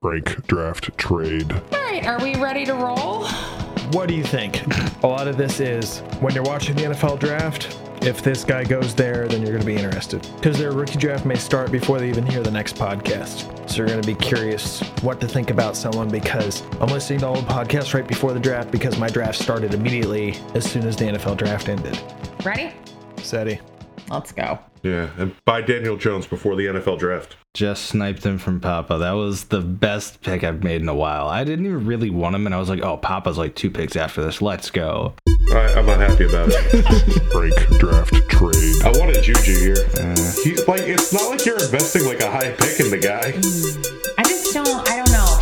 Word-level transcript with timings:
break, 0.00 0.46
draft, 0.46 0.96
trade. 0.96 1.52
All 1.52 1.82
right, 1.82 2.06
are 2.06 2.22
we 2.22 2.36
ready 2.36 2.64
to 2.64 2.74
roll? 2.74 3.26
What 3.92 4.08
do 4.08 4.14
you 4.14 4.22
think? 4.22 4.62
A 5.02 5.06
lot 5.06 5.26
of 5.26 5.36
this 5.36 5.58
is 5.58 6.00
when 6.20 6.34
you're 6.34 6.44
watching 6.44 6.76
the 6.76 6.82
NFL 6.82 7.18
draft, 7.18 7.76
if 8.02 8.22
this 8.22 8.44
guy 8.44 8.62
goes 8.62 8.94
there, 8.94 9.26
then 9.26 9.40
you're 9.42 9.50
going 9.50 9.60
to 9.60 9.66
be 9.66 9.74
interested. 9.74 10.24
Because 10.36 10.56
their 10.56 10.70
rookie 10.70 10.98
draft 10.98 11.26
may 11.26 11.34
start 11.34 11.72
before 11.72 11.98
they 11.98 12.08
even 12.08 12.24
hear 12.24 12.42
the 12.44 12.50
next 12.50 12.76
podcast. 12.76 13.68
So 13.68 13.78
you're 13.78 13.88
going 13.88 14.00
to 14.00 14.06
be 14.06 14.14
curious 14.14 14.80
what 15.02 15.20
to 15.20 15.26
think 15.26 15.50
about 15.50 15.76
someone 15.76 16.08
because 16.08 16.62
I'm 16.80 16.90
listening 16.90 17.20
to 17.20 17.26
all 17.26 17.34
the 17.40 17.52
podcasts 17.52 17.92
right 17.92 18.06
before 18.06 18.32
the 18.32 18.40
draft 18.40 18.70
because 18.70 18.98
my 18.98 19.08
draft 19.08 19.38
started 19.38 19.74
immediately 19.74 20.36
as 20.54 20.70
soon 20.70 20.86
as 20.86 20.96
the 20.96 21.06
NFL 21.06 21.38
draft 21.38 21.68
ended. 21.68 22.00
Ready? 22.44 22.72
SETI. 23.16 23.60
Let's 24.10 24.32
go. 24.32 24.58
Yeah, 24.82 25.10
and 25.18 25.34
buy 25.44 25.60
Daniel 25.62 25.96
Jones 25.96 26.26
before 26.26 26.56
the 26.56 26.66
NFL 26.66 26.98
draft. 26.98 27.36
Just 27.54 27.86
sniped 27.86 28.24
him 28.24 28.38
from 28.38 28.60
Papa. 28.60 28.98
That 28.98 29.12
was 29.12 29.44
the 29.44 29.60
best 29.60 30.22
pick 30.22 30.44
I've 30.44 30.62
made 30.62 30.80
in 30.80 30.88
a 30.88 30.94
while. 30.94 31.28
I 31.28 31.44
didn't 31.44 31.66
even 31.66 31.84
really 31.84 32.10
want 32.10 32.36
him, 32.36 32.46
and 32.46 32.54
I 32.54 32.58
was 32.58 32.68
like, 32.68 32.82
oh, 32.82 32.96
Papa's 32.96 33.38
like 33.38 33.54
two 33.54 33.70
picks 33.70 33.96
after 33.96 34.22
this. 34.22 34.40
Let's 34.40 34.70
go. 34.70 35.14
I, 35.52 35.74
I'm 35.76 35.86
not 35.86 35.98
happy 35.98 36.26
about 36.26 36.50
it. 36.52 37.30
Break, 37.32 37.54
draft, 37.80 38.14
trade. 38.28 38.82
I 38.84 38.92
wanted 38.98 39.22
Juju 39.22 39.58
here. 39.58 39.76
Eh. 39.98 40.32
He, 40.44 40.54
like, 40.64 40.82
it's 40.82 41.12
not 41.12 41.30
like 41.30 41.44
you're 41.44 41.60
investing 41.60 42.04
like 42.04 42.20
a 42.20 42.30
high 42.30 42.52
pick 42.52 42.80
in 42.80 42.90
the 42.90 42.98
guy. 42.98 43.32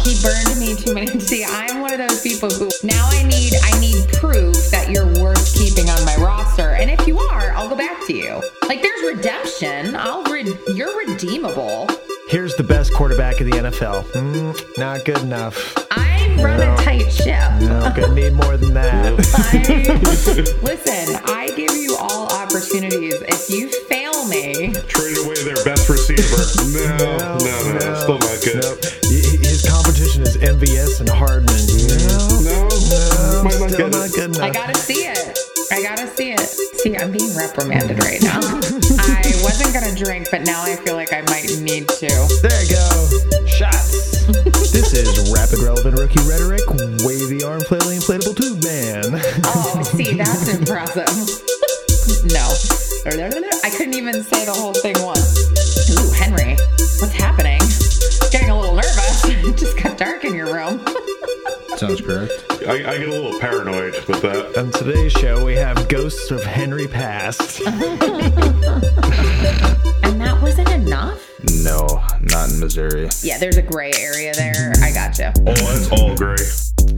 He 0.06 0.14
burned 0.22 0.60
me 0.60 0.76
too 0.76 0.94
many. 0.94 1.18
See, 1.18 1.44
I'm 1.44 1.80
one 1.80 1.92
of 1.92 1.98
those 1.98 2.22
people 2.22 2.48
who 2.48 2.70
now 2.84 3.08
I 3.10 3.24
need. 3.24 3.54
I 3.60 3.80
need 3.80 4.06
proof 4.12 4.54
that 4.70 4.88
you're 4.88 5.12
worth 5.20 5.52
keeping 5.52 5.90
on 5.90 6.04
my 6.04 6.14
roster. 6.16 6.76
And 6.76 6.88
if 6.88 7.08
you 7.08 7.18
are, 7.18 7.50
I'll 7.56 7.68
go 7.68 7.74
back 7.74 8.06
to 8.06 8.14
you. 8.14 8.40
Like 8.68 8.82
there's 8.82 9.02
redemption. 9.16 9.96
I'll. 9.96 10.22
Re- 10.22 10.56
you're 10.74 10.96
redeemable. 10.96 11.88
Here's 12.28 12.54
the 12.54 12.62
best 12.62 12.92
quarterback 12.92 13.40
of 13.40 13.46
the 13.46 13.52
NFL. 13.52 14.04
Mm, 14.12 14.78
not 14.78 15.04
good 15.04 15.18
enough. 15.18 15.74
I 15.90 16.36
run 16.40 16.60
a 16.60 16.76
tight 16.76 17.10
ship. 17.10 17.60
No, 17.60 17.92
gonna 17.96 18.14
need 18.14 18.32
more 18.32 18.56
than 18.56 18.74
that. 18.74 19.12
I, 19.34 20.62
listen, 20.62 21.16
I 21.24 21.48
give 21.56 21.74
you 21.74 21.96
all 21.98 22.28
opportunities. 22.32 23.14
If 23.22 23.50
you 23.50 23.68
fail 23.86 24.26
me, 24.28 24.72
Traded 24.86 25.24
away 25.24 25.34
their 25.42 25.64
best 25.64 25.88
receiver. 25.88 26.96
No, 26.98 27.38
no, 27.38 27.72
no, 27.72 27.94
still 27.94 28.18
not 28.18 28.44
good. 28.44 28.62
Nope. 28.62 29.45
Y- 29.56 29.62
His 29.62 29.70
competition 29.72 30.20
is 30.22 30.36
MVS 30.36 31.00
and 31.00 31.08
Hardman. 31.08 31.56
No, 32.04 32.28
No, 32.44 32.68
no, 32.68 33.42
might 33.42 33.56
not 33.58 33.70
still 33.72 33.88
not 33.88 34.06
it. 34.06 34.12
good 34.12 34.36
enough. 34.36 34.42
I 34.42 34.50
gotta 34.50 34.74
see 34.76 35.06
it. 35.08 35.38
I 35.72 35.82
gotta 35.82 36.06
see 36.14 36.32
it. 36.32 36.40
See, 36.84 36.94
I'm 36.96 37.10
being 37.10 37.34
reprimanded 37.34 37.98
right 38.04 38.20
now. 38.22 38.40
I 39.00 39.24
wasn't 39.40 39.72
gonna 39.72 39.94
drink, 39.96 40.28
but 40.30 40.42
now 40.42 40.60
I 40.62 40.76
feel 40.76 40.94
like 40.94 41.12
I 41.14 41.22
might 41.32 41.48
need 41.64 41.88
to. 41.88 42.08
There 42.44 42.62
you 42.68 42.76
go. 42.76 43.46
Shots. 43.48 44.20
this 44.76 44.92
is 44.92 45.32
rapid 45.32 45.60
relevant 45.64 45.98
rookie 45.98 46.20
rhetoric. 46.28 46.60
Wavy 47.08 47.42
arm 47.42 47.60
flailing 47.64 47.96
inflatable 48.00 48.36
tube 48.36 48.60
man. 48.62 49.08
Oh, 49.48 49.80
see, 49.96 50.12
that's 50.20 50.52
impressive. 50.52 51.08
no. 52.28 52.44
I 53.08 53.70
couldn't 53.70 53.94
even 53.94 54.22
say 54.22 54.44
the 54.44 54.52
whole 54.52 54.74
thing 54.74 54.94
once. 55.02 55.25
It 59.50 59.56
just 59.56 59.80
got 59.80 59.96
dark 59.96 60.24
in 60.24 60.34
your 60.34 60.52
room. 60.52 60.84
Sounds 61.76 62.00
correct. 62.00 62.32
I, 62.66 62.94
I 62.94 62.98
get 62.98 63.08
a 63.08 63.12
little 63.12 63.38
paranoid 63.38 63.94
with 64.06 64.20
that. 64.22 64.56
On 64.58 64.72
today's 64.72 65.12
show, 65.12 65.44
we 65.44 65.54
have 65.54 65.88
ghosts 65.88 66.32
of 66.32 66.42
Henry 66.42 66.88
Past. 66.88 67.60
And 70.02 70.20
that 70.20 70.40
wasn't 70.40 70.70
enough? 70.70 71.20
No, 71.62 71.86
not 72.22 72.50
in 72.50 72.58
Missouri. 72.60 73.08
Yeah, 73.22 73.38
there's 73.38 73.56
a 73.56 73.62
gray 73.62 73.92
area 73.98 74.32
there. 74.34 74.72
I 74.82 74.92
got 74.92 75.16
gotcha. 75.16 75.32
Oh, 75.38 75.76
it's 75.76 75.92
all 75.92 76.16
gray. 76.16 76.36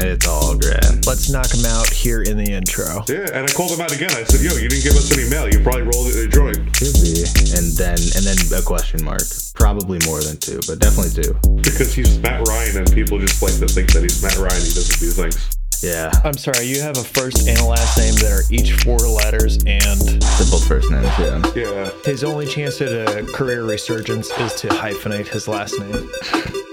It's 0.00 0.26
all 0.26 0.56
grand. 0.56 1.06
Let's 1.06 1.30
knock 1.30 1.50
him 1.52 1.64
out 1.64 1.88
here 1.88 2.22
in 2.22 2.36
the 2.36 2.52
intro. 2.52 3.04
Yeah, 3.08 3.26
and 3.32 3.48
I 3.48 3.50
called 3.52 3.72
him 3.72 3.80
out 3.80 3.92
again. 3.94 4.10
I 4.12 4.24
said, 4.24 4.40
"Yo, 4.40 4.56
you 4.56 4.68
didn't 4.68 4.84
give 4.84 4.94
us 4.94 5.10
any 5.12 5.28
mail. 5.28 5.48
You 5.48 5.60
probably 5.60 5.82
rolled 5.82 6.08
it 6.08 6.16
in 6.16 6.28
a 6.28 6.30
joint." 6.30 6.58
Could 6.76 6.94
be. 7.00 7.24
And 7.56 7.72
then 7.74 7.98
and 8.16 8.22
then 8.24 8.38
a 8.54 8.62
question 8.62 9.02
mark. 9.04 9.24
Probably 9.54 9.98
more 10.06 10.20
than 10.20 10.36
two, 10.38 10.60
but 10.66 10.78
definitely 10.78 11.10
two. 11.22 11.34
Because 11.62 11.92
he's 11.92 12.18
Matt 12.20 12.46
Ryan, 12.46 12.84
and 12.84 12.92
people 12.92 13.18
just 13.18 13.42
like 13.42 13.58
to 13.58 13.66
think 13.66 13.92
that 13.92 14.02
he's 14.02 14.22
Matt 14.22 14.38
Ryan. 14.38 14.62
He 14.62 14.70
doesn't 14.70 15.00
do 15.00 15.10
things. 15.10 15.58
Yeah. 15.82 16.10
I'm 16.24 16.34
sorry, 16.34 16.66
you 16.66 16.80
have 16.82 16.96
a 16.98 17.04
first 17.04 17.46
and 17.46 17.58
a 17.58 17.64
last 17.64 17.98
name 17.98 18.14
that 18.14 18.32
are 18.32 18.42
each 18.52 18.72
four 18.82 18.98
letters, 18.98 19.58
and 19.66 20.22
Simple 20.24 20.58
first 20.58 20.90
names, 20.90 21.06
yeah. 21.18 21.42
Yeah, 21.54 21.90
his 22.04 22.24
only 22.24 22.46
chance 22.46 22.80
at 22.80 22.90
a 22.90 23.24
career 23.32 23.64
resurgence 23.64 24.30
is 24.38 24.54
to 24.54 24.68
hyphenate 24.68 25.28
his 25.28 25.48
last 25.48 25.78
name. 25.78 26.10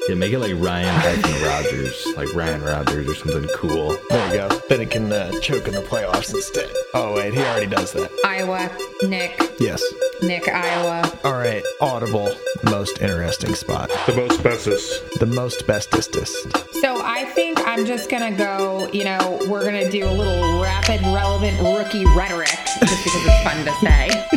Yeah, 0.07 0.13
make 0.15 0.33
it 0.33 0.39
like 0.39 0.53
Ryan 0.55 0.93
hyphen 0.99 1.43
Rogers. 1.47 2.05
Like 2.15 2.31
Ryan 2.35 2.61
Rogers 2.61 3.07
or 3.09 3.15
something 3.15 3.49
cool. 3.55 3.97
There 4.09 4.27
you 4.27 4.37
go. 4.49 4.61
Then 4.69 4.81
it 4.81 4.91
can 4.91 5.11
uh, 5.11 5.31
choke 5.41 5.67
in 5.67 5.73
the 5.73 5.81
playoffs 5.81 6.31
instead. 6.31 6.69
Oh, 6.93 7.15
wait, 7.15 7.33
he 7.33 7.39
already 7.39 7.65
does 7.65 7.91
that. 7.93 8.11
Iowa, 8.23 8.69
Nick, 9.07 9.41
Yes. 9.59 9.81
Nick, 10.21 10.47
Iowa. 10.47 11.11
All 11.23 11.33
right, 11.33 11.63
Audible, 11.81 12.29
most 12.65 13.01
interesting 13.01 13.55
spot. 13.55 13.89
the 14.05 14.13
most 14.15 14.43
bestest. 14.43 15.01
The 15.19 15.25
most 15.25 15.65
bestestest. 15.65 16.53
So 16.81 17.01
I 17.03 17.25
think 17.33 17.59
I'm 17.67 17.85
just 17.85 18.09
gonna 18.09 18.31
go, 18.35 18.87
you 18.93 19.05
know, 19.05 19.39
we're 19.49 19.65
gonna 19.65 19.89
do 19.89 20.07
a 20.07 20.11
little 20.11 20.61
rapid, 20.61 21.01
relevant 21.01 21.59
rookie 21.61 22.05
rhetoric 22.15 22.47
just 22.47 23.03
because 23.03 23.25
it's 23.25 23.43
fun 23.43 23.65
to 23.65 23.73
say. 23.81 24.27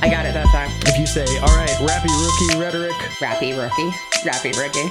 I 0.00 0.08
got 0.08 0.26
it 0.26 0.32
that 0.34 0.46
time. 0.52 0.87
If 0.98 1.02
you 1.02 1.24
say, 1.24 1.38
all 1.38 1.54
right, 1.54 1.70
rappy 1.86 2.10
rookie 2.10 2.58
rhetoric, 2.58 2.90
Rappy 3.22 3.54
rookie. 3.54 3.94
Rappy 4.26 4.50
rookie. 4.58 4.90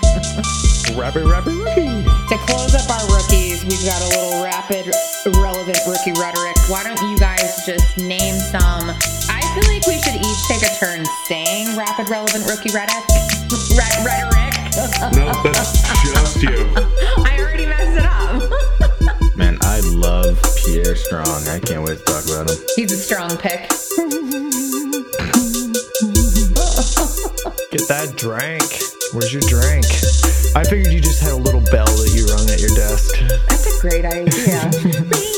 rappy 0.95 1.19
rappy 1.27 1.51
rookie. 1.51 2.07
to 2.29 2.37
close 2.47 2.73
up 2.75 2.89
our 2.89 3.05
rookies, 3.11 3.65
we've 3.65 3.83
got 3.83 4.01
a 4.01 4.07
little 4.15 4.41
rapid, 4.41 4.87
relevant 5.35 5.79
rookie 5.85 6.13
rhetoric. 6.13 6.55
Why 6.69 6.85
don't 6.85 7.01
you 7.11 7.19
guys 7.19 7.65
just 7.65 7.97
name 7.97 8.35
some? 8.35 8.95
I 9.27 9.41
feel 9.51 9.67
like 9.67 9.85
we 9.85 9.99
should 9.99 10.15
each 10.15 10.47
take 10.47 10.63
a 10.63 10.73
turn 10.79 11.03
saying 11.25 11.75
rapid, 11.75 12.09
relevant 12.09 12.45
rookie 12.47 12.71
rhetoric. 12.71 13.03
Re- 13.75 13.99
rhetoric. 14.07 14.55
No, 15.11 15.27
that's 15.51 15.83
just 16.07 16.41
you. 16.41 16.71
I 17.27 17.35
already 17.37 17.65
messed 17.65 17.99
it 17.99 18.05
up. 18.05 19.35
Man, 19.35 19.57
I 19.59 19.81
love 19.81 20.39
Pierre 20.55 20.95
Strong. 20.95 21.49
I 21.49 21.59
can't 21.59 21.83
wait 21.83 21.97
to 21.97 22.03
talk 22.05 22.23
about 22.23 22.49
him. 22.49 22.57
He's 22.77 22.93
a 22.93 22.97
strong 22.97 23.35
pick. 23.35 23.69
Get 27.69 27.85
that 27.89 28.15
drink. 28.15 28.63
Where's 29.11 29.33
your 29.33 29.41
drink? 29.41 29.85
I 30.55 30.63
figured 30.63 30.93
you 30.93 31.01
just 31.01 31.21
had 31.21 31.33
a 31.33 31.35
little 31.35 31.59
bell 31.69 31.85
that 31.85 32.13
you 32.15 32.25
rung 32.27 32.49
at 32.49 32.61
your 32.61 32.73
desk. 32.75 33.13
That's 33.49 33.77
a 33.77 33.81
great 33.81 34.05
idea. 34.05 35.33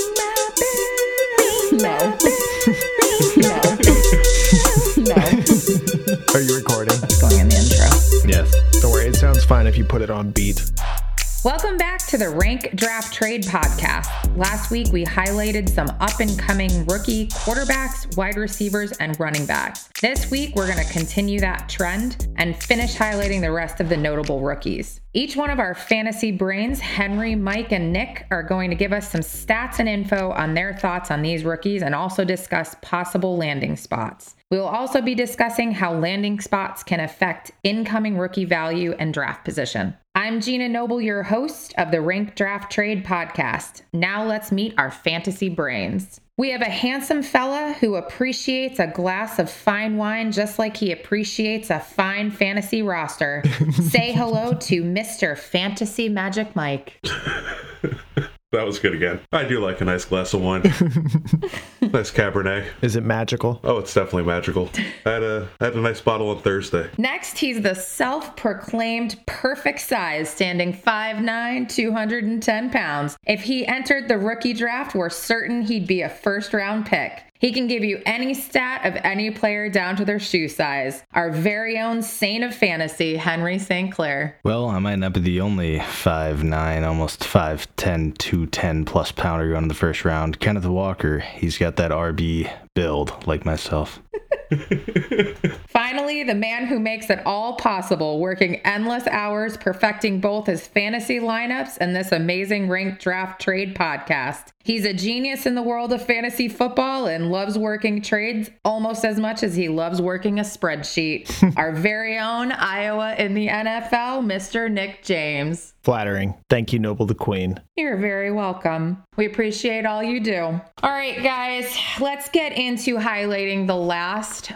Welcome 11.45 11.77
back 11.77 12.05
to 12.07 12.17
the 12.17 12.27
Rank 12.27 12.75
Draft 12.75 13.13
Trade 13.13 13.43
Podcast. 13.43 14.35
Last 14.35 14.71
week, 14.71 14.91
we 14.91 15.05
highlighted 15.05 15.69
some 15.69 15.87
up 16.01 16.19
and 16.19 16.37
coming 16.37 16.85
rookie 16.87 17.27
quarterbacks, 17.27 18.17
wide 18.17 18.35
receivers, 18.35 18.91
and 18.97 19.17
running 19.21 19.45
backs. 19.45 19.89
This 20.01 20.29
week, 20.29 20.53
we're 20.57 20.67
going 20.69 20.85
to 20.85 20.91
continue 20.91 21.39
that 21.39 21.69
trend 21.69 22.27
and 22.35 22.61
finish 22.61 22.93
highlighting 22.93 23.39
the 23.39 23.53
rest 23.53 23.79
of 23.79 23.87
the 23.87 23.95
notable 23.95 24.41
rookies. 24.41 24.99
Each 25.13 25.37
one 25.37 25.49
of 25.49 25.59
our 25.59 25.73
fantasy 25.73 26.33
brains, 26.33 26.81
Henry, 26.81 27.35
Mike, 27.35 27.71
and 27.71 27.93
Nick, 27.93 28.27
are 28.31 28.43
going 28.43 28.69
to 28.69 28.75
give 28.75 28.91
us 28.91 29.09
some 29.09 29.21
stats 29.21 29.79
and 29.79 29.87
info 29.87 30.31
on 30.31 30.55
their 30.55 30.73
thoughts 30.73 31.09
on 31.09 31.21
these 31.21 31.45
rookies 31.45 31.83
and 31.83 31.95
also 31.95 32.25
discuss 32.25 32.75
possible 32.81 33.37
landing 33.37 33.77
spots. 33.77 34.35
We 34.51 34.57
will 34.57 34.65
also 34.65 35.01
be 35.01 35.15
discussing 35.15 35.71
how 35.71 35.93
landing 35.93 36.41
spots 36.41 36.83
can 36.83 36.99
affect 36.99 37.51
incoming 37.63 38.17
rookie 38.17 38.45
value 38.45 38.93
and 38.99 39.13
draft 39.13 39.45
position. 39.45 39.95
I'm 40.19 40.41
Gina 40.41 40.67
Noble, 40.67 40.99
your 40.99 41.23
host 41.23 41.73
of 41.77 41.91
the 41.91 42.01
Rank 42.01 42.35
Draft 42.35 42.69
Trade 42.69 43.05
podcast. 43.05 43.83
Now 43.93 44.25
let's 44.25 44.51
meet 44.51 44.73
our 44.77 44.91
fantasy 44.91 45.47
brains. 45.47 46.19
We 46.37 46.49
have 46.49 46.59
a 46.59 46.65
handsome 46.65 47.23
fella 47.23 47.73
who 47.79 47.95
appreciates 47.95 48.79
a 48.79 48.87
glass 48.87 49.39
of 49.39 49.49
fine 49.49 49.95
wine 49.95 50.33
just 50.33 50.59
like 50.59 50.75
he 50.75 50.91
appreciates 50.91 51.69
a 51.69 51.79
fine 51.79 52.31
fantasy 52.31 52.81
roster. 52.81 53.43
Say 53.81 54.11
hello 54.11 54.55
to 54.55 54.83
Mr. 54.83 55.37
Fantasy 55.37 56.09
Magic 56.09 56.53
Mike. 56.53 56.99
That 58.51 58.65
was 58.65 58.79
good 58.79 58.95
again. 58.95 59.19
I 59.31 59.43
do 59.43 59.59
like 59.59 59.79
a 59.79 59.85
nice 59.85 60.05
glass 60.05 60.33
of 60.33 60.41
wine. 60.41 60.61
nice 61.81 62.11
Cabernet. 62.11 62.67
Is 62.81 62.95
it 62.95 63.03
magical? 63.03 63.59
Oh, 63.63 63.77
it's 63.77 63.93
definitely 63.93 64.23
magical. 64.23 64.71
I 65.05 65.11
had 65.11 65.23
a 65.23 65.47
I 65.59 65.65
had 65.65 65.75
a 65.75 65.81
nice 65.81 66.01
bottle 66.01 66.29
on 66.31 66.41
Thursday. 66.41 66.89
Next, 66.97 67.37
he's 67.37 67.61
the 67.61 67.75
self 67.75 68.35
proclaimed 68.35 69.19
perfect 69.27 69.81
size, 69.81 70.31
standing 70.31 70.73
5'9, 70.73 71.69
210 71.69 72.69
pounds. 72.71 73.17
If 73.27 73.41
he 73.41 73.67
entered 73.67 74.07
the 74.07 74.17
rookie 74.17 74.53
draft, 74.53 74.95
we're 74.95 75.11
certain 75.11 75.61
he'd 75.61 75.85
be 75.85 76.01
a 76.01 76.09
first 76.09 76.51
round 76.51 76.87
pick. 76.87 77.28
He 77.39 77.53
can 77.53 77.67
give 77.67 77.85
you 77.85 78.01
any 78.05 78.33
stat 78.33 78.85
of 78.85 78.97
any 79.01 79.31
player 79.31 79.69
down 79.69 79.95
to 79.95 80.03
their 80.03 80.19
shoe 80.19 80.49
size. 80.49 81.03
Our 81.13 81.31
very 81.31 81.79
own 81.79 82.01
saint 82.01 82.43
of 82.43 82.53
fantasy, 82.53 83.15
Henry 83.15 83.57
St. 83.57 83.93
Clair. 83.93 84.37
Well, 84.43 84.67
I 84.67 84.79
might 84.79 84.97
not 84.97 85.13
be 85.13 85.21
the 85.21 85.39
only 85.39 85.79
5'9, 85.79 86.85
almost 86.85 87.21
5'10, 87.21 88.17
210 88.17 88.83
plus 88.83 89.13
pounder 89.13 89.47
going 89.47 89.63
in 89.63 89.67
the 89.69 89.73
first 89.73 90.03
round. 90.03 90.41
Kenneth 90.41 90.65
Walker, 90.65 91.19
he's 91.19 91.57
got 91.57 91.77
that 91.77 91.91
RB 91.91 92.51
build 92.75 93.25
like 93.25 93.45
myself. 93.45 94.01
Finally, 95.67 96.23
the 96.23 96.35
man 96.35 96.65
who 96.65 96.79
makes 96.79 97.09
it 97.09 97.19
all 97.25 97.55
possible, 97.55 98.19
working 98.19 98.55
endless 98.57 99.05
hours, 99.07 99.57
perfecting 99.57 100.19
both 100.19 100.47
his 100.47 100.65
fantasy 100.65 101.19
lineups 101.19 101.77
and 101.79 101.95
this 101.95 102.11
amazing 102.11 102.67
ranked 102.67 103.01
draft 103.01 103.39
trade 103.39 103.75
podcast. 103.75 104.47
He's 104.63 104.85
a 104.85 104.93
genius 104.93 105.45
in 105.45 105.55
the 105.55 105.61
world 105.61 105.93
of 105.93 106.05
fantasy 106.05 106.47
football 106.47 107.07
and 107.07 107.31
loves 107.31 107.57
working 107.57 108.01
trades 108.01 108.49
almost 108.65 109.05
as 109.05 109.19
much 109.19 109.41
as 109.41 109.55
he 109.55 109.69
loves 109.69 110.01
working 110.01 110.39
a 110.39 110.43
spreadsheet. 110.43 111.53
Our 111.57 111.71
very 111.71 112.17
own 112.17 112.51
Iowa 112.51 113.15
in 113.15 113.33
the 113.33 113.47
NFL, 113.47 114.25
Mr. 114.25 114.69
Nick 114.69 115.03
James. 115.03 115.73
Flattering. 115.81 116.35
Thank 116.49 116.73
you, 116.73 116.79
Noble 116.79 117.05
the 117.05 117.15
Queen. 117.15 117.59
You're 117.77 117.97
very 117.97 118.31
welcome. 118.31 119.01
We 119.15 119.25
appreciate 119.25 119.85
all 119.85 120.03
you 120.03 120.19
do. 120.19 120.41
All 120.83 120.91
right, 120.91 121.23
guys, 121.23 121.75
let's 121.99 122.29
get 122.29 122.51
into 122.51 122.97
highlighting 122.97 123.65
the 123.65 123.75
last 123.75 123.98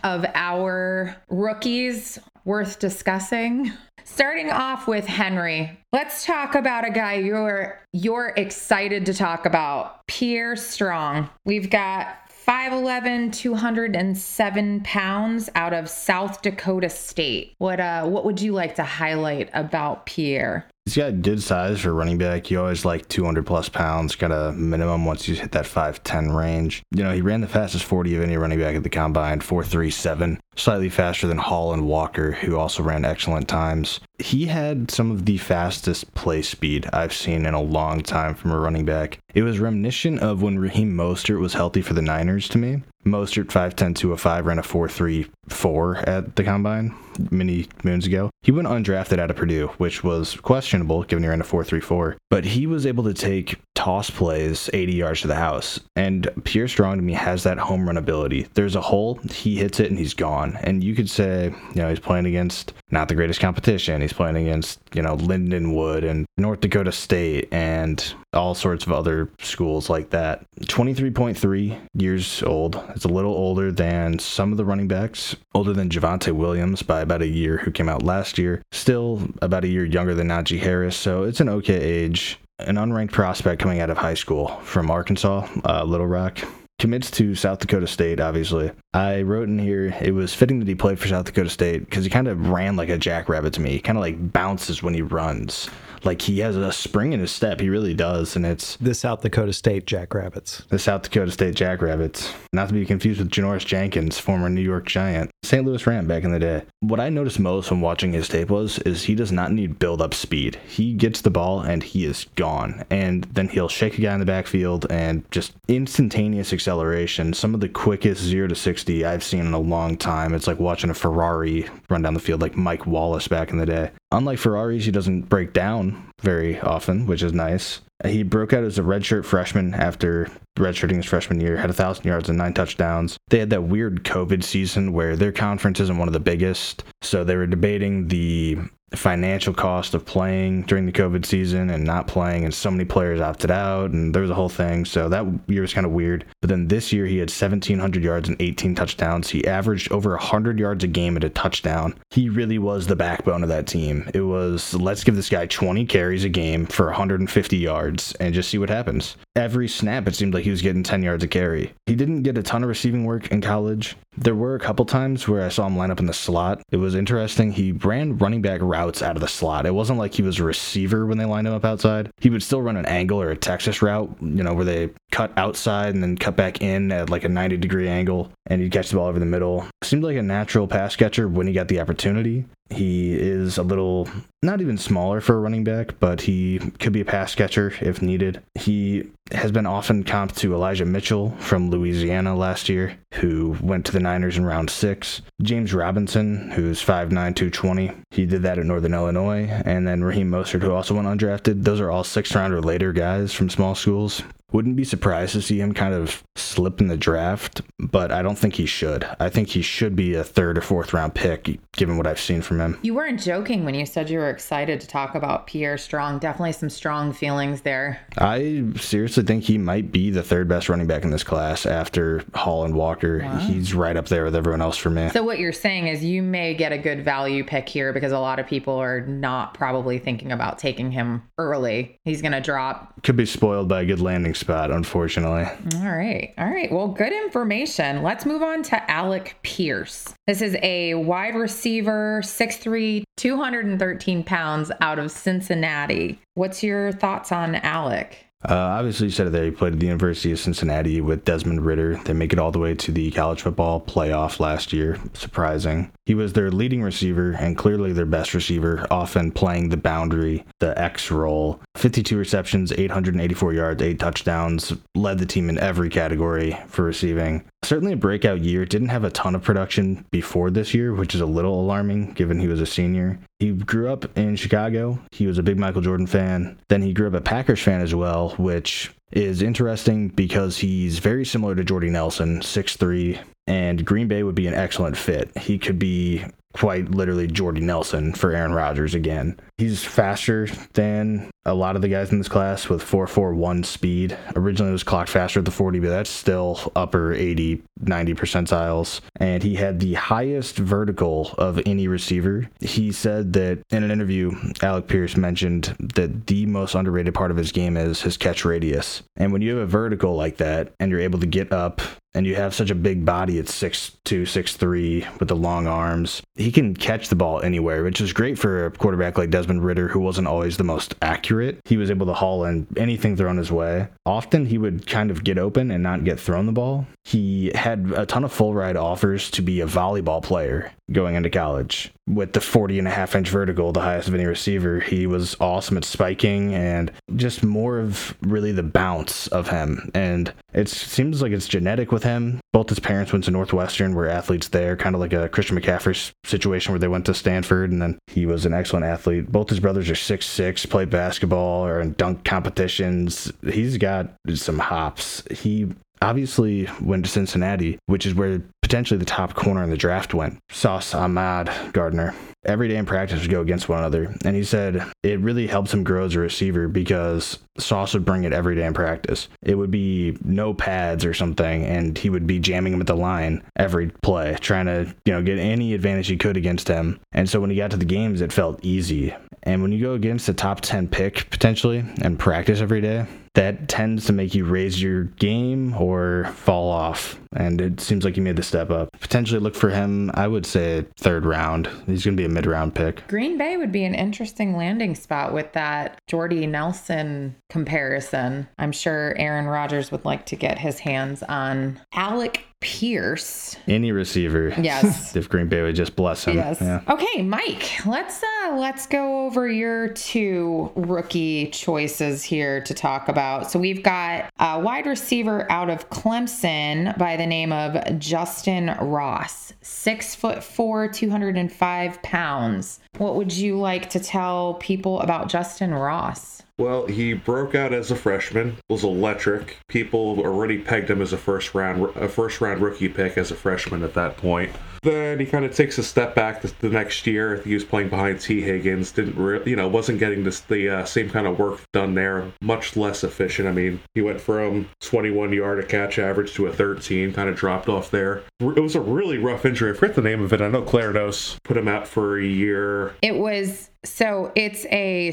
of 0.03 0.25
our 0.33 1.15
rookies 1.29 2.19
worth 2.45 2.79
discussing. 2.79 3.71
Starting 4.05 4.49
off 4.49 4.87
with 4.87 5.05
Henry, 5.05 5.79
let's 5.91 6.25
talk 6.25 6.55
about 6.55 6.85
a 6.85 6.91
guy 6.91 7.15
you're 7.15 7.81
you're 7.93 8.33
excited 8.35 9.05
to 9.05 9.13
talk 9.13 9.45
about, 9.45 10.05
Pierre 10.07 10.55
Strong. 10.55 11.29
We've 11.45 11.69
got 11.69 12.17
5'11, 12.45 13.31
207 13.33 14.81
pounds 14.81 15.49
out 15.55 15.73
of 15.73 15.89
South 15.89 16.41
Dakota 16.41 16.89
State. 16.89 17.55
What 17.57 17.79
uh 17.79 18.05
what 18.05 18.25
would 18.25 18.41
you 18.41 18.51
like 18.51 18.75
to 18.75 18.83
highlight 18.83 19.49
about 19.53 20.05
Pierre? 20.05 20.67
He's 20.85 20.97
got 20.97 21.21
good 21.21 21.41
size 21.41 21.79
for 21.79 21.93
running 21.93 22.17
back. 22.17 22.51
You 22.51 22.59
always 22.59 22.83
like 22.83 23.07
200 23.07 23.45
plus 23.45 23.69
pounds, 23.69 24.15
got 24.15 24.33
a 24.33 24.51
minimum 24.51 25.05
once 25.05 25.29
you 25.29 25.35
hit 25.35 25.53
that 25.53 25.63
5'10 25.63 26.35
range. 26.35 26.83
You 26.91 27.03
know, 27.03 27.13
he 27.13 27.21
ran 27.21 27.39
the 27.39 27.47
fastest 27.47 27.85
40 27.85 28.17
of 28.17 28.21
any 28.23 28.35
running 28.35 28.59
back 28.59 28.75
at 28.75 28.83
the 28.83 28.89
combine, 28.89 29.39
4'37, 29.39 30.39
slightly 30.57 30.89
faster 30.89 31.25
than 31.25 31.37
Hall 31.37 31.73
and 31.73 31.87
Walker, 31.87 32.33
who 32.33 32.57
also 32.57 32.83
ran 32.83 33.05
excellent 33.05 33.47
times. 33.47 34.01
He 34.19 34.45
had 34.45 34.91
some 34.91 35.11
of 35.11 35.25
the 35.25 35.37
fastest 35.37 36.13
play 36.13 36.41
speed 36.43 36.87
I've 36.93 37.13
seen 37.13 37.45
in 37.45 37.53
a 37.53 37.61
long 37.61 38.01
time 38.01 38.35
from 38.35 38.51
a 38.51 38.59
running 38.59 38.85
back. 38.85 39.19
It 39.33 39.41
was 39.43 39.59
reminiscent 39.59 40.19
of 40.19 40.41
when 40.41 40.59
Raheem 40.59 40.95
Mostert 40.95 41.39
was 41.39 41.53
healthy 41.53 41.81
for 41.81 41.93
the 41.93 42.01
Niners 42.01 42.47
to 42.49 42.57
me. 42.57 42.83
Mostert 43.05 43.47
5'10, 43.47 43.95
205 43.95 44.45
ran 44.45 44.59
a 44.59 44.61
4'3'4 44.61 46.07
at 46.07 46.35
the 46.35 46.43
combine 46.43 46.95
many 47.31 47.67
moons 47.83 48.05
ago. 48.05 48.29
He 48.41 48.51
went 48.51 48.67
undrafted 48.67 49.19
out 49.19 49.29
of 49.29 49.35
Purdue, 49.35 49.67
which 49.77 50.03
was 50.03 50.35
questionable 50.35 51.03
given 51.03 51.23
he 51.23 51.29
ran 51.29 51.41
a 51.41 51.43
4'3'4. 51.43 52.15
But 52.29 52.45
he 52.45 52.65
was 52.65 52.85
able 52.85 53.03
to 53.03 53.13
take 53.13 53.59
toss 53.75 54.09
plays 54.09 54.69
80 54.71 54.93
yards 54.93 55.21
to 55.21 55.27
the 55.27 55.35
house. 55.35 55.79
And 55.95 56.29
Pierre 56.43 56.67
Strong 56.67 56.97
to 56.97 57.03
me 57.03 57.13
has 57.13 57.43
that 57.43 57.57
home 57.57 57.85
run 57.85 57.97
ability. 57.97 58.47
There's 58.53 58.75
a 58.75 58.81
hole, 58.81 59.19
he 59.29 59.57
hits 59.57 59.79
it 59.79 59.89
and 59.89 59.99
he's 59.99 60.13
gone. 60.13 60.57
And 60.61 60.83
you 60.83 60.95
could 60.95 61.09
say, 61.09 61.53
you 61.75 61.81
know, 61.81 61.89
he's 61.89 61.99
playing 61.99 62.25
against 62.25 62.73
not 62.89 63.09
the 63.09 63.15
greatest 63.15 63.39
competition. 63.39 64.01
He's 64.01 64.12
playing 64.13 64.35
against, 64.35 64.79
you 64.93 65.01
know, 65.01 65.15
Lindenwood 65.17 66.09
and 66.09 66.25
North 66.37 66.61
Dakota 66.61 66.91
State 66.91 67.49
and 67.51 68.13
all 68.33 68.55
sorts 68.55 68.85
of 68.85 68.91
other 68.91 69.29
schools 69.39 69.89
like 69.89 70.09
that. 70.11 70.45
23.3 70.61 71.79
years 71.95 72.43
old. 72.43 72.81
It's 72.95 73.05
a 73.05 73.09
little 73.09 73.33
older 73.33 73.71
than 73.71 74.19
some 74.19 74.51
of 74.51 74.57
the 74.57 74.65
running 74.65 74.87
backs, 74.87 75.35
older 75.53 75.73
than 75.73 75.89
Javonte 75.89 76.31
Williams 76.31 76.81
by 76.81 77.01
about 77.01 77.21
a 77.21 77.27
year, 77.27 77.57
who 77.57 77.71
came 77.71 77.89
out 77.89 78.03
last 78.03 78.37
year. 78.37 78.61
Still 78.71 79.21
about 79.41 79.63
a 79.63 79.69
year 79.69 79.85
younger 79.85 80.15
than 80.15 80.29
Najee 80.29 80.59
Harris, 80.59 80.95
so 80.95 81.23
it's 81.23 81.39
an 81.39 81.49
okay 81.49 81.79
age. 81.79 82.39
An 82.59 82.75
unranked 82.75 83.11
prospect 83.11 83.61
coming 83.61 83.79
out 83.79 83.89
of 83.89 83.97
high 83.97 84.13
school 84.13 84.47
from 84.63 84.89
Arkansas, 84.89 85.47
uh, 85.65 85.83
Little 85.83 86.07
Rock 86.07 86.39
commits 86.83 87.09
to 87.09 87.33
South 87.33 87.59
Dakota 87.59 87.87
State, 87.87 88.19
obviously. 88.19 88.69
I 88.93 89.21
wrote 89.21 89.47
in 89.47 89.57
here 89.57 89.95
it 90.01 90.13
was 90.13 90.33
fitting 90.33 90.59
that 90.59 90.67
he 90.67 90.75
played 90.75 90.99
for 90.99 91.07
South 91.07 91.23
Dakota 91.23 91.49
State 91.49 91.79
because 91.79 92.03
he 92.03 92.09
kind 92.09 92.27
of 92.27 92.49
ran 92.49 92.75
like 92.75 92.89
a 92.89 92.97
jackrabbit 92.97 93.53
to 93.53 93.61
me. 93.61 93.69
He 93.71 93.79
kind 93.79 93.97
of 93.97 94.01
like 94.01 94.33
bounces 94.33 94.83
when 94.83 94.93
he 94.93 95.01
runs. 95.01 95.69
Like 96.03 96.21
he 96.21 96.39
has 96.39 96.57
a 96.57 96.73
spring 96.73 97.13
in 97.13 97.21
his 97.21 97.31
step. 97.31 97.61
He 97.61 97.69
really 97.69 97.93
does. 97.93 98.35
And 98.35 98.45
it's 98.45 98.75
The 98.81 98.93
South 98.93 99.21
Dakota 99.21 99.53
State 99.53 99.87
Jackrabbits. 99.87 100.63
the 100.67 100.77
South 100.77 101.03
Dakota 101.03 101.31
State 101.31 101.55
Jackrabbits. 101.55 102.33
Not 102.51 102.67
to 102.67 102.73
be 102.73 102.85
confused 102.85 103.21
with 103.21 103.29
Janoris 103.29 103.65
Jenkins, 103.65 104.19
former 104.19 104.49
New 104.49 104.59
York 104.59 104.85
Giant, 104.85 105.31
St. 105.43 105.65
Louis 105.65 105.85
Ram 105.85 106.07
back 106.07 106.23
in 106.23 106.31
the 106.31 106.39
day. 106.39 106.63
What 106.79 107.01
I 107.01 107.09
noticed 107.09 107.39
most 107.39 107.69
when 107.69 107.81
watching 107.81 108.13
his 108.13 108.29
tape 108.29 108.49
was 108.49 108.79
is 108.79 109.03
he 109.03 109.13
does 109.13 109.31
not 109.31 109.51
need 109.51 109.77
build 109.77 110.01
up 110.01 110.13
speed. 110.13 110.57
He 110.67 110.93
gets 110.93 111.19
the 111.19 111.29
ball 111.29 111.59
and 111.59 111.83
he 111.83 112.05
is 112.05 112.25
gone. 112.35 112.85
And 112.89 113.25
then 113.25 113.49
he'll 113.49 113.67
shake 113.67 113.97
a 113.97 114.01
guy 114.01 114.13
in 114.13 114.21
the 114.21 114.25
backfield 114.25 114.85
and 114.89 115.29
just 115.31 115.53
instantaneous 115.67 116.53
acceleration. 116.53 117.33
Some 117.33 117.53
of 117.53 117.59
the 117.59 117.69
quickest 117.69 118.21
0 118.21 118.47
to 118.47 118.55
60 118.55 119.05
I've 119.05 119.23
seen 119.23 119.45
in 119.45 119.53
a 119.53 119.59
long 119.59 119.97
time. 119.97 120.33
It's 120.33 120.47
like 120.47 120.59
watching 120.59 120.89
a 120.89 120.95
Ferrari 120.95 121.69
run 121.89 122.01
down 122.01 122.13
the 122.13 122.19
field 122.21 122.41
like 122.41 122.55
Mike 122.55 122.87
Wallace 122.87 123.27
back 123.27 123.51
in 123.51 123.57
the 123.57 123.65
day. 123.65 123.91
Unlike 124.11 124.39
Ferraris, 124.39 124.85
he 124.85 124.91
doesn't 124.91 125.23
break 125.23 125.51
down 125.53 126.12
very 126.21 126.59
often, 126.59 127.05
which 127.05 127.23
is 127.23 127.33
nice. 127.33 127.81
He 128.05 128.23
broke 128.23 128.53
out 128.53 128.63
as 128.63 128.77
a 128.77 128.83
redshirt 128.83 129.25
freshman 129.25 129.73
after 129.73 130.29
redshirting 130.57 130.97
his 130.97 131.05
freshman 131.05 131.39
year, 131.39 131.57
had 131.57 131.69
a 131.69 131.73
thousand 131.73 132.05
yards 132.05 132.29
and 132.29 132.37
nine 132.37 132.53
touchdowns. 132.53 133.17
They 133.29 133.39
had 133.39 133.49
that 133.51 133.63
weird 133.63 134.03
COVID 134.03 134.43
season 134.43 134.93
where 134.93 135.15
their 135.15 135.31
conference 135.31 135.79
isn't 135.79 135.97
one 135.97 136.07
of 136.07 136.13
the 136.13 136.19
biggest, 136.19 136.83
so 137.01 137.23
they 137.23 137.35
were 137.35 137.47
debating 137.47 138.07
the 138.09 138.57
financial 138.95 139.53
cost 139.53 139.93
of 139.93 140.05
playing 140.05 140.63
during 140.63 140.85
the 140.85 140.91
COVID 140.91 141.25
season 141.25 141.69
and 141.69 141.83
not 141.83 142.07
playing, 142.07 142.43
and 142.43 142.53
so 142.53 142.71
many 142.71 142.85
players 142.85 143.21
opted 143.21 143.51
out, 143.51 143.91
and 143.91 144.13
there 144.13 144.21
was 144.21 144.31
a 144.31 144.35
whole 144.35 144.49
thing. 144.49 144.85
So 144.85 145.09
that 145.09 145.25
year 145.47 145.61
was 145.61 145.73
kind 145.73 145.85
of 145.85 145.91
weird. 145.91 146.25
But 146.41 146.49
then 146.49 146.67
this 146.67 146.91
year, 146.91 147.05
he 147.05 147.17
had 147.17 147.29
1,700 147.29 148.03
yards 148.03 148.29
and 148.29 148.41
18 148.41 148.75
touchdowns. 148.75 149.29
He 149.29 149.45
averaged 149.47 149.91
over 149.91 150.11
100 150.11 150.59
yards 150.59 150.83
a 150.83 150.87
game 150.87 151.17
at 151.17 151.23
a 151.23 151.29
touchdown. 151.29 151.95
He 152.11 152.29
really 152.29 152.59
was 152.59 152.87
the 152.87 152.95
backbone 152.95 153.43
of 153.43 153.49
that 153.49 153.67
team. 153.67 154.09
It 154.13 154.21
was 154.21 154.73
let's 154.73 155.03
give 155.03 155.15
this 155.15 155.29
guy 155.29 155.45
20 155.47 155.85
carries 155.85 156.23
a 156.23 156.29
game 156.29 156.65
for 156.65 156.85
150 156.87 157.57
yards 157.57 158.13
and 158.19 158.33
just 158.33 158.49
see 158.49 158.57
what 158.57 158.69
happens. 158.69 159.15
Every 159.35 159.67
snap, 159.67 160.07
it 160.07 160.15
seemed 160.15 160.33
like 160.33 160.43
he 160.43 160.51
was 160.51 160.61
getting 160.61 160.83
10 160.83 161.01
yards 161.01 161.23
a 161.23 161.27
carry. 161.27 161.73
He 161.87 161.95
didn't 161.95 162.23
get 162.23 162.37
a 162.37 162.43
ton 162.43 162.63
of 162.63 162.69
receiving 162.69 163.05
work 163.05 163.31
in 163.31 163.41
college. 163.41 163.95
There 164.15 164.35
were 164.35 164.53
a 164.53 164.59
couple 164.59 164.85
times 164.85 165.27
where 165.27 165.43
I 165.43 165.49
saw 165.49 165.65
him 165.65 165.75
line 165.75 165.89
up 165.89 165.99
in 165.99 166.05
the 166.05 166.13
slot. 166.13 166.61
It 166.71 166.77
was 166.77 166.93
interesting. 166.93 167.51
He 167.51 167.71
ran 167.71 168.17
running 168.19 168.43
back 168.43 168.61
routes 168.61 168.82
out 168.83 169.15
of 169.15 169.21
the 169.21 169.27
slot. 169.27 169.65
It 169.65 169.73
wasn't 169.73 169.99
like 169.99 170.13
he 170.13 170.21
was 170.21 170.39
a 170.39 170.43
receiver 170.43 171.05
when 171.05 171.17
they 171.17 171.25
lined 171.25 171.47
him 171.47 171.53
up 171.53 171.65
outside. 171.65 172.11
He 172.19 172.29
would 172.29 172.43
still 172.43 172.61
run 172.61 172.77
an 172.77 172.85
angle 172.85 173.21
or 173.21 173.31
a 173.31 173.37
Texas 173.37 173.81
route, 173.81 174.15
you 174.21 174.43
know, 174.43 174.53
where 174.53 174.65
they 174.65 174.89
cut 175.11 175.31
outside 175.37 175.93
and 175.93 176.03
then 176.03 176.17
cut 176.17 176.35
back 176.35 176.61
in 176.61 176.91
at 176.91 177.09
like 177.09 177.23
a 177.23 177.29
90 177.29 177.57
degree 177.57 177.87
angle 177.87 178.31
and 178.47 178.61
he'd 178.61 178.71
catch 178.71 178.89
the 178.89 178.97
ball 178.97 179.07
over 179.07 179.19
the 179.19 179.25
middle. 179.25 179.65
Seemed 179.83 180.03
like 180.03 180.17
a 180.17 180.21
natural 180.21 180.67
pass 180.67 180.95
catcher 180.95 181.27
when 181.27 181.47
he 181.47 181.53
got 181.53 181.67
the 181.67 181.79
opportunity. 181.79 182.45
He 182.73 183.13
is 183.13 183.57
a 183.57 183.63
little, 183.63 184.09
not 184.41 184.61
even 184.61 184.77
smaller 184.77 185.21
for 185.21 185.35
a 185.35 185.39
running 185.39 185.63
back, 185.63 185.99
but 185.99 186.21
he 186.21 186.59
could 186.79 186.93
be 186.93 187.01
a 187.01 187.05
pass 187.05 187.35
catcher 187.35 187.73
if 187.81 188.01
needed. 188.01 188.41
He 188.55 189.11
has 189.31 189.51
been 189.51 189.65
often 189.65 190.03
comped 190.03 190.35
to 190.37 190.53
Elijah 190.53 190.85
Mitchell 190.85 191.31
from 191.39 191.69
Louisiana 191.69 192.35
last 192.35 192.69
year, 192.69 192.97
who 193.13 193.57
went 193.61 193.85
to 193.85 193.91
the 193.91 193.99
Niners 193.99 194.37
in 194.37 194.45
round 194.45 194.69
six. 194.69 195.21
James 195.41 195.73
Robinson, 195.73 196.51
who's 196.51 196.83
5'9, 196.83 197.09
220, 197.09 197.91
he 198.11 198.25
did 198.25 198.43
that 198.43 198.57
at 198.57 198.65
Northern 198.65 198.93
Illinois. 198.93 199.49
And 199.65 199.87
then 199.87 200.03
Raheem 200.03 200.29
Mostert, 200.29 200.61
who 200.61 200.73
also 200.73 200.95
went 200.95 201.07
undrafted. 201.07 201.63
Those 201.63 201.79
are 201.79 201.91
all 201.91 202.03
sixth 202.03 202.35
round 202.35 202.53
or 202.53 202.61
later 202.61 202.91
guys 202.91 203.33
from 203.33 203.49
small 203.49 203.75
schools. 203.75 204.23
Wouldn't 204.53 204.75
be 204.75 204.83
surprised 204.83 205.33
to 205.33 205.41
see 205.41 205.59
him 205.59 205.73
kind 205.73 205.93
of 205.93 206.23
slip 206.35 206.79
in 206.79 206.87
the 206.87 206.95
draft, 206.95 207.61
but 207.79 208.11
I 208.11 208.21
don't 208.21 208.37
think 208.37 208.53
he 208.55 208.65
should. 208.67 209.07
I 209.19 209.29
think 209.29 209.49
he 209.49 209.61
should 209.61 209.95
be 209.95 210.13
a 210.13 210.23
third 210.23 210.57
or 210.57 210.61
fourth 210.61 210.93
round 210.93 211.15
pick, 211.15 211.59
given 211.73 211.97
what 211.97 212.05
I've 212.05 212.19
seen 212.19 212.41
from 212.41 212.61
him. 212.61 212.77
You 212.83 212.93
weren't 212.93 213.19
joking 213.19 213.65
when 213.65 213.73
you 213.73 213.85
said 213.85 214.09
you 214.09 214.19
were 214.19 214.29
excited 214.29 214.79
to 214.81 214.87
talk 214.87 215.15
about 215.15 215.47
Pierre 215.47 215.77
Strong. 215.77 216.19
Definitely 216.19 216.53
some 216.53 216.69
strong 216.69 217.13
feelings 217.13 217.61
there. 217.61 217.99
I 218.17 218.63
seriously 218.75 219.23
think 219.23 219.43
he 219.43 219.57
might 219.57 219.91
be 219.91 220.11
the 220.11 220.23
third 220.23 220.47
best 220.47 220.69
running 220.69 220.87
back 220.87 221.03
in 221.03 221.09
this 221.09 221.23
class 221.23 221.65
after 221.65 222.23
Hall 222.35 222.63
and 222.63 222.75
Walker. 222.75 223.21
He's 223.39 223.73
right 223.73 223.97
up 223.97 224.07
there 224.07 224.23
with 224.23 224.35
everyone 224.35 224.61
else 224.61 224.77
for 224.77 224.91
me. 224.91 225.09
So 225.09 225.23
what 225.23 225.39
you're 225.39 225.51
saying 225.51 225.87
is 225.87 226.03
you 226.03 226.21
may 226.21 226.53
get 226.53 226.71
a 226.71 226.77
good 226.77 227.03
value 227.03 227.43
pick 227.43 227.67
here 227.67 227.91
because 227.91 228.11
a 228.11 228.19
lot 228.19 228.37
of 228.39 228.45
people 228.45 228.75
are 228.75 229.01
not 229.01 229.55
probably 229.55 229.97
thinking 229.97 230.31
about 230.31 230.59
taking 230.59 230.91
him 230.91 231.23
early. 231.39 231.99
He's 232.03 232.21
going 232.21 232.33
to 232.33 232.41
drop. 232.41 233.01
Could 233.01 233.17
be 233.17 233.25
spoiled 233.25 233.67
by 233.67 233.81
a 233.81 233.85
good 233.85 233.99
landing 233.99 234.35
spot, 234.43 234.71
unfortunately. 234.71 235.45
All 235.79 235.95
right. 235.95 236.33
All 236.37 236.49
right. 236.49 236.71
Well, 236.71 236.89
good 236.89 237.13
information. 237.13 238.03
Let's 238.03 238.25
move 238.25 238.43
on 238.43 238.61
to 238.63 238.91
Alec 238.91 239.37
Pierce. 239.41 240.13
This 240.27 240.41
is 240.41 240.55
a 240.61 240.95
wide 240.95 241.35
receiver, 241.35 242.21
6'3, 242.23 243.03
213 243.17 244.23
pounds 244.23 244.71
out 244.81 244.99
of 244.99 245.11
Cincinnati. 245.11 246.19
What's 246.35 246.61
your 246.61 246.91
thoughts 246.91 247.31
on 247.31 247.55
Alec? 247.55 248.17
Uh, 248.47 248.55
obviously, 248.55 249.07
you 249.07 249.11
said 249.11 249.27
it 249.27 249.29
there. 249.29 249.45
He 249.45 249.51
played 249.51 249.73
at 249.73 249.79
the 249.79 249.85
University 249.85 250.31
of 250.31 250.39
Cincinnati 250.39 250.99
with 250.99 251.23
Desmond 251.23 251.65
Ridder. 251.65 251.95
They 252.03 252.13
make 252.13 252.33
it 252.33 252.39
all 252.39 252.51
the 252.51 252.59
way 252.59 252.75
to 252.75 252.91
the 252.91 253.09
college 253.11 253.41
football 253.41 253.79
playoff 253.79 254.39
last 254.39 254.73
year. 254.73 254.99
Surprising. 255.13 255.91
He 256.05 256.13
was 256.13 256.33
their 256.33 256.51
leading 256.51 256.83
receiver 256.83 257.31
and 257.31 257.57
clearly 257.57 257.93
their 257.93 258.05
best 258.05 258.33
receiver, 258.33 258.85
often 258.91 259.31
playing 259.31 259.69
the 259.69 259.77
boundary, 259.77 260.45
the 260.59 260.77
X 260.77 261.09
role. 261.09 261.61
52 261.77 262.17
receptions, 262.17 262.73
884 262.73 263.53
yards, 263.53 263.81
eight 263.81 263.99
touchdowns, 263.99 264.73
led 264.93 265.19
the 265.19 265.25
team 265.25 265.49
in 265.49 265.57
every 265.57 265.89
category 265.89 266.57
for 266.67 266.83
receiving. 266.83 267.45
Certainly 267.63 267.93
a 267.93 267.97
breakout 267.97 268.41
year. 268.41 268.65
Didn't 268.65 268.89
have 268.89 269.03
a 269.03 269.09
ton 269.09 269.35
of 269.35 269.43
production 269.43 270.05
before 270.11 270.51
this 270.51 270.73
year, 270.73 270.93
which 270.93 271.15
is 271.15 271.21
a 271.21 271.25
little 271.25 271.59
alarming 271.59 272.13
given 272.13 272.39
he 272.39 272.47
was 272.47 272.61
a 272.61 272.65
senior. 272.65 273.19
He 273.39 273.51
grew 273.51 273.91
up 273.91 274.17
in 274.17 274.35
Chicago. 274.35 274.99
He 275.11 275.27
was 275.27 275.37
a 275.37 275.43
big 275.43 275.57
Michael 275.57 275.81
Jordan 275.81 276.07
fan. 276.07 276.59
Then 276.69 276.81
he 276.81 276.93
grew 276.93 277.07
up 277.07 277.13
a 277.13 277.21
Packers 277.21 277.61
fan 277.61 277.81
as 277.81 277.95
well, 277.95 278.29
which 278.31 278.91
is 279.11 279.41
interesting 279.41 280.09
because 280.09 280.57
he's 280.57 280.99
very 280.99 281.25
similar 281.25 281.55
to 281.55 281.63
Jordy 281.63 281.89
Nelson, 281.89 282.39
6'3, 282.39 283.19
and 283.47 283.85
Green 283.85 284.07
Bay 284.07 284.23
would 284.23 284.35
be 284.35 284.47
an 284.47 284.53
excellent 284.53 284.97
fit. 284.97 285.35
He 285.37 285.57
could 285.57 285.79
be 285.79 286.25
quite 286.53 286.91
literally 286.91 287.27
Jordy 287.27 287.61
Nelson 287.61 288.13
for 288.13 288.31
Aaron 288.31 288.53
Rodgers 288.53 288.95
again. 288.95 289.39
He's 289.57 289.83
faster 289.83 290.47
than 290.73 291.29
a 291.45 291.53
lot 291.53 291.75
of 291.75 291.81
the 291.81 291.89
guys 291.89 292.11
in 292.11 292.17
this 292.17 292.29
class 292.29 292.69
with 292.69 292.81
441 292.81 293.63
speed. 293.63 294.17
Originally 294.35 294.71
was 294.71 294.83
clocked 294.83 295.09
faster 295.09 295.39
at 295.39 295.45
the 295.45 295.51
40, 295.51 295.79
but 295.79 295.89
that's 295.89 296.09
still 296.09 296.71
upper 296.75 297.13
80, 297.13 297.61
90 297.81 298.13
percentiles. 298.13 299.01
And 299.17 299.43
he 299.43 299.55
had 299.55 299.79
the 299.79 299.93
highest 299.95 300.57
vertical 300.57 301.35
of 301.37 301.61
any 301.65 301.87
receiver. 301.87 302.49
He 302.59 302.91
said 302.91 303.33
that 303.33 303.59
in 303.69 303.83
an 303.83 303.91
interview, 303.91 304.31
Alec 304.61 304.87
Pierce 304.87 305.17
mentioned 305.17 305.75
that 305.95 306.27
the 306.27 306.45
most 306.45 306.75
underrated 306.75 307.13
part 307.13 307.31
of 307.31 307.37
his 307.37 307.51
game 307.51 307.77
is 307.77 308.01
his 308.01 308.17
catch 308.17 308.45
radius. 308.45 309.03
And 309.17 309.31
when 309.31 309.41
you 309.41 309.55
have 309.55 309.63
a 309.63 309.71
vertical 309.71 310.15
like 310.15 310.37
that 310.37 310.73
and 310.79 310.91
you're 310.91 310.99
able 310.99 311.19
to 311.19 311.27
get 311.27 311.51
up 311.51 311.81
and 312.15 312.25
you 312.25 312.35
have 312.35 312.53
such 312.53 312.69
a 312.69 312.75
big 312.75 313.05
body 313.05 313.39
at 313.39 313.45
6'2, 313.45 313.93
6'3 314.03 315.19
with 315.19 315.29
the 315.29 315.35
long 315.35 315.67
arms, 315.67 316.21
he 316.35 316.51
can 316.51 316.75
catch 316.75 317.09
the 317.09 317.15
ball 317.15 317.41
anywhere, 317.41 317.83
which 317.83 318.01
is 318.01 318.13
great 318.13 318.37
for 318.37 318.65
a 318.65 318.71
quarterback 318.71 319.17
like 319.17 319.29
Desmond 319.29 319.63
Ridder, 319.63 319.87
who 319.87 319.99
wasn't 319.99 320.27
always 320.27 320.57
the 320.57 320.63
most 320.63 320.95
accurate. 321.01 321.59
He 321.65 321.77
was 321.77 321.89
able 321.89 322.05
to 322.07 322.13
haul 322.13 322.45
in 322.45 322.67
anything 322.77 323.15
thrown 323.15 323.37
his 323.37 323.51
way. 323.51 323.87
Often 324.05 324.47
he 324.47 324.57
would 324.57 324.87
kind 324.87 325.11
of 325.11 325.23
get 325.23 325.37
open 325.37 325.71
and 325.71 325.81
not 325.81 326.03
get 326.03 326.19
thrown 326.19 326.45
the 326.45 326.51
ball. 326.51 326.85
He 327.03 327.51
had 327.55 327.91
a 327.95 328.05
ton 328.05 328.23
of 328.23 328.31
full 328.31 328.53
ride 328.53 328.77
offers 328.77 329.29
to 329.31 329.41
be 329.41 329.61
a 329.61 329.67
volleyball 329.67 330.21
player 330.21 330.71
going 330.93 331.15
into 331.15 331.29
college. 331.29 331.91
With 332.07 332.33
the 332.33 332.41
40 332.41 332.79
and 332.79 332.87
a 332.87 332.91
half 332.91 333.15
inch 333.15 333.29
vertical, 333.29 333.71
the 333.71 333.81
highest 333.81 334.07
of 334.07 334.13
any 334.13 334.25
receiver, 334.25 334.79
he 334.79 335.07
was 335.07 335.35
awesome 335.39 335.77
at 335.77 335.85
spiking 335.85 336.53
and 336.53 336.91
just 337.15 337.43
more 337.43 337.79
of 337.79 338.15
really 338.21 338.51
the 338.51 338.63
bounce 338.63 339.27
of 339.27 339.49
him. 339.49 339.89
And 339.93 340.33
it 340.53 340.69
seems 340.69 341.21
like 341.21 341.31
it's 341.31 341.47
genetic 341.47 341.91
with 341.91 342.03
him. 342.03 342.39
Both 342.51 342.69
his 342.69 342.79
parents 342.79 343.11
went 343.11 343.25
to 343.25 343.31
Northwestern, 343.31 343.95
were 343.95 344.07
athletes 344.07 344.49
there, 344.49 344.75
kind 344.75 344.95
of 344.95 345.01
like 345.01 345.13
a 345.13 345.29
Christian 345.29 345.59
McCaffrey 345.59 346.11
situation 346.23 346.73
where 346.73 346.79
they 346.79 346.87
went 346.87 347.05
to 347.05 347.13
Stanford 347.13 347.71
and 347.71 347.81
then 347.81 347.97
he 348.07 348.25
was 348.25 348.45
an 348.45 348.53
excellent 348.53 348.85
athlete. 348.85 349.31
Both 349.31 349.49
his 349.49 349.59
brothers 349.59 349.89
are 349.89 349.95
six 349.95 350.25
six, 350.25 350.65
play 350.65 350.85
basketball 350.85 351.65
or 351.65 351.79
in 351.79 351.93
dunk 351.93 352.25
competitions. 352.25 353.31
He's 353.43 353.77
got 353.77 354.09
some 354.35 354.59
hops. 354.59 355.23
He 355.31 355.67
obviously 356.03 356.69
went 356.81 357.05
to 357.05 357.11
Cincinnati, 357.11 357.79
which 357.85 358.05
is 358.05 358.13
where 358.13 358.43
potentially 358.63 358.97
the 358.97 359.05
top 359.05 359.35
corner 359.35 359.61
in 359.61 359.69
the 359.69 359.77
draft 359.77 360.13
went. 360.13 360.39
Sauce 360.49 360.95
Ahmad 360.95 361.51
Gardner. 361.73 362.15
Every 362.45 362.67
day 362.67 362.75
in 362.75 362.85
practice 362.85 363.21
would 363.21 363.29
go 363.29 363.41
against 363.41 363.69
one 363.69 363.79
another. 363.79 364.13
And 364.25 364.35
he 364.35 364.43
said 364.43 364.83
it 365.03 365.19
really 365.19 365.47
helps 365.47 365.73
him 365.73 365.83
grow 365.83 366.05
as 366.05 366.15
a 366.15 366.19
receiver 366.19 366.67
because 366.67 367.39
Sauce 367.57 367.93
would 367.93 368.03
bring 368.03 368.23
it 368.23 368.33
every 368.33 368.55
day 368.55 368.65
in 368.65 368.73
practice. 368.73 369.29
It 369.41 369.55
would 369.55 369.71
be 369.71 370.17
no 370.25 370.53
pads 370.53 371.05
or 371.05 371.13
something, 371.13 371.63
and 371.63 371.97
he 371.97 372.09
would 372.09 372.27
be 372.27 372.39
jamming 372.39 372.73
him 372.73 372.81
at 372.81 372.87
the 372.87 372.95
line 372.95 373.43
every 373.55 373.91
play, 374.01 374.35
trying 374.41 374.65
to, 374.65 374.93
you 375.05 375.13
know, 375.13 375.21
get 375.21 375.39
any 375.39 375.73
advantage 375.73 376.07
he 376.07 376.17
could 376.17 376.35
against 376.35 376.67
him. 376.67 376.99
And 377.13 377.29
so 377.29 377.39
when 377.39 377.49
he 377.49 377.55
got 377.55 377.71
to 377.71 377.77
the 377.77 377.85
games, 377.85 378.21
it 378.21 378.33
felt 378.33 378.59
easy. 378.63 379.15
And 379.43 379.61
when 379.61 379.71
you 379.71 379.81
go 379.81 379.93
against 379.93 380.27
a 380.29 380.33
top 380.33 380.61
10 380.61 380.87
pick 380.87 381.29
potentially 381.29 381.85
and 382.01 382.19
practice 382.19 382.61
every 382.61 382.81
day, 382.81 383.05
that 383.35 383.67
tends 383.67 384.05
to 384.05 384.13
make 384.13 384.35
you 384.35 384.45
raise 384.45 384.81
your 384.81 385.05
game 385.05 385.73
or 385.75 386.25
fall 386.35 386.69
off. 386.69 387.19
And 387.35 387.59
it 387.59 387.79
seems 387.79 388.05
like 388.05 388.15
he 388.15 388.21
made 388.21 388.35
the 388.35 388.43
step 388.53 388.69
up. 388.69 388.89
Potentially 388.99 389.39
look 389.39 389.55
for 389.55 389.71
him, 389.71 390.11
I 390.13 390.27
would 390.27 390.45
say 390.45 390.85
third 390.99 391.25
round. 391.25 391.67
He's 391.87 392.05
going 392.05 392.15
to 392.15 392.21
be 392.21 392.25
a 392.25 392.29
mid 392.29 392.45
round 392.45 392.75
pick. 392.75 393.07
Green 393.07 393.35
Bay 393.35 393.57
would 393.57 393.71
be 393.71 393.83
an 393.83 393.95
interesting 393.95 394.55
landing 394.55 394.93
spot 394.93 395.33
with 395.33 395.51
that 395.53 395.99
Jordy 396.07 396.45
Nelson 396.45 397.35
comparison. 397.49 398.47
I'm 398.59 398.71
sure 398.71 399.15
Aaron 399.17 399.47
Rodgers 399.47 399.91
would 399.91 400.05
like 400.05 400.27
to 400.27 400.35
get 400.35 400.59
his 400.59 400.77
hands 400.77 401.23
on 401.23 401.81
Alec 401.93 402.45
Pierce. 402.63 403.57
Any 403.67 403.91
receiver. 403.91 404.53
Yes. 404.59 405.15
if 405.15 405.27
Green 405.27 405.47
Bay 405.47 405.61
would 405.61 405.75
just 405.75 405.95
bless 405.95 406.23
him. 406.25 406.37
Yes. 406.37 406.59
Yeah. 406.61 406.81
Okay, 406.87 407.21
Mike, 407.21 407.85
let's 407.85 408.23
uh 408.23 408.55
let's 408.55 408.87
go 408.87 409.25
over 409.25 409.47
your 409.47 409.89
two 409.89 410.71
rookie 410.75 411.49
choices 411.49 412.23
here 412.23 412.61
to 412.61 412.73
talk 412.73 413.09
about. 413.09 413.51
So 413.51 413.59
we've 413.59 413.83
got 413.83 414.31
a 414.39 414.59
wide 414.59 414.85
receiver 414.85 415.51
out 415.51 415.69
of 415.69 415.89
Clemson 415.89 416.97
by 416.97 417.17
the 417.17 417.27
name 417.27 417.51
of 417.51 417.73
Justyn 417.99 418.77
Ross. 418.79 419.53
Six 419.61 420.15
foot 420.15 420.43
four, 420.43 420.87
205 420.87 422.01
pounds. 422.01 422.79
What 422.97 423.15
would 423.15 423.33
you 423.33 423.59
like 423.59 423.89
to 423.91 423.99
tell 423.99 424.55
people 424.55 425.01
about 425.01 425.29
Justyn 425.29 425.77
Ross? 425.77 426.42
Well, 426.59 426.85
he 426.85 427.13
broke 427.13 427.55
out 427.55 427.73
as 427.73 427.89
a 427.89 427.95
freshman, 427.95 428.57
was 428.69 428.83
electric. 428.83 429.57
People 429.67 430.19
already 430.19 430.59
pegged 430.59 430.89
him 430.89 431.01
as 431.01 431.11
a 431.11 431.17
first 431.17 431.55
round 431.55 431.83
a 431.95 432.07
first 432.07 432.41
round 432.41 432.61
rookie 432.61 432.89
pick 432.89 433.17
as 433.17 433.31
a 433.31 433.35
freshman 433.35 433.81
at 433.81 433.95
that 433.95 434.17
point. 434.17 434.51
Then 434.83 435.19
he 435.19 435.25
kind 435.25 435.45
of 435.45 435.55
takes 435.55 435.77
a 435.77 435.83
step 435.83 436.13
back 436.13 436.41
the, 436.41 436.53
the 436.59 436.69
next 436.69 437.07
year. 437.07 437.37
He 437.37 437.53
was 437.53 437.63
playing 437.63 437.89
behind 437.89 438.19
Tee 438.19 438.41
Higgins. 438.41 438.91
Didn't 438.91 439.15
really, 439.15 439.49
you 439.49 439.55
know, 439.55 439.67
wasn't 439.67 439.97
getting 439.97 440.23
this, 440.25 440.41
the 440.41 440.69
uh, 440.69 440.85
same 440.85 441.09
kind 441.09 441.25
of 441.25 441.39
work 441.39 441.61
done 441.71 441.95
there. 441.95 442.31
Much 442.41 442.75
less 442.75 443.03
efficient. 443.03 443.47
I 443.47 443.53
mean, 443.53 443.79
he 443.95 444.01
went 444.01 444.21
from 444.21 444.69
21 444.81 445.33
yard 445.33 445.59
a 445.59 445.65
catch 445.65 445.97
average 445.97 446.33
to 446.33 446.47
a 446.47 446.53
13. 446.53 447.13
Kind 447.13 447.29
of 447.29 447.35
dropped 447.35 447.69
off 447.69 447.89
there. 447.89 448.23
It 448.41 448.59
was 448.59 448.75
a 448.75 448.81
really 448.81 449.17
rough 449.17 449.45
injury. 449.45 449.71
I 449.71 449.73
forget 449.73 449.95
the 449.95 450.01
name 450.01 450.21
of 450.21 450.33
it. 450.33 450.41
I 450.41 450.49
know 450.49 450.61
Claire 450.61 450.93
knows. 450.93 451.39
Put 451.43 451.57
him 451.57 451.67
out 451.67 451.87
for 451.87 452.19
a 452.19 452.25
year. 452.25 452.93
It 453.01 453.15
was 453.15 453.69
so 453.85 454.31
it's 454.35 454.65
a 454.67 455.11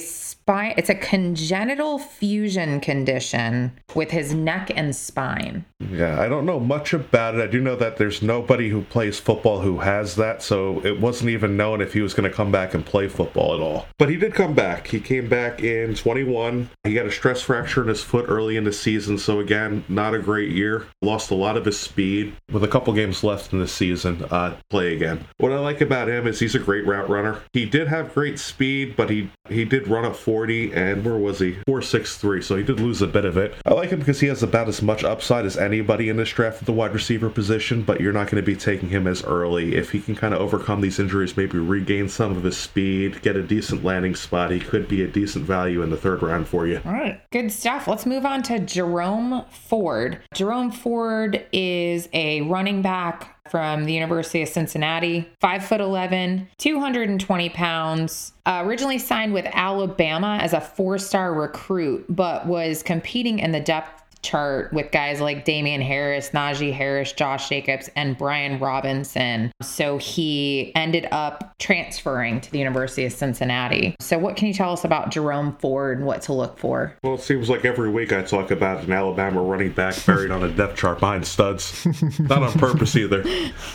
spine 0.50 0.74
it's 0.76 0.90
a 0.90 0.94
congenital 0.96 2.00
fusion 2.00 2.80
condition 2.80 3.72
with 3.94 4.10
his 4.10 4.34
neck 4.34 4.70
and 4.74 4.94
spine. 4.94 5.64
Yeah, 5.78 6.20
I 6.20 6.28
don't 6.28 6.44
know 6.44 6.60
much 6.60 6.92
about 6.92 7.34
it. 7.34 7.40
I 7.40 7.46
do 7.46 7.60
know 7.60 7.76
that 7.76 7.96
there's 7.96 8.20
nobody 8.20 8.68
who 8.68 8.82
plays 8.82 9.18
football 9.18 9.60
who 9.60 9.78
has 9.78 10.16
that, 10.16 10.42
so 10.42 10.84
it 10.84 11.00
wasn't 11.00 11.30
even 11.30 11.56
known 11.56 11.80
if 11.80 11.94
he 11.94 12.00
was 12.00 12.14
going 12.14 12.28
to 12.28 12.36
come 12.36 12.52
back 12.52 12.74
and 12.74 12.84
play 12.84 13.08
football 13.08 13.54
at 13.54 13.60
all. 13.60 13.86
But 13.98 14.10
he 14.10 14.16
did 14.16 14.34
come 14.34 14.54
back. 14.54 14.88
He 14.88 15.00
came 15.00 15.28
back 15.28 15.62
in 15.62 15.94
21. 15.94 16.68
He 16.84 16.94
got 16.94 17.06
a 17.06 17.10
stress 17.10 17.40
fracture 17.40 17.82
in 17.82 17.88
his 17.88 18.02
foot 18.02 18.26
early 18.28 18.56
in 18.56 18.64
the 18.64 18.72
season, 18.72 19.18
so 19.18 19.40
again, 19.40 19.84
not 19.88 20.14
a 20.14 20.18
great 20.18 20.50
year. 20.50 20.86
Lost 21.00 21.30
a 21.30 21.34
lot 21.34 21.56
of 21.56 21.64
his 21.64 21.78
speed. 21.78 22.34
With 22.52 22.64
a 22.64 22.68
couple 22.68 22.92
games 22.92 23.24
left 23.24 23.52
in 23.52 23.60
the 23.60 23.68
season, 23.68 24.24
uh, 24.30 24.56
play 24.68 24.94
again. 24.94 25.24
What 25.38 25.52
I 25.52 25.58
like 25.58 25.80
about 25.80 26.08
him 26.08 26.26
is 26.26 26.40
he's 26.40 26.54
a 26.54 26.60
great 26.60 26.86
route 26.86 27.08
runner. 27.08 27.40
He 27.52 27.64
did 27.64 27.88
have 27.88 28.14
great 28.14 28.38
speed, 28.38 28.96
but 28.96 29.08
he 29.08 29.30
he 29.48 29.64
did 29.64 29.88
run 29.88 30.04
a 30.04 30.14
40, 30.40 30.72
and 30.72 31.04
where 31.04 31.18
was 31.18 31.38
he? 31.38 31.52
463, 31.66 32.40
so 32.40 32.56
he 32.56 32.62
did 32.62 32.80
lose 32.80 33.02
a 33.02 33.06
bit 33.06 33.26
of 33.26 33.36
it. 33.36 33.54
I 33.66 33.74
like 33.74 33.90
him 33.90 33.98
because 33.98 34.20
he 34.20 34.28
has 34.28 34.42
about 34.42 34.68
as 34.68 34.80
much 34.80 35.04
upside 35.04 35.44
as 35.44 35.58
anybody 35.58 36.08
in 36.08 36.16
this 36.16 36.30
draft 36.30 36.62
at 36.62 36.64
the 36.64 36.72
wide 36.72 36.94
receiver 36.94 37.28
position, 37.28 37.82
but 37.82 38.00
you're 38.00 38.14
not 38.14 38.30
going 38.30 38.42
to 38.42 38.46
be 38.46 38.56
taking 38.56 38.88
him 38.88 39.06
as 39.06 39.22
early. 39.22 39.74
If 39.74 39.90
he 39.90 40.00
can 40.00 40.16
kind 40.16 40.32
of 40.32 40.40
overcome 40.40 40.80
these 40.80 40.98
injuries, 40.98 41.36
maybe 41.36 41.58
regain 41.58 42.08
some 42.08 42.38
of 42.38 42.44
his 42.44 42.56
speed, 42.56 43.20
get 43.20 43.36
a 43.36 43.42
decent 43.42 43.84
landing 43.84 44.14
spot, 44.14 44.50
he 44.50 44.60
could 44.60 44.88
be 44.88 45.02
a 45.02 45.06
decent 45.06 45.44
value 45.44 45.82
in 45.82 45.90
the 45.90 45.98
third 45.98 46.22
round 46.22 46.48
for 46.48 46.66
you. 46.66 46.80
All 46.86 46.92
right. 46.92 47.20
Good 47.30 47.52
stuff. 47.52 47.86
Let's 47.86 48.06
move 48.06 48.24
on 48.24 48.42
to 48.44 48.60
Jerome 48.60 49.44
Ford. 49.50 50.22
Jerome 50.32 50.72
Ford 50.72 51.46
is 51.52 52.08
a 52.14 52.40
running 52.42 52.80
back 52.80 53.36
from 53.50 53.84
the 53.84 53.92
University 53.92 54.42
of 54.42 54.48
Cincinnati, 54.48 55.28
five 55.40 55.64
foot 55.64 55.80
11, 55.80 56.48
220 56.58 57.48
pounds. 57.50 58.32
Uh, 58.46 58.62
originally 58.64 58.98
signed 58.98 59.34
with 59.34 59.46
Alabama 59.52 60.38
as 60.40 60.52
a 60.52 60.60
four 60.60 60.98
star 60.98 61.34
recruit, 61.34 62.06
but 62.08 62.46
was 62.46 62.82
competing 62.82 63.38
in 63.38 63.52
the 63.52 63.60
depth 63.60 63.99
chart 64.22 64.72
with 64.72 64.90
guys 64.90 65.20
like 65.20 65.44
Damien 65.44 65.80
Harris, 65.80 66.30
Najee 66.30 66.72
Harris, 66.72 67.12
Josh 67.12 67.48
Jacobs, 67.48 67.90
and 67.96 68.16
Brian 68.16 68.58
Robinson. 68.58 69.52
So 69.62 69.98
he 69.98 70.72
ended 70.74 71.08
up 71.10 71.54
transferring 71.58 72.40
to 72.40 72.50
the 72.50 72.58
University 72.58 73.04
of 73.04 73.12
Cincinnati. 73.12 73.94
So, 74.00 74.18
what 74.18 74.36
can 74.36 74.48
you 74.48 74.54
tell 74.54 74.72
us 74.72 74.84
about 74.84 75.10
Jerome 75.10 75.56
Ford 75.58 75.98
and 75.98 76.06
what 76.06 76.22
to 76.22 76.32
look 76.32 76.58
for? 76.58 76.96
Well, 77.02 77.14
it 77.14 77.20
seems 77.20 77.48
like 77.48 77.64
every 77.64 77.90
week 77.90 78.12
I 78.12 78.22
talk 78.22 78.50
about 78.50 78.84
an 78.84 78.92
Alabama 78.92 79.42
running 79.42 79.72
back 79.72 79.94
buried 80.06 80.30
on 80.30 80.42
a 80.42 80.48
depth 80.48 80.76
chart 80.76 81.00
behind 81.00 81.26
studs. 81.26 81.86
Not 82.18 82.42
on 82.42 82.52
purpose 82.54 82.96
either. 82.96 83.24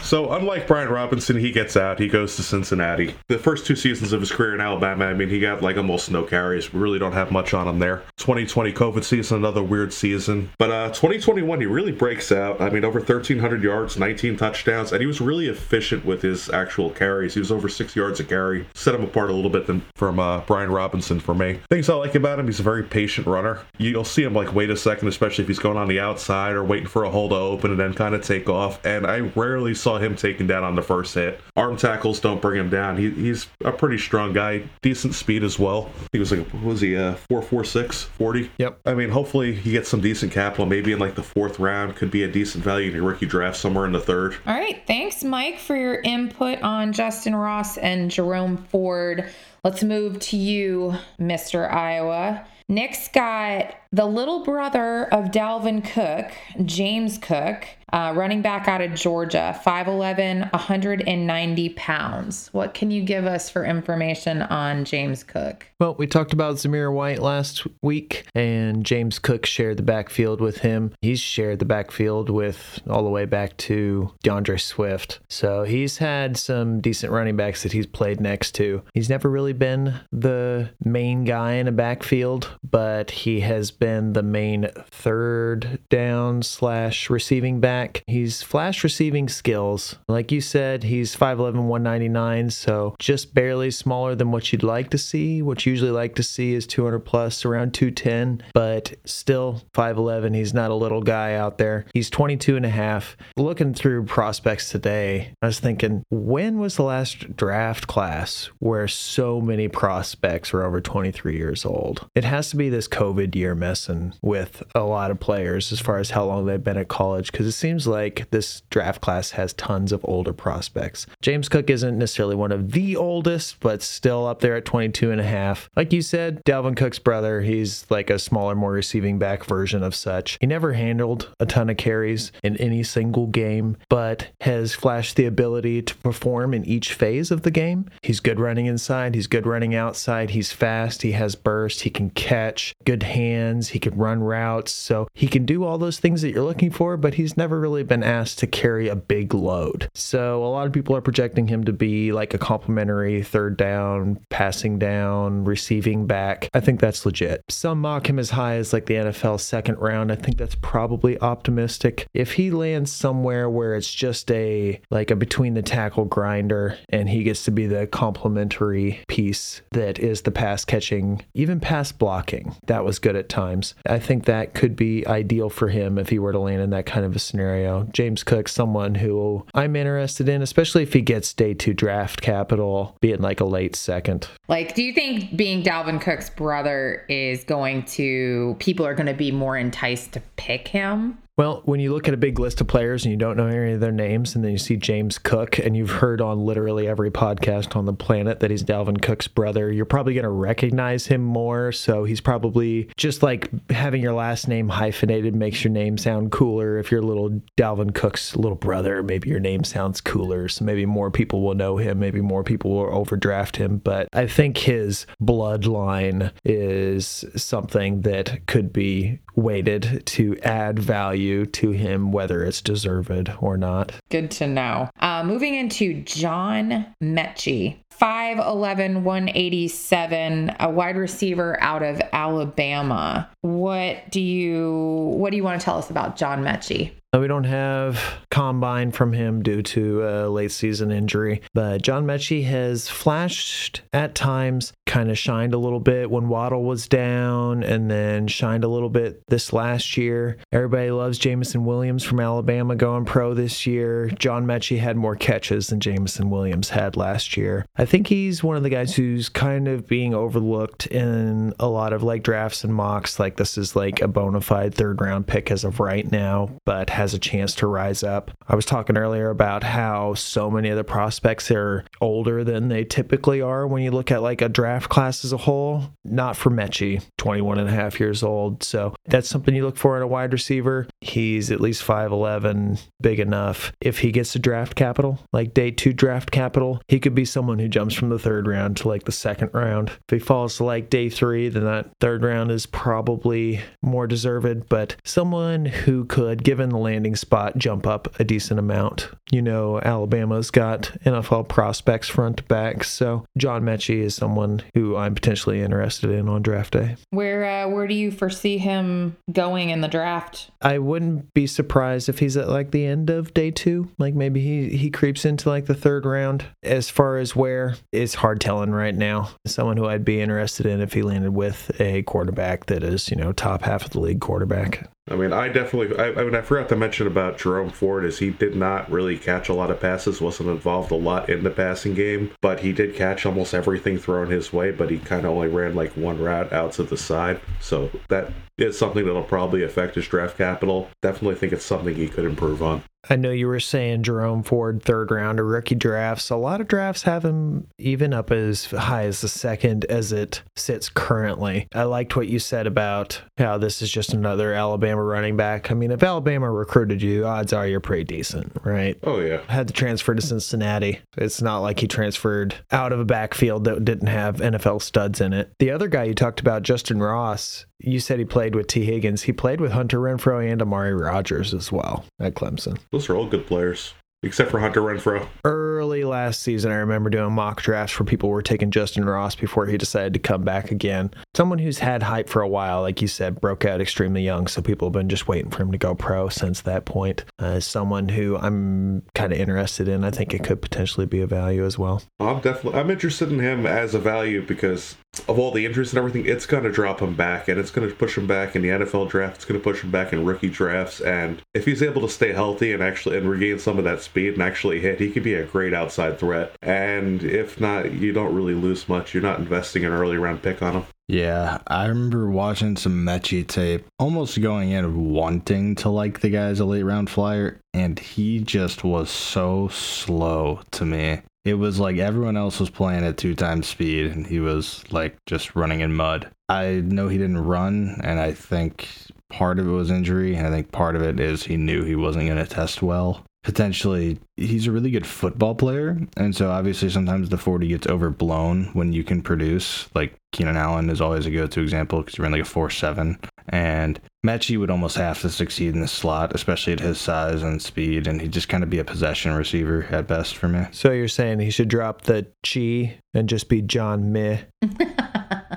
So, 0.02 0.32
unlike 0.34 0.68
Brian 0.68 0.90
Robinson, 0.90 1.38
he 1.38 1.52
gets 1.52 1.78
out, 1.78 2.00
he 2.00 2.08
goes 2.08 2.36
to 2.36 2.44
Cincinnati. 2.44 3.16
The 3.28 3.38
first 3.38 3.66
two 3.66 3.76
seasons 3.76 4.14
of 4.14 4.20
his 4.20 4.32
career 4.32 4.56
in 4.56 4.62
Alabama, 4.62 5.06
I 5.06 5.14
mean, 5.14 5.30
he 5.30 5.40
got 5.40 5.62
like 5.62 5.78
almost 5.78 6.12
no 6.12 6.24
carries. 6.24 6.74
We 6.74 6.80
really 6.80 7.00
don't 7.00 7.14
have 7.14 7.32
much 7.32 7.54
on 7.54 7.68
him 7.68 7.80
there. 7.80 8.04
2020 8.18 8.74
COVID 8.74 9.04
season, 9.04 9.38
another 9.38 9.64
weird 9.64 9.94
season. 9.94 10.35
But 10.58 10.72
uh, 10.72 10.88
2021, 10.90 11.60
he 11.60 11.66
really 11.66 11.92
breaks 11.92 12.32
out. 12.32 12.62
I 12.62 12.70
mean, 12.70 12.86
over 12.86 13.00
1,300 13.00 13.64
yards, 13.64 13.98
19 13.98 14.38
touchdowns, 14.38 14.92
and 14.92 15.02
he 15.02 15.08
was 15.08 15.22
really 15.22 15.48
efficient 15.48 16.06
with 16.06 16.22
his 16.22 16.50
actual 16.50 16.90
carries. 16.90 17.34
He 17.34 17.40
was 17.40 17.52
over 17.52 17.70
six 17.70 17.96
yards 17.96 18.20
a 18.20 18.24
carry. 18.24 18.68
Set 18.74 18.96
him 18.96 19.04
apart 19.04 19.30
a 19.30 19.34
little 19.34 19.50
bit 19.50 19.68
than 19.68 19.84
from 19.96 20.20
uh, 20.20 20.42
Brian 20.42 20.72
Robinson 20.72 21.20
for 21.20 21.34
me. 21.34 21.60
Things 21.70 21.90
I 21.90 21.96
like 21.96 22.16
about 22.16 22.40
him, 22.40 22.46
he's 22.48 22.60
a 22.60 22.64
very 22.64 22.84
patient 22.84 23.28
runner. 23.28 23.60
You'll 23.78 24.04
see 24.04 24.24
him 24.24 24.34
like 24.34 24.54
wait 24.54 24.70
a 24.70 24.78
second, 24.78 25.08
especially 25.08 25.44
if 25.44 25.48
he's 25.48 25.60
going 25.60 25.78
on 25.78 25.88
the 25.88 26.00
outside 26.00 26.54
or 26.54 26.64
waiting 26.64 26.88
for 26.88 27.04
a 27.04 27.10
hole 27.10 27.30
to 27.30 27.36
open 27.36 27.72
and 27.72 27.80
then 27.80 27.94
kind 27.94 28.16
of 28.16 28.24
take 28.24 28.50
off. 28.50 28.84
And 28.86 29.06
I 29.06 29.20
rarely 29.20 29.74
saw 29.74 29.98
him 29.98 30.16
taken 30.16 30.48
down 30.48 30.64
on 30.64 30.76
the 30.76 30.82
first 30.82 31.14
hit. 31.14 31.40
Arm 31.56 31.78
tackles 31.78 32.20
don't 32.20 32.42
bring 32.42 32.60
him 32.60 32.70
down. 32.70 32.98
He, 32.98 33.10
he's 33.10 33.48
a 33.64 33.72
pretty 33.72 33.98
strong 33.98 34.34
guy, 34.34 34.64
decent 34.82 35.14
speed 35.14 35.44
as 35.44 35.60
well. 35.60 35.90
He 36.12 36.20
was 36.20 36.32
like, 36.32 36.48
what 36.54 36.64
was 36.64 36.82
he, 36.82 36.96
uh, 36.96 37.16
446, 37.30 38.04
40? 38.04 38.52
Yep. 38.58 38.80
I 38.86 38.94
mean, 38.94 39.10
hopefully 39.10 39.54
he 39.54 39.72
gets 39.72 39.90
some 39.90 40.02
decent 40.02 40.25
capital. 40.30 40.66
Maybe 40.66 40.92
in 40.92 41.00
like 41.00 41.16
the 41.16 41.24
fourth 41.24 41.60
round 41.60 41.96
could 41.96 42.12
be 42.12 42.24
a 42.24 42.28
decent 42.28 42.64
value 42.64 42.90
in 42.90 42.96
your 42.96 43.04
rookie 43.04 43.26
draft 43.26 43.58
somewhere 43.58 43.86
in 43.86 43.92
the 43.92 44.00
third. 44.00 44.36
All 44.46 44.56
right. 44.56 44.82
Thanks, 44.88 45.24
Mike, 45.24 45.60
for 45.60 45.76
your 45.76 46.02
input 46.02 46.62
on 46.62 46.94
Justyn 46.94 47.34
Ross 47.40 47.78
and 47.78 48.12
Jerome 48.12 48.58
Ford. 48.58 49.30
Let's 49.64 49.84
move 49.84 50.20
to 50.20 50.38
you, 50.38 50.96
Mr. 51.20 51.72
Iowa. 51.72 52.46
Nick's 52.68 53.08
got 53.10 53.76
the 53.92 54.06
little 54.06 54.44
brother 54.44 55.06
of 55.14 55.26
Dalvin 55.26 55.84
Cook, 55.84 56.32
James 56.66 57.20
Cook, 57.20 57.68
uh, 57.94 58.14
running 58.16 58.42
back 58.42 58.68
out 58.68 58.82
of 58.82 58.94
Georgia, 58.96 59.60
5'11, 59.64 60.52
190 60.52 61.70
pounds. 61.70 62.50
What 62.52 62.74
can 62.74 62.92
you 62.92 63.04
give 63.04 63.26
us 63.26 63.50
for 63.50 63.64
information 63.64 64.42
on 64.42 64.86
James 64.86 65.24
Cook? 65.24 65.68
Well, 65.80 65.96
we 65.96 66.08
talked 66.08 66.34
about 66.34 66.56
Zamir 66.56 66.92
White 66.92 67.20
last 67.20 67.68
week, 67.82 68.26
and 68.34 68.86
James 68.86 69.20
Cook 69.20 69.46
shared 69.46 69.78
the 69.78 69.84
backfield 69.84 70.42
with 70.42 70.58
him. 70.58 70.94
He's 71.02 71.20
shared 71.20 71.60
the 71.60 71.66
backfield 71.66 72.30
with 72.30 72.80
all 72.90 73.04
the 73.04 73.10
way 73.10 73.26
back 73.26 73.56
to 73.58 74.12
D'Andre 74.24 74.58
Swift. 74.58 75.20
So 75.30 75.64
he's 75.64 75.98
had 75.98 76.38
some 76.38 76.82
decent 76.82 77.12
running 77.12 77.36
backs 77.36 77.64
that 77.64 77.72
he's 77.72 77.88
played 77.88 78.20
next 78.20 78.54
to. 78.56 78.82
He's 78.94 79.10
never 79.10 79.30
really 79.30 79.54
been 79.54 79.94
the 80.12 80.72
main 80.84 81.24
guy 81.24 81.54
in 81.54 81.68
a 81.68 81.72
backfield, 81.72 82.58
but 82.64 83.12
he 83.12 83.42
has 83.42 83.72
been 83.72 84.14
the 84.14 84.24
main 84.24 84.70
third 84.90 85.80
down 85.90 86.42
slash 86.42 87.10
receiving 87.10 87.60
back. 87.60 87.75
He's 88.08 88.42
flash 88.42 88.84
receiving 88.84 89.30
skills. 89.30 89.98
Like 90.08 90.32
you 90.32 90.42
said, 90.42 90.84
he's 90.84 91.16
5'11, 91.16 91.66
199, 91.66 92.50
so 92.50 92.96
just 93.00 93.34
barely 93.34 93.72
smaller 93.72 94.16
than 94.16 94.32
what 94.32 94.52
you'd 94.52 94.64
like 94.64 94.90
to 94.92 94.98
see. 94.98 95.42
What 95.42 95.66
you 95.66 95.72
usually 95.72 95.92
like 95.92 96.16
to 96.16 96.24
see 96.24 96.54
is 96.54 96.68
200 96.68 97.00
plus, 97.00 97.46
around 97.46 97.74
210, 97.74 98.44
but 98.54 98.94
still 99.06 99.64
5'11. 99.74 100.36
He's 100.36 100.54
not 100.54 100.72
a 100.72 100.76
little 100.76 101.02
guy 101.02 101.34
out 101.36 101.58
there. 101.58 101.86
He's 101.94 102.10
22 102.10 102.56
and 102.56 102.66
a 102.66 102.70
half. 102.70 103.18
Looking 103.38 103.74
through 103.74 104.06
prospects 104.06 104.70
today, 104.70 105.34
I 105.42 105.48
was 105.48 105.60
thinking, 105.60 106.04
when 106.10 106.60
was 106.60 106.76
the 106.76 106.84
last 106.84 107.36
draft 107.36 107.88
class 107.88 108.50
where 108.60 108.88
so 108.88 109.42
many 109.42 109.68
prospects 109.68 110.54
were 110.54 110.64
over 110.64 110.82
23 110.82 111.36
years 111.38 111.66
old? 111.66 112.08
It 112.16 112.24
has 112.24 112.50
to 112.52 112.56
be 112.56 112.70
this 112.70 112.88
COVID 112.88 113.36
year 113.36 113.56
messing 113.56 114.14
with 114.22 114.64
a 114.74 114.84
lot 114.84 115.12
of 115.12 115.20
players 115.20 115.72
as 115.72 115.80
far 115.80 115.98
as 115.98 116.12
how 116.12 116.26
long 116.26 116.46
they've 116.46 116.64
been 116.64 116.78
at 116.78 116.88
college 116.88 117.32
because 117.32 117.46
it 117.46 117.52
seems 117.66 117.88
like 117.88 118.30
this 118.30 118.62
draft 118.70 119.02
class 119.02 119.32
has 119.32 119.52
tons 119.54 119.92
of 119.92 120.00
older 120.04 120.34
prospects. 120.34 121.08
James 121.20 121.50
Cook 121.50 121.72
isn't 121.72 121.98
necessarily 121.98 122.36
one 122.36 122.52
of 122.52 122.74
the 122.74 122.96
oldest, 122.96 123.60
but 123.60 123.82
still 123.82 124.28
up 124.28 124.42
there 124.42 124.56
at 124.56 124.66
22 124.66 125.10
and 125.10 125.20
a 125.20 125.24
half. 125.24 125.68
Like 125.76 125.92
you 125.92 126.04
said, 126.04 126.44
Dalvin 126.46 126.78
Cook's 126.78 127.00
brother, 127.00 127.42
he's 127.42 127.88
like 127.90 128.12
a 128.12 128.20
smaller, 128.20 128.54
more 128.54 128.72
receiving 128.72 129.18
back 129.18 129.46
version 129.46 129.82
of 129.82 129.96
such. 129.96 130.38
He 130.40 130.46
never 130.46 130.74
handled 130.74 131.34
a 131.40 131.48
ton 131.48 131.72
of 131.72 131.78
carries 131.78 132.32
in 132.44 132.56
any 132.58 132.84
single 132.84 133.26
game, 133.26 133.78
but 133.90 134.28
has 134.42 134.76
flashed 134.76 135.16
the 135.16 135.26
ability 135.26 135.82
to 135.82 135.96
perform 135.96 136.54
in 136.54 136.66
each 136.66 136.94
phase 136.94 137.32
of 137.32 137.42
the 137.42 137.50
game. 137.50 137.90
He's 138.04 138.20
good 138.20 138.40
running 138.40 138.68
inside, 138.68 139.16
he's 139.16 139.26
good 139.26 139.48
running 139.48 139.74
outside, 139.74 140.30
he's 140.30 140.52
fast, 140.52 141.02
he 141.02 141.14
has 141.14 141.34
burst, 141.34 141.82
he 141.82 141.90
can 141.90 142.12
catch, 142.12 142.76
good 142.86 143.02
hands, 143.02 143.70
he 143.70 143.80
can 143.80 143.98
run 143.98 144.22
routes. 144.22 144.72
So 144.72 145.08
he 145.16 145.28
can 145.28 145.48
do 145.48 145.64
all 145.64 145.80
those 145.80 146.00
things 146.00 146.22
that 146.22 146.30
you're 146.30 146.44
looking 146.44 146.70
for, 146.70 146.96
but 146.96 147.16
he's 147.16 147.36
never 147.36 147.55
really 147.60 147.84
been 147.84 148.04
asked 148.04 148.40
to 148.40 148.48
carry 148.48 148.88
a 148.88 148.96
big 148.96 149.34
load. 149.34 149.90
So 149.94 150.44
a 150.44 150.48
lot 150.48 150.68
of 150.68 150.74
people 150.74 150.96
are 150.96 151.02
projecting 151.02 151.48
him 151.48 151.64
to 151.66 151.74
be 151.74 152.12
like 152.12 152.34
a 152.34 152.38
complimentary 152.38 153.24
third 153.24 153.58
down, 153.58 154.20
passing 154.30 154.80
down, 154.80 155.44
receiving 155.44 156.08
back. 156.08 156.50
I 156.54 156.60
think 156.60 156.80
that's 156.80 157.06
legit. 157.06 157.44
Some 157.50 157.82
mock 157.82 158.10
him 158.10 158.20
as 158.20 158.32
high 158.32 158.56
as 158.56 158.74
like 158.74 158.86
the 158.86 158.96
NFL 158.96 159.40
second 159.40 159.80
round. 159.80 160.12
I 160.12 160.16
think 160.16 160.38
that's 160.38 160.56
probably 160.56 161.20
optimistic. 161.20 162.08
If 162.14 162.34
he 162.34 162.52
lands 162.52 162.92
somewhere 162.92 163.50
where 163.50 163.76
it's 163.76 163.94
just 163.94 164.32
a 164.32 164.82
like 164.90 165.12
a 165.12 165.16
between 165.16 165.54
the 165.54 165.62
tackle 165.62 166.06
grinder 166.06 166.78
and 166.90 167.10
he 167.10 167.24
gets 167.24 167.46
to 167.46 167.52
be 167.52 167.68
the 167.68 167.88
complimentary 167.88 169.04
piece 169.08 169.62
that 169.72 170.00
is 170.00 170.22
the 170.22 170.32
pass 170.32 170.66
catching, 170.66 171.24
even 171.34 171.60
pass 171.60 171.92
blocking, 171.92 172.56
that 172.68 172.86
was 172.86 173.00
good 173.00 173.16
at 173.16 173.30
times. 173.30 173.76
I 173.86 174.00
think 174.00 174.26
that 174.26 174.54
could 174.54 174.76
be 174.76 175.06
ideal 175.08 175.50
for 175.50 175.70
him 175.70 175.98
if 175.98 176.10
he 176.10 176.20
were 176.20 176.32
to 176.32 176.40
land 176.40 176.62
in 176.62 176.70
that 176.72 176.86
kind 176.86 177.06
of 177.06 177.16
a 177.16 177.20
scenario. 177.20 177.45
James 177.92 178.24
Cook, 178.24 178.48
someone 178.48 178.96
who 178.96 179.46
I'm 179.54 179.76
interested 179.76 180.30
in, 180.30 180.42
especially 180.42 180.84
if 180.84 180.94
he 180.94 181.02
gets 181.02 181.34
day 181.34 181.54
two 181.54 181.74
draft 181.74 182.22
capital, 182.22 182.98
being 183.02 183.22
like 183.22 183.40
a 183.40 183.46
late 183.46 183.76
second. 183.76 184.28
Like, 184.48 184.76
do 184.76 184.84
you 184.84 184.94
think 184.94 185.36
being 185.36 185.64
Dalvin 185.64 186.02
Cook's 186.02 186.30
brother 186.30 187.06
is 187.10 187.44
going 187.44 187.84
to, 187.86 188.56
people 188.60 188.86
are 188.86 188.94
going 188.94 189.08
to 189.08 189.14
be 189.14 189.32
more 189.32 189.58
enticed 189.58 190.14
to 190.14 190.22
pick 190.36 190.68
him? 190.68 191.18
Well, 191.38 191.64
when 191.66 191.82
you 191.82 191.94
look 191.94 192.08
at 192.08 192.14
a 192.14 192.18
big 192.18 192.40
list 192.40 192.62
of 192.62 192.68
players 192.68 193.04
and 193.04 193.12
you 193.12 193.18
don't 193.18 193.36
know 193.36 193.48
any 193.48 193.74
of 193.74 193.82
their 193.82 193.92
names, 193.92 194.36
and 194.36 194.44
then 194.44 194.54
you 194.54 194.58
see 194.58 194.78
James 194.78 195.18
Cook, 195.18 195.60
and 195.60 195.76
you've 195.76 195.90
heard 195.90 196.22
on 196.22 196.40
literally 196.40 196.88
every 196.88 197.12
podcast 197.12 197.76
on 197.76 197.84
the 197.84 197.92
planet 197.92 198.40
that 198.40 198.52
he's 198.52 198.64
Dalvin 198.64 199.02
Cook's 199.02 199.28
brother, 199.28 199.70
you're 199.70 199.84
probably 199.84 200.14
going 200.14 200.24
to 200.24 200.30
recognize 200.30 201.08
him 201.08 201.22
more. 201.22 201.74
So 201.74 202.06
he's 202.06 202.22
probably 202.22 202.90
just 202.96 203.22
like 203.22 203.50
having 203.70 204.02
your 204.02 204.14
last 204.14 204.48
name 204.48 204.70
hyphenated 204.70 205.36
makes 205.36 205.62
your 205.62 205.74
name 205.74 205.98
sound 205.98 206.32
cooler. 206.32 206.80
If 206.80 206.90
you're 206.90 207.02
little 207.02 207.42
Dalvin 207.58 207.94
Cook's 207.94 208.38
little 208.38 208.56
brother, 208.56 209.04
maybe 209.04 209.30
your 209.30 209.42
name 209.42 209.66
sounds 209.66 210.00
cooler. 210.00 210.48
So 210.48 210.64
maybe 210.64 210.86
more 210.86 211.12
people 211.12 211.42
will 211.42 211.56
know 211.56 211.76
him. 211.76 212.00
Maybe 212.00 212.22
more 212.22 212.46
people 212.46 212.72
will 212.72 212.96
overdraft 212.96 213.58
him. 213.58 213.80
But 213.80 214.08
I 214.14 214.28
think 214.28 214.58
his 214.60 215.06
bloodline 215.22 216.32
is 216.46 217.26
something 217.36 218.04
that 218.04 218.48
could 218.48 218.72
be 218.72 219.20
weighted 219.36 220.02
to 220.06 220.38
add 220.44 220.80
value 220.80 221.25
to 221.34 221.72
him, 221.72 222.12
whether 222.12 222.44
it's 222.44 222.62
deserved 222.62 223.06
or 223.40 223.58
not. 223.58 223.92
Good 224.10 224.32
to 224.32 224.48
know. 224.48 224.90
Uh, 225.00 225.24
moving 225.24 225.56
into 225.56 226.02
John 226.02 226.86
Metchie. 227.04 227.78
5'11, 228.02 229.04
187, 229.04 230.56
a 230.60 230.70
wide 230.70 230.98
receiver 230.98 231.58
out 231.62 231.82
of 231.82 232.02
Alabama. 232.12 233.30
What 233.40 234.10
do 234.12 234.20
you 234.20 235.14
what 235.18 235.32
do 235.32 235.38
you 235.38 235.44
want 235.44 235.62
to 235.62 235.64
tell 235.64 235.78
us 235.78 235.90
about 235.90 236.18
John 236.18 236.44
Metchie? 236.44 236.92
We 237.18 237.28
don't 237.28 237.46
have 237.46 238.20
combine 238.30 238.92
from 238.92 239.14
him 239.14 239.42
due 239.42 239.62
to 239.62 240.04
a 240.04 240.28
late 240.28 240.52
season 240.52 240.92
injury, 240.92 241.42
but 241.54 241.82
John 241.82 242.06
Metchie 242.06 242.44
has 242.44 242.90
flashed 242.90 243.82
at 243.94 244.16
times, 244.16 244.74
kind 244.86 245.10
of 245.10 245.18
shined 245.18 245.54
a 245.54 245.58
little 245.58 245.80
bit 245.80 246.10
when 246.10 246.30
Waddle 246.30 246.64
was 246.64 246.88
down, 246.88 247.64
and 247.64 247.90
then 247.90 248.28
shined 248.28 248.64
a 248.64 248.68
little 248.68 248.90
bit 248.90 249.24
this 249.28 249.52
last 249.52 249.98
year. 249.98 250.38
Everybody 250.52 250.92
loves 250.92 251.18
Jameson 251.18 251.66
Williams 251.66 252.04
from 252.04 252.20
Alabama 252.20 252.76
going 252.76 253.06
pro 253.06 253.34
this 253.34 253.66
year. 253.66 254.08
John 254.10 254.46
Metchie 254.46 254.80
had 254.80 254.96
more 254.96 255.16
catches 255.16 255.68
than 255.68 255.80
Jameson 255.80 256.30
Williams 256.30 256.70
had 256.70 256.96
last 256.96 257.36
year. 257.36 257.66
I 257.78 257.86
think 257.86 258.08
he's 258.08 258.44
one 258.44 258.58
of 258.58 258.64
the 258.64 258.70
guys 258.70 258.96
who's 258.96 259.30
kind 259.30 259.68
of 259.68 259.88
being 259.88 260.14
overlooked 260.14 260.88
in 260.88 261.54
a 261.60 261.68
lot 261.68 261.94
of 261.94 262.04
like 262.04 262.24
drafts 262.24 262.64
and 262.64 262.74
mocks. 262.74 263.20
Like 263.20 263.38
this 263.38 263.58
is 263.58 263.76
like 263.76 264.02
a 264.02 264.08
bona 264.08 264.42
fide 264.42 264.76
third 264.76 265.02
round 265.02 265.28
pick 265.28 265.52
as 265.52 265.64
of 265.64 265.80
right 265.80 266.10
now, 266.12 266.50
but 266.66 266.90
has 266.92 267.14
a 267.14 267.20
chance 267.20 267.56
to 267.56 267.68
rise 267.68 268.04
up. 268.04 268.32
I 268.48 268.56
was 268.56 268.66
talking 268.66 268.98
earlier 268.98 269.30
about 269.30 269.64
how 269.64 270.14
so 270.14 270.52
many 270.52 270.70
of 270.70 270.78
the 270.78 270.84
prospects 270.84 271.50
are 271.52 271.86
older 272.02 272.44
than 272.44 272.68
they 272.68 272.84
typically 272.84 273.42
are 273.42 273.68
when 273.68 273.84
you 273.84 273.92
look 273.92 274.12
at 274.12 274.22
like 274.22 274.42
a 274.42 274.50
draft 274.50 274.75
class 274.84 275.26
as 275.26 275.34
a 275.34 275.38
whole. 275.38 275.84
Not 276.04 276.38
for 276.38 276.50
Metchie, 276.50 277.04
21 277.18 277.60
and 277.60 277.70
a 277.70 277.72
half 277.72 278.00
years 278.00 278.24
old. 278.24 278.64
So 278.64 278.94
that's 279.06 279.30
something 279.30 279.56
you 279.56 279.66
look 279.66 279.78
for 279.78 279.98
in 279.98 280.04
a 280.04 280.08
wide 280.08 280.34
receiver. 280.34 280.88
He's 281.02 281.52
at 281.52 281.62
least 281.62 281.84
5'11, 281.84 282.82
big 283.02 283.20
enough. 283.20 283.74
If 283.82 284.00
he 284.00 284.12
gets 284.12 284.36
a 284.36 284.40
draft 284.40 284.76
capital, 284.76 285.20
like 285.34 285.54
day 285.54 285.72
two 285.72 285.94
draft 285.94 286.32
capital, 286.32 286.82
he 286.88 287.00
could 287.00 287.16
be 287.16 287.26
someone 287.26 287.60
who 287.60 287.68
jumps 287.68 287.96
from 287.96 288.10
the 288.10 288.20
third 288.20 288.48
round 288.48 288.78
to 288.78 288.88
like 288.88 289.06
the 289.06 289.12
second 289.12 289.52
round. 289.54 289.90
If 289.90 290.12
he 290.12 290.20
falls 290.20 290.58
to 290.58 290.64
like 290.64 290.90
day 290.90 291.10
three, 291.10 291.50
then 291.50 291.66
that 291.66 291.90
third 292.00 292.24
round 292.24 292.52
is 292.52 292.66
probably 292.66 293.62
more 293.82 294.08
deserved. 294.08 294.36
But 294.70 294.96
someone 295.06 295.66
who 295.66 296.06
could, 296.06 296.44
given 296.44 296.70
the 296.70 296.78
landing 296.78 297.16
spot, 297.16 297.58
jump 297.58 297.88
up 297.88 298.20
a 298.20 298.24
decent 298.24 298.60
amount. 298.60 299.10
You 299.32 299.42
know, 299.42 299.80
Alabama's 299.82 300.52
got 300.52 300.92
NFL 301.06 301.48
prospects 301.48 302.10
front 302.10 302.38
to 302.38 302.44
back. 302.44 302.84
So 302.84 303.26
John 303.38 303.64
Mechie 303.64 304.02
is 304.02 304.16
someone 304.16 304.62
who 304.74 304.96
I'm 304.96 305.16
potentially 305.16 305.62
interested 305.62 306.10
in 306.10 306.28
on 306.28 306.42
draft 306.42 306.74
day. 306.74 306.96
Where 307.10 307.46
uh, 307.46 307.70
where 307.70 307.88
do 307.88 307.94
you 307.94 308.12
foresee 308.12 308.58
him 308.58 309.18
going 309.32 309.70
in 309.70 309.82
the 309.82 309.88
draft? 309.88 310.52
I 310.62 310.80
wouldn't 310.80 311.34
be 311.34 311.48
surprised 311.48 312.10
if 312.10 312.20
he's 312.20 312.38
at 312.38 312.50
like 312.50 312.72
the 312.72 312.86
end 312.86 313.10
of 313.10 313.34
day 313.34 313.52
two. 313.52 313.90
Like 313.98 314.14
maybe 314.14 314.42
he, 314.42 314.78
he 314.78 314.90
creeps 314.90 315.26
into 315.26 315.50
like 315.50 315.66
the 315.66 315.76
third 315.76 316.06
round. 316.06 316.46
As 316.64 316.90
far 316.90 317.18
as 317.18 317.36
where, 317.36 317.76
it's 317.92 318.16
hard 318.16 318.42
telling 318.42 318.72
right 318.72 318.96
now. 318.96 319.30
Someone 319.46 319.78
who 319.78 319.88
I'd 319.88 320.06
be 320.06 320.22
interested 320.22 320.66
in 320.66 320.82
if 320.82 320.94
he 320.94 321.02
landed 321.02 321.32
with 321.32 321.80
a 321.80 322.04
quarterback 322.04 322.68
that 322.68 322.84
is, 322.84 323.10
you 323.10 323.18
know, 323.18 323.32
top 323.32 323.64
half 323.64 323.86
of 323.86 323.92
the 323.92 324.00
league 324.00 324.22
quarterback. 324.22 324.90
I 325.08 325.16
mean, 325.16 325.34
I 325.34 325.50
definitely. 325.50 325.96
I, 325.98 326.20
I 326.20 326.24
mean, 326.24 326.34
I 326.34 326.42
forgot 326.42 326.68
to 326.70 326.76
mention 326.76 327.06
about 327.06 327.38
Jerome 327.38 327.70
Ford 327.70 328.06
is 328.06 328.18
he 328.18 328.32
did 328.32 328.56
not 328.56 328.90
really 328.90 329.20
catch 329.20 329.50
a 329.50 329.54
lot 329.54 329.70
of 329.70 329.80
passes, 329.80 330.20
wasn't 330.20 330.50
involved 330.50 330.92
a 330.92 330.96
lot 330.96 331.30
in 331.30 331.44
the 331.44 331.52
passing 331.52 331.94
game, 331.94 332.32
but 332.42 332.62
he 332.62 332.74
did 332.74 332.96
catch 332.96 333.24
almost 333.24 333.54
everything 333.54 334.00
thrown 334.00 334.32
his 334.32 334.52
way. 334.52 334.72
But 334.72 334.90
he 334.90 334.98
kind 334.98 335.26
of 335.26 335.34
only 335.34 335.48
ran 335.48 335.76
like 335.76 335.96
one 335.96 336.20
route 336.20 336.52
out 336.52 336.74
to 336.74 336.84
the 336.84 336.98
side, 336.98 337.40
so 337.60 337.92
that 338.10 338.32
is 338.58 338.80
something 338.80 339.06
that'll 339.06 339.22
probably 339.22 339.64
affect 339.64 339.94
his 339.94 340.08
draft 340.08 340.38
capital. 340.38 340.90
Definitely 341.04 341.36
think 341.36 341.54
it's 341.54 341.66
something 341.66 341.94
he 341.94 342.08
could 342.08 342.26
improve 342.26 342.64
on. 342.64 342.82
I 343.10 343.16
know 343.16 343.32
you 343.32 343.48
were 343.48 343.60
saying 343.60 344.04
Jerome 344.04 344.44
Ford 344.44 344.82
third 344.84 345.12
round 345.12 345.40
or 345.40 345.46
rookie 345.46 345.76
drafts. 345.76 346.30
A 346.30 346.36
lot 346.36 346.62
of 346.62 346.68
drafts 346.68 347.04
have 347.04 347.24
him 347.24 347.68
even 347.78 348.14
up 348.14 348.32
as 348.32 348.66
high 348.66 349.04
as 349.06 349.22
the 349.22 349.28
second 349.28 349.86
as 349.86 350.12
it 350.12 350.42
sits 350.56 350.90
currently. 350.90 351.68
I 351.74 351.84
liked 351.84 352.16
what 352.16 352.28
you 352.28 352.40
said 352.40 352.68
about 352.68 353.22
how 353.38 353.58
this 353.58 353.82
is 353.82 353.92
just 353.92 354.14
another 354.14 354.54
Alabama 354.54 355.04
running 355.04 355.38
back. 355.38 355.72
I 355.72 355.74
mean, 355.74 355.92
if 355.92 356.04
Alabama 356.04 356.50
recruited 356.52 357.02
you, 357.02 357.26
odds 357.26 357.54
are 357.54 357.68
you're 357.68 357.80
pretty 357.80 358.04
decent, 358.04 358.52
right? 358.64 358.98
Oh 359.04 359.20
yeah, 359.20 359.42
Had 359.48 359.68
to 359.68 359.74
transfer 359.74 360.16
to 360.16 360.22
Cincinnati. 360.22 361.00
It's 361.18 361.42
not 361.42 361.60
like 361.60 361.80
he 361.80 361.88
transferred 361.88 362.56
out 362.72 362.94
of 362.94 363.00
a 363.00 363.06
backfield 363.06 363.66
that 363.66 363.86
didn't 363.86 364.08
have 364.08 364.38
NFL 364.38 364.82
studs 364.82 365.22
in 365.22 365.34
it. 365.34 365.52
The 365.60 365.72
other 365.72 365.88
guy 365.88 366.04
you 366.06 366.14
talked 366.14 366.40
about, 366.40 366.64
Justyn 366.64 367.02
Ross, 367.02 367.66
you 367.80 368.00
said 368.00 368.20
he 368.20 368.26
played 368.26 368.56
with 368.56 368.68
Tee 368.68 368.86
Higgins. 368.86 369.24
He 369.24 369.34
played 369.34 369.60
with 369.62 369.72
Hunter 369.72 370.00
Renfrow 370.00 370.50
and 370.52 370.62
Amari 370.62 370.94
Rodgers 370.94 371.54
as 371.54 371.72
well 371.72 372.06
at 372.20 372.34
Clemson. 372.34 372.78
Those 372.96 373.10
are 373.10 373.16
all 373.18 373.28
good 373.28 373.46
players, 373.46 373.94
except 374.26 374.52
for 374.52 374.60
Hunter 374.60 374.82
Renfrow. 374.82 375.28
Early 375.44 376.04
last 376.04 376.42
season, 376.42 376.72
I 376.72 376.76
remember 376.76 377.10
doing 377.10 377.34
mock 377.34 377.62
drafts 377.62 377.98
where 378.00 378.06
people 378.06 378.30
were 378.30 378.42
taking 378.42 378.72
Justyn 378.72 379.06
Ross 379.06 379.36
before 379.36 379.68
he 379.68 379.78
decided 379.78 380.14
to 380.14 380.20
come 380.20 380.44
back 380.44 380.72
again. 380.72 381.12
Someone 381.36 381.60
who's 381.60 381.80
had 381.80 382.04
hype 382.04 382.30
for 382.30 382.42
a 382.42 382.48
while, 382.48 382.82
like 382.82 383.02
you 383.02 383.08
said, 383.08 383.40
broke 383.40 383.66
out 383.66 383.82
extremely 383.82 384.24
young, 384.24 384.48
so 384.48 384.62
people 384.62 384.88
have 384.88 384.94
been 384.94 385.10
just 385.10 385.28
waiting 385.28 385.52
for 385.52 385.62
him 385.62 385.72
to 385.72 385.78
go 385.78 385.96
pro 385.96 386.30
since 386.30 386.62
that 386.62 386.86
point. 386.86 387.24
Uh, 387.40 387.60
someone 387.60 388.10
who 388.10 388.38
I'm 388.38 389.04
kind 389.14 389.32
of 389.32 389.40
interested 389.40 389.88
in. 389.88 390.04
I 390.04 390.12
think 390.12 390.34
it 390.34 390.44
could 390.44 390.62
potentially 390.62 391.06
be 391.06 391.22
a 391.22 391.28
value 391.28 391.66
as 391.66 391.78
well. 391.78 392.02
I'm 392.20 392.42
definitely 392.42 392.80
I'm 392.80 392.90
interested 392.90 393.32
in 393.32 393.40
him 393.40 393.66
as 393.66 393.94
a 393.94 394.00
value 394.00 394.46
because 394.46 394.96
of 395.28 395.40
all 395.40 395.52
the 395.52 395.66
interest 395.66 395.94
and 395.94 395.98
everything. 395.98 396.26
It's 396.26 396.46
going 396.46 396.64
to 396.64 396.72
drop 396.72 397.02
him 397.02 397.16
back, 397.16 397.48
and 397.48 397.60
it's 397.60 397.72
going 397.72 397.88
to 397.88 397.96
push 397.96 398.18
him 398.18 398.28
back 398.28 398.56
in 398.56 398.62
the 398.62 398.70
NFL 398.70 399.10
draft. 399.10 399.38
It's 399.38 399.46
going 399.46 399.60
to 399.60 399.64
push 399.64 399.84
him 399.84 399.92
back 399.92 400.14
in 400.14 400.26
rookie 400.26 400.50
drafts, 400.50 401.02
and 401.02 401.42
if 401.54 401.66
he's 401.66 401.82
able 401.82 402.02
to 402.02 402.10
stay 402.10 402.34
healthy 402.34 402.74
and 402.74 402.84
actually 402.84 403.18
and 403.18 403.30
regain 403.30 403.60
some 403.60 403.78
of 403.78 403.84
that 403.84 404.02
speed 404.16 404.34
and 404.34 404.42
actually 404.42 404.80
hit, 404.80 404.98
he 404.98 405.12
could 405.12 405.24
be 405.24 405.34
a 405.34 405.44
great 405.44 405.74
outside 405.74 406.18
threat. 406.18 406.56
And 406.62 407.22
if 407.22 407.60
not, 407.60 407.92
you 407.92 408.14
don't 408.14 408.34
really 408.34 408.54
lose 408.54 408.88
much. 408.88 409.14
You're 409.14 409.22
not 409.22 409.40
investing 409.40 409.84
an 409.84 409.92
early 409.92 410.16
round 410.16 410.42
pick 410.42 410.62
on 410.62 410.74
him. 410.74 410.86
Yeah, 411.10 411.58
I 411.68 411.88
remember 411.88 412.30
watching 412.30 412.78
some 412.78 413.06
Metchie 413.06 413.46
tape, 413.46 413.86
almost 414.00 414.42
going 414.42 414.72
in 414.72 415.12
wanting 415.12 415.76
to 415.76 415.90
like 415.90 416.22
the 416.22 416.30
guy 416.30 416.46
as 416.46 416.62
a 416.62 416.66
late 416.66 416.84
round 416.84 417.10
flyer, 417.10 417.60
and 417.74 418.00
he 418.00 418.40
just 418.40 418.86
was 418.86 419.10
so 419.10 419.68
slow 419.68 420.62
to 420.72 420.86
me. 420.86 421.20
It 421.44 421.56
was 421.56 421.78
like 421.78 421.98
everyone 421.98 422.38
else 422.38 422.60
was 422.60 422.70
playing 422.70 423.04
at 423.04 423.18
two 423.18 423.36
times 423.36 423.68
speed, 423.68 424.12
and 424.14 424.26
he 424.26 424.40
was 424.40 424.84
like 424.92 425.18
just 425.26 425.58
running 425.58 425.82
in 425.82 425.94
mud. 425.94 426.32
I 426.48 426.82
know 426.86 427.10
he 427.10 427.18
didn't 427.18 427.44
run, 427.44 428.00
and 428.02 428.18
I 428.18 428.32
think 428.32 428.88
part 429.30 429.60
of 429.60 429.68
it 429.68 429.72
was 429.72 429.92
injury, 429.92 430.36
and 430.36 430.48
I 430.48 430.52
think 430.52 430.72
part 430.72 430.96
of 430.96 431.02
it 431.02 431.20
is 431.20 431.44
he 431.44 431.58
knew 431.58 431.84
he 431.84 431.96
wasn't 431.96 432.28
going 432.28 432.44
to 432.44 432.50
test 432.50 432.82
well. 432.82 433.26
Potentially, 433.46 434.20
he's 434.38 434.66
a 434.66 434.72
really 434.72 434.90
good 434.90 435.06
football 435.06 435.54
player, 435.54 436.00
and 436.18 436.36
so 436.36 436.50
obviously 436.50 436.90
sometimes 436.90 437.30
the 437.30 437.38
40 437.38 437.68
gets 437.68 437.86
overblown 437.86 438.72
when 438.74 438.92
you 438.92 439.04
can 439.04 439.22
produce. 439.22 439.88
Like 439.94 440.16
Keenan 440.32 440.58
Allen 440.58 440.90
is 440.90 441.00
always 441.00 441.28
a 441.28 441.32
go-to 441.32 441.62
example 441.62 442.00
because 442.02 442.16
he 442.16 442.24
ran 442.24 442.32
like 442.32 442.42
a 442.42 442.44
4-7, 442.44 443.24
and 443.50 444.00
Metchie 444.26 444.58
would 444.58 444.72
almost 444.72 444.98
have 444.98 445.22
to 445.22 445.30
succeed 445.30 445.76
in 445.76 445.82
the 445.82 445.88
slot, 445.88 446.34
especially 446.34 446.74
at 446.74 446.80
his 446.80 447.00
size 447.00 447.44
and 447.44 447.62
speed, 447.62 448.08
and 448.08 448.20
he'd 448.20 448.34
just 448.34 448.50
kind 448.50 448.64
of 448.64 448.72
be 448.72 448.80
a 448.80 448.84
possession 448.84 449.36
receiver 449.36 449.84
at 449.92 450.08
best 450.08 450.36
for 450.36 450.48
me. 450.48 450.66
So 450.72 450.92
you're 450.92 451.08
saying 451.08 451.40
he 451.40 451.52
should 451.52 451.68
drop 451.68 452.02
the 452.02 452.26
chi 452.44 452.98
and 453.14 453.30
just 453.30 453.48
be 453.48 453.62
John 453.62 454.12
Meh? 454.12 454.40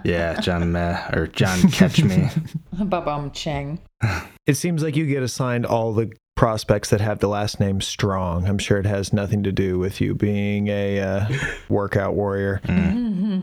Yeah, 0.05 0.41
John 0.41 0.71
Meh 0.73 1.11
or 1.13 1.27
John 1.27 1.61
Catch 1.71 2.03
Me. 2.03 2.29
Babum 2.75 3.33
Cheng. 3.33 3.81
It 4.47 4.55
seems 4.55 4.83
like 4.83 4.97
you 4.97 5.07
get 5.07 5.23
assigned 5.23 5.67
all 5.67 5.93
the 5.93 6.13
prospects 6.39 6.91
that 6.91 7.01
have 7.01 7.19
the 7.19 7.27
last 7.27 7.59
name 7.59 7.81
Strong. 7.81 8.47
I'm 8.47 8.59
sure 8.59 8.79
it 8.79 8.87
has 8.87 9.13
nothing 9.13 9.43
to 9.43 9.51
do 9.51 9.77
with 9.77 10.01
you 10.01 10.15
being 10.15 10.69
a 10.69 11.01
uh, 11.01 11.27
workout 11.69 12.15
warrior. 12.15 12.61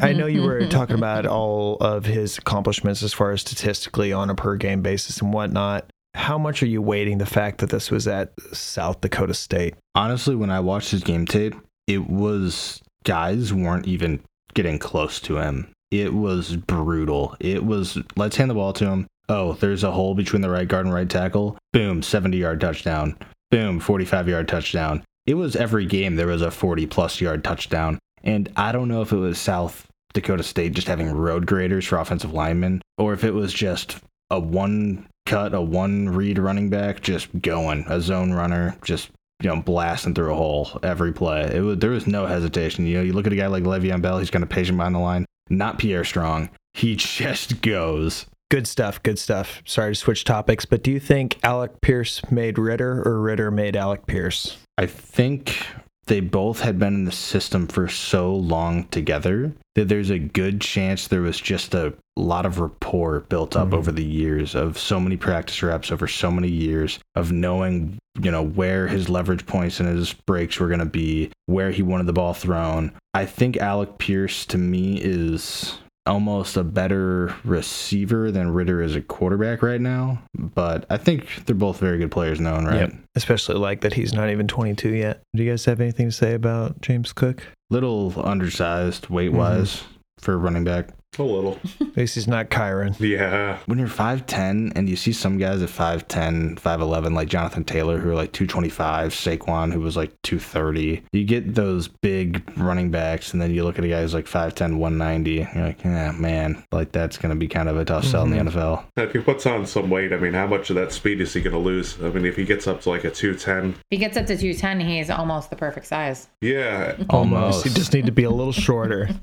I 0.02 0.14
know 0.14 0.28
you 0.28 0.44
were 0.44 0.66
talking 0.68 0.96
about 0.96 1.26
all 1.26 1.76
of 1.82 2.06
his 2.06 2.38
accomplishments 2.38 3.04
as 3.04 3.12
far 3.12 3.32
as 3.32 3.42
statistically 3.42 4.14
on 4.14 4.30
a 4.30 4.36
per 4.36 4.56
game 4.56 4.82
basis 4.82 5.20
and 5.22 5.34
whatnot. 5.34 5.90
How 6.14 6.38
much 6.38 6.64
are 6.64 6.68
you 6.68 6.82
weighting 6.82 7.18
the 7.18 7.26
fact 7.26 7.58
that 7.58 7.70
this 7.70 7.92
was 7.92 8.08
at 8.08 8.32
South 8.54 9.02
Dakota 9.02 9.34
State? 9.34 9.76
Honestly, 9.94 10.34
when 10.34 10.50
I 10.50 10.62
watched 10.62 10.92
his 10.92 11.04
game 11.04 11.26
tape, 11.26 11.54
it 11.88 12.10
was 12.10 12.82
guys 13.04 13.54
weren't 13.54 13.88
even 13.88 14.22
getting 14.54 14.80
close 14.80 15.20
to 15.20 15.36
him. 15.40 15.70
It 15.92 16.14
was 16.14 16.56
brutal. 16.56 17.36
It 17.42 17.66
was 17.66 17.98
let's 18.16 18.38
hand 18.38 18.50
the 18.50 18.56
ball 18.56 18.72
to 18.72 18.86
him. 18.86 19.08
Oh, 19.28 19.54
there's 19.54 19.84
a 19.84 19.92
hole 19.92 20.16
between 20.16 20.42
the 20.42 20.50
right 20.50 20.68
guard 20.68 20.86
and 20.86 20.94
right 20.94 21.10
tackle. 21.10 21.58
Boom, 21.76 22.02
70 22.02 22.38
yard 22.38 22.62
touchdown. 22.62 23.18
Boom, 23.52 23.82
45 23.82 24.30
yard 24.30 24.48
touchdown. 24.48 25.04
It 25.26 25.34
was 25.34 25.58
every 25.58 25.86
game 25.86 26.16
there 26.16 26.28
was 26.28 26.42
a 26.42 26.50
40 26.50 26.86
plus 26.86 27.20
yard 27.20 27.44
touchdown. 27.44 28.00
And 28.24 28.50
I 28.56 28.72
don't 28.72 28.88
know 28.88 29.02
if 29.02 29.12
it 29.12 29.18
was 29.18 29.38
South 29.38 29.86
Dakota 30.14 30.42
State 30.42 30.72
just 30.72 30.88
having 30.88 31.12
road 31.12 31.46
graders 31.46 31.84
for 31.84 31.98
offensive 31.98 32.32
linemen 32.32 32.82
or 32.98 33.12
if 33.12 33.26
it 33.26 33.34
was 33.34 33.54
just 33.54 33.98
a 34.32 34.40
one 34.40 35.06
cut, 35.26 35.54
a 35.54 35.60
one 35.60 36.08
read 36.08 36.40
running 36.40 36.70
back 36.70 37.02
just 37.02 37.28
going, 37.42 37.84
a 37.90 38.00
zone 38.00 38.32
runner 38.32 38.78
just 38.86 39.10
you 39.44 39.50
know 39.50 39.62
blasting 39.62 40.14
through 40.14 40.32
a 40.32 40.36
hole 40.38 40.80
every 40.82 41.12
play. 41.12 41.52
It 41.54 41.60
was 41.60 41.80
there 41.80 41.90
was 41.90 42.08
no 42.08 42.26
hesitation. 42.26 42.86
You 42.86 43.00
know, 43.00 43.04
you 43.04 43.12
look 43.12 43.28
at 43.28 43.34
a 43.34 43.36
guy 43.36 43.48
like 43.48 43.66
Le'Veon 43.66 44.02
Bell, 44.02 44.20
he's 44.20 44.32
kind 44.32 44.44
of 44.44 44.50
patient 44.50 44.78
behind 44.78 44.96
the 44.96 45.00
line. 45.00 45.26
Not 45.50 45.80
Pierre 45.80 46.06
Strong. 46.06 46.52
He 46.74 46.96
just 46.96 47.62
goes. 47.62 48.28
Good 48.52 48.68
stuff, 48.68 49.02
good 49.02 49.18
stuff. 49.18 49.62
Sorry 49.66 49.94
to 49.94 50.00
switch 50.00 50.24
topics, 50.24 50.66
but 50.66 50.84
do 50.84 50.92
you 50.92 51.00
think 51.00 51.40
Alec 51.44 51.82
Pierce 51.82 52.22
made 52.30 52.60
Ridder 52.60 53.02
or 53.06 53.20
Ridder 53.20 53.50
made 53.50 53.76
Alec 53.76 54.06
Pierce? 54.06 54.58
I 54.78 54.86
think 54.86 55.66
they 56.08 56.20
both 56.20 56.60
had 56.60 56.78
been 56.78 56.94
in 56.94 57.06
the 57.06 57.12
system 57.12 57.68
for 57.68 57.88
so 57.88 58.36
long 58.36 58.86
together 58.86 59.54
that 59.74 59.88
there's 59.88 60.10
a 60.10 60.20
good 60.20 60.62
chance 60.62 61.08
there 61.08 61.22
was 61.22 61.40
just 61.40 61.74
a 61.74 61.94
lot 62.16 62.46
of 62.46 62.60
rapport 62.60 63.22
built 63.22 63.56
up 63.56 63.68
mm-hmm. 63.68 63.78
over 63.78 63.92
the 63.92 64.04
years 64.04 64.56
of 64.56 64.78
so 64.78 65.00
many 65.00 65.18
practice 65.18 65.62
reps 65.64 65.92
over 65.92 66.08
so 66.08 66.32
many 66.32 66.48
years 66.48 67.00
of 67.16 67.32
knowing 67.32 67.98
you 68.22 68.32
know 68.32 68.44
where 68.44 68.88
his 68.88 69.10
leverage 69.10 69.46
points 69.46 69.80
and 69.80 69.90
his 69.90 70.14
breaks 70.14 70.60
were 70.60 70.68
going 70.68 70.80
to 70.80 70.86
be 70.86 71.30
where 71.48 71.72
he 71.72 71.82
wanted 71.82 72.06
the 72.06 72.14
ball 72.14 72.34
thrown 72.34 72.92
i 73.14 73.26
think 73.26 73.58
alec 73.58 73.98
pierce 73.98 74.46
to 74.46 74.58
me 74.58 74.98
is 75.02 75.78
almost 76.06 76.56
a 76.56 76.64
better 76.64 77.34
receiver 77.44 78.32
than 78.32 78.52
ridder 78.52 78.82
is 78.82 78.96
a 78.96 79.02
quarterback 79.02 79.62
right 79.64 79.82
now 79.82 80.22
but 80.36 80.86
i 80.90 80.98
think 80.98 81.46
they're 81.46 81.56
both 81.56 81.80
very 81.80 81.98
good 81.98 82.12
players 82.12 82.38
in 82.38 82.44
their 82.46 82.54
own 82.54 82.66
right 82.66 82.76
Yep. 82.82 82.94
Especially 83.16 83.56
like 83.56 83.80
that 83.82 83.94
he's 83.94 84.12
not 84.12 84.30
even 84.30 84.46
22 84.46 84.90
yet. 84.90 85.22
Do 85.34 85.42
you 85.42 85.50
guys 85.50 85.64
have 85.64 85.80
anything 85.80 86.10
to 86.10 86.12
say 86.12 86.34
about 86.34 86.82
James 86.82 87.14
Cook? 87.14 87.48
little 87.70 88.14
undersized 88.24 89.10
weight 89.10 89.32
wise 89.32 89.78
mm-hmm. 89.78 89.94
for 90.20 90.38
running 90.38 90.64
back. 90.64 90.90
A 91.18 91.24
little. 91.24 91.60
At 91.80 91.98
least 91.98 92.16
he's 92.16 92.28
not 92.28 92.50
Kyren. 92.50 93.00
Yeah. 93.00 93.60
When 93.68 93.80
you're 93.80 93.88
5'10 93.88 94.74
and 94.76 94.90
you 94.90 94.96
see 94.96 95.14
some 95.14 95.38
guys 95.38 95.62
at 95.62 95.70
5'10, 95.70 96.60
5'11, 96.60 97.14
like 97.16 97.30
Jonathan 97.30 97.64
Taylor, 97.64 97.98
who 97.98 98.10
are 98.10 98.16
like 98.16 98.34
225, 98.34 99.14
Saquon, 99.14 99.72
who 99.72 99.80
was 99.80 99.96
like 99.96 100.12
230, 100.24 101.04
you 101.14 101.24
get 101.24 101.56
those 101.56 101.88
big 101.88 102.44
running 102.58 102.92
backs, 102.92 103.32
and 103.32 103.42
then 103.42 103.52
you 103.54 103.64
look 103.64 103.80
at 103.80 103.86
a 103.86 103.88
guy 103.88 104.02
who's 104.02 104.14
like 104.14 104.26
5'10, 104.26 104.78
190. 104.78 105.32
You're 105.32 105.66
like, 105.66 105.84
yeah, 105.84 106.12
man, 106.12 106.64
like 106.72 106.92
that's 106.92 107.18
going 107.18 107.34
to 107.34 107.40
be 107.40 107.48
kind 107.48 107.70
of 107.70 107.78
a 107.78 107.86
tough 107.86 108.04
sell 108.04 108.24
in 108.24 108.32
the 108.32 108.38
mm-hmm. 108.38 108.58
NFL. 108.58 108.86
If 108.98 109.14
he 109.14 109.20
puts 109.20 109.46
on 109.46 109.66
some 109.66 109.90
weight, 109.90 110.12
I 110.12 110.18
mean, 110.18 110.34
how 110.34 110.48
much 110.48 110.70
of 110.70 110.76
that 110.76 110.92
speed 110.92 111.22
is 111.22 111.34
he 111.34 111.42
going 111.42 111.54
to 111.54 111.60
lose? 111.60 111.98
I 112.04 112.10
mean, 112.10 112.26
if 112.26 112.36
he 112.36 112.44
gets 112.44 112.68
up 112.68 112.82
to 112.82 112.90
like 112.90 113.06
a 113.06 113.12
210, 113.12 113.70
If 113.70 113.84
he 113.90 113.98
gets 113.98 114.18
up 114.18 114.26
to 114.26 114.38
210, 114.38 114.82
he's 114.82 115.10
almost 115.10 115.50
the 115.50 115.56
perfect 115.56 115.88
size. 115.88 116.28
yeah. 116.42 116.98
Almost. 117.10 117.66
You 117.66 117.72
just 117.72 117.94
need 117.94 118.06
to 118.08 118.12
be 118.12 118.24
a 118.24 118.30
little 118.30 118.52
shorter. 118.52 119.10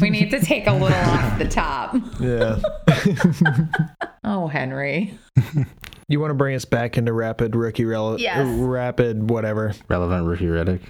We 0.00 0.10
need 0.10 0.30
to 0.30 0.40
take 0.40 0.66
a 0.66 0.72
little 0.72 0.88
off 0.88 1.35
the 1.38 1.48
top. 1.48 1.94
Yeah. 2.20 2.58
Oh, 4.28 4.48
Henry. 4.48 5.16
You 6.08 6.20
want 6.20 6.30
to 6.30 6.34
bring 6.34 6.54
us 6.54 6.64
back 6.64 6.96
into 6.98 7.12
rapid 7.12 7.56
rookie 7.56 7.84
rel- 7.84 8.20
Yes. 8.20 8.38
uh, 8.38 8.62
rapid 8.64 9.28
whatever 9.28 9.72
Relevant 9.88 10.24
rookie 10.28 10.46
Reddick. 10.46 10.80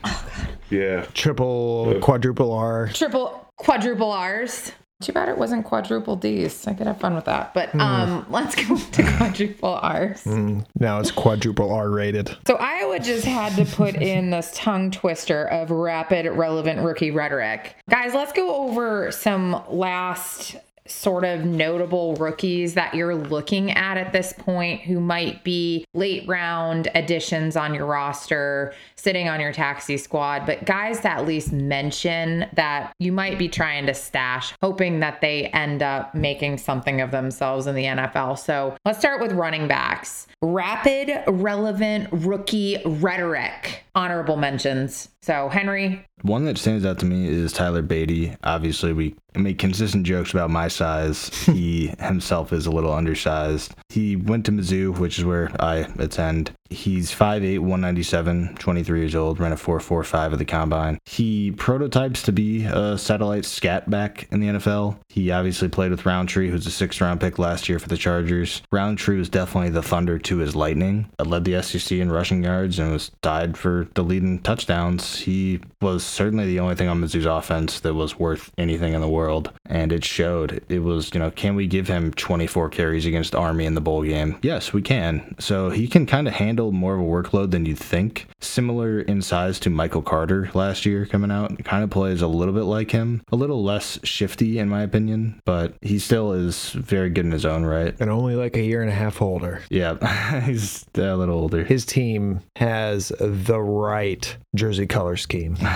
Yeah. 0.68 1.06
triple 1.14 1.98
quadruple 2.02 2.52
R. 2.52 2.88
Triple, 2.92 3.46
quadruple 3.56 4.11
R's. 4.12 4.72
Too 5.02 5.12
bad 5.12 5.28
it 5.28 5.37
wasn't 5.37 5.66
quadruple 5.66 6.16
D's. 6.16 6.66
I 6.66 6.72
could 6.72 6.87
have 6.87 6.98
fun 6.98 7.14
with 7.14 7.26
that. 7.26 7.52
But 7.52 7.74
um, 7.74 8.24
let's 8.30 8.54
go 8.54 8.76
to 8.76 9.16
quadruple 9.16 9.74
R's. 9.74 10.24
Now 10.26 11.00
it's 11.00 11.11
quadruple 11.11 11.70
R 11.70 11.90
rated. 11.90 12.35
So 12.46 12.56
Iowa 12.56 12.98
just 12.98 13.26
had 13.26 13.54
to 13.56 13.66
put 13.66 13.94
in 13.96 14.30
this 14.30 14.50
tongue 14.54 14.90
twister 14.90 15.44
of 15.48 15.70
rapid, 15.70 16.26
relevant 16.26 16.80
rookie 16.80 17.11
rhetoric. 17.11 17.76
Guys, 17.90 18.14
let's 18.14 18.32
go 18.32 18.54
over 18.68 19.12
some 19.12 19.62
last 19.68 20.56
sort 20.90 21.25
of 21.25 21.44
notable 21.44 22.14
rookies 22.16 22.75
that 22.75 22.94
you're 22.94 23.14
looking 23.14 23.70
at 23.72 23.96
at 23.96 24.12
this 24.12 24.33
point 24.33 24.81
who 24.83 25.01
might 25.01 25.44
be 25.44 25.85
late 25.94 26.27
round 26.29 26.88
additions 26.94 27.57
on 27.57 27.75
your 27.75 27.87
roster, 27.87 28.75
sitting 28.96 29.29
on 29.29 29.40
your 29.40 29.53
taxi 29.53 29.96
squad, 29.96 30.46
but 30.46 30.64
guys 30.64 31.01
that 31.01 31.18
at 31.18 31.27
least 31.27 31.53
mention 31.53 32.46
that 32.55 32.92
you 32.99 33.12
might 33.12 33.38
be 33.38 33.49
trying 33.49 33.87
to 33.87 33.94
stash, 33.94 34.55
hoping 34.62 35.01
that 35.01 35.20
they 35.20 35.46
end 35.49 35.83
up 35.83 36.14
making 36.14 36.59
something 36.59 37.01
of 37.01 37.11
themselves 37.11 37.66
in 37.66 37.75
the 37.75 37.85
NFL. 37.85 38.38
So 38.38 38.77
let's 38.85 38.99
start 38.99 39.20
with 39.20 39.33
running 39.33 39.68
backs. 39.68 40.27
Rapid, 40.42 41.25
relevant 41.29 42.09
rookie 42.12 42.79
rhetoric. 42.85 43.85
Honorable 43.94 44.37
mentions. 44.37 45.09
So, 45.26 45.48
Henry, 45.48 46.06
One 46.22 46.44
that 46.44 46.56
stands 46.56 46.86
out 46.86 47.00
to 47.00 47.04
me 47.04 47.26
is 47.26 47.52
Tyler 47.52 47.82
Badie. 47.82 48.36
Obviously, 48.44 48.92
we 48.92 49.16
make 49.34 49.58
consistent 49.58 50.06
jokes 50.06 50.32
about 50.32 50.50
my 50.50 50.68
size. 50.68 51.30
He 51.56 51.88
himself 51.98 52.52
is 52.52 52.66
a 52.66 52.70
little 52.70 52.92
undersized. 52.92 53.74
He 53.88 54.14
went 54.14 54.44
to 54.46 54.52
Mizzou, 54.52 54.96
which 54.98 55.18
is 55.18 55.24
where 55.24 55.50
I 55.58 55.88
attend. 55.98 56.52
He's 56.68 57.12
5'8, 57.12 57.60
197, 57.60 58.56
23 58.58 59.00
years 59.00 59.14
old, 59.14 59.38
ran 59.38 59.52
a 59.52 59.56
4.45 59.56 60.32
at 60.32 60.38
the 60.38 60.44
combine. 60.44 60.98
He 61.06 61.52
prototypes 61.52 62.22
to 62.24 62.32
be 62.32 62.64
a 62.64 62.98
satellite 62.98 63.44
scat 63.44 63.88
back 63.88 64.28
in 64.30 64.40
the 64.40 64.48
NFL. 64.48 64.98
He 65.08 65.30
obviously 65.30 65.68
played 65.68 65.92
with 65.92 66.04
Rountree, 66.04 66.50
who's 66.50 66.66
a 66.66 66.70
sixth 66.70 67.00
round 67.00 67.20
pick 67.20 67.38
last 67.38 67.68
year 67.68 67.78
for 67.78 67.88
the 67.88 67.96
Chargers. 67.96 68.62
Rountree 68.72 69.18
was 69.18 69.28
definitely 69.28 69.70
the 69.70 69.82
thunder 69.82 70.18
to 70.18 70.38
his 70.38 70.56
lightning. 70.56 71.08
Led 71.24 71.44
the 71.44 71.62
SEC 71.62 71.98
in 71.98 72.10
rushing 72.12 72.44
yards 72.44 72.78
and 72.78 72.92
was 72.92 73.10
tied 73.22 73.56
for 73.56 73.88
the 73.94 74.02
lead 74.02 74.22
in 74.22 74.40
touchdowns. 74.40 75.15
He 75.20 75.61
was 75.81 76.05
certainly 76.05 76.46
the 76.46 76.61
only 76.61 76.74
thing 76.74 76.88
on 76.88 77.00
Mizzou's 77.00 77.26
offense 77.26 77.81
that 77.81 77.94
was 77.94 78.18
worth 78.18 78.50
anything 78.59 78.94
in 78.94 79.00
the 79.00 79.09
world, 79.09 79.52
and 79.66 79.92
it 79.92 80.05
showed. 80.05 80.62
It 80.68 80.81
was, 80.81 81.12
you 81.12 81.20
know, 81.20 81.31
can 81.31 81.55
we 81.55 81.66
give 81.66 81.88
him 81.88 82.12
24 82.14 82.70
carries 82.70 83.07
against 83.07 83.35
Army 83.35 83.66
in 83.66 83.74
the 83.74 83.81
bowl 83.81 84.02
game? 84.02 84.38
Yes, 84.42 84.72
we 84.72 84.83
can. 84.83 85.35
So 85.38 85.70
he 85.70 85.88
can 85.88 86.07
kind 86.07 86.26
of 86.29 86.35
handle 86.35 86.72
more 86.72 86.94
of 86.94 87.00
a 87.00 87.05
workload 87.05 87.50
than 87.50 87.66
you'd 87.66 87.79
think. 87.79 88.26
Similar 88.40 89.00
in 89.00 89.22
size 89.22 89.59
to 89.61 89.70
Michael 89.70 90.02
Carter 90.02 90.50
last 90.55 90.87
year 90.87 91.07
coming 91.07 91.31
out. 91.31 91.62
Kind 91.64 91.85
of 91.85 91.90
plays 91.90 92.22
a 92.22 92.26
little 92.26 92.55
bit 92.55 92.64
like 92.64 92.90
him. 92.90 93.22
A 93.33 93.37
little 93.37 93.62
less 93.62 93.98
shifty, 94.02 94.59
in 94.59 94.68
my 94.68 94.83
opinion, 94.83 95.40
but 95.44 95.74
he 95.83 95.98
still 95.98 96.33
is 96.33 96.70
very 96.70 97.11
good 97.11 97.24
in 97.24 97.33
his 97.33 97.46
own 97.46 97.64
right. 97.64 97.94
And 98.00 98.11
only 98.11 98.35
like 98.35 98.57
a 98.57 98.62
year 98.62 98.83
and 98.83 98.90
a 98.90 98.94
half 98.94 99.20
older. 99.22 99.62
Yeah, 99.70 100.40
he's 100.46 100.85
a 100.94 101.16
little 101.16 101.38
older. 101.38 101.64
His 101.64 101.85
team 101.85 102.40
has 102.57 103.12
the 103.20 103.61
right 103.61 104.37
jersey 104.55 104.87
color 104.87 105.05
scheme. 105.14 105.56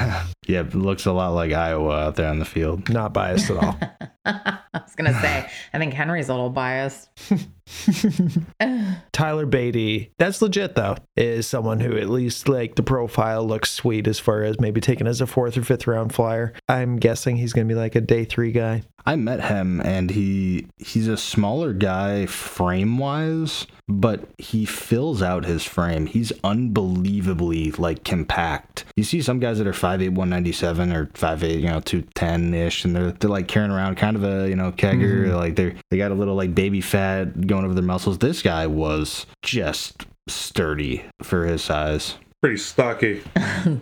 Yeah, 0.46 0.64
looks 0.72 1.06
a 1.06 1.12
lot 1.12 1.28
like 1.28 1.52
Iowa 1.52 2.06
out 2.06 2.16
there 2.16 2.28
on 2.28 2.40
the 2.40 2.44
field. 2.44 2.88
Not 2.88 3.12
biased 3.12 3.50
at 3.50 3.56
all. 3.62 3.78
I 4.24 4.58
was 4.72 4.96
going 4.96 5.12
to 5.12 5.20
say, 5.20 5.48
I 5.72 5.78
think 5.78 5.94
Henry's 5.94 6.28
a 6.28 6.32
little 6.32 6.50
biased. 6.50 7.08
Tyler 9.12 9.46
Badie, 9.46 10.10
that's 10.18 10.42
legit 10.42 10.74
though, 10.74 10.96
is 11.16 11.46
someone 11.46 11.80
who 11.80 11.96
at 11.96 12.08
least 12.08 12.48
like 12.48 12.74
the 12.74 12.82
profile 12.82 13.44
looks 13.44 13.70
sweet 13.70 14.06
as 14.06 14.18
far 14.18 14.42
as 14.42 14.60
maybe 14.60 14.80
taken 14.80 15.06
as 15.06 15.20
a 15.20 15.26
fourth 15.26 15.56
or 15.56 15.62
fifth 15.62 15.86
round 15.86 16.12
flyer. 16.12 16.52
I'm 16.68 16.96
guessing 16.96 17.36
he's 17.36 17.52
going 17.52 17.68
to 17.68 17.74
be 17.74 17.78
like 17.78 17.94
a 17.94 18.00
day 18.00 18.24
three 18.24 18.52
guy. 18.52 18.82
I 19.06 19.16
met 19.16 19.42
him 19.44 19.80
and 19.80 20.10
he 20.10 20.66
he's 20.76 21.08
a 21.08 21.16
smaller 21.16 21.72
guy 21.72 22.26
frame 22.26 22.98
wise, 22.98 23.66
but 23.88 24.28
he 24.38 24.64
fills 24.64 25.22
out 25.22 25.44
his 25.44 25.64
frame. 25.64 26.06
He's 26.06 26.32
unbelievably 26.44 27.72
like 27.72 28.04
compact. 28.04 28.84
You 28.96 29.04
see 29.04 29.22
some 29.22 29.40
guys 29.40 29.58
that 29.58 29.66
are 29.66 29.72
5'8", 29.72 30.10
197 30.10 30.92
or 30.92 31.06
5'8", 31.06 31.60
you 31.60 31.66
know, 31.66 31.80
210 31.80 32.54
ish, 32.54 32.84
and 32.84 32.94
they're 32.94 33.12
they're 33.12 33.30
like 33.30 33.48
carrying 33.48 33.70
around 33.70 33.96
kind 33.96 34.16
of 34.16 34.24
a 34.24 34.48
you 34.48 34.56
know 34.56 34.72
kegger, 34.72 35.26
mm-hmm. 35.26 35.36
like 35.36 35.56
they're 35.56 35.74
they 35.90 35.96
got 35.96 36.10
a 36.10 36.14
little 36.14 36.34
like 36.34 36.54
baby 36.54 36.80
fat 36.80 37.46
going 37.46 37.59
over 37.64 37.74
their 37.74 37.82
muscles. 37.82 38.18
This 38.18 38.42
guy 38.42 38.66
was 38.66 39.26
just 39.42 40.06
sturdy 40.28 41.04
for 41.22 41.46
his 41.46 41.62
size. 41.62 42.16
Pretty 42.42 42.56
stocky. 42.56 43.22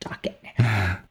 Stop 0.00 0.26
it. 0.26 0.43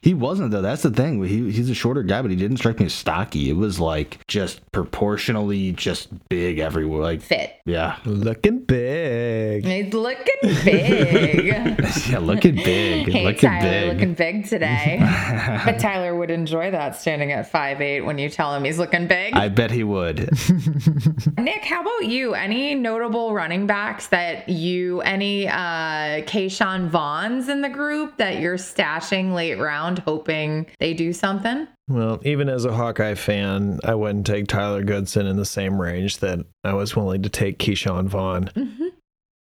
He 0.01 0.13
wasn't 0.13 0.51
though. 0.51 0.61
That's 0.61 0.83
the 0.83 0.91
thing. 0.91 1.23
He 1.23 1.51
he's 1.51 1.69
a 1.69 1.73
shorter 1.73 2.03
guy, 2.03 2.21
but 2.21 2.29
he 2.31 2.37
didn't 2.37 2.57
strike 2.57 2.79
me 2.79 2.85
as 2.87 2.93
stocky. 2.93 3.49
It 3.49 3.53
was 3.55 3.79
like 3.79 4.19
just 4.27 4.59
proportionally 4.71 5.71
just 5.71 6.09
big 6.29 6.59
everywhere. 6.59 7.01
Like 7.01 7.21
Fit. 7.21 7.55
yeah, 7.65 7.97
Looking 8.05 8.59
big. 8.59 9.65
He's 9.65 9.93
looking 9.93 10.33
big. 10.63 11.45
yeah, 12.09 12.19
looking 12.19 12.55
big, 12.55 13.09
hey, 13.09 13.23
looking 13.23 13.49
Tyler, 13.49 13.69
big. 13.69 13.93
looking 13.93 14.13
big 14.13 14.45
today. 14.47 14.97
but 15.65 15.79
Tyler 15.79 16.15
would 16.15 16.31
enjoy 16.31 16.71
that 16.71 16.95
standing 16.95 17.31
at 17.31 17.51
5'8 17.51 18.05
when 18.05 18.17
you 18.17 18.29
tell 18.29 18.53
him 18.55 18.63
he's 18.63 18.77
looking 18.79 19.07
big. 19.07 19.33
I 19.35 19.49
bet 19.49 19.71
he 19.71 19.83
would. 19.83 20.17
Nick, 21.37 21.63
how 21.63 21.81
about 21.81 22.05
you? 22.09 22.33
Any 22.33 22.75
notable 22.75 23.33
running 23.33 23.67
backs 23.67 24.07
that 24.07 24.49
you, 24.49 25.01
any 25.01 25.47
uh 25.47 26.23
Ke'Shawn 26.25 26.89
Vaughns 26.89 27.49
in 27.49 27.61
the 27.61 27.69
group 27.69 28.17
that 28.17 28.39
you're 28.39 28.57
stashing 28.57 29.32
late 29.33 29.59
round, 29.59 29.99
hoping 29.99 30.67
they 30.79 30.93
do 30.93 31.13
something? 31.13 31.67
Well, 31.87 32.19
even 32.23 32.47
as 32.49 32.65
a 32.65 32.73
Hawkeye 32.73 33.15
fan, 33.15 33.79
I 33.83 33.95
wouldn't 33.95 34.25
take 34.25 34.47
Tyler 34.47 34.83
Goodson 34.83 35.25
in 35.27 35.35
the 35.37 35.45
same 35.45 35.81
range 35.81 36.19
that 36.19 36.39
I 36.63 36.73
was 36.73 36.95
willing 36.95 37.23
to 37.23 37.29
take 37.29 37.59
Ke'Shawn 37.59 38.07
Vaughn. 38.07 38.49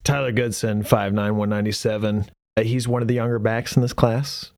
Tyler 0.03 0.31
Goodson, 0.31 0.83
5'9, 0.83 1.13
197. 1.13 2.29
Uh, 2.57 2.61
He's 2.63 2.87
one 2.87 3.01
of 3.01 3.07
the 3.07 3.15
younger 3.15 3.39
backs 3.39 3.75
in 3.75 3.81
this 3.81 3.93
class, 3.93 4.51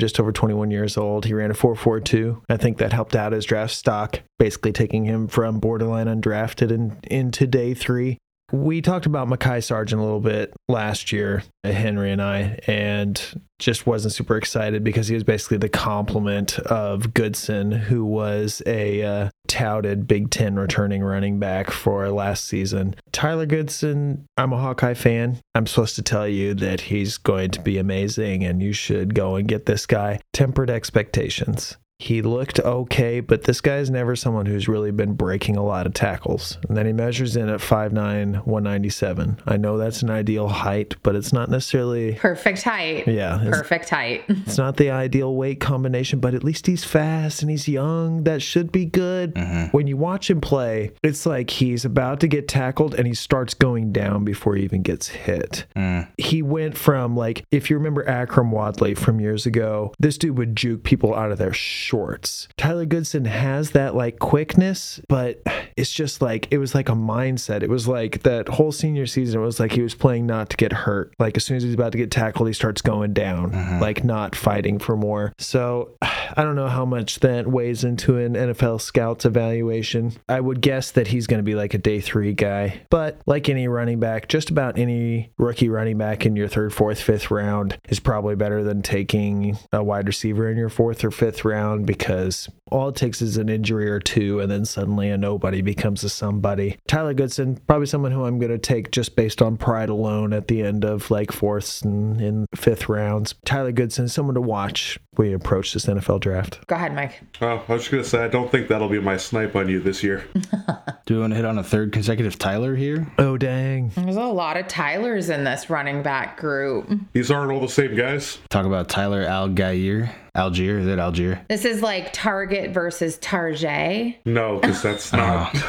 just 0.00 0.18
over 0.18 0.32
21 0.32 0.70
years 0.70 0.96
old. 0.96 1.26
He 1.26 1.34
ran 1.34 1.50
a 1.50 1.54
4.42. 1.54 2.42
I 2.48 2.56
think 2.56 2.78
that 2.78 2.92
helped 2.92 3.14
out 3.14 3.32
his 3.32 3.44
draft 3.44 3.74
stock, 3.74 4.20
basically 4.38 4.72
taking 4.72 5.04
him 5.04 5.28
from 5.28 5.60
borderline 5.60 6.06
undrafted 6.06 6.70
and 6.72 7.04
into 7.06 7.46
day 7.46 7.74
three. 7.74 8.18
We 8.50 8.80
talked 8.80 9.04
about 9.04 9.28
Mekhi 9.28 9.62
Sargent 9.62 10.00
a 10.00 10.04
little 10.04 10.20
bit 10.20 10.54
last 10.68 11.12
year, 11.12 11.42
uh, 11.64 11.70
Henry 11.70 12.10
and 12.10 12.22
I, 12.22 12.58
and 12.66 13.20
just 13.58 13.86
wasn't 13.86 14.14
super 14.14 14.38
excited 14.38 14.82
because 14.82 15.08
he 15.08 15.14
was 15.14 15.24
basically 15.24 15.58
the 15.58 15.68
complement 15.68 16.58
of 16.60 17.12
Goodson, 17.12 17.70
who 17.70 18.06
was 18.06 18.62
a 18.64 19.02
uh, 19.02 19.30
touted 19.48 20.06
Big 20.06 20.30
Ten 20.30 20.56
returning 20.56 21.04
running 21.04 21.38
back 21.38 21.70
for 21.70 22.08
last 22.08 22.46
season. 22.46 22.94
Tyler 23.12 23.44
Goodson, 23.44 24.24
I'm 24.38 24.54
a 24.54 24.58
Hawkeye 24.58 24.94
fan. 24.94 25.40
I'm 25.54 25.66
supposed 25.66 25.96
to 25.96 26.02
tell 26.02 26.26
you 26.26 26.54
that 26.54 26.80
he's 26.80 27.18
going 27.18 27.50
to 27.50 27.60
be 27.60 27.76
amazing 27.76 28.44
and 28.44 28.62
you 28.62 28.72
should 28.72 29.14
go 29.14 29.36
and 29.36 29.46
get 29.46 29.66
this 29.66 29.84
guy. 29.84 30.20
Tempered 30.32 30.70
expectations. 30.70 31.76
He 32.00 32.22
looked 32.22 32.60
okay, 32.60 33.18
but 33.18 33.42
this 33.42 33.60
guy's 33.60 33.90
never 33.90 34.14
someone 34.14 34.46
who's 34.46 34.68
really 34.68 34.92
been 34.92 35.14
breaking 35.14 35.56
a 35.56 35.64
lot 35.64 35.84
of 35.84 35.94
tackles. 35.94 36.56
And 36.68 36.76
then 36.76 36.86
he 36.86 36.92
measures 36.92 37.34
in 37.36 37.48
at 37.48 37.58
5'9, 37.58 38.46
197. 38.46 39.40
I 39.44 39.56
know 39.56 39.76
that's 39.76 40.02
an 40.02 40.10
ideal 40.10 40.46
height, 40.46 40.94
but 41.02 41.16
it's 41.16 41.32
not 41.32 41.50
necessarily. 41.50 42.14
Perfect 42.14 42.62
height. 42.62 43.08
Yeah, 43.08 43.40
it's- 43.40 43.58
Perfect 43.58 43.88
height. 43.90 44.22
it's 44.28 44.56
not 44.56 44.76
the 44.76 44.90
ideal 44.92 45.34
weight 45.34 45.58
combination, 45.58 46.20
but 46.20 46.34
at 46.34 46.44
least 46.44 46.68
he's 46.68 46.84
fast 46.84 47.42
and 47.42 47.50
he's 47.50 47.66
young. 47.66 48.22
That 48.22 48.42
should 48.42 48.70
be 48.70 48.84
good. 48.84 49.34
Mm-hmm. 49.34 49.76
When 49.76 49.88
you 49.88 49.96
watch 49.96 50.30
him 50.30 50.40
play, 50.40 50.92
it's 51.02 51.26
like 51.26 51.50
he's 51.50 51.84
about 51.84 52.20
to 52.20 52.28
get 52.28 52.46
tackled 52.46 52.94
and 52.94 53.08
he 53.08 53.14
starts 53.14 53.54
going 53.54 53.90
down 53.90 54.24
before 54.24 54.54
he 54.54 54.62
even 54.62 54.82
gets 54.82 55.08
hit. 55.08 55.66
Mm. 55.74 56.06
He 56.16 56.42
went 56.42 56.78
from 56.78 57.16
like, 57.16 57.44
if 57.50 57.70
you 57.70 57.76
remember 57.76 58.04
Akrum 58.04 58.50
Wadley 58.50 58.94
from 58.94 59.18
years 59.18 59.46
ago, 59.46 59.92
this 59.98 60.16
dude 60.16 60.38
would 60.38 60.54
juke 60.54 60.84
people 60.84 61.12
out 61.12 61.32
of 61.32 61.38
their 61.38 61.52
shorts. 61.88 62.48
Tyler 62.58 62.84
Goodson 62.84 63.24
has 63.24 63.70
that 63.70 63.94
like 63.94 64.18
quickness, 64.18 65.00
but 65.08 65.42
it's 65.76 65.90
just 65.90 66.20
like 66.20 66.46
it 66.50 66.58
was 66.58 66.74
like 66.74 66.88
a 66.90 66.92
mindset. 66.92 67.62
It 67.62 67.70
was 67.70 67.88
like 67.88 68.22
that 68.24 68.48
whole 68.48 68.72
senior 68.72 69.06
season. 69.06 69.40
It 69.40 69.44
was 69.44 69.58
like 69.58 69.72
he 69.72 69.80
was 69.80 69.94
playing 69.94 70.26
not 70.26 70.50
to 70.50 70.56
get 70.56 70.72
hurt. 70.72 71.14
Like 71.18 71.36
as 71.36 71.44
soon 71.44 71.56
as 71.56 71.62
he's 71.62 71.74
about 71.74 71.92
to 71.92 71.98
get 71.98 72.10
tackled, 72.10 72.48
he 72.48 72.52
starts 72.52 72.82
going 72.82 73.14
down, 73.14 73.52
mm-hmm. 73.52 73.80
like 73.80 74.04
not 74.04 74.36
fighting 74.36 74.78
for 74.78 74.96
more. 74.96 75.32
So 75.38 75.96
I 76.02 76.42
don't 76.44 76.56
know 76.56 76.68
how 76.68 76.84
much 76.84 77.20
that 77.20 77.46
weighs 77.46 77.84
into 77.84 78.18
an 78.18 78.34
NFL 78.34 78.80
scout's 78.82 79.24
evaluation. 79.24 80.12
I 80.28 80.40
would 80.40 80.60
guess 80.60 80.90
that 80.90 81.06
he's 81.06 81.26
going 81.26 81.38
to 81.38 81.44
be 81.44 81.54
like 81.54 81.72
a 81.72 81.78
day 81.78 82.00
three 82.00 82.34
guy, 82.34 82.82
but 82.90 83.20
like 83.24 83.48
any 83.48 83.66
running 83.66 83.98
back, 83.98 84.28
just 84.28 84.50
about 84.50 84.78
any 84.78 85.32
rookie 85.38 85.70
running 85.70 85.96
back 85.96 86.26
in 86.26 86.36
your 86.36 86.48
third, 86.48 86.74
fourth, 86.74 87.00
fifth 87.00 87.30
round 87.30 87.78
is 87.88 87.98
probably 87.98 88.36
better 88.36 88.62
than 88.62 88.82
taking 88.82 89.56
a 89.72 89.82
wide 89.82 90.06
receiver 90.06 90.50
in 90.50 90.58
your 90.58 90.68
fourth 90.68 91.02
or 91.02 91.10
fifth 91.10 91.44
round 91.44 91.77
because 91.84 92.48
all 92.70 92.88
it 92.88 92.94
takes 92.94 93.20
is 93.20 93.36
an 93.36 93.48
injury 93.48 93.90
or 93.90 94.00
two, 94.00 94.40
and 94.40 94.50
then 94.50 94.64
suddenly 94.64 95.10
a 95.10 95.18
nobody 95.18 95.62
becomes 95.62 96.04
a 96.04 96.08
somebody. 96.08 96.78
Tyler 96.86 97.14
Goodson, 97.14 97.58
probably 97.66 97.86
someone 97.86 98.12
who 98.12 98.24
I'm 98.24 98.38
going 98.38 98.52
to 98.52 98.58
take 98.58 98.90
just 98.90 99.16
based 99.16 99.42
on 99.42 99.56
pride 99.56 99.88
alone 99.88 100.32
at 100.32 100.48
the 100.48 100.62
end 100.62 100.84
of 100.84 101.10
like 101.10 101.32
fourths 101.32 101.82
and 101.82 102.20
in 102.20 102.46
fifth 102.54 102.88
rounds. 102.88 103.34
Tyler 103.44 103.72
Goodson, 103.72 104.08
someone 104.08 104.34
to 104.34 104.40
watch 104.40 104.98
when 105.16 105.28
we 105.28 105.34
approach 105.34 105.72
this 105.72 105.86
NFL 105.86 106.20
draft. 106.20 106.64
Go 106.66 106.76
ahead, 106.76 106.94
Mike. 106.94 107.20
Oh, 107.40 107.64
I 107.68 107.72
was 107.72 107.82
just 107.82 107.90
gonna 107.90 108.04
say 108.04 108.24
I 108.24 108.28
don't 108.28 108.50
think 108.50 108.68
that'll 108.68 108.88
be 108.88 109.00
my 109.00 109.16
snipe 109.16 109.56
on 109.56 109.68
you 109.68 109.80
this 109.80 110.02
year. 110.02 110.24
Do 111.06 111.14
we 111.14 111.20
want 111.20 111.32
to 111.32 111.36
hit 111.36 111.44
on 111.46 111.58
a 111.58 111.64
third 111.64 111.92
consecutive 111.92 112.38
Tyler 112.38 112.76
here? 112.76 113.10
Oh, 113.18 113.38
dang. 113.38 113.88
There's 113.96 114.16
a 114.16 114.22
lot 114.22 114.56
of 114.58 114.68
Tylers 114.68 115.30
in 115.30 115.44
this 115.44 115.70
running 115.70 116.02
back 116.02 116.38
group. 116.38 116.90
These 117.14 117.30
aren't 117.30 117.50
all 117.50 117.60
the 117.60 117.68
same 117.68 117.96
guys. 117.96 118.38
Talk 118.50 118.66
about 118.66 118.88
Tyler 118.88 119.22
Al 119.22 119.48
Allgeier. 119.48 120.12
Allgeier, 120.36 120.80
is 120.80 120.86
it 120.86 120.98
Allgeier? 120.98 121.46
This 121.48 121.64
is 121.64 121.82
like 121.82 122.12
Target 122.12 122.57
versus 122.66 123.18
Target. 123.18 124.16
No, 124.24 124.58
because 124.58 124.82
that's 124.82 125.12
oh. 125.14 125.16
not. 125.16 125.54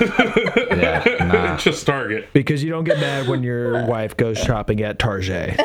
Yeah, 0.79 1.03
nah. 1.19 1.53
it's 1.55 1.63
just 1.65 1.85
Target. 1.85 2.29
Because 2.33 2.63
you 2.63 2.69
don't 2.69 2.83
get 2.83 2.99
mad 2.99 3.27
when 3.27 3.43
your 3.43 3.85
wife 3.87 4.15
goes 4.15 4.37
shopping 4.37 4.81
at 4.81 4.99
Target. 4.99 5.59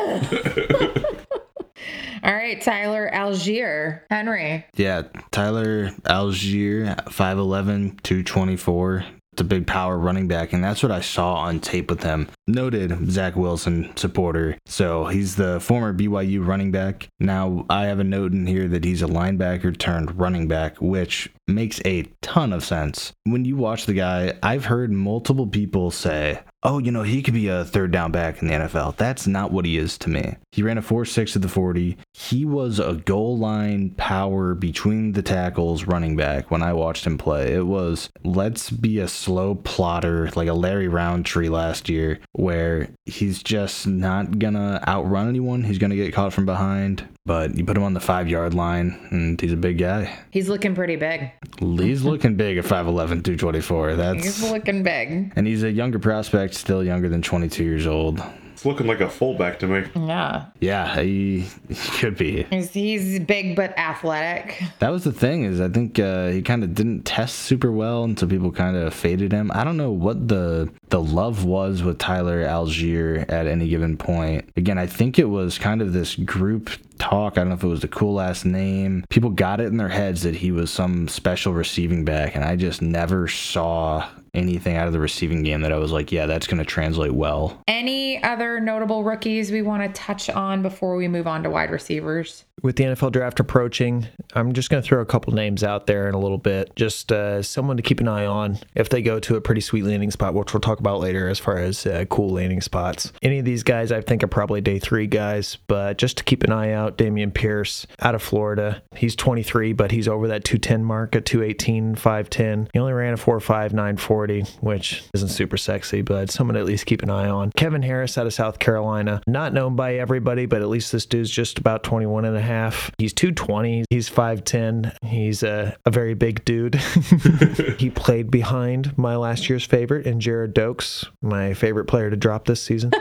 All 2.23 2.33
right, 2.33 2.59
Tyler 2.59 3.09
Allgeier. 3.13 4.01
Henry. 4.09 4.65
Yeah, 4.75 5.03
Tyler 5.31 5.89
Allgeier, 6.05 6.95
5'11, 7.05 8.01
224. 8.01 9.05
It's 9.33 9.41
a 9.41 9.43
big 9.43 9.67
power 9.67 9.97
running 9.97 10.27
back, 10.27 10.53
and 10.53 10.63
that's 10.63 10.81
what 10.81 10.91
I 10.91 11.01
saw 11.01 11.35
on 11.35 11.59
tape 11.59 11.89
with 11.89 12.01
him. 12.01 12.29
Noted 12.47 13.09
Zach 13.09 13.35
Wilson 13.35 13.91
supporter. 13.95 14.57
So 14.67 15.05
he's 15.05 15.35
the 15.35 15.59
former 15.59 15.93
BYU 15.93 16.45
running 16.45 16.71
back. 16.71 17.07
Now, 17.19 17.65
I 17.69 17.85
have 17.85 17.99
a 17.99 18.03
note 18.03 18.33
in 18.33 18.45
here 18.45 18.67
that 18.67 18.83
he's 18.83 19.01
a 19.01 19.07
linebacker 19.07 19.75
turned 19.77 20.19
running 20.19 20.47
back, 20.47 20.77
which 20.79 21.31
makes 21.47 21.81
a 21.85 22.03
ton 22.21 22.53
of 22.53 22.63
sense. 22.63 23.13
When 23.23 23.45
you 23.45 23.55
watch 23.55 23.85
the 23.85 23.93
guy, 23.93 24.37
I've 24.43 24.65
heard 24.65 24.91
multiple 24.91 25.47
people 25.47 25.91
say, 25.91 26.41
oh, 26.65 26.79
you 26.79 26.91
know, 26.91 27.03
he 27.03 27.21
could 27.21 27.33
be 27.35 27.47
a 27.47 27.63
third 27.63 27.91
down 27.91 28.11
back 28.11 28.41
in 28.41 28.47
the 28.47 28.53
NFL. 28.55 28.95
That's 28.97 29.27
not 29.27 29.51
what 29.51 29.65
he 29.65 29.77
is 29.77 29.97
to 29.99 30.09
me. 30.09 30.35
He 30.51 30.63
ran 30.63 30.79
a 30.79 30.81
4 30.81 31.05
6 31.05 31.35
at 31.35 31.41
the 31.41 31.47
40. 31.47 31.97
He 32.13 32.43
was 32.43 32.79
a 32.79 32.93
goal 33.05 33.37
line 33.37 33.91
power 33.91 34.55
between 34.55 35.11
the 35.11 35.21
tackles 35.21 35.85
running 35.85 36.15
back 36.15 36.49
when 36.49 36.63
I 36.63 36.73
watched 36.73 37.05
him 37.05 37.17
play. 37.17 37.53
It 37.53 37.67
was, 37.67 38.09
let's 38.23 38.71
be 38.71 38.99
a 38.99 39.07
slow 39.07 39.55
plotter 39.55 40.31
like 40.35 40.47
a 40.47 40.53
Larry 40.53 40.87
Rountree 40.87 41.49
last 41.49 41.87
year, 41.87 42.19
where 42.37 42.89
he's 43.05 43.41
just 43.41 43.87
not 43.87 44.39
gonna 44.39 44.83
outrun 44.87 45.29
anyone. 45.29 45.63
He's 45.63 45.77
gonna 45.77 45.95
get 45.95 46.13
caught 46.13 46.33
from 46.33 46.45
behind. 46.45 47.07
But 47.25 47.57
you 47.57 47.65
put 47.65 47.75
him 47.75 47.83
on 47.83 47.93
the 47.93 47.99
five 47.99 48.29
yard 48.29 48.53
line, 48.53 49.07
and 49.09 49.39
he's 49.41 49.53
a 49.53 49.57
big 49.57 49.77
guy. 49.79 50.15
He's 50.31 50.47
looking 50.47 50.75
pretty 50.75 50.95
big. 50.95 51.31
He's 51.59 52.03
looking 52.03 52.35
big 52.35 52.57
at 52.57 52.65
5'11, 52.65 53.23
224. 53.23 53.95
That's 53.95 54.23
He's 54.23 54.51
looking 54.51 54.83
big. 54.83 55.33
and 55.35 55.47
he's 55.47 55.63
a 55.63 55.71
younger 55.71 55.97
prospect, 55.97 56.53
still 56.53 56.83
younger 56.83 57.09
than 57.09 57.21
22 57.23 57.63
years 57.63 57.87
old. 57.87 58.21
It's 58.65 58.71
looking 58.71 58.87
like 58.87 58.99
a 58.99 59.09
fullback 59.11 59.59
to 59.59 59.67
me. 59.67 59.83
Yeah. 59.95 60.45
Yeah, 60.59 60.99
he, 60.99 61.41
he 61.69 61.91
could 61.99 62.17
be. 62.17 62.47
He's, 62.49 62.71
he's 62.71 63.19
big 63.19 63.55
but 63.55 63.77
athletic. 63.77 64.59
That 64.79 64.89
was 64.89 65.03
the 65.03 65.11
thing 65.11 65.43
is 65.43 65.61
I 65.61 65.69
think 65.69 65.99
uh, 65.99 66.29
he 66.29 66.41
kind 66.41 66.63
of 66.63 66.73
didn't 66.73 67.03
test 67.03 67.35
super 67.35 67.71
well, 67.71 68.03
until 68.05 68.27
people 68.27 68.51
kind 68.51 68.75
of 68.75 68.91
faded 68.91 69.31
him. 69.31 69.51
I 69.53 69.63
don't 69.63 69.77
know 69.77 69.91
what 69.91 70.27
the 70.27 70.73
the 70.89 70.99
love 70.99 71.45
was 71.45 71.83
with 71.83 71.99
Tyler 71.99 72.43
Allgeier 72.43 73.31
at 73.31 73.45
any 73.45 73.67
given 73.69 73.97
point. 73.97 74.49
Again, 74.55 74.79
I 74.79 74.87
think 74.87 75.19
it 75.19 75.25
was 75.25 75.59
kind 75.59 75.83
of 75.83 75.93
this 75.93 76.15
group 76.15 76.71
talk. 76.97 77.33
I 77.33 77.41
don't 77.41 77.49
know 77.49 77.55
if 77.55 77.63
it 77.63 77.67
was 77.67 77.81
the 77.81 77.87
cool 77.87 78.15
last 78.15 78.45
name. 78.45 79.05
People 79.09 79.29
got 79.29 79.59
it 79.59 79.67
in 79.67 79.77
their 79.77 79.89
heads 79.89 80.23
that 80.23 80.35
he 80.35 80.51
was 80.51 80.71
some 80.71 81.07
special 81.07 81.53
receiving 81.53 82.03
back, 82.03 82.35
and 82.35 82.43
I 82.43 82.55
just 82.55 82.81
never 82.81 83.27
saw 83.27 84.09
anything 84.35 84.77
out 84.77 84.87
of 84.87 84.93
the 84.93 84.99
receiving 84.99 85.43
game 85.43 85.61
that 85.61 85.71
I 85.71 85.77
was 85.77 85.91
like, 85.91 86.11
yeah, 86.11 86.25
that's 86.25 86.47
going 86.47 86.59
to 86.59 86.65
translate 86.65 87.13
well. 87.13 87.61
Any 87.67 88.23
other 88.23 88.59
notable 88.59 89.03
rookies 89.03 89.51
we 89.51 89.61
want 89.61 89.83
to 89.83 90.01
touch 90.01 90.29
on 90.29 90.61
before 90.61 90.95
we 90.95 91.07
move 91.07 91.27
on 91.27 91.43
to 91.43 91.49
wide 91.49 91.71
receivers? 91.71 92.44
With 92.63 92.77
the 92.77 92.85
NFL 92.85 93.11
draft 93.11 93.39
approaching, 93.39 94.07
I'm 94.33 94.53
just 94.53 94.69
going 94.69 94.81
to 94.81 94.87
throw 94.87 95.01
a 95.01 95.05
couple 95.05 95.33
names 95.33 95.63
out 95.63 95.87
there 95.87 96.07
in 96.07 96.15
a 96.15 96.19
little 96.19 96.37
bit. 96.37 96.75
Just 96.75 97.11
uh, 97.11 97.43
someone 97.43 97.77
to 97.77 97.83
keep 97.83 97.99
an 97.99 98.07
eye 98.07 98.25
on 98.25 98.57
if 98.73 98.89
they 98.89 99.01
go 99.01 99.19
to 99.19 99.35
a 99.35 99.41
pretty 99.41 99.61
sweet 99.61 99.83
landing 99.83 100.09
spot, 100.09 100.33
which 100.33 100.53
we'll 100.53 100.61
talk 100.61 100.79
about 100.79 100.99
later 100.99 101.27
as 101.27 101.37
far 101.37 101.57
as 101.57 101.85
uh, 101.85 102.05
cool 102.09 102.29
landing 102.29 102.61
spots. 102.61 103.11
Any 103.21 103.39
of 103.39 103.45
these 103.45 103.61
guys 103.61 103.91
I 103.91 104.01
think 104.01 104.23
are 104.23 104.27
probably 104.27 104.61
day 104.61 104.79
three 104.79 105.05
guys, 105.05 105.57
but 105.67 105.97
just 105.97 106.17
to 106.17 106.23
keep 106.23 106.43
an 106.43 106.51
eye 106.51 106.71
out, 106.71 106.97
Dameon 106.97 107.33
Pierce 107.33 107.85
out 107.99 108.15
of 108.15 108.23
Florida. 108.23 108.81
He's 108.95 109.15
23, 109.15 109.73
but 109.73 109.91
he's 109.91 110.07
over 110.07 110.27
that 110.29 110.45
210 110.45 110.83
mark 110.83 111.15
at 111.15 111.25
218, 111.25 111.95
510. 111.95 112.69
He 112.73 112.79
only 112.79 112.93
ran 112.93 113.13
a 113.13 113.17
4.5, 113.17 113.73
940, 113.73 114.41
which 114.61 115.03
isn't 115.13 115.29
super 115.29 115.57
sexy, 115.57 116.01
but 116.01 116.31
someone 116.31 116.55
at 116.55 116.65
least 116.65 116.85
keep 116.85 117.03
an 117.03 117.09
eye 117.09 117.29
on. 117.29 117.51
Kevin 117.51 117.81
Harris 117.81 118.17
out 118.17 118.25
of 118.25 118.33
South 118.33 118.59
Carolina. 118.59 119.21
Not 119.27 119.53
known 119.53 119.75
by 119.75 119.95
everybody, 119.95 120.45
but 120.45 120.61
at 120.61 120.69
least 120.69 120.91
this 120.91 121.05
dude's 121.05 121.29
just 121.29 121.59
about 121.59 121.83
21 121.83 122.25
and 122.25 122.35
a 122.37 122.44
half. 122.45 122.91
He's 122.97 123.13
220. 123.13 123.85
He's 123.89 124.09
5'10. 124.09 124.95
He's 125.03 125.43
a, 125.43 125.75
a 125.85 125.91
very 125.91 126.13
big 126.13 126.45
dude. 126.45 126.75
he 127.79 127.89
played 127.89 128.31
behind 128.31 128.97
my 128.97 129.15
last 129.15 129.49
year's 129.49 129.65
favorite 129.65 130.05
in 130.05 130.19
Jared 130.19 130.53
Dokes, 130.55 131.07
my 131.21 131.53
favorite 131.53 131.85
player 131.85 132.09
to 132.09 132.15
drop 132.15 132.45
this 132.45 132.61
season. 132.61 132.91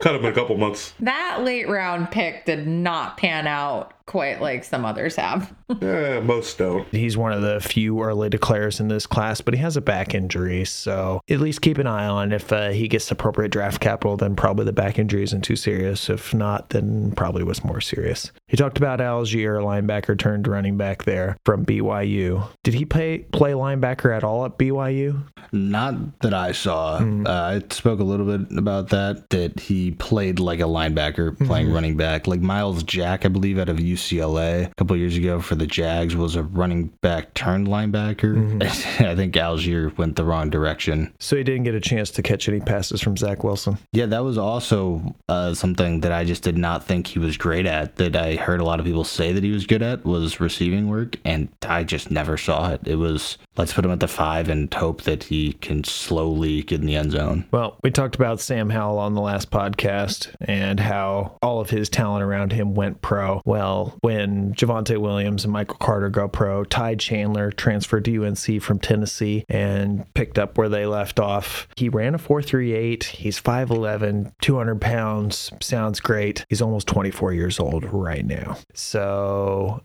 Cut 0.00 0.14
him 0.14 0.24
in 0.24 0.30
a 0.30 0.34
couple 0.34 0.56
months. 0.56 0.94
That 1.00 1.42
late 1.42 1.68
round 1.68 2.10
pick 2.10 2.44
did 2.44 2.68
not 2.68 3.16
pan 3.16 3.46
out 3.46 3.94
quite 4.08 4.40
like 4.40 4.64
some 4.64 4.84
others 4.84 5.14
have. 5.14 5.54
Eh, 5.82 6.18
most 6.20 6.56
don't. 6.56 6.88
He's 6.92 7.18
one 7.18 7.30
of 7.30 7.42
the 7.42 7.60
few 7.60 8.02
early 8.02 8.30
declares 8.30 8.80
in 8.80 8.88
this 8.88 9.06
class, 9.06 9.42
but 9.42 9.52
he 9.52 9.60
has 9.60 9.76
a 9.76 9.82
back 9.82 10.14
injury. 10.14 10.64
So 10.64 11.20
at 11.28 11.40
least 11.40 11.60
keep 11.60 11.76
an 11.76 11.86
eye 11.86 12.06
on 12.06 12.32
if 12.32 12.50
uh, 12.50 12.70
he 12.70 12.88
gets 12.88 13.10
appropriate 13.10 13.50
draft 13.50 13.78
capital, 13.78 14.16
then 14.16 14.34
probably 14.34 14.64
the 14.64 14.72
back 14.72 14.98
injury 14.98 15.22
isn't 15.24 15.42
too 15.42 15.56
serious. 15.56 16.08
If 16.08 16.32
not, 16.32 16.70
then 16.70 17.12
probably 17.12 17.44
was 17.44 17.62
more 17.64 17.82
serious. 17.82 18.32
He 18.46 18.56
talked 18.56 18.78
about 18.78 19.00
Allgeier, 19.00 19.60
linebacker 19.62 20.18
turned 20.18 20.48
running 20.48 20.78
back 20.78 21.04
there 21.04 21.36
from 21.44 21.66
BYU. 21.66 22.48
Did 22.64 22.72
he 22.72 22.86
play, 22.86 23.18
play 23.18 23.52
linebacker 23.52 24.16
at 24.16 24.24
all 24.24 24.46
at 24.46 24.56
BYU? 24.56 25.22
Not 25.52 26.20
that 26.20 26.32
I 26.32 26.52
saw. 26.52 26.94
Uh, 26.96 27.24
I 27.26 27.62
spoke 27.74 28.00
a 28.00 28.04
little 28.04 28.38
bit 28.38 28.56
about 28.56 28.88
that, 28.88 29.28
that 29.30 29.60
he 29.60 29.90
played 29.90 30.38
like 30.40 30.60
a 30.60 30.64
linebacker 30.64 31.38
playing 31.46 31.70
running 31.70 31.98
back. 31.98 32.26
Like 32.26 32.40
Myles 32.40 32.82
Jack, 32.84 33.26
I 33.26 33.28
believe, 33.28 33.58
out 33.58 33.68
of 33.68 33.78
UCLA 33.98 34.70
a 34.70 34.74
couple 34.74 34.96
years 34.96 35.16
ago 35.16 35.40
for 35.40 35.54
the 35.54 35.66
Jags 35.66 36.16
was 36.16 36.36
a 36.36 36.42
running 36.42 36.86
back 37.00 37.34
turned 37.34 37.66
linebacker. 37.66 38.62
I 39.00 39.14
think 39.14 39.34
Allgeier 39.34 39.96
went 39.96 40.16
the 40.16 40.24
wrong 40.24 40.50
direction. 40.50 41.12
So 41.18 41.36
he 41.36 41.42
didn't 41.42 41.64
get 41.64 41.74
a 41.74 41.80
chance 41.80 42.10
to 42.12 42.22
catch 42.22 42.48
any 42.48 42.60
passes 42.60 43.00
from 43.00 43.16
Zach 43.16 43.44
Wilson. 43.44 43.78
Yeah, 43.92 44.06
that 44.06 44.24
was 44.24 44.38
also 44.38 45.14
uh, 45.28 45.54
something 45.54 46.00
that 46.00 46.12
I 46.12 46.24
just 46.24 46.42
did 46.42 46.56
not 46.56 46.84
think 46.84 47.06
he 47.06 47.18
was 47.18 47.36
great 47.36 47.66
at. 47.66 47.96
That 47.96 48.16
I 48.16 48.36
heard 48.36 48.60
a 48.60 48.64
lot 48.64 48.80
of 48.80 48.86
people 48.86 49.04
say 49.04 49.32
that 49.32 49.42
he 49.42 49.50
was 49.50 49.66
good 49.66 49.82
at 49.82 50.04
was 50.04 50.40
receiving 50.40 50.88
work, 50.88 51.16
and 51.24 51.48
I 51.62 51.84
just 51.84 52.10
never 52.10 52.36
saw 52.36 52.72
it. 52.72 52.80
It 52.86 52.96
was 52.96 53.38
let's 53.58 53.72
put 53.72 53.84
him 53.84 53.90
at 53.90 54.00
the 54.00 54.08
five 54.08 54.48
and 54.48 54.72
hope 54.72 55.02
that 55.02 55.24
he 55.24 55.52
can 55.54 55.84
slowly 55.84 56.62
get 56.62 56.80
in 56.80 56.86
the 56.86 56.96
end 56.96 57.12
zone. 57.12 57.44
Well, 57.50 57.78
we 57.82 57.90
talked 57.90 58.14
about 58.14 58.40
Sam 58.40 58.70
Howell 58.70 58.98
on 58.98 59.14
the 59.14 59.20
last 59.20 59.50
podcast 59.50 60.34
and 60.40 60.78
how 60.78 61.36
all 61.42 61.60
of 61.60 61.70
his 61.70 61.88
talent 61.88 62.22
around 62.22 62.52
him 62.52 62.74
went 62.74 63.02
pro. 63.02 63.42
Well, 63.44 63.96
when 64.00 64.54
Javonte 64.54 64.98
Williams 64.98 65.44
and 65.44 65.52
Michael 65.52 65.76
Carter 65.76 66.08
go 66.08 66.28
pro, 66.28 66.64
Ty 66.64 66.94
Chandler 66.94 67.50
transferred 67.50 68.04
to 68.04 68.24
UNC 68.24 68.62
from 68.62 68.78
Tennessee 68.78 69.44
and 69.48 70.12
picked 70.14 70.38
up 70.38 70.56
where 70.56 70.68
they 70.68 70.86
left 70.86 71.18
off. 71.18 71.68
He 71.76 71.88
ran 71.88 72.14
a 72.14 72.18
4.38. 72.18 73.04
He's 73.04 73.40
5'11, 73.40 74.32
200 74.40 74.80
pounds. 74.80 75.50
Sounds 75.60 75.98
great. 75.98 76.44
He's 76.48 76.62
almost 76.62 76.86
24 76.86 77.32
years 77.32 77.58
old 77.58 77.84
right 77.92 78.24
now. 78.24 78.56
So 78.74 79.82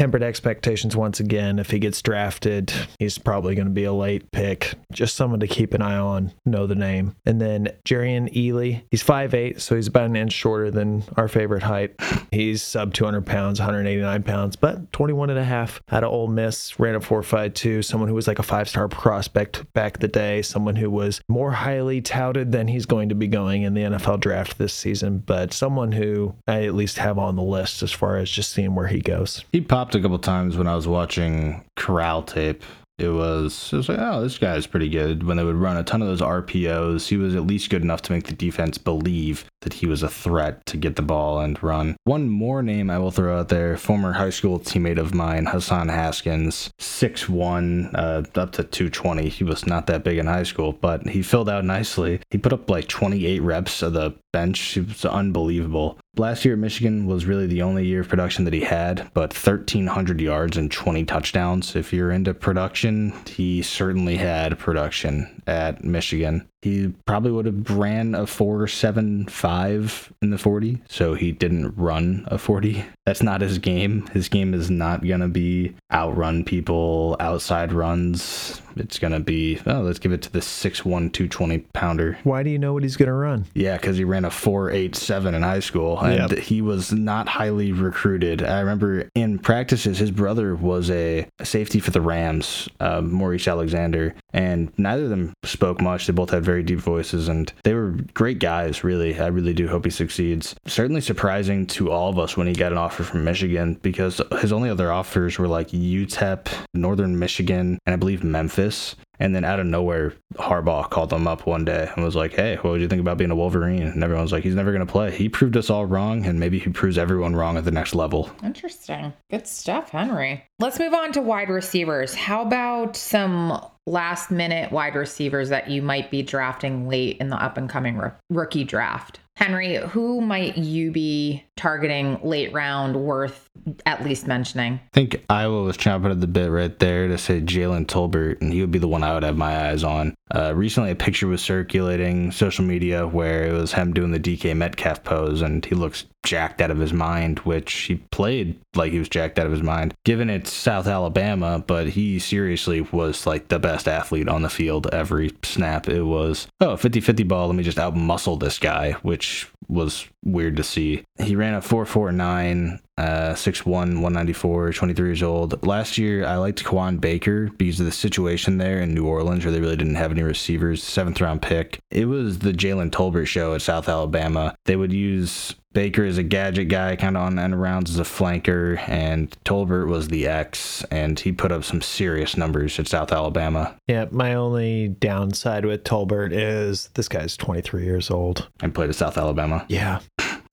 tempered 0.00 0.22
expectations 0.22 0.96
once 0.96 1.20
again. 1.20 1.58
If 1.58 1.70
he 1.70 1.78
gets 1.78 2.00
drafted, 2.00 2.72
he's 2.98 3.18
probably 3.18 3.54
going 3.54 3.66
to 3.66 3.70
be 3.70 3.84
a 3.84 3.92
late 3.92 4.32
pick. 4.32 4.72
Just 4.90 5.14
someone 5.14 5.40
to 5.40 5.46
keep 5.46 5.74
an 5.74 5.82
eye 5.82 5.98
on, 5.98 6.32
know 6.46 6.66
the 6.66 6.74
name. 6.74 7.16
And 7.26 7.38
then 7.38 7.68
Jerrion 7.84 8.32
Ealy, 8.34 8.80
he's 8.90 9.04
5'8, 9.04 9.60
so 9.60 9.76
he's 9.76 9.88
about 9.88 10.06
an 10.06 10.16
inch 10.16 10.32
shorter 10.32 10.70
than 10.70 11.04
our 11.18 11.28
favorite 11.28 11.62
height. 11.62 12.00
He's 12.30 12.62
sub 12.62 12.94
200 12.94 13.26
pounds, 13.26 13.60
189 13.60 14.22
pounds, 14.22 14.56
but 14.56 14.90
21 14.90 15.28
and 15.28 15.38
a 15.38 15.44
half 15.44 15.82
out 15.92 16.02
of 16.02 16.10
Ole 16.10 16.28
Miss, 16.28 16.80
ran 16.80 16.94
a 16.94 17.00
4.52. 17.00 17.84
Someone 17.84 18.08
who 18.08 18.14
was 18.14 18.26
like 18.26 18.38
a 18.38 18.42
five 18.42 18.70
star 18.70 18.88
prospect 18.88 19.70
back 19.74 19.98
the 19.98 20.08
day, 20.08 20.40
someone 20.40 20.76
who 20.76 20.90
was 20.90 21.20
more 21.28 21.50
highly 21.50 22.00
touted 22.00 22.52
than 22.52 22.68
he's 22.68 22.86
going 22.86 23.10
to 23.10 23.14
be 23.14 23.26
going 23.26 23.64
in 23.64 23.74
the 23.74 23.82
NFL 23.82 24.20
draft 24.20 24.56
this 24.56 24.72
season, 24.72 25.18
but 25.18 25.52
someone 25.52 25.92
who 25.92 26.34
I 26.48 26.64
at 26.64 26.74
least 26.74 26.96
have 26.96 27.18
on 27.18 27.36
the 27.36 27.42
list 27.42 27.82
as 27.82 27.92
far 27.92 28.16
as 28.16 28.30
just 28.30 28.52
seeing 28.52 28.74
where 28.74 28.86
he 28.86 29.00
goes. 29.00 29.44
He 29.52 29.60
popped 29.60 29.89
a 29.94 30.00
couple 30.00 30.18
times 30.18 30.56
when 30.56 30.66
I 30.66 30.74
was 30.74 30.88
watching 30.88 31.64
Corral 31.76 32.22
tape. 32.22 32.62
It 33.00 33.08
was, 33.08 33.72
it 33.72 33.76
was 33.76 33.88
like, 33.88 33.98
oh, 33.98 34.20
this 34.20 34.36
guy's 34.36 34.66
pretty 34.66 34.90
good. 34.90 35.22
When 35.22 35.38
they 35.38 35.44
would 35.44 35.56
run 35.56 35.78
a 35.78 35.82
ton 35.82 36.02
of 36.02 36.08
those 36.08 36.20
RPOs, 36.20 37.08
he 37.08 37.16
was 37.16 37.34
at 37.34 37.46
least 37.46 37.70
good 37.70 37.80
enough 37.80 38.02
to 38.02 38.12
make 38.12 38.26
the 38.26 38.34
defense 38.34 38.76
believe 38.76 39.46
that 39.62 39.72
he 39.72 39.86
was 39.86 40.02
a 40.02 40.08
threat 40.08 40.64
to 40.66 40.76
get 40.76 40.96
the 40.96 41.02
ball 41.02 41.40
and 41.40 41.62
run. 41.62 41.96
One 42.04 42.28
more 42.28 42.62
name 42.62 42.90
I 42.90 42.98
will 42.98 43.10
throw 43.10 43.40
out 43.40 43.48
there 43.48 43.78
former 43.78 44.12
high 44.12 44.30
school 44.30 44.60
teammate 44.60 44.98
of 44.98 45.14
mine, 45.14 45.46
Hassan 45.46 45.88
Haskins, 45.88 46.70
6'1, 46.78 47.94
uh, 47.94 48.38
up 48.38 48.52
to 48.52 48.64
220. 48.64 49.30
He 49.30 49.44
was 49.44 49.66
not 49.66 49.86
that 49.86 50.04
big 50.04 50.18
in 50.18 50.26
high 50.26 50.42
school, 50.42 50.72
but 50.72 51.08
he 51.08 51.22
filled 51.22 51.48
out 51.48 51.64
nicely. 51.64 52.20
He 52.30 52.36
put 52.36 52.52
up 52.52 52.68
like 52.68 52.86
28 52.88 53.40
reps 53.40 53.80
of 53.80 53.94
the 53.94 54.14
bench. 54.32 54.60
He 54.60 54.80
was 54.80 55.04
unbelievable. 55.04 55.98
Last 56.16 56.44
year 56.44 56.54
at 56.54 56.60
Michigan 56.60 57.06
was 57.06 57.24
really 57.24 57.46
the 57.46 57.62
only 57.62 57.86
year 57.86 58.00
of 58.00 58.08
production 58.08 58.44
that 58.44 58.54
he 58.54 58.62
had, 58.62 59.10
but 59.14 59.32
1,300 59.32 60.20
yards 60.20 60.56
and 60.56 60.70
20 60.70 61.04
touchdowns. 61.04 61.76
If 61.76 61.92
you're 61.92 62.10
into 62.10 62.34
production, 62.34 63.12
he 63.26 63.62
certainly 63.62 64.16
had 64.16 64.58
production 64.58 65.42
at 65.46 65.84
Michigan. 65.84 66.49
He 66.62 66.92
probably 67.06 67.30
would 67.32 67.46
have 67.46 67.70
ran 67.70 68.14
a 68.14 68.22
4.75 68.26 70.10
in 70.22 70.30
the 70.30 70.38
40, 70.38 70.82
so 70.88 71.14
he 71.14 71.32
didn't 71.32 71.74
run 71.76 72.24
a 72.28 72.38
40. 72.38 72.84
That's 73.06 73.22
not 73.22 73.40
his 73.40 73.58
game. 73.58 74.06
His 74.08 74.28
game 74.28 74.54
is 74.54 74.70
not 74.70 75.04
going 75.06 75.20
to 75.20 75.28
be 75.28 75.74
outrun 75.92 76.44
people, 76.44 77.16
outside 77.18 77.72
runs. 77.72 78.60
It's 78.76 79.00
going 79.00 79.12
to 79.12 79.20
be, 79.20 79.58
oh, 79.66 79.80
let's 79.80 79.98
give 79.98 80.12
it 80.12 80.22
to 80.22 80.32
the 80.32 80.38
6'1, 80.38 80.84
220 80.84 81.58
pounder. 81.72 82.18
Why 82.22 82.42
do 82.44 82.50
you 82.50 82.58
know 82.58 82.72
what 82.72 82.84
he's 82.84 82.96
going 82.96 83.08
to 83.08 83.12
run? 83.14 83.46
Yeah, 83.52 83.76
because 83.76 83.96
he 83.96 84.04
ran 84.04 84.24
a 84.24 84.30
4.87 84.30 85.34
in 85.34 85.42
high 85.42 85.58
school, 85.60 85.98
and 85.98 86.30
Yep. 86.30 86.38
he 86.38 86.62
was 86.62 86.92
not 86.92 87.26
highly 87.28 87.72
recruited. 87.72 88.42
I 88.42 88.60
remember 88.60 89.08
in 89.14 89.38
practices, 89.38 89.98
his 89.98 90.10
brother 90.12 90.54
was 90.54 90.88
a 90.90 91.26
safety 91.42 91.80
for 91.80 91.90
the 91.90 92.00
Rams, 92.00 92.68
uh, 92.78 93.00
Maurice 93.00 93.48
Alexander, 93.48 94.14
and 94.32 94.72
neither 94.78 95.04
of 95.04 95.10
them 95.10 95.32
spoke 95.44 95.80
much. 95.80 96.06
They 96.06 96.12
both 96.12 96.30
had 96.30 96.44
very 96.50 96.64
deep 96.64 96.80
voices, 96.80 97.28
and 97.28 97.52
they 97.62 97.74
were 97.74 97.94
great 98.12 98.40
guys, 98.40 98.82
really. 98.82 99.16
I 99.16 99.28
really 99.28 99.54
do 99.54 99.68
hope 99.68 99.84
he 99.84 99.90
succeeds. 99.92 100.56
Certainly 100.66 101.02
surprising 101.02 101.64
to 101.68 101.92
all 101.92 102.10
of 102.10 102.18
us 102.18 102.36
when 102.36 102.48
he 102.48 102.54
got 102.54 102.72
an 102.72 102.78
offer 102.78 103.04
from 103.04 103.22
Michigan, 103.22 103.74
because 103.82 104.20
his 104.40 104.52
only 104.52 104.68
other 104.68 104.90
offers 104.90 105.38
were 105.38 105.46
like 105.46 105.68
UTEP, 105.68 106.48
Northern 106.74 107.16
Michigan, 107.20 107.78
and 107.86 107.94
I 107.94 107.96
believe 107.96 108.24
Memphis. 108.24 108.96
And 109.20 109.36
then 109.36 109.44
out 109.44 109.60
of 109.60 109.66
nowhere, 109.66 110.14
Harbaugh 110.36 110.88
called 110.88 111.10
them 111.10 111.28
up 111.28 111.46
one 111.46 111.64
day 111.66 111.90
and 111.94 112.02
was 112.02 112.16
like, 112.16 112.32
Hey, 112.32 112.56
what 112.56 112.70
would 112.70 112.80
you 112.80 112.88
think 112.88 113.02
about 113.02 113.18
being 113.18 113.30
a 113.30 113.36
Wolverine? 113.36 113.82
And 113.82 114.02
everyone's 114.02 114.32
like, 114.32 114.42
He's 114.42 114.54
never 114.54 114.72
going 114.72 114.84
to 114.84 114.90
play. 114.90 115.14
He 115.14 115.28
proved 115.28 115.58
us 115.58 115.68
all 115.68 115.84
wrong, 115.84 116.24
and 116.24 116.40
maybe 116.40 116.58
he 116.58 116.70
proves 116.70 116.96
everyone 116.96 117.36
wrong 117.36 117.58
at 117.58 117.66
the 117.66 117.70
next 117.70 117.94
level. 117.94 118.30
Interesting. 118.42 119.12
Good 119.30 119.46
stuff, 119.46 119.90
Henry. 119.90 120.42
Let's 120.58 120.78
move 120.78 120.94
on 120.94 121.12
to 121.12 121.20
wide 121.20 121.50
receivers. 121.50 122.14
How 122.14 122.42
about 122.42 122.96
some 122.96 123.60
last 123.90 124.30
minute 124.30 124.72
wide 124.72 124.94
receivers 124.94 125.48
that 125.48 125.68
you 125.68 125.82
might 125.82 126.10
be 126.10 126.22
drafting 126.22 126.88
late 126.88 127.16
in 127.18 127.28
the 127.28 127.36
up 127.36 127.56
and 127.56 127.68
coming 127.68 127.96
roo- 127.96 128.12
rookie 128.30 128.64
draft? 128.64 129.20
Henry, 129.36 129.76
who 129.76 130.20
might 130.20 130.58
you 130.58 130.90
be 130.90 131.44
targeting 131.60 132.18
late 132.24 132.52
round 132.54 132.96
worth 132.96 133.48
at 133.84 134.02
least 134.02 134.26
mentioning? 134.26 134.74
I 134.74 134.88
think 134.94 135.22
Iowa 135.28 135.62
was 135.62 135.76
chomping 135.76 136.10
at 136.10 136.20
the 136.20 136.26
bit 136.26 136.50
right 136.50 136.76
there 136.78 137.06
to 137.08 137.18
say 137.18 137.40
Jalen 137.40 137.86
Tolbert, 137.86 138.40
and 138.40 138.52
he 138.52 138.62
would 138.62 138.70
be 138.70 138.78
the 138.78 138.88
one 138.88 139.04
I 139.04 139.12
would 139.12 139.22
have 139.22 139.36
my 139.36 139.68
eyes 139.68 139.84
on. 139.84 140.14
Uh, 140.34 140.54
recently, 140.54 140.90
a 140.90 140.96
picture 140.96 141.26
was 141.26 141.42
circulating 141.42 142.32
social 142.32 142.64
media 142.64 143.06
where 143.06 143.44
it 143.44 143.52
was 143.52 143.72
him 143.72 143.92
doing 143.92 144.12
the 144.12 144.18
DK 144.18 144.56
Metcalf 144.56 145.04
pose, 145.04 145.42
and 145.42 145.64
he 145.64 145.74
looks 145.74 146.06
jacked 146.22 146.60
out 146.60 146.70
of 146.70 146.78
his 146.78 146.92
mind, 146.92 147.40
which 147.40 147.72
he 147.72 147.96
played 147.96 148.58
like 148.74 148.92
he 148.92 148.98
was 148.98 149.08
jacked 149.08 149.38
out 149.38 149.46
of 149.46 149.52
his 149.52 149.62
mind, 149.62 149.94
given 150.04 150.30
it's 150.30 150.52
South 150.52 150.86
Alabama, 150.86 151.62
but 151.66 151.88
he 151.88 152.18
seriously 152.18 152.80
was 152.80 153.26
like 153.26 153.48
the 153.48 153.58
best 153.58 153.88
athlete 153.88 154.28
on 154.28 154.42
the 154.42 154.50
field 154.50 154.86
every 154.92 155.32
snap. 155.42 155.88
It 155.88 156.02
was, 156.02 156.46
oh, 156.60 156.76
50 156.76 157.00
50 157.00 157.22
ball, 157.24 157.46
let 157.46 157.56
me 157.56 157.62
just 157.62 157.78
out 157.78 157.96
muscle 157.96 158.36
this 158.36 158.58
guy, 158.58 158.92
which 159.02 159.50
was 159.68 160.06
weird 160.24 160.56
to 160.56 160.64
see. 160.64 161.04
He 161.18 161.36
ran 161.36 161.49
a 161.54 161.60
449, 161.62 162.80
uh, 162.98 163.34
6'1, 163.34 163.64
194, 163.66 164.72
23 164.72 165.08
years 165.08 165.22
old. 165.22 165.66
Last 165.66 165.98
year, 165.98 166.26
I 166.26 166.36
liked 166.36 166.64
Kawaan 166.64 167.00
Baker 167.00 167.48
because 167.56 167.80
of 167.80 167.86
the 167.86 167.92
situation 167.92 168.58
there 168.58 168.80
in 168.80 168.94
New 168.94 169.06
Orleans 169.06 169.44
where 169.44 169.52
they 169.52 169.60
really 169.60 169.76
didn't 169.76 169.94
have 169.96 170.10
any 170.12 170.22
receivers. 170.22 170.82
Seventh 170.82 171.20
round 171.20 171.42
pick. 171.42 171.78
It 171.90 172.06
was 172.06 172.40
the 172.40 172.52
Jalen 172.52 172.90
Tolbert 172.90 173.26
show 173.26 173.54
at 173.54 173.62
South 173.62 173.88
Alabama. 173.88 174.54
They 174.66 174.76
would 174.76 174.92
use 174.92 175.54
Baker 175.72 176.04
as 176.04 176.18
a 176.18 176.22
gadget 176.24 176.68
guy, 176.68 176.96
kind 176.96 177.16
of 177.16 177.22
on 177.22 177.38
end 177.38 177.60
rounds 177.62 177.90
as 177.90 177.98
a 178.00 178.02
flanker, 178.02 178.76
and 178.88 179.30
Tolbert 179.44 179.86
was 179.86 180.08
the 180.08 180.26
X, 180.26 180.84
and 180.90 181.18
he 181.18 181.30
put 181.30 181.52
up 181.52 181.62
some 181.62 181.80
serious 181.80 182.36
numbers 182.36 182.78
at 182.80 182.88
South 182.88 183.12
Alabama 183.12 183.76
Yeah, 183.86 184.06
my 184.10 184.34
only 184.34 184.88
downside 184.88 185.64
with 185.64 185.84
Tolbert 185.84 186.32
is 186.32 186.88
this 186.94 187.08
guy's 187.08 187.36
23 187.36 187.84
years 187.84 188.10
old. 188.10 188.48
and 188.60 188.74
played 188.74 188.88
at 188.90 188.96
South 188.96 189.16
Alabama. 189.16 189.64
Yeah. 189.68 190.00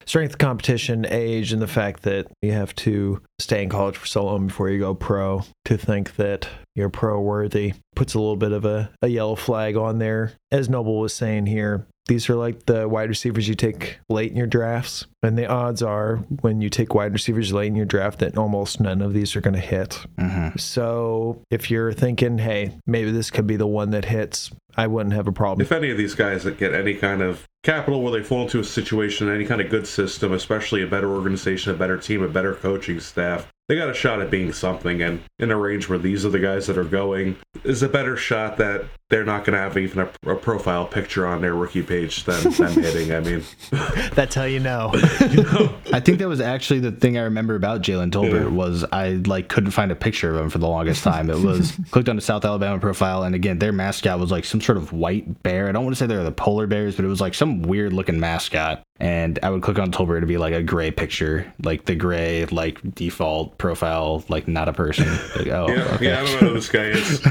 Strength 0.08 0.38
competition, 0.38 1.04
age, 1.10 1.52
and 1.52 1.60
the 1.60 1.66
fact 1.66 2.04
that 2.04 2.28
you 2.40 2.50
have 2.50 2.74
to 2.76 3.20
stay 3.38 3.62
in 3.62 3.68
college 3.68 3.94
for 3.94 4.06
so 4.06 4.24
long 4.24 4.46
before 4.46 4.70
you 4.70 4.78
go 4.78 4.94
pro 4.94 5.44
to 5.66 5.76
think 5.76 6.16
that 6.16 6.48
you're 6.74 6.88
pro 6.88 7.20
worthy 7.20 7.74
puts 7.94 8.14
a 8.14 8.18
little 8.18 8.34
bit 8.34 8.52
of 8.52 8.64
a, 8.64 8.90
a 9.02 9.08
yellow 9.08 9.34
flag 9.34 9.76
on 9.76 9.98
there. 9.98 10.32
As 10.50 10.70
Noble 10.70 10.98
was 10.98 11.12
saying 11.12 11.44
here, 11.44 11.86
these 12.08 12.28
are 12.28 12.34
like 12.34 12.66
the 12.66 12.88
wide 12.88 13.08
receivers 13.08 13.46
you 13.48 13.54
take 13.54 13.98
late 14.08 14.30
in 14.30 14.36
your 14.36 14.46
drafts. 14.46 15.06
And 15.22 15.36
the 15.36 15.46
odds 15.46 15.82
are 15.82 16.16
when 16.40 16.60
you 16.60 16.70
take 16.70 16.94
wide 16.94 17.12
receivers 17.12 17.52
late 17.52 17.66
in 17.66 17.76
your 17.76 17.86
draft 17.86 18.20
that 18.20 18.36
almost 18.36 18.80
none 18.80 19.02
of 19.02 19.12
these 19.12 19.36
are 19.36 19.40
going 19.40 19.54
to 19.54 19.60
hit. 19.60 20.04
hmm 20.18 20.48
So 20.56 21.42
if 21.50 21.70
you're 21.70 21.92
thinking, 21.92 22.38
hey, 22.38 22.72
maybe 22.86 23.10
this 23.10 23.30
could 23.30 23.46
be 23.46 23.56
the 23.56 23.66
one 23.66 23.90
that 23.90 24.06
hits, 24.06 24.50
I 24.76 24.86
wouldn't 24.86 25.14
have 25.14 25.26
a 25.26 25.32
problem. 25.32 25.60
If 25.60 25.72
any 25.72 25.90
of 25.90 25.98
these 25.98 26.14
guys 26.14 26.44
that 26.44 26.58
get 26.58 26.72
any 26.72 26.94
kind 26.94 27.20
of 27.20 27.46
capital 27.64 28.00
where 28.00 28.12
they 28.12 28.22
fall 28.22 28.42
into 28.42 28.60
a 28.60 28.64
situation, 28.64 29.28
any 29.28 29.44
kind 29.44 29.60
of 29.60 29.70
good 29.70 29.86
system, 29.86 30.32
especially 30.32 30.82
a 30.82 30.86
better 30.86 31.12
organization, 31.12 31.74
a 31.74 31.76
better 31.76 31.98
team, 31.98 32.22
a 32.22 32.28
better 32.28 32.54
coaching 32.54 33.00
staff, 33.00 33.48
they 33.68 33.76
got 33.76 33.90
a 33.90 33.94
shot 33.94 34.20
at 34.22 34.30
being 34.30 34.52
something. 34.52 35.02
And 35.02 35.20
in 35.38 35.50
a 35.50 35.56
range 35.56 35.88
where 35.88 35.98
these 35.98 36.24
are 36.24 36.30
the 36.30 36.38
guys 36.38 36.68
that 36.68 36.78
are 36.78 36.84
going, 36.84 37.36
is 37.64 37.82
a 37.82 37.88
better 37.88 38.16
shot 38.16 38.56
that 38.58 38.86
they're 39.10 39.24
not 39.24 39.44
going 39.44 39.54
to 39.54 39.58
have 39.58 39.76
even 39.78 40.00
a, 40.00 40.30
a 40.30 40.36
profile 40.36 40.84
picture 40.86 41.26
on 41.26 41.40
their 41.40 41.54
rookie 41.54 41.82
page 41.82 42.24
than 42.24 42.42
them 42.52 42.72
hitting. 42.72 43.12
I 43.14 43.20
mean, 43.20 43.42
That's 44.14 44.34
how 44.34 44.44
you 44.44 44.60
know. 44.60 44.90
I 45.92 46.00
think 46.00 46.18
that 46.18 46.28
was 46.28 46.40
actually 46.40 46.80
the 46.80 46.92
thing 46.92 47.16
I 47.16 47.22
remember 47.22 47.54
about 47.54 47.80
Jalen 47.82 48.10
Tolbert 48.10 48.44
Yeah. 48.44 48.48
was 48.48 48.84
I 48.92 49.12
like 49.26 49.48
couldn't 49.48 49.70
find 49.70 49.90
a 49.90 49.96
picture 49.96 50.34
of 50.34 50.40
him 50.42 50.50
for 50.50 50.58
the 50.58 50.68
longest 50.68 51.02
time. 51.04 51.30
It 51.30 51.38
was 51.38 51.72
clicked 51.90 52.08
on 52.08 52.16
the 52.16 52.22
South 52.22 52.44
Alabama 52.44 52.78
profile, 52.78 53.22
and 53.22 53.34
again, 53.34 53.58
their 53.58 53.72
mascot 53.72 54.18
was 54.18 54.30
like 54.30 54.44
some 54.44 54.60
sort 54.60 54.76
of 54.78 54.92
white 54.92 55.42
bear. 55.42 55.68
I 55.68 55.72
don't 55.72 55.84
want 55.84 55.96
to 55.96 55.98
say 55.98 56.06
they're 56.06 56.22
the 56.24 56.30
polar 56.32 56.66
bears, 56.66 56.96
but 56.96 57.04
it 57.04 57.08
was 57.08 57.20
like 57.20 57.34
some 57.34 57.62
weird 57.62 57.92
looking 57.92 58.20
mascot. 58.20 58.82
And 59.00 59.38
I 59.44 59.50
would 59.50 59.62
click 59.62 59.78
on 59.78 59.92
Tolbert 59.92 60.20
to 60.20 60.26
be 60.26 60.38
like 60.38 60.52
a 60.54 60.62
gray 60.62 60.90
picture, 60.90 61.50
like 61.62 61.84
the 61.84 61.94
gray 61.94 62.44
like 62.46 62.80
default 62.96 63.56
profile, 63.56 64.24
like 64.28 64.48
not 64.48 64.68
a 64.68 64.72
person. 64.72 65.06
Like, 65.36 65.46
oh, 65.46 65.68
yeah, 65.68 65.94
okay. 65.94 66.04
yeah, 66.06 66.20
I 66.20 66.24
don't 66.24 66.42
know 66.42 66.48
who 66.48 66.54
this 66.54 66.68
guy 66.68 66.86
is. 66.86 67.24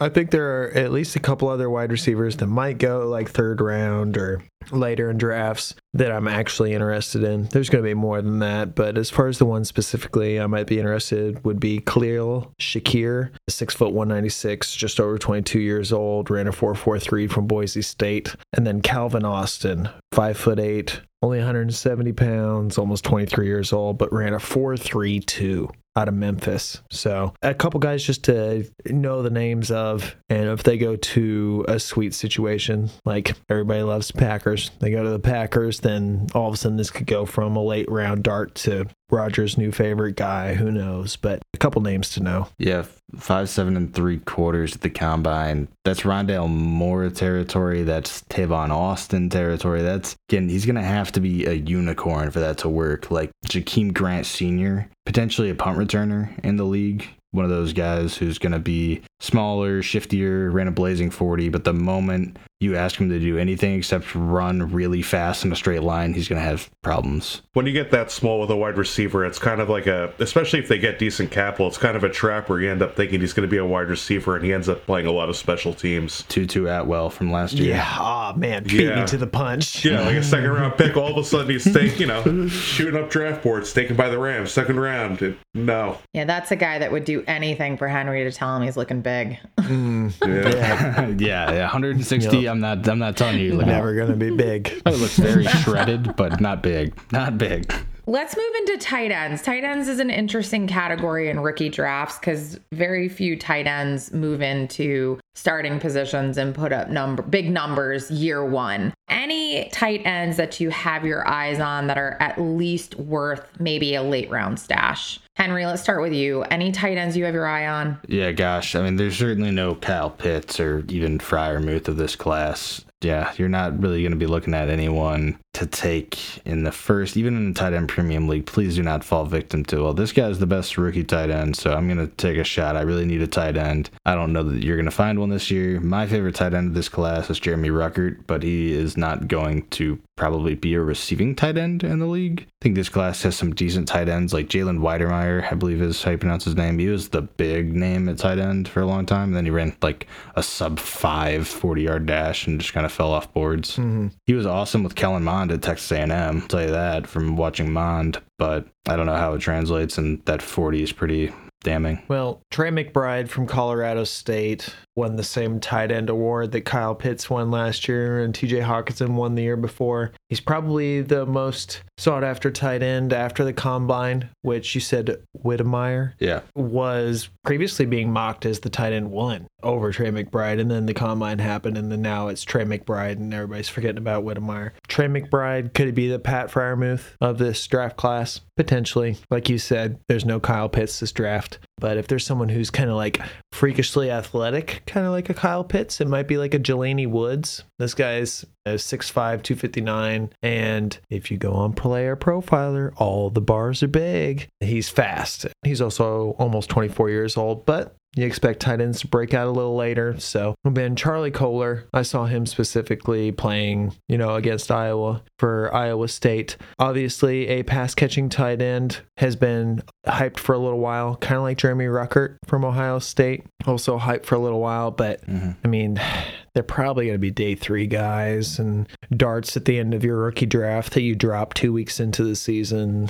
I 0.00 0.08
think 0.08 0.32
there 0.42 0.64
are 0.64 0.70
at 0.70 0.90
least 0.90 1.14
a 1.14 1.20
couple 1.20 1.48
other 1.48 1.70
wide 1.70 1.92
receivers 1.92 2.36
that 2.38 2.48
might 2.48 2.78
go 2.78 3.06
like 3.06 3.30
third 3.30 3.60
round 3.60 4.16
or 4.16 4.42
later 4.72 5.08
in 5.10 5.18
drafts 5.18 5.74
that 5.94 6.10
I'm 6.10 6.26
actually 6.26 6.72
interested 6.72 7.22
in. 7.22 7.44
There's 7.44 7.68
going 7.68 7.82
to 7.84 7.88
be 7.88 7.94
more 7.94 8.20
than 8.20 8.40
that, 8.40 8.74
but 8.74 8.98
as 8.98 9.08
far 9.08 9.28
as 9.28 9.38
the 9.38 9.44
one 9.44 9.64
specifically 9.64 10.40
I 10.40 10.46
might 10.46 10.66
be 10.66 10.78
interested 10.78 11.44
would 11.44 11.60
be 11.60 11.80
Khalil 11.80 12.52
Shakir, 12.60 13.30
six 13.48 13.74
foot 13.74 13.92
one 13.92 14.08
ninety 14.08 14.30
six, 14.30 14.74
just 14.74 14.98
over 14.98 15.16
22 15.16 15.60
years 15.60 15.92
old, 15.92 16.28
ran 16.28 16.48
a 16.48 16.52
4.43 16.52 17.30
from 17.30 17.46
Boise 17.46 17.82
State, 17.82 18.34
and 18.52 18.66
then 18.66 18.80
Calvin 18.80 19.24
Austin, 19.24 19.88
five 20.12 20.36
foot 20.36 20.58
eight. 20.58 21.00
Only 21.22 21.38
170 21.38 22.12
pounds, 22.14 22.78
almost 22.78 23.04
23 23.04 23.46
years 23.46 23.72
old, 23.72 23.96
but 23.96 24.12
ran 24.12 24.34
a 24.34 24.38
4.32 24.38 25.70
out 25.94 26.08
of 26.08 26.14
Memphis. 26.14 26.82
So 26.90 27.32
a 27.42 27.54
couple 27.54 27.78
guys 27.78 28.02
just 28.02 28.24
to 28.24 28.64
know 28.86 29.22
the 29.22 29.30
names 29.30 29.70
of, 29.70 30.16
and 30.28 30.48
if 30.48 30.64
they 30.64 30.78
go 30.78 30.96
to 30.96 31.64
a 31.68 31.78
sweet 31.78 32.14
situation, 32.14 32.90
like 33.04 33.36
everybody 33.48 33.82
loves 33.82 34.10
Packers. 34.10 34.70
They 34.80 34.90
go 34.90 35.04
to 35.04 35.10
the 35.10 35.20
Packers, 35.20 35.80
then 35.80 36.26
all 36.34 36.48
of 36.48 36.54
a 36.54 36.56
sudden 36.56 36.76
this 36.76 36.90
could 36.90 37.06
go 37.06 37.24
from 37.24 37.54
a 37.56 37.62
late 37.62 37.90
round 37.90 38.24
dart 38.24 38.56
to 38.56 38.86
Rodgers' 39.12 39.58
new 39.58 39.70
favorite 39.70 40.16
guy. 40.16 40.54
Who 40.54 40.72
knows? 40.72 41.16
But 41.16 41.42
a 41.54 41.58
couple 41.58 41.82
names 41.82 42.10
to 42.10 42.22
know. 42.22 42.48
Yeah, 42.58 42.86
five, 43.16 43.50
seven, 43.50 43.76
and 43.76 43.94
three 43.94 44.18
quarters 44.18 44.74
at 44.74 44.80
the 44.80 44.90
combine. 44.90 45.68
That's 45.84 46.00
Rondale 46.00 46.48
Moore 46.48 47.10
territory. 47.10 47.82
That's 47.82 48.22
Tavon 48.22 48.70
Austin 48.70 49.28
territory. 49.28 49.82
That's 49.82 50.16
again, 50.28 50.48
he's 50.48 50.66
gonna 50.66 50.82
have 50.82 51.12
to 51.12 51.20
be 51.20 51.44
a 51.44 51.52
unicorn 51.52 52.30
for 52.30 52.40
that 52.40 52.58
to 52.58 52.68
work. 52.68 53.10
Like 53.10 53.30
Jakeem 53.46 53.92
Grant 53.92 54.26
Sr., 54.26 54.88
potentially 55.04 55.50
a 55.50 55.54
punt 55.54 55.78
returner 55.78 56.36
in 56.42 56.56
the 56.56 56.64
league. 56.64 57.08
One 57.32 57.44
of 57.46 57.50
those 57.50 57.72
guys 57.72 58.16
who's 58.16 58.38
to 58.38 58.58
be 58.58 59.00
smaller, 59.20 59.80
shiftier, 59.80 60.52
ran 60.52 60.68
a 60.68 60.72
blazing 60.72 61.10
40, 61.10 61.48
but 61.48 61.64
the 61.64 61.72
moment 61.72 62.36
you 62.62 62.76
ask 62.76 62.96
him 63.00 63.08
to 63.10 63.18
do 63.18 63.36
anything 63.38 63.74
except 63.74 64.14
run 64.14 64.72
really 64.72 65.02
fast 65.02 65.44
in 65.44 65.52
a 65.52 65.56
straight 65.56 65.82
line, 65.82 66.14
he's 66.14 66.28
going 66.28 66.40
to 66.40 66.46
have 66.46 66.70
problems. 66.82 67.42
When 67.52 67.66
you 67.66 67.72
get 67.72 67.90
that 67.90 68.10
small 68.10 68.40
with 68.40 68.50
a 68.50 68.56
wide 68.56 68.76
receiver, 68.78 69.24
it's 69.24 69.38
kind 69.38 69.60
of 69.60 69.68
like 69.68 69.86
a, 69.86 70.12
especially 70.18 70.58
if 70.58 70.68
they 70.68 70.78
get 70.78 70.98
decent 70.98 71.30
capital, 71.30 71.66
it's 71.66 71.78
kind 71.78 71.96
of 71.96 72.04
a 72.04 72.08
trap 72.08 72.48
where 72.48 72.60
you 72.60 72.70
end 72.70 72.82
up 72.82 72.96
thinking 72.96 73.20
he's 73.20 73.32
going 73.32 73.46
to 73.48 73.50
be 73.50 73.58
a 73.58 73.66
wide 73.66 73.88
receiver 73.88 74.36
and 74.36 74.44
he 74.44 74.52
ends 74.52 74.68
up 74.68 74.84
playing 74.86 75.06
a 75.06 75.12
lot 75.12 75.28
of 75.28 75.36
special 75.36 75.74
teams. 75.74 76.24
Tutu 76.28 76.66
Atwell 76.66 77.10
from 77.10 77.30
last 77.32 77.54
year. 77.54 77.74
Yeah, 77.76 77.96
oh 78.00 78.32
man, 78.38 78.62
beat 78.64 78.80
Yeah. 78.86 79.00
me 79.00 79.06
to 79.06 79.16
the 79.16 79.26
punch. 79.26 79.84
Yeah, 79.84 80.00
like 80.02 80.16
a 80.16 80.22
second 80.22 80.50
round 80.50 80.76
pick, 80.76 80.96
all 80.96 81.10
of 81.10 81.16
a 81.16 81.24
sudden 81.24 81.50
he's 81.50 81.64
taking, 81.72 82.00
you 82.00 82.06
know, 82.06 82.48
shooting 82.48 83.00
up 83.02 83.10
draft 83.10 83.42
boards, 83.42 83.72
taken 83.72 83.96
by 83.96 84.08
the 84.08 84.18
Rams, 84.18 84.52
second 84.52 84.78
round. 84.80 85.20
It- 85.22 85.36
no. 85.54 85.98
Yeah, 86.14 86.24
that's 86.24 86.50
a 86.50 86.56
guy 86.56 86.78
that 86.78 86.90
would 86.92 87.04
do 87.04 87.22
anything 87.26 87.76
for 87.76 87.86
Henry 87.88 88.24
to 88.24 88.32
tell 88.32 88.56
him 88.56 88.62
he's 88.62 88.76
looking 88.76 89.00
big. 89.02 89.38
Mm. 89.58 90.12
Yeah. 90.22 91.06
Yeah, 91.08 91.08
yeah, 91.18 91.52
yeah, 91.52 91.62
160. 91.62 92.38
Yep. 92.38 92.51
I'm 92.52 92.60
not. 92.60 92.86
I'm 92.86 92.98
not 92.98 93.16
telling 93.16 93.38
you. 93.38 93.54
Like, 93.54 93.66
never 93.66 93.94
gonna 93.94 94.14
be 94.14 94.36
big. 94.36 94.68
It 94.84 94.98
looks 94.98 95.16
very 95.16 95.46
shredded, 95.46 96.16
but 96.16 96.38
not 96.38 96.62
big. 96.62 96.92
Not 97.10 97.38
big. 97.38 97.72
Let's 98.06 98.36
move 98.36 98.54
into 98.58 98.78
tight 98.78 99.12
ends. 99.12 99.42
Tight 99.42 99.62
ends 99.62 99.86
is 99.86 100.00
an 100.00 100.10
interesting 100.10 100.66
category 100.66 101.30
in 101.30 101.38
rookie 101.38 101.68
drafts 101.68 102.18
because 102.18 102.58
very 102.72 103.08
few 103.08 103.38
tight 103.38 103.68
ends 103.68 104.12
move 104.12 104.42
into 104.42 105.20
starting 105.36 105.78
positions 105.78 106.36
and 106.36 106.52
put 106.52 106.72
up 106.72 106.90
number 106.90 107.22
big 107.22 107.48
numbers 107.48 108.10
year 108.10 108.44
one. 108.44 108.92
Any 109.08 109.68
tight 109.68 110.02
ends 110.04 110.36
that 110.36 110.58
you 110.58 110.70
have 110.70 111.04
your 111.04 111.26
eyes 111.28 111.60
on 111.60 111.86
that 111.86 111.96
are 111.96 112.16
at 112.18 112.40
least 112.40 112.96
worth 112.96 113.48
maybe 113.60 113.94
a 113.94 114.02
late 114.02 114.30
round 114.30 114.58
stash? 114.58 115.20
Henry, 115.36 115.64
let's 115.64 115.82
start 115.82 116.02
with 116.02 116.12
you. 116.12 116.42
Any 116.44 116.72
tight 116.72 116.98
ends 116.98 117.16
you 117.16 117.24
have 117.24 117.34
your 117.34 117.46
eye 117.46 117.68
on? 117.68 117.98
Yeah, 118.08 118.32
gosh. 118.32 118.74
I 118.74 118.82
mean, 118.82 118.96
there's 118.96 119.16
certainly 119.16 119.52
no 119.52 119.76
Kyle 119.76 120.10
Pitts 120.10 120.58
or 120.58 120.84
even 120.88 121.20
Freiermuth 121.20 121.86
of 121.86 121.98
this 121.98 122.16
class. 122.16 122.84
Yeah, 123.00 123.32
you're 123.36 123.48
not 123.48 123.80
really 123.80 124.02
going 124.02 124.12
to 124.12 124.18
be 124.18 124.26
looking 124.26 124.54
at 124.54 124.68
anyone 124.68 125.38
to 125.62 125.66
take 125.66 126.44
in 126.44 126.64
the 126.64 126.72
first, 126.72 127.16
even 127.16 127.36
in 127.36 127.52
the 127.52 127.58
tight 127.58 127.72
end 127.72 127.88
premium 127.88 128.28
league. 128.28 128.46
Please 128.46 128.74
do 128.74 128.82
not 128.82 129.04
fall 129.04 129.24
victim 129.24 129.64
to, 129.66 129.82
well, 129.82 129.94
this 129.94 130.12
guy's 130.12 130.38
the 130.38 130.46
best 130.46 130.76
rookie 130.76 131.04
tight 131.04 131.30
end, 131.30 131.56
so 131.56 131.72
I'm 131.72 131.86
going 131.86 132.06
to 132.06 132.14
take 132.16 132.38
a 132.38 132.44
shot. 132.44 132.76
I 132.76 132.82
really 132.82 133.04
need 133.04 133.22
a 133.22 133.26
tight 133.26 133.56
end. 133.56 133.90
I 134.04 134.14
don't 134.14 134.32
know 134.32 134.42
that 134.42 134.62
you're 134.62 134.76
going 134.76 134.84
to 134.86 134.90
find 134.90 135.18
one 135.18 135.30
this 135.30 135.50
year. 135.50 135.80
My 135.80 136.06
favorite 136.06 136.34
tight 136.34 136.54
end 136.54 136.68
of 136.68 136.74
this 136.74 136.88
class 136.88 137.30
is 137.30 137.40
Jeremy 137.40 137.70
Ruckert, 137.70 138.26
but 138.26 138.42
he 138.42 138.72
is 138.72 138.96
not 138.96 139.28
going 139.28 139.66
to 139.70 139.98
probably 140.22 140.54
be 140.54 140.74
a 140.74 140.80
receiving 140.80 141.34
tight 141.34 141.58
end 141.58 141.82
in 141.82 141.98
the 141.98 142.06
league. 142.06 142.46
I 142.46 142.52
think 142.60 142.76
this 142.76 142.88
class 142.88 143.24
has 143.24 143.34
some 143.34 143.52
decent 143.52 143.88
tight 143.88 144.08
ends, 144.08 144.32
like 144.32 144.46
Jalen 144.46 144.78
Wydermyer, 144.78 145.50
I 145.50 145.54
believe 145.56 145.82
is 145.82 146.00
how 146.00 146.12
you 146.12 146.18
pronounce 146.18 146.44
his 146.44 146.54
name. 146.54 146.78
He 146.78 146.86
was 146.86 147.08
the 147.08 147.22
big 147.22 147.74
name 147.74 148.08
at 148.08 148.18
tight 148.18 148.38
end 148.38 148.68
for 148.68 148.82
a 148.82 148.86
long 148.86 149.04
time. 149.04 149.30
And 149.30 149.36
then 149.36 149.46
he 149.46 149.50
ran 149.50 149.76
like 149.82 150.06
a 150.36 150.42
sub 150.44 150.78
five 150.78 151.48
40 151.48 151.82
yard 151.82 152.06
dash 152.06 152.46
and 152.46 152.60
just 152.60 152.72
kind 152.72 152.86
of 152.86 152.92
fell 152.92 153.10
off 153.12 153.34
boards. 153.34 153.72
Mm-hmm. 153.72 154.08
He 154.24 154.34
was 154.34 154.46
awesome 154.46 154.84
with 154.84 154.94
Kellen 154.94 155.24
Mond 155.24 155.50
at 155.50 155.60
Texas 155.60 155.90
A&M. 155.90 156.12
I'll 156.12 156.46
tell 156.46 156.62
you 156.62 156.70
that 156.70 157.08
from 157.08 157.36
watching 157.36 157.72
Mond, 157.72 158.22
but 158.38 158.68
I 158.88 158.94
don't 158.94 159.06
know 159.06 159.16
how 159.16 159.34
it 159.34 159.40
translates. 159.40 159.98
And 159.98 160.24
that 160.26 160.40
40 160.40 160.84
is 160.84 160.92
pretty 160.92 161.32
damning. 161.62 162.02
Well, 162.08 162.42
Trey 162.50 162.70
McBride 162.70 163.28
from 163.28 163.46
Colorado 163.46 164.04
State 164.04 164.74
won 164.94 165.16
the 165.16 165.22
same 165.24 165.58
tight 165.58 165.90
end 165.90 166.10
award 166.10 166.52
that 166.52 166.62
Kyle 166.62 166.94
Pitts 166.94 167.30
won 167.30 167.50
last 167.50 167.88
year 167.88 168.20
and 168.20 168.34
TJ 168.34 168.62
Hockenson 168.64 169.14
won 169.14 169.34
the 169.34 169.42
year 169.42 169.56
before. 169.56 170.12
He's 170.28 170.40
probably 170.40 171.00
the 171.00 171.24
most 171.24 171.82
sought 171.96 172.24
after 172.24 172.50
tight 172.50 172.82
end 172.82 173.12
after 173.12 173.44
the 173.44 173.52
combine, 173.52 174.28
which 174.42 174.74
you 174.74 174.80
said 174.80 175.18
Wydermyer 175.44 176.12
Yeah. 176.18 176.40
was 176.54 177.30
previously 177.44 177.86
being 177.86 178.12
mocked 178.12 178.44
as 178.44 178.60
the 178.60 178.70
tight 178.70 178.92
end 178.92 179.10
one 179.10 179.46
over 179.62 179.92
Trey 179.92 180.10
McBride, 180.10 180.60
and 180.60 180.70
then 180.70 180.86
the 180.86 180.94
combine 180.94 181.38
happened, 181.38 181.78
and 181.78 181.90
then 181.90 182.02
now 182.02 182.28
it's 182.28 182.42
Trey 182.42 182.64
McBride, 182.64 183.12
and 183.12 183.32
everybody's 183.32 183.68
forgetting 183.68 183.98
about 183.98 184.24
Wydermyer. 184.24 184.72
Trey 184.88 185.06
McBride 185.06 185.72
could 185.72 185.94
be 185.94 186.08
the 186.08 186.18
Pat 186.18 186.50
Freiermuth 186.50 187.14
of 187.20 187.38
this 187.38 187.64
draft 187.66 187.96
class? 187.96 188.40
Potentially, 188.56 189.16
like 189.30 189.48
you 189.48 189.58
said, 189.58 189.98
there's 190.08 190.24
no 190.24 190.40
Kyle 190.40 190.68
Pitts 190.68 190.98
this 191.00 191.12
draft, 191.12 191.51
that 191.52 191.71
but 191.82 191.96
if 191.96 192.06
there's 192.06 192.24
someone 192.24 192.48
who's 192.48 192.70
kind 192.70 192.88
of 192.88 192.94
like 192.94 193.20
freakishly 193.50 194.08
athletic, 194.08 194.84
kind 194.86 195.04
of 195.04 195.10
like 195.10 195.28
a 195.28 195.34
Kyle 195.34 195.64
Pitts, 195.64 196.00
it 196.00 196.06
might 196.06 196.28
be 196.28 196.38
like 196.38 196.54
a 196.54 196.60
Jelani 196.60 197.10
Woods. 197.10 197.64
This 197.80 197.92
guy's 197.92 198.46
uh, 198.64 198.74
6'5", 198.74 199.42
259, 199.42 200.30
and 200.44 200.98
if 201.10 201.32
you 201.32 201.38
go 201.38 201.52
on 201.54 201.72
Player 201.72 202.14
Profiler, 202.14 202.92
all 202.98 203.30
the 203.30 203.40
bars 203.40 203.82
are 203.82 203.88
big. 203.88 204.48
He's 204.60 204.88
fast. 204.88 205.46
He's 205.64 205.80
also 205.80 206.36
almost 206.38 206.70
24 206.70 207.10
years 207.10 207.36
old, 207.36 207.66
but 207.66 207.96
you 208.14 208.26
expect 208.26 208.60
tight 208.60 208.80
ends 208.80 209.00
to 209.00 209.06
break 209.06 209.32
out 209.32 209.46
a 209.46 209.50
little 209.50 209.74
later. 209.74 210.18
So, 210.18 210.54
Ben 210.64 210.96
Charlie 210.96 211.30
Kolar, 211.30 211.88
I 211.94 212.02
saw 212.02 212.26
him 212.26 212.44
specifically 212.44 213.32
playing, 213.32 213.94
you 214.08 214.18
know, 214.18 214.34
against 214.34 214.70
Iowa 214.70 215.22
for 215.38 215.74
Iowa 215.74 216.08
State. 216.08 216.56
Obviously, 216.78 217.48
a 217.48 217.62
pass 217.62 217.94
catching 217.94 218.28
tight 218.28 218.60
end 218.60 219.00
has 219.16 219.34
been 219.34 219.82
hyped 220.06 220.38
for 220.38 220.54
a 220.54 220.58
little 220.58 220.78
while, 220.78 221.16
kind 221.16 221.36
of 221.36 221.42
like 221.42 221.56
Jeremy 221.56 221.71
Ruckert 221.78 222.36
from 222.46 222.64
Ohio 222.64 222.98
State. 222.98 223.44
Also 223.66 223.98
hyped 223.98 224.24
for 224.24 224.34
a 224.34 224.38
little 224.38 224.60
while, 224.60 224.90
but 224.90 225.26
mm-hmm. 225.26 225.50
I 225.64 225.68
mean, 225.68 226.00
they're 226.54 226.62
probably 226.62 227.06
going 227.06 227.14
to 227.14 227.18
be 227.18 227.30
day 227.30 227.54
three 227.54 227.86
guys 227.86 228.58
and 228.58 228.86
darts 229.16 229.56
at 229.56 229.64
the 229.64 229.78
end 229.78 229.94
of 229.94 230.04
your 230.04 230.18
rookie 230.18 230.46
draft 230.46 230.92
that 230.94 231.02
you 231.02 231.14
drop 231.14 231.54
two 231.54 231.72
weeks 231.72 231.98
into 232.00 232.24
the 232.24 232.36
season. 232.36 233.08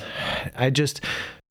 I 0.55 0.71
just 0.71 1.01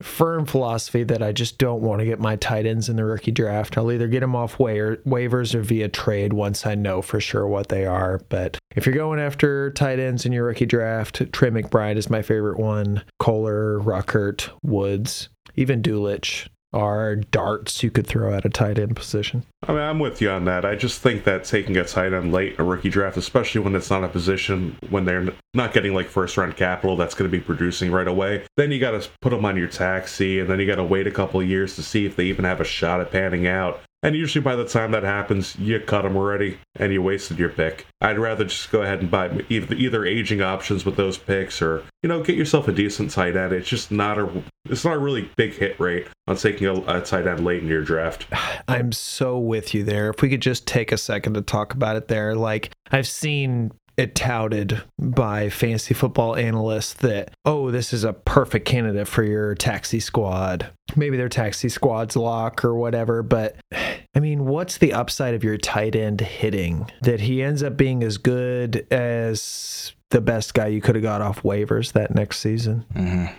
firm 0.02 0.46
philosophy 0.46 1.04
that 1.04 1.22
I 1.22 1.32
just 1.32 1.58
don't 1.58 1.80
want 1.80 2.00
to 2.00 2.04
get 2.04 2.18
my 2.18 2.36
tight 2.36 2.66
ends 2.66 2.88
in 2.88 2.96
the 2.96 3.04
rookie 3.04 3.30
draft. 3.30 3.78
I'll 3.78 3.90
either 3.90 4.08
get 4.08 4.20
them 4.20 4.36
off 4.36 4.58
wa- 4.58 4.96
waivers 5.06 5.54
or 5.54 5.62
via 5.62 5.88
trade 5.88 6.32
once 6.32 6.66
I 6.66 6.74
know 6.74 7.02
for 7.02 7.20
sure 7.20 7.46
what 7.46 7.68
they 7.68 7.86
are. 7.86 8.20
But 8.28 8.58
if 8.74 8.86
you're 8.86 8.94
going 8.94 9.20
after 9.20 9.70
tight 9.70 9.98
ends 9.98 10.26
in 10.26 10.32
your 10.32 10.44
rookie 10.44 10.66
draft, 10.66 11.32
Trey 11.32 11.50
McBride 11.50 11.96
is 11.96 12.10
my 12.10 12.22
favorite 12.22 12.58
one. 12.58 13.02
Kolar, 13.18 13.78
Ruckert, 13.80 14.50
Woods, 14.62 15.28
even 15.56 15.82
Dulcich 15.82 16.48
are 16.72 17.16
darts 17.16 17.82
you 17.82 17.90
could 17.90 18.06
throw 18.06 18.34
at 18.34 18.44
a 18.44 18.48
tight 18.48 18.78
end 18.78 18.96
position. 18.96 19.44
I 19.64 19.72
mean, 19.72 19.80
I'm 19.80 19.98
with 19.98 20.20
you 20.20 20.30
on 20.30 20.44
that. 20.46 20.64
I 20.64 20.74
just 20.74 21.00
think 21.00 21.24
that 21.24 21.44
taking 21.44 21.76
a 21.76 21.84
tight 21.84 22.12
end 22.12 22.32
late 22.32 22.54
in 22.54 22.60
a 22.60 22.64
rookie 22.64 22.88
draft, 22.88 23.16
especially 23.16 23.60
when 23.60 23.74
it's 23.74 23.90
not 23.90 24.04
a 24.04 24.08
position 24.08 24.76
when 24.90 25.04
they're 25.04 25.28
not 25.54 25.72
getting 25.72 25.94
like 25.94 26.08
first 26.08 26.36
round 26.36 26.56
capital 26.56 26.96
that's 26.96 27.14
going 27.14 27.30
to 27.30 27.36
be 27.36 27.42
producing 27.42 27.92
right 27.92 28.08
away, 28.08 28.44
then 28.56 28.70
you 28.72 28.80
got 28.80 28.92
to 28.92 29.08
put 29.20 29.30
them 29.30 29.44
on 29.44 29.56
your 29.56 29.68
taxi, 29.68 30.40
and 30.40 30.48
then 30.48 30.58
you 30.58 30.66
got 30.66 30.76
to 30.76 30.84
wait 30.84 31.06
a 31.06 31.10
couple 31.10 31.40
of 31.40 31.48
years 31.48 31.76
to 31.76 31.82
see 31.82 32.06
if 32.06 32.16
they 32.16 32.24
even 32.24 32.44
have 32.44 32.60
a 32.60 32.64
shot 32.64 33.00
at 33.00 33.10
panning 33.10 33.46
out. 33.46 33.80
And 34.02 34.16
usually 34.16 34.42
by 34.42 34.56
the 34.56 34.66
time 34.66 34.90
that 34.92 35.04
happens, 35.04 35.56
you 35.56 35.78
cut 35.78 36.02
them 36.02 36.16
already, 36.16 36.58
and 36.76 36.92
you 36.92 37.00
wasted 37.00 37.38
your 37.38 37.50
pick. 37.50 37.86
I'd 38.00 38.18
rather 38.18 38.44
just 38.44 38.70
go 38.72 38.82
ahead 38.82 39.00
and 39.00 39.10
buy 39.10 39.44
either, 39.48 40.04
aging 40.04 40.42
options 40.42 40.84
with 40.84 40.96
those 40.96 41.16
picks, 41.16 41.62
or 41.62 41.84
you 42.02 42.08
know, 42.08 42.22
get 42.22 42.36
yourself 42.36 42.66
a 42.66 42.72
decent 42.72 43.12
tight 43.12 43.36
end. 43.36 43.52
It's 43.52 43.68
just 43.68 43.92
not 43.92 44.18
a 44.18 44.42
it's 44.68 44.84
not 44.84 44.96
a 44.96 44.98
really 44.98 45.30
big 45.36 45.54
hit 45.54 45.78
rate 45.78 46.08
on 46.26 46.36
taking 46.36 46.66
a, 46.66 46.74
a 46.98 47.00
tight 47.00 47.28
end 47.28 47.44
late 47.44 47.62
in 47.62 47.68
your 47.68 47.82
draft. 47.82 48.26
I'm 48.68 48.90
so 48.90 49.38
with 49.38 49.72
you 49.72 49.84
there. 49.84 50.10
If 50.10 50.20
we 50.20 50.28
could 50.28 50.42
just 50.42 50.66
take 50.66 50.90
a 50.90 50.98
second 50.98 51.34
to 51.34 51.42
talk 51.42 51.74
about 51.74 51.96
it 51.96 52.08
there. 52.08 52.34
Like, 52.34 52.72
I've 52.90 53.06
seen 53.06 53.70
it 53.96 54.14
touted 54.14 54.82
by 54.98 55.50
fantasy 55.50 55.94
football 55.94 56.34
analysts 56.36 56.94
that, 56.94 57.34
oh, 57.44 57.70
this 57.70 57.92
is 57.92 58.04
a 58.04 58.12
perfect 58.12 58.66
candidate 58.66 59.08
for 59.08 59.24
your 59.24 59.54
taxi 59.54 60.00
squad. 60.00 60.70
Maybe 60.94 61.16
their 61.16 61.28
taxi 61.28 61.68
squad's 61.68 62.16
lock 62.16 62.64
or 62.64 62.74
whatever, 62.74 63.22
but 63.22 63.56
I 64.14 64.20
mean, 64.20 64.44
what's 64.44 64.78
the 64.78 64.92
upside 64.92 65.34
of 65.34 65.42
your 65.42 65.56
tight 65.56 65.96
end 65.96 66.20
hitting? 66.20 66.90
That 67.00 67.20
he 67.20 67.42
ends 67.42 67.62
up 67.62 67.76
being 67.76 68.02
as 68.02 68.18
good 68.18 68.86
as 68.92 69.94
the 70.12 70.20
best 70.20 70.52
guy 70.52 70.66
you 70.66 70.82
could 70.82 70.94
have 70.94 71.02
got 71.02 71.22
off 71.22 71.42
waivers 71.42 71.92
that 71.92 72.14
next 72.14 72.38
season. 72.40 72.84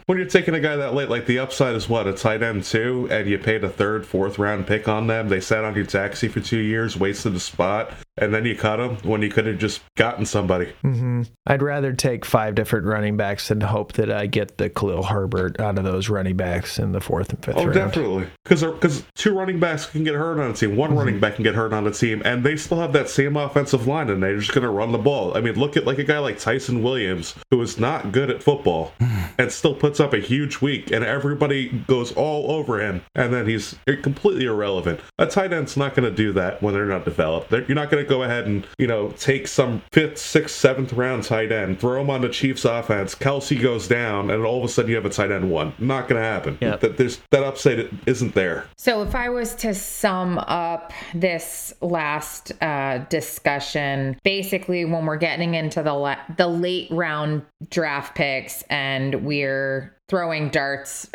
When 0.07 0.17
you're 0.17 0.27
taking 0.27 0.55
a 0.55 0.59
guy 0.59 0.75
that 0.75 0.95
late, 0.95 1.07
like 1.07 1.27
the 1.27 1.37
upside 1.37 1.75
is 1.75 1.87
what 1.87 2.07
a 2.07 2.13
tight 2.13 2.41
end 2.41 2.63
too, 2.63 3.07
and 3.11 3.29
you 3.29 3.37
paid 3.37 3.63
a 3.63 3.69
third, 3.69 4.07
fourth 4.07 4.39
round 4.39 4.65
pick 4.65 4.87
on 4.87 5.05
them. 5.05 5.29
They 5.29 5.39
sat 5.39 5.63
on 5.63 5.75
your 5.75 5.85
taxi 5.85 6.27
for 6.27 6.39
two 6.39 6.57
years, 6.57 6.97
wasted 6.97 7.35
a 7.35 7.39
spot, 7.39 7.93
and 8.17 8.33
then 8.33 8.45
you 8.45 8.55
cut 8.55 8.77
them 8.77 8.97
when 9.07 9.21
you 9.21 9.29
could 9.29 9.45
have 9.45 9.59
just 9.59 9.81
gotten 9.95 10.25
somebody. 10.25 10.73
Mm-hmm. 10.83 11.12
I'd 11.45 11.61
rather 11.61 11.93
take 11.93 12.25
five 12.25 12.55
different 12.55 12.85
running 12.85 13.17
backs 13.17 13.47
than 13.49 13.61
hope 13.61 13.93
that 13.93 14.11
I 14.11 14.25
get 14.27 14.57
the 14.57 14.69
Khalil 14.69 15.03
Herbert 15.03 15.59
out 15.59 15.77
of 15.77 15.83
those 15.83 16.09
running 16.09 16.37
backs 16.37 16.79
in 16.79 16.91
the 16.93 17.01
fourth 17.01 17.29
and 17.33 17.43
fifth 17.43 17.57
Oh, 17.57 17.63
round. 17.63 17.73
definitely. 17.73 18.27
Because 18.43 18.63
because 18.63 19.03
two 19.15 19.37
running 19.37 19.59
backs 19.59 19.85
can 19.85 20.03
get 20.03 20.15
hurt 20.15 20.39
on 20.39 20.51
a 20.51 20.53
team, 20.53 20.75
one 20.75 20.89
Mm-hmm. 20.91 20.99
running 20.99 21.19
back 21.19 21.35
can 21.35 21.43
get 21.43 21.55
hurt 21.55 21.73
on 21.73 21.87
a 21.87 21.91
team, 21.91 22.21
and 22.25 22.43
they 22.43 22.55
still 22.55 22.79
have 22.79 22.93
that 22.93 23.09
same 23.09 23.35
offensive 23.37 23.87
line, 23.87 24.09
and 24.09 24.21
they're 24.21 24.37
just 24.37 24.53
going 24.53 24.63
to 24.63 24.69
run 24.69 24.91
the 24.91 24.97
ball. 24.97 25.35
I 25.35 25.41
mean, 25.41 25.55
look 25.55 25.75
at 25.77 25.85
like 25.85 25.97
a 25.97 26.03
guy 26.03 26.19
like 26.19 26.37
Ty'Son 26.39 26.81
Williams, 26.83 27.35
who 27.51 27.61
is 27.61 27.79
not 27.79 28.11
good 28.11 28.29
at 28.29 28.41
football, 28.43 28.93
and 29.37 29.51
still 29.51 29.75
puts 29.75 29.99
up 29.99 30.13
a 30.13 30.19
huge 30.19 30.61
week, 30.61 30.91
and 30.91 31.03
everybody 31.03 31.69
goes 31.87 32.11
all 32.13 32.51
over 32.51 32.79
him, 32.81 33.01
and 33.15 33.33
then 33.33 33.47
he's 33.47 33.75
completely 34.01 34.45
irrelevant. 34.45 34.99
A 35.19 35.25
tight 35.25 35.53
end's 35.53 35.77
not 35.77 35.95
going 35.95 36.09
to 36.09 36.15
do 36.15 36.31
that 36.33 36.61
when 36.61 36.73
they're 36.73 36.85
not 36.85 37.05
developed. 37.05 37.49
They're, 37.49 37.63
you're 37.65 37.75
not 37.75 37.89
going 37.89 38.03
to 38.03 38.09
go 38.09 38.23
ahead 38.23 38.45
and 38.45 38.65
you 38.77 38.87
know 38.87 39.09
take 39.17 39.47
some 39.47 39.81
fifth, 39.91 40.17
sixth, 40.17 40.55
seventh 40.55 40.93
round 40.93 41.12
tight 41.21 41.51
end, 41.51 41.79
throw 41.79 42.01
him 42.01 42.09
on 42.09 42.21
the 42.21 42.29
Chiefs' 42.29 42.65
offense. 42.65 43.15
Kelce 43.15 43.61
goes 43.61 43.87
down, 43.87 44.29
and 44.31 44.43
all 44.43 44.59
of 44.59 44.63
a 44.63 44.67
sudden 44.67 44.89
you 44.89 44.95
have 44.95 45.05
a 45.05 45.09
tight 45.09 45.31
end 45.31 45.51
one. 45.51 45.73
Not 45.79 46.07
going 46.07 46.21
to 46.21 46.27
happen. 46.27 46.57
Yep. 46.61 46.79
That 46.81 46.97
there's 46.97 47.19
that 47.31 47.43
upside 47.43 47.89
isn't 48.05 48.35
there. 48.35 48.65
So, 48.77 49.01
if 49.03 49.15
I 49.15 49.29
was 49.29 49.55
to 49.55 49.73
sum 49.73 50.37
up 50.39 50.91
this 51.13 51.73
last 51.81 52.51
uh, 52.61 52.99
discussion, 53.09 54.17
basically, 54.23 54.85
when 54.85 55.05
we're 55.05 55.17
getting 55.17 55.53
into 55.53 55.83
the 55.83 55.93
la- 55.93 56.19
the 56.37 56.47
late 56.47 56.89
round 56.91 57.43
draft 57.69 58.15
picks 58.15 58.63
and 58.63 59.23
we're 59.25 59.95
throwing 60.13 60.49
darts 60.49 61.09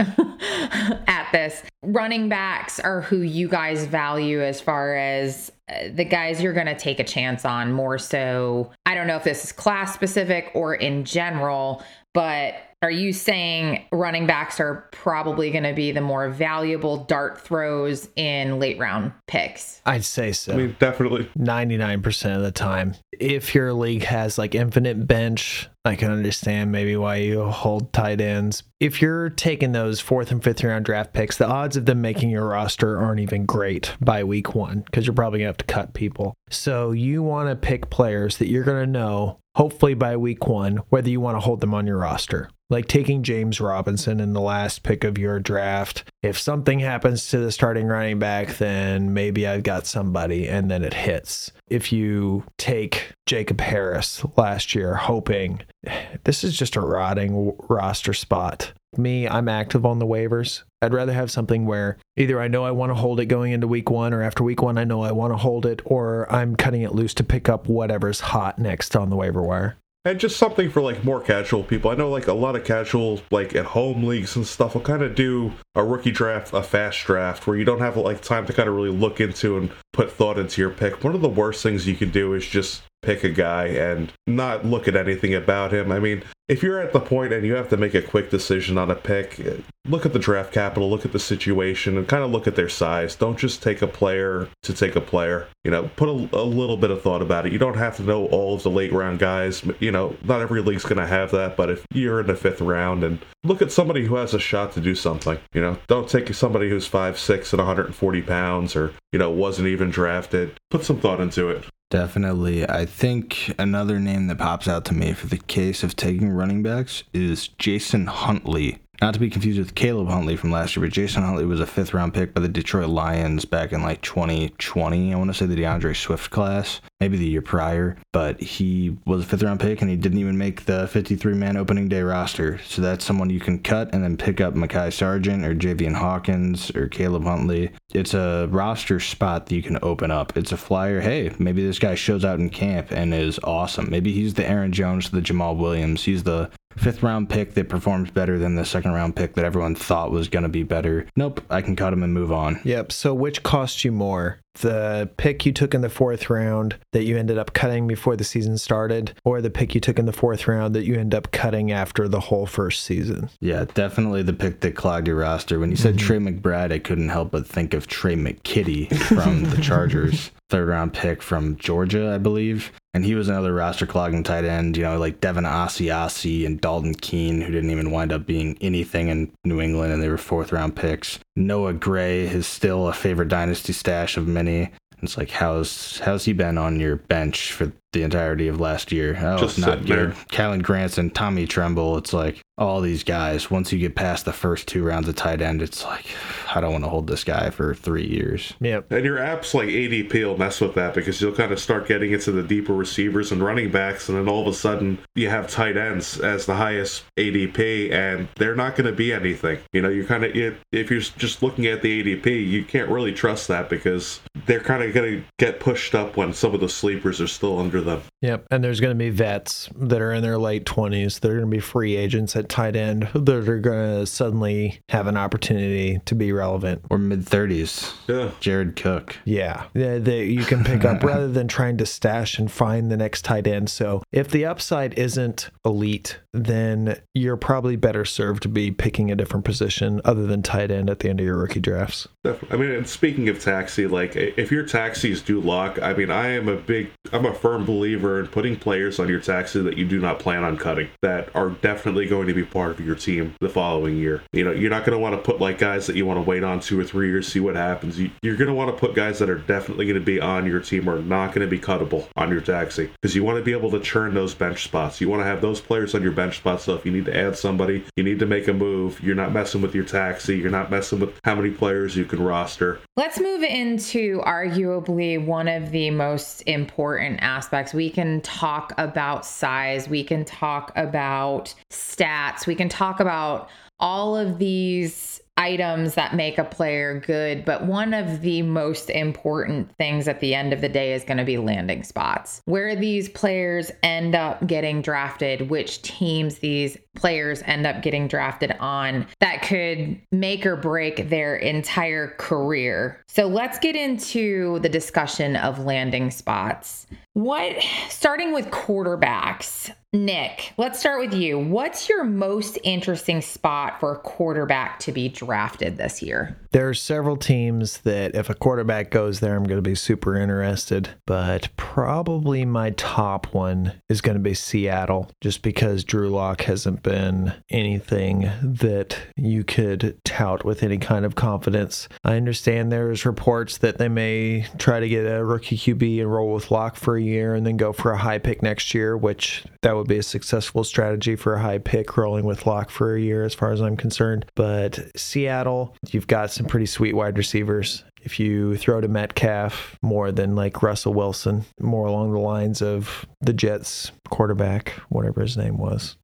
at 1.07 1.29
this, 1.31 1.63
running 1.85 2.29
backs 2.29 2.81
are 2.81 3.01
who 3.01 3.19
you 3.19 3.47
guys 3.47 3.85
value 3.85 4.43
as 4.43 4.61
far 4.61 4.97
as 4.97 5.53
uh, 5.69 5.85
the 5.95 6.05
guys 6.05 6.43
you're 6.43 6.53
going 6.53 6.67
to 6.67 6.77
take 6.77 6.99
a 6.99 7.05
chance 7.05 7.45
on 7.45 7.71
more 7.71 7.97
so. 7.97 8.73
I 8.87 8.97
don't 8.97 9.07
know 9.07 9.15
if 9.15 9.23
this 9.23 9.45
is 9.45 9.53
class 9.53 9.95
specific 9.95 10.51
or 10.53 10.75
in 10.75 11.05
general, 11.05 11.81
but 12.13 12.57
are 12.81 12.91
you 12.91 13.13
saying 13.13 13.85
running 13.91 14.27
backs 14.27 14.61
are 14.61 14.89
probably 14.93 15.51
going 15.51 15.65
to 15.65 15.73
be 15.73 15.91
the 15.91 16.01
more 16.01 16.31
valuable 16.31 16.99
dart 17.05 17.41
throws 17.41 18.09
in 18.15 18.61
late 18.61 18.79
round 18.79 19.13
picks? 19.27 19.83
I'd 19.85 20.05
say 20.05 20.31
so. 20.31 20.53
I 20.53 20.57
mean, 20.57 20.77
definitely. 20.79 21.29
99% 21.37 22.37
of 22.37 22.43
the 22.43 22.53
time. 22.53 22.95
If 23.13 23.53
your 23.53 23.73
league 23.73 24.05
has 24.05 24.39
like 24.39 24.55
infinite 24.55 25.09
bench, 25.09 25.69
I 25.85 25.97
can 25.97 26.13
understand 26.13 26.71
maybe 26.71 26.95
why 26.97 27.17
you 27.17 27.45
hold 27.47 27.93
tight 27.93 28.21
ends. 28.21 28.63
If 28.79 29.03
you're 29.03 29.31
taking 29.31 29.73
those 29.73 29.99
fourth 29.99 30.31
and 30.31 30.43
fifth 30.43 30.63
round 30.63 30.85
draft 30.85 31.13
picks, 31.13 31.37
the 31.37 31.49
odds 31.49 31.77
of 31.77 31.87
them 31.87 32.01
making 32.01 32.31
your 32.31 32.47
roster 32.47 32.97
aren't 32.97 33.21
even 33.21 33.45
great 33.45 33.97
by 34.01 34.23
week 34.23 34.55
one 34.55 34.83
because 34.83 35.05
you're 35.05 35.15
probably 35.15 35.41
going 35.41 35.47
to 35.47 35.59
have 35.59 35.67
to 35.67 35.75
cut 35.75 35.95
people. 35.95 36.35
So 36.51 36.93
you 36.93 37.25
want 37.25 37.49
to 37.49 37.57
pick 37.57 37.91
players 37.91 38.37
that 38.37 38.49
you're 38.49 38.63
going 38.63 38.85
to 38.87 38.91
know, 38.91 39.41
hopefully 39.57 39.95
by 39.95 40.17
week 40.17 40.47
one, 40.47 40.77
whether 40.91 41.11
you 41.11 41.21
want 41.21 41.37
to 41.37 41.41
hold 41.41 41.61
them 41.61 41.75
on 41.75 41.85
your 41.85 41.99
roster. 41.99 42.51
Like 42.71 42.87
taking 42.87 43.23
James 43.23 43.61
Robinson 43.61 44.21
in 44.21 44.35
the 44.35 44.41
last 44.41 44.83
pick 44.83 45.03
of 45.03 45.17
your 45.17 45.41
draft. 45.41 46.05
If 46.23 46.39
something 46.39 46.81
happens 46.81 47.29
to 47.31 47.39
the 47.39 47.51
starting 47.51 47.87
running 47.87 48.19
back, 48.19 48.59
then 48.59 49.15
maybe 49.15 49.47
I've 49.47 49.63
got 49.63 49.87
somebody 49.87 50.49
and 50.49 50.71
then 50.71 50.85
it 50.85 50.93
hits. 50.93 51.51
If 51.69 51.93
you 51.93 52.45
take 52.59 53.13
Jacob 53.27 53.61
Harris 53.61 54.23
last 54.37 54.75
year, 54.75 54.95
hoping 54.95 55.63
this 56.25 56.45
is 56.45 56.57
just 56.57 56.77
a 56.77 56.81
rotting 56.81 57.57
roster 57.69 58.13
spot. 58.13 58.73
Me, 58.97 59.29
I'm 59.29 59.49
active 59.49 59.85
on 59.85 59.99
the 59.99 60.07
waivers. 60.07 60.63
I'd 60.81 60.95
rather 60.95 61.13
have 61.13 61.31
something 61.31 61.67
where 61.67 61.99
either 62.17 62.41
I 62.41 62.49
know 62.49 62.65
I 62.65 62.71
want 62.71 62.91
to 62.91 62.95
hold 62.95 63.21
it 63.21 63.27
going 63.27 63.53
into 63.53 63.67
week 63.67 63.91
one, 63.91 64.15
or 64.15 64.23
after 64.23 64.43
week 64.43 64.63
one, 64.63 64.79
I 64.79 64.85
know 64.85 65.03
I 65.03 65.13
want 65.13 65.33
to 65.33 65.37
hold 65.37 65.67
it, 65.67 65.83
or 65.85 66.31
I'm 66.33 66.57
cutting 66.57 66.83
it 66.83 66.95
loose 66.95 67.15
to 67.15 67.25
pick 67.25 67.49
up 67.49 67.69
whatever's 67.69 68.21
hot 68.21 68.59
next 68.59 68.97
on 68.97 69.11
the 69.11 69.17
waiver 69.17 69.43
wire. 69.43 69.77
And 70.09 70.19
just 70.19 70.39
something 70.39 70.71
for 70.71 70.81
like 70.81 71.05
more 71.05 71.21
casual 71.21 71.63
people. 71.63 71.91
I 71.91 71.95
know 71.95 72.09
like 72.09 72.29
a 72.29 72.33
lot 72.33 72.57
of 72.57 72.65
casual 72.65 73.21
like 73.31 73.55
at 73.55 73.67
home 73.67 74.05
leagues 74.05 74.37
and 74.37 74.47
stuff 74.47 74.73
will 74.73 74.81
kind 74.81 75.03
of 75.03 75.15
do 75.15 75.53
a 75.75 75.85
rookie 75.85 76.11
draft, 76.11 76.55
a 76.55 76.63
fast 76.63 77.05
draft 77.05 77.47
where 77.47 77.59
you 77.59 77.65
don't 77.67 77.81
have 77.81 77.95
like 77.99 78.23
time 78.23 78.47
to 78.47 78.55
kind 78.55 78.71
of 78.71 78.75
really 78.75 78.89
look 78.89 79.21
into 79.21 79.59
and 79.59 79.71
put 79.93 80.11
thought 80.11 80.39
into 80.39 80.63
your 80.63 80.71
pick. 80.71 81.05
One 81.05 81.15
of 81.15 81.21
the 81.21 81.29
worst 81.29 81.63
things 81.63 81.87
you 81.87 81.95
can 81.95 82.09
do 82.09 82.33
is 82.33 82.47
just 82.47 82.85
pick 83.09 83.25
a 83.25 83.31
guy 83.31 83.69
and 83.69 84.13
not 84.27 84.67
look 84.67 84.87
at 84.87 84.95
anything 84.95 85.35
about 85.35 85.73
him. 85.73 85.91
I 85.91 85.99
mean, 85.99 86.23
if 86.47 86.63
you're 86.63 86.79
at 86.79 86.93
the 86.93 87.01
point 87.01 87.33
and 87.33 87.47
you 87.47 87.55
have 87.55 87.71
to 87.71 87.79
make 87.79 87.95
a 87.95 88.03
quick 88.03 88.29
decision 88.29 88.77
on 88.77 88.91
a 88.91 88.95
pick, 88.95 89.41
eh, 89.41 89.57
look 89.87 90.05
at 90.05 90.13
the 90.13 90.19
draft 90.19 90.53
capital, 90.53 90.91
look 90.91 91.07
at 91.07 91.13
the 91.13 91.19
situation, 91.19 91.97
and 91.97 92.07
kind 92.07 92.23
of 92.23 92.31
look 92.31 92.47
at 92.47 92.55
their 92.55 92.69
size. 92.69 93.17
Don't 93.17 93.39
just 93.39 93.63
take 93.63 93.81
a 93.81 93.87
player 93.87 94.47
to 94.63 94.75
take 94.75 94.95
a 94.95 95.01
player. 95.01 95.49
You 95.65 95.71
know, 95.71 95.91
put 95.97 96.11
a, 96.11 96.37
a 96.39 96.45
little 96.45 96.77
bit 96.77 96.91
of 96.91 97.01
thought 97.01 97.23
about 97.23 97.47
it. 97.47 97.53
You 97.53 97.59
don't 97.59 97.79
have 97.79 97.97
to 97.97 98.03
know 98.03 98.27
all 98.27 98.55
of 98.55 98.63
the 98.63 98.71
late 98.71 98.93
round 98.93 99.21
guys. 99.21 99.65
You 99.81 99.91
know, 99.91 100.15
not 100.23 100.43
every 100.43 100.61
league's 100.61 100.85
going 100.85 100.99
to 100.99 101.07
have 101.07 101.31
that, 101.31 101.57
but 101.57 101.71
if 101.71 101.87
you're 101.95 102.21
in 102.21 102.27
the 102.27 102.37
fifth 102.37 102.61
round 102.61 103.05
and 103.05 103.21
look 103.43 103.63
at 103.63 103.73
somebody 103.73 104.05
who 104.05 104.17
has 104.17 104.35
a 104.35 104.39
shot 104.39 104.73
to 104.73 104.83
do 104.83 104.95
something, 104.95 105.39
you 105.55 105.63
know, 105.63 105.79
don't 105.87 106.11
take 106.11 106.35
somebody 106.35 106.69
who's 106.69 106.87
five 106.87 107.19
six 107.19 107.55
and 107.55 107.59
140 107.59 108.21
pounds 108.21 108.77
or 108.77 108.93
you 109.13 109.19
know 109.19 109.31
wasn't 109.31 109.67
even 109.67 109.89
drafted. 109.89 110.59
Put 110.71 110.85
some 110.85 111.01
thought 111.01 111.21
into 111.21 111.49
it. 111.49 111.65
Definitely. 111.91 112.69
I 112.69 112.85
think 112.85 113.55
another 113.59 113.99
name 113.99 114.27
that 114.27 114.39
pops 114.39 114.69
out 114.69 114.85
to 114.87 114.95
me 114.95 115.15
for 115.15 115.27
the 115.27 115.39
case 115.39 115.83
of 115.83 115.97
taking 115.97 116.29
running 116.29 116.63
backs 116.63 117.03
is 117.15 117.49
Jason 117.49 118.07
Huntley. 118.07 118.79
Not 119.01 119.15
to 119.15 119.21
be 119.21 119.31
confused 119.31 119.61
with 119.61 119.77
Caleb 119.77 120.09
Huntley 120.09 120.35
from 120.35 120.51
last 120.51 120.75
year, 120.75 120.85
but 120.85 120.93
Jason 120.93 121.23
Huntley 121.23 121.45
was 121.45 121.61
a 121.61 121.67
fifth 121.67 121.95
round 121.95 122.15
pick 122.15 122.35
by 122.35 122.41
the 122.41 122.49
Detroit 122.49 122.89
Lions 122.89 123.45
back 123.45 123.73
in 123.73 123.81
like 123.81 124.03
2020. 124.03 125.15
I 125.15 125.17
want 125.17 125.31
to 125.31 125.35
say 125.35 125.47
the 125.47 125.55
D'Andre 125.55 125.95
Swift 125.95 126.31
class, 126.31 126.81
maybe 126.99 127.17
the 127.17 127.27
year 127.27 127.41
prior, 127.41 127.97
but 128.13 128.41
he 128.41 128.97
was 129.07 129.23
a 129.23 129.27
fifth 129.27 129.45
round 129.45 129.61
pick 129.61 129.81
and 129.81 129.91
he 129.91 129.97
didn't 129.97 130.19
even 130.19 130.37
make 130.37 130.65
the 130.65 130.89
53 130.89 131.35
man 131.35 131.57
opening 131.57 131.89
day 131.89 132.03
roster. 132.03 132.59
So 132.67 132.83
that's 132.83 133.05
someone 133.05 133.31
you 133.31 133.39
can 133.39 133.61
cut 133.61 133.95
and 133.95 134.03
then 134.03 134.17
pick 134.17 134.41
up 134.41 134.55
Mekhi 134.55 134.93
Sargent 134.93 135.45
or 135.45 135.55
Javian 135.55 135.95
Hawkins 135.95 136.75
or 136.75 136.89
Caleb 136.89 137.23
Huntley. 137.23 137.71
It's 137.95 138.15
a 138.15 138.49
roster 138.51 138.99
spot 138.99 139.47
that 139.47 139.55
you 139.55 139.63
can 139.63 139.79
open 139.81 140.11
up. 140.11 140.37
It's 140.37 140.51
a 140.51 140.57
flyer. 140.57 141.01
Hey, 141.01 141.33
maybe 141.39 141.65
this 141.65 141.79
guy 141.79 141.95
shows 141.95 142.25
out 142.25 142.41
in 142.41 142.51
camp 142.51 142.91
and 142.91 143.15
is 143.15 143.39
awesome. 143.45 143.91
Maybe 143.91 144.13
he's 144.13 144.35
the 144.35 144.49
Aaron 144.49 144.73
Jones 144.73 145.11
the 145.11 145.21
Jamaal 145.21 145.57
Williams. 145.57 146.03
He's 146.03 146.25
the 146.25 146.51
fifth 146.77 147.03
round 147.03 147.29
pick 147.29 147.55
that 147.55 147.69
performs 147.69 148.11
better 148.11 148.39
than 148.39 148.55
the 148.55 148.65
second 148.65 148.93
round 148.93 149.17
pick 149.17 149.35
that 149.35 149.45
everyone 149.45 149.75
thought 149.75 150.11
was 150.11 150.29
going 150.29 150.43
to 150.43 150.49
be 150.49 150.63
better. 150.63 151.07
Nope, 151.17 151.41
I 151.51 151.63
can 151.63 151.77
cut 151.77 151.93
him 151.93 152.03
and 152.03 152.15
move 152.15 152.33
on. 152.33 152.61
Yep. 152.65 152.93
So 152.93 153.15
which 153.15 153.43
cost 153.43 153.85
you 153.85 153.93
more? 153.93 154.39
The 154.61 155.09
pick 155.17 155.47
you 155.47 155.53
took 155.53 155.73
in 155.73 155.83
the 155.83 155.89
fourth 155.89 156.29
round 156.29 156.77
that 156.93 157.05
you 157.05 157.17
ended 157.17 157.39
up 157.39 157.53
cutting 157.53 157.87
before 157.87 158.17
the 158.17 158.25
season 158.25 158.59
started, 158.59 159.15
or 159.25 159.41
the 159.41 159.51
pick 159.51 159.73
you 159.75 159.81
took 159.81 160.01
in 160.01 160.07
the 160.07 160.13
fourth 160.13 160.49
round 160.49 160.75
that 160.75 160.85
you 160.85 160.97
end 160.97 161.15
up 161.15 161.31
cutting 161.31 161.71
after 161.71 162.09
the 162.09 162.19
whole 162.19 162.47
first 162.47 162.83
season? 162.83 163.31
Yeah, 163.41 163.67
definitely 163.75 164.23
the 164.23 164.33
pick 164.33 164.61
that 164.61 164.75
clogged 164.75 165.07
your 165.07 165.17
roster. 165.17 165.61
When 165.61 165.71
you 165.71 165.77
said 165.77 165.95
mm-hmm. 165.97 166.07
Trey 166.07 166.19
McBride, 166.19 166.73
I 166.73 166.81
couldn't 166.81 167.11
help 167.11 167.31
but 167.31 167.47
think 167.47 167.73
of 167.73 167.87
Tre' 167.87 168.15
McKitty 168.15 168.93
from 168.97 169.45
the 169.45 169.59
Chargers. 169.63 170.33
Third 170.51 170.67
round 170.67 170.93
pick 170.93 171.23
from 171.23 171.57
Georgia, 171.59 172.13
I 172.13 172.19
believe. 172.19 172.73
And 172.95 173.05
he 173.05 173.15
was 173.15 173.29
another 173.29 173.53
roster 173.53 173.87
clogging 173.87 174.23
tight 174.23 174.45
end, 174.45 174.77
you 174.77 174.83
know, 174.83 174.99
like 174.99 175.21
Devin 175.21 175.45
Asiasi 175.45 176.47
and 176.47 176.61
Dalton 176.61 176.95
Keene, 176.95 177.41
who 177.41 177.53
didn't 177.53 177.71
even 177.71 177.91
wind 177.91 178.13
up 178.13 178.27
being 178.27 178.57
anything 178.61 179.09
in 179.09 179.31
New 179.45 179.61
England, 179.61 179.93
and 179.93 180.03
they 180.03 180.09
were 180.09 180.17
fourth 180.17 180.53
round 180.53 180.75
picks. 180.75 181.19
Noah 181.37 181.75
Gray 181.75 182.23
is 182.23 182.47
still 182.47 182.89
a 182.89 182.93
favorite 182.93 183.29
dynasty 183.29 183.73
stash 183.73 184.17
of 184.17 184.27
many. 184.27 184.71
It's 185.03 185.17
like 185.17 185.31
how's 185.31 186.01
how's 186.01 186.25
he 186.25 186.33
been 186.33 186.59
on 186.59 186.81
your 186.81 186.97
bench 186.97 187.53
for 187.53 187.73
the 187.93 188.03
entirety 188.03 188.49
of 188.49 188.61
last 188.61 188.93
year? 188.93 189.17
Oh, 189.21 189.39
Just 189.39 189.59
not 189.59 189.71
sitting 189.81 189.87
there. 189.87 190.07
good. 190.09 190.15
Kylen 190.29 190.63
Granson, 190.63 191.11
Tommy 191.11 191.47
Tremble. 191.47 191.97
It's 191.97 192.13
like 192.13 192.43
all 192.59 192.81
these 192.81 193.05
guys. 193.05 193.51
Once 193.51 193.73
you 193.73 193.79
get 193.79 193.95
past 193.95 194.25
the 194.25 194.33
first 194.33 194.67
two 194.69 194.83
rounds 194.85 195.09
of 195.09 195.15
tight 195.17 195.41
end, 195.41 195.63
it's 195.63 195.85
like 195.85 196.07
I 196.55 196.61
don't 196.61 196.73
want 196.73 196.85
to 196.85 196.91
hold 196.91 197.07
this 197.07 197.25
guy 197.25 197.51
for 197.51 197.75
three 197.75 198.07
years. 198.07 198.53
Yep. 198.61 198.91
And 198.93 199.05
your 199.05 199.19
apps 199.19 199.55
like 199.55 199.69
ADP 199.69 200.13
will 200.25 200.37
mess 200.37 200.61
with 200.61 200.75
that 200.75 200.95
because 200.95 201.21
you'll 201.21 201.33
kind 201.35 201.53
of 201.53 201.61
start 201.61 201.87
getting 201.87 202.13
into 202.13 202.33
the 202.33 202.43
deeper 202.43 202.75
receivers 202.75 203.33
and 203.33 203.43
running 203.43 203.71
backs, 203.71 204.09
and 204.09 204.19
then 204.19 204.29
all 204.29 204.43
of 204.43 204.47
a 204.49 204.53
sudden 204.57 204.99
you 205.15 205.29
have 205.31 205.49
tight 205.49 205.77
ends 205.77 206.19
as 206.19 206.47
the 206.47 206.55
highest 206.57 207.05
ADP, 207.17 207.93
and 207.93 208.29
they're 208.37 208.55
not 208.57 208.77
going 208.77 208.87
to 208.87 208.93
be 208.93 209.13
anything. 209.13 209.59
You 209.73 209.83
know, 209.83 209.89
you're 209.89 210.05
kind 210.05 210.25
of 210.25 210.33
if 210.73 210.91
you're 210.91 211.01
just 211.01 211.43
looking 211.43 211.67
at 211.67 211.83
the 211.83 212.03
ADP, 212.03 212.49
you 212.49 212.65
can't 212.65 212.89
really 212.89 213.13
trust 213.13 213.49
that 213.49 213.69
because 213.71 214.21
they're 214.47 214.61
kind 214.61 214.83
of 214.83 214.93
going 214.93 215.19
to 215.21 215.25
get 215.39 215.61
pushed 215.61 215.95
up 215.95 216.17
when 216.17 216.33
some 216.33 216.55
of 216.55 216.61
the 216.61 216.69
sleepers 216.69 217.21
are 217.21 217.27
still 217.29 217.59
under 217.59 217.81
them. 217.89 218.03
Yep. 218.23 218.47
And 218.51 218.63
there's 218.63 218.81
going 218.81 218.97
to 218.97 218.99
be 218.99 219.11
vets 219.11 219.69
that 219.77 220.01
are 220.01 220.13
in 220.13 220.23
their 220.23 220.39
late 220.39 220.65
20s. 220.65 221.21
They're 221.21 221.35
going 221.35 221.51
to 221.51 221.51
be 221.51 221.61
free 221.61 221.97
agents 221.97 222.37
at 222.37 222.49
tight 222.49 222.77
end 222.77 223.09
that 223.15 223.49
are 223.49 223.59
going 223.59 224.01
to 224.01 224.07
suddenly 224.07 224.81
have 224.89 225.07
an 225.07 225.17
opportunity 225.17 226.01
to 226.05 226.15
be 226.15 226.33
relevant. 226.33 226.85
Or 226.91 226.99
mid 226.99 227.27
thirties. 227.27 227.93
Yeah. 228.07 228.31
Jared 228.41 228.77
Cook. 228.77 229.17
Yeah, 229.25 229.65
that 229.75 230.05
that 230.05 230.25
you 230.27 230.45
can 230.45 230.65
pick 230.65 230.85
up 230.85 231.03
rather 231.03 231.29
than 231.29 231.49
trying 231.49 231.77
to 231.79 231.87
stash 231.87 232.39
and 232.39 232.51
find 232.51 232.91
the 232.91 232.97
next 232.97 233.23
tight 233.23 233.47
end. 233.47 233.71
So 233.71 234.03
if 234.13 234.31
the 234.31 234.47
upside 234.47 234.99
isn't 234.99 235.51
elite, 235.65 236.19
then 236.33 237.01
you're 237.15 237.37
probably 237.37 237.77
better 237.77 238.05
served 238.05 238.43
to 238.43 238.49
be 238.49 238.71
picking 238.71 239.11
a 239.11 239.17
different 239.17 239.45
position 239.45 240.01
other 240.05 240.27
than 240.27 240.43
tight 240.43 240.71
end 240.71 240.91
at 240.91 241.01
the 241.01 241.09
end 241.09 241.21
of 241.21 241.27
your 241.27 241.39
rookie 241.39 241.61
drafts. 241.61 242.09
Definitely. 242.25 242.57
I 242.57 242.61
mean, 242.61 242.71
and 242.77 242.89
speaking 242.89 243.29
of 243.29 243.41
taxi, 243.41 243.87
like 243.87 244.17
if 244.17 244.51
your 244.51 244.65
taxis 244.65 245.23
do 245.23 245.41
lock, 245.41 245.81
I 245.81 245.95
mean, 245.95 246.11
I 246.11 246.29
am 246.31 246.49
a 246.49 246.57
big, 246.57 246.91
I'm 247.13 247.27
a 247.27 247.35
firm 247.35 247.65
believer 247.69 248.19
in 248.19 248.27
putting 248.27 248.57
players 248.57 248.99
on 248.99 249.09
your 249.09 249.21
taxi 249.21 249.61
that 249.61 249.77
you 249.77 249.85
do 249.85 250.01
not 250.01 250.19
plan 250.19 250.43
on 250.43 250.57
cutting 250.57 250.89
that 251.03 251.29
are 251.37 251.51
definitely 251.51 252.07
going 252.07 252.27
to 252.27 252.33
be 252.33 252.43
part 252.43 252.71
of 252.71 252.81
your 252.81 252.97
team 252.97 253.35
the 253.41 253.49
following 253.49 253.99
year. 253.99 254.23
You 254.33 254.43
know, 254.43 254.53
you're 254.53 254.71
not 254.71 254.87
going 254.87 254.97
to 254.97 254.99
want 254.99 255.15
to 255.15 255.21
put 255.21 255.39
like 255.39 255.59
guys 255.59 255.87
that 255.87 255.95
you 255.95 256.07
want 256.07 256.17
to 256.17 256.23
wait 256.23 256.43
on 256.43 256.61
two 256.61 256.81
or 256.81 256.85
three 256.85 257.09
years, 257.09 257.31
see 257.31 257.41
what 257.41 257.57
happens. 257.57 258.01
You, 258.01 258.11
you're 258.23 258.37
going 258.37 258.49
to 258.49 258.55
want 258.55 258.75
to 258.75 258.77
put 258.77 258.95
guys 258.95 259.19
that 259.19 259.29
are 259.29 259.39
definitely 259.39 259.85
going 259.85 259.99
to 259.99 260.05
be 260.05 260.19
on 260.19 260.47
your 260.47 260.61
team 260.61 260.89
or 260.89 260.99
not 260.99 261.35
going 261.35 261.47
to 261.47 261.51
be 261.51 261.61
cuttable 261.61 262.09
on 262.17 262.31
your 262.31 262.41
taxi 262.41 262.91
because 263.03 263.15
you 263.15 263.23
want 263.23 263.37
to 263.37 263.45
be 263.45 263.53
able 263.53 263.71
to 263.73 263.81
churn 263.81 264.15
those 264.15 264.35
bench 264.35 264.65
spots. 264.65 264.99
You 265.01 265.11
want 265.11 265.21
to 265.21 265.27
have 265.27 265.43
those 265.43 265.61
players 265.61 265.95
on 265.95 266.03
your 266.03 266.13
bench 266.13 266.39
spots. 266.39 266.65
So 266.65 266.75
if 266.75 266.87
you 266.87 266.93
need 266.93 267.05
to 267.05 267.17
add 267.17 267.37
somebody, 267.37 267.85
you 267.97 268.03
need 268.03 268.19
to 268.21 268.27
make 268.27 268.49
a 268.49 268.55
move. 268.55 268.99
You're 269.03 269.15
not 269.15 269.33
messing 269.33 269.61
with 269.61 269.75
your 269.75 269.85
taxi. 269.85 270.39
You're 270.39 270.51
not 270.51 270.71
messing 270.71 271.01
with 271.01 271.21
how 271.25 271.35
many 271.35 271.51
players 271.51 271.97
you 271.97 272.07
can 272.07 272.23
roster. 272.23 272.81
Let's 272.97 273.21
move 273.21 273.43
into 273.43 274.21
arguably 274.23 275.23
one 275.23 275.49
of 275.49 275.71
the 275.71 275.91
most 275.91 276.43
important 276.43 277.23
aspects. 277.59 277.75
We 277.75 277.91
can 277.91 278.21
talk 278.21 278.73
about 278.79 279.27
size, 279.27 279.89
we 279.89 280.05
can 280.05 280.25
talk 280.25 280.73
about 280.77 281.55
stats, 281.71 282.47
we 282.47 282.55
can 282.55 282.69
talk 282.69 283.01
about 283.01 283.49
all 283.81 284.17
of 284.17 284.39
these 284.39 285.21
items 285.39 285.95
that 285.95 286.15
make 286.15 286.37
a 286.37 286.45
player 286.45 287.01
good, 287.01 287.45
but 287.45 287.65
one 287.65 287.95
of 287.95 288.21
the 288.21 288.43
most 288.43 288.91
important 288.91 289.75
things 289.77 290.09
at 290.09 290.21
the 290.21 290.35
end 290.35 290.53
of 290.53 290.61
the 290.61 290.69
day 290.69 290.93
is 290.93 291.05
going 291.05 291.17
to 291.17 291.25
be 291.25 291.39
landing 291.39 291.85
spots. 291.85 292.43
Where 292.45 292.75
these 292.75 293.09
players 293.09 293.71
end 293.83 294.15
up 294.15 294.47
getting 294.47 294.83
drafted, 294.83 295.49
which 295.49 295.81
teams 295.83 296.39
these 296.39 296.77
players 296.97 297.43
end 297.47 297.67
up 297.67 297.81
getting 297.81 298.09
drafted 298.09 298.53
on 298.59 299.07
that 299.21 299.43
could 299.43 300.01
make 300.11 300.45
or 300.45 300.57
break 300.57 301.09
their 301.09 301.37
entire 301.37 302.09
career. 302.19 303.01
So 303.07 303.29
let's 303.29 303.59
get 303.61 303.77
into 303.77 304.59
the 304.59 304.69
discussion 304.69 305.37
of 305.37 305.61
landing 305.61 306.11
spots. 306.11 306.87
What, 307.15 307.55
starting 307.89 308.33
with 308.33 308.47
quarterbacks, 308.47 309.73
Nick, 309.95 310.53
let's 310.59 310.79
start 310.79 311.01
with 311.01 311.15
you. 311.15 311.39
What's 311.39 311.89
your 311.89 312.05
most 312.05 312.59
interesting 312.63 313.23
spot 313.23 313.81
for 313.81 313.93
a 313.93 313.99
quarterback 313.99 314.79
to 314.81 314.93
be 314.93 315.09
drafted 315.09 315.79
this 315.79 316.03
year? 316.03 316.37
There 316.53 316.69
are 316.69 316.75
several 316.75 317.17
teams 317.17 317.79
that 317.79 318.15
if 318.15 318.29
a 318.29 318.35
quarterback 318.35 318.91
goes 318.91 319.21
there, 319.21 319.35
I'm 319.35 319.45
going 319.45 319.63
to 319.63 319.71
be 319.71 319.75
super 319.75 320.15
interested. 320.15 320.91
But 321.07 321.49
probably 321.57 322.45
my 322.45 322.71
top 322.71 323.33
one 323.33 323.81
is 323.89 324.03
going 324.03 324.17
to 324.17 324.23
be 324.23 324.35
Seattle, 324.35 325.11
just 325.23 325.41
because 325.41 325.85
Drew 325.85 326.11
Lock 326.11 326.43
hasn't 326.43 326.83
been 326.83 327.33
anything 327.49 328.31
that 328.43 328.99
you 329.17 329.43
could 329.43 329.99
tout 330.05 330.45
with 330.45 330.63
any 330.63 330.77
kind 330.77 331.07
of 331.07 331.15
confidence. 331.15 331.89
I 332.05 332.17
understand 332.17 332.71
there's 332.71 333.07
reports 333.07 333.57
that 333.59 333.79
they 333.79 333.89
may 333.89 334.47
try 334.59 334.81
to 334.81 334.89
get 334.89 335.07
a 335.07 335.25
rookie 335.25 335.57
QB 335.57 336.01
and 336.01 336.13
roll 336.13 336.35
with 336.35 336.51
Lock 336.51 336.77
for 336.77 336.99
a 336.99 337.03
year 337.03 337.35
and 337.35 337.47
then 337.47 337.57
go 337.57 337.73
for 337.73 337.93
a 337.93 337.99
high 337.99 338.19
pick 338.19 338.43
next 338.43 338.75
year, 338.75 338.95
which 338.95 339.45
that 339.63 339.78
would 339.79 339.89
be 339.89 339.99
a 339.99 340.03
successful 340.03 340.65
strategy 340.65 341.17
for 341.17 341.35
a 341.35 341.41
high 341.41 341.59
pick 341.59 341.97
rolling 341.97 342.25
with 342.25 342.47
Lock 342.47 342.71
for 342.71 342.95
a 342.95 343.01
year, 343.01 343.25
as 343.25 343.35
far 343.35 343.53
as 343.53 343.61
I'm 343.61 343.77
concerned. 343.77 344.27
But 344.35 344.79
Seattle, 344.97 345.77
you've 345.91 346.07
got 346.07 346.31
some 346.31 346.47
pretty 346.47 346.67
sweet 346.67 346.95
wide 346.95 347.17
receivers. 347.17 347.85
If 348.03 348.21
you 348.21 348.57
throw 348.57 348.81
to 348.81 348.89
Metcalf 348.89 349.77
more 349.83 350.13
than 350.13 350.37
like 350.37 350.63
Russell 350.63 350.95
Wilson, 350.95 351.45
more 351.61 351.87
along 351.87 352.13
the 352.13 352.21
lines 352.21 352.63
of 352.63 353.07
the 353.21 353.33
Jets 353.33 353.91
quarterback, 354.09 354.71
whatever 354.89 355.21
his 355.21 355.37
name 355.37 355.59
was. 355.59 355.97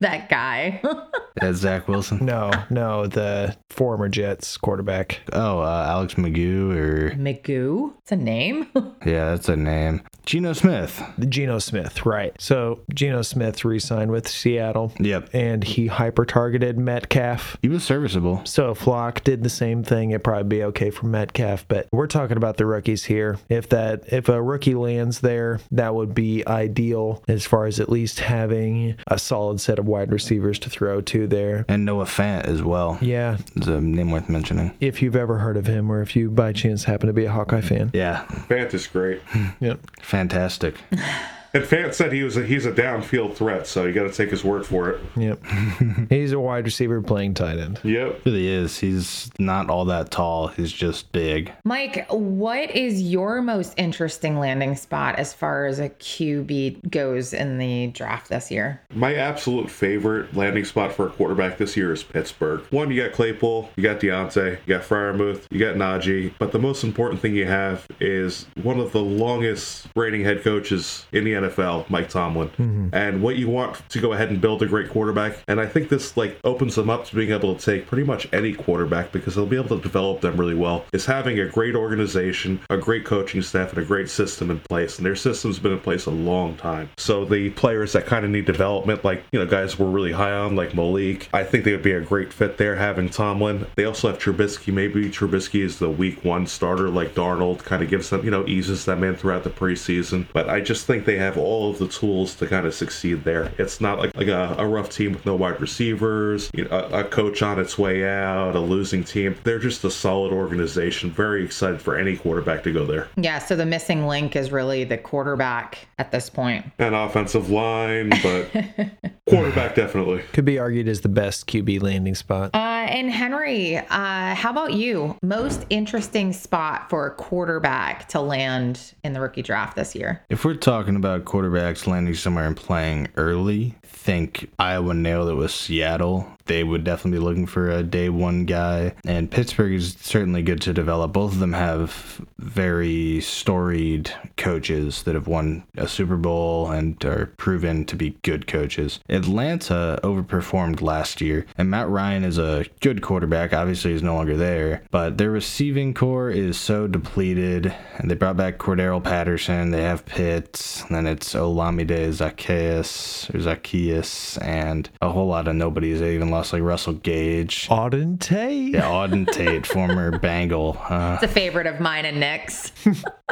That 0.00 0.28
guy. 0.28 0.82
That's 1.36 1.58
Zach 1.58 1.88
Wilson. 1.88 2.18
No, 2.30 2.52
no, 2.70 3.06
the 3.06 3.56
former 3.70 4.08
Jets 4.08 4.56
quarterback. 4.56 5.20
Oh, 5.32 5.60
uh, 5.60 5.86
Alex 5.88 6.14
Magoo 6.14 6.72
or 6.72 7.10
Magoo? 7.12 7.92
It's 8.02 8.12
a 8.12 8.16
name? 8.16 8.68
yeah, 9.04 9.30
that's 9.30 9.48
a 9.48 9.56
name. 9.56 10.02
Geno 10.26 10.52
Smith. 10.52 11.02
Geno 11.28 11.58
Smith, 11.58 12.06
right. 12.06 12.34
So 12.38 12.80
Geno 12.94 13.22
Smith 13.22 13.64
re 13.64 13.80
signed 13.80 14.12
with 14.12 14.28
Seattle. 14.28 14.92
Yep. 15.00 15.30
And 15.32 15.64
he 15.64 15.88
hyper 15.88 16.24
targeted 16.24 16.78
Metcalf. 16.78 17.56
He 17.62 17.68
was 17.68 17.82
serviceable. 17.82 18.42
So 18.44 18.70
if 18.70 18.78
Flock 18.78 19.24
did 19.24 19.42
the 19.42 19.50
same 19.50 19.82
thing, 19.82 20.10
it'd 20.10 20.22
probably 20.22 20.58
be 20.58 20.64
okay 20.64 20.90
for 20.90 21.06
Metcalf. 21.06 21.66
But 21.66 21.88
we're 21.90 22.06
talking 22.06 22.36
about 22.36 22.58
the 22.58 22.66
rookies 22.66 23.04
here. 23.04 23.38
If 23.48 23.70
that 23.70 24.04
if 24.12 24.28
a 24.28 24.40
rookie 24.40 24.74
lands 24.74 25.20
there, 25.20 25.58
that 25.72 25.94
would 25.94 26.14
be 26.14 26.46
ideal 26.46 27.24
as 27.26 27.44
far 27.44 27.66
as 27.66 27.80
at 27.80 27.88
least 27.88 28.20
having 28.20 28.96
a 29.08 29.18
solid 29.18 29.60
set 29.60 29.78
of 29.78 29.86
wide 29.86 30.12
receivers 30.12 30.58
to 30.60 30.70
throw 30.70 31.00
to 31.00 31.19
there. 31.26 31.64
And 31.68 31.84
Noah 31.84 32.04
Fant 32.04 32.44
as 32.44 32.62
well. 32.62 32.98
Yeah. 33.00 33.38
It's 33.56 33.66
a 33.66 33.80
name 33.80 34.10
worth 34.10 34.28
mentioning. 34.28 34.76
If 34.80 35.02
you've 35.02 35.16
ever 35.16 35.38
heard 35.38 35.56
of 35.56 35.66
him 35.66 35.90
or 35.90 36.02
if 36.02 36.14
you 36.16 36.30
by 36.30 36.52
chance 36.52 36.84
happen 36.84 37.06
to 37.06 37.12
be 37.12 37.24
a 37.24 37.32
Hawkeye 37.32 37.60
fan. 37.60 37.90
Yeah. 37.92 38.24
Fant 38.48 38.72
is 38.74 38.86
great. 38.86 39.20
Yep. 39.60 39.80
Fantastic. 40.00 40.76
And 41.52 41.64
Fant 41.64 41.94
said 41.94 42.12
he 42.12 42.22
was 42.22 42.36
a, 42.36 42.44
he's 42.44 42.64
a 42.64 42.72
downfield 42.72 43.34
threat, 43.34 43.66
so 43.66 43.84
you 43.84 43.92
got 43.92 44.04
to 44.04 44.12
take 44.12 44.30
his 44.30 44.44
word 44.44 44.64
for 44.64 44.90
it. 44.90 45.00
Yep. 45.16 45.40
He's 46.08 46.32
a 46.32 46.38
wide 46.38 46.64
receiver 46.64 47.02
playing 47.02 47.34
tight 47.34 47.58
end. 47.58 47.80
Yep. 47.82 48.24
really 48.24 48.46
is. 48.46 48.78
He's 48.78 49.30
not 49.38 49.68
all 49.68 49.84
that 49.86 50.10
tall. 50.10 50.48
He's 50.48 50.72
just 50.72 51.10
big. 51.12 51.52
Mike, 51.64 52.06
what 52.10 52.70
is 52.70 53.02
your 53.02 53.42
most 53.42 53.74
interesting 53.76 54.38
landing 54.38 54.76
spot 54.76 55.16
as 55.16 55.34
far 55.34 55.66
as 55.66 55.80
a 55.80 55.88
QB 55.88 56.90
goes 56.90 57.32
in 57.32 57.58
the 57.58 57.88
draft 57.88 58.28
this 58.28 58.50
year? 58.50 58.80
My 58.94 59.14
absolute 59.16 59.70
favorite 59.70 60.34
landing 60.36 60.64
spot 60.64 60.92
for 60.92 61.06
a 61.06 61.10
quarterback 61.10 61.58
this 61.58 61.76
year 61.76 61.92
is 61.92 62.02
Pittsburgh. 62.02 62.60
One, 62.70 62.90
you 62.90 63.02
got 63.02 63.12
Claypool, 63.12 63.70
you 63.76 63.82
got 63.82 63.98
Diontae, 64.00 64.58
you 64.66 64.76
got 64.76 64.82
Freiermuth, 64.82 65.46
you 65.50 65.58
got 65.58 65.74
Najee, 65.74 66.32
but 66.38 66.52
the 66.52 66.58
most 66.58 66.84
important 66.84 67.20
thing 67.20 67.34
you 67.34 67.46
have 67.46 67.86
is 67.98 68.46
one 68.62 68.78
of 68.78 68.92
the 68.92 69.02
longest 69.02 69.88
reigning 69.96 70.24
head 70.24 70.42
coaches 70.42 71.06
in 71.12 71.24
the 71.24 71.39
NFL, 71.42 71.88
Mike 71.90 72.08
Tomlin. 72.08 72.48
Mm-hmm. 72.50 72.88
And 72.92 73.22
what 73.22 73.36
you 73.36 73.48
want 73.48 73.88
to 73.88 74.00
go 74.00 74.12
ahead 74.12 74.30
and 74.30 74.40
build 74.40 74.62
a 74.62 74.66
great 74.66 74.90
quarterback. 74.90 75.38
And 75.48 75.60
I 75.60 75.66
think 75.66 75.88
this 75.88 76.16
like 76.16 76.38
opens 76.44 76.74
them 76.74 76.90
up 76.90 77.06
to 77.06 77.16
being 77.16 77.30
able 77.30 77.54
to 77.54 77.64
take 77.64 77.86
pretty 77.86 78.04
much 78.04 78.28
any 78.32 78.52
quarterback 78.52 79.12
because 79.12 79.34
they'll 79.34 79.46
be 79.46 79.56
able 79.56 79.76
to 79.76 79.82
develop 79.82 80.20
them 80.20 80.36
really 80.36 80.54
well. 80.54 80.84
Is 80.92 81.06
having 81.06 81.38
a 81.38 81.46
great 81.46 81.74
organization, 81.74 82.60
a 82.70 82.76
great 82.76 83.04
coaching 83.04 83.42
staff, 83.42 83.70
and 83.70 83.78
a 83.78 83.84
great 83.84 84.08
system 84.08 84.50
in 84.50 84.60
place. 84.60 84.98
And 84.98 85.06
their 85.06 85.16
system's 85.16 85.58
been 85.58 85.72
in 85.72 85.80
place 85.80 86.06
a 86.06 86.10
long 86.10 86.56
time. 86.56 86.90
So 86.96 87.24
the 87.24 87.50
players 87.50 87.92
that 87.92 88.06
kind 88.06 88.24
of 88.24 88.30
need 88.30 88.44
development, 88.44 89.04
like 89.04 89.24
you 89.32 89.38
know, 89.38 89.46
guys 89.46 89.78
we're 89.78 89.86
really 89.90 90.12
high 90.12 90.32
on, 90.32 90.56
like 90.56 90.74
Malik, 90.74 91.28
I 91.32 91.44
think 91.44 91.64
they 91.64 91.72
would 91.72 91.82
be 91.82 91.92
a 91.92 92.00
great 92.00 92.32
fit 92.32 92.56
there. 92.56 92.76
Having 92.76 93.10
Tomlin, 93.10 93.66
they 93.76 93.84
also 93.84 94.08
have 94.08 94.18
Trubisky. 94.18 94.72
Maybe 94.72 95.10
Trubisky 95.10 95.62
is 95.62 95.78
the 95.78 95.90
week 95.90 96.24
one 96.24 96.46
starter, 96.46 96.88
like 96.88 97.14
Darnold, 97.14 97.60
kind 97.64 97.82
of 97.82 97.88
gives 97.88 98.10
them, 98.10 98.24
you 98.24 98.30
know, 98.30 98.46
eases 98.46 98.84
them 98.84 99.04
in 99.04 99.16
throughout 99.16 99.44
the 99.44 99.50
preseason. 99.50 100.26
But 100.32 100.48
I 100.48 100.60
just 100.60 100.86
think 100.86 101.04
they 101.04 101.18
have 101.18 101.29
all 101.36 101.70
of 101.70 101.78
the 101.78 101.88
tools 101.88 102.34
to 102.36 102.46
kind 102.46 102.66
of 102.66 102.74
succeed 102.74 103.24
there. 103.24 103.52
It's 103.58 103.80
not 103.80 103.98
like 103.98 104.16
like 104.16 104.28
a, 104.28 104.54
a 104.58 104.66
rough 104.66 104.90
team 104.90 105.12
with 105.12 105.26
no 105.26 105.34
wide 105.34 105.60
receivers, 105.60 106.50
you 106.54 106.64
know, 106.64 106.70
a, 106.70 107.00
a 107.00 107.04
coach 107.04 107.42
on 107.42 107.58
its 107.58 107.78
way 107.78 108.06
out, 108.08 108.54
a 108.54 108.60
losing 108.60 109.04
team. 109.04 109.36
They're 109.44 109.58
just 109.58 109.84
a 109.84 109.90
solid 109.90 110.32
organization. 110.32 111.10
Very 111.10 111.44
excited 111.44 111.80
for 111.80 111.96
any 111.96 112.16
quarterback 112.16 112.62
to 112.64 112.72
go 112.72 112.84
there. 112.84 113.08
Yeah, 113.16 113.38
so 113.38 113.56
the 113.56 113.66
missing 113.66 114.06
link 114.06 114.36
is 114.36 114.52
really 114.52 114.84
the 114.84 114.98
quarterback 114.98 115.88
at 115.98 116.10
this 116.10 116.30
point. 116.30 116.66
An 116.78 116.94
offensive 116.94 117.50
line, 117.50 118.10
but 118.22 118.50
quarterback 119.28 119.74
definitely. 119.74 120.22
Could 120.32 120.44
be 120.44 120.58
argued 120.58 120.88
as 120.88 121.00
the 121.00 121.08
best 121.08 121.46
QB 121.46 121.82
landing 121.82 122.14
spot. 122.14 122.50
Uh, 122.54 122.56
and 122.56 123.10
Henry, 123.10 123.76
uh, 123.78 124.34
how 124.34 124.50
about 124.50 124.74
you? 124.74 125.16
Most 125.22 125.66
interesting 125.70 126.32
spot 126.32 126.90
for 126.90 127.06
a 127.06 127.10
quarterback 127.10 128.08
to 128.08 128.20
land 128.20 128.94
in 129.04 129.12
the 129.12 129.20
rookie 129.20 129.42
draft 129.42 129.76
this 129.76 129.94
year? 129.94 130.22
If 130.28 130.44
we're 130.44 130.54
talking 130.54 130.96
about 130.96 131.19
quarterbacks 131.24 131.86
landing 131.86 132.14
somewhere 132.14 132.46
and 132.46 132.56
playing 132.56 133.08
early, 133.16 133.74
think 133.82 134.50
Iowa 134.58 134.94
nailed 134.94 135.30
it 135.30 135.34
with 135.34 135.50
Seattle. 135.50 136.26
They 136.50 136.64
would 136.64 136.82
definitely 136.82 137.20
be 137.20 137.24
looking 137.24 137.46
for 137.46 137.70
a 137.70 137.84
day 137.84 138.08
one 138.08 138.44
guy. 138.44 138.94
And 139.04 139.30
Pittsburgh 139.30 139.72
is 139.72 139.94
certainly 140.00 140.42
good 140.42 140.60
to 140.62 140.72
develop. 140.72 141.12
Both 141.12 141.34
of 141.34 141.38
them 141.38 141.52
have 141.52 142.20
very 142.38 143.20
storied 143.20 144.12
coaches 144.36 145.04
that 145.04 145.14
have 145.14 145.28
won 145.28 145.62
a 145.76 145.86
Super 145.86 146.16
Bowl 146.16 146.68
and 146.68 147.02
are 147.04 147.26
proven 147.36 147.84
to 147.84 147.94
be 147.94 148.16
good 148.22 148.48
coaches. 148.48 148.98
Atlanta 149.08 150.00
overperformed 150.02 150.80
last 150.80 151.20
year, 151.20 151.46
and 151.56 151.70
Matt 151.70 151.88
Ryan 151.88 152.24
is 152.24 152.36
a 152.36 152.64
good 152.80 153.00
quarterback. 153.00 153.52
Obviously, 153.52 153.92
he's 153.92 154.02
no 154.02 154.16
longer 154.16 154.36
there, 154.36 154.82
but 154.90 155.18
their 155.18 155.30
receiving 155.30 155.94
core 155.94 156.30
is 156.30 156.58
so 156.58 156.88
depleted. 156.88 157.72
And 157.98 158.10
they 158.10 158.16
brought 158.16 158.36
back 158.36 158.58
Cordarrelle 158.58 159.04
Patterson. 159.04 159.70
They 159.70 159.82
have 159.82 160.04
Pitts. 160.04 160.82
And 160.82 160.96
then 160.96 161.06
it's 161.06 161.34
Olamide 161.34 162.08
Zaccheaus 162.08 163.30
Zaccheaus 163.30 164.42
and 164.42 164.90
a 165.00 165.10
whole 165.10 165.28
lot 165.28 165.46
of 165.46 165.54
nobodies. 165.54 166.00
They 166.00 166.16
even 166.16 166.30
lost 166.30 166.39
like 166.52 166.62
Russell 166.62 166.94
Gage. 166.94 167.68
Auden 167.68 168.18
Tate. 168.18 168.74
Yeah, 168.74 168.82
Auden 168.82 169.30
Tate, 169.30 169.66
former 169.74 170.18
Bengal. 170.18 170.76
Uh, 170.88 171.18
It's 171.20 171.30
a 171.30 171.34
favorite 171.34 171.66
of 171.66 171.80
mine 171.80 172.04
and 172.06 172.18
Nick's. 172.20 172.72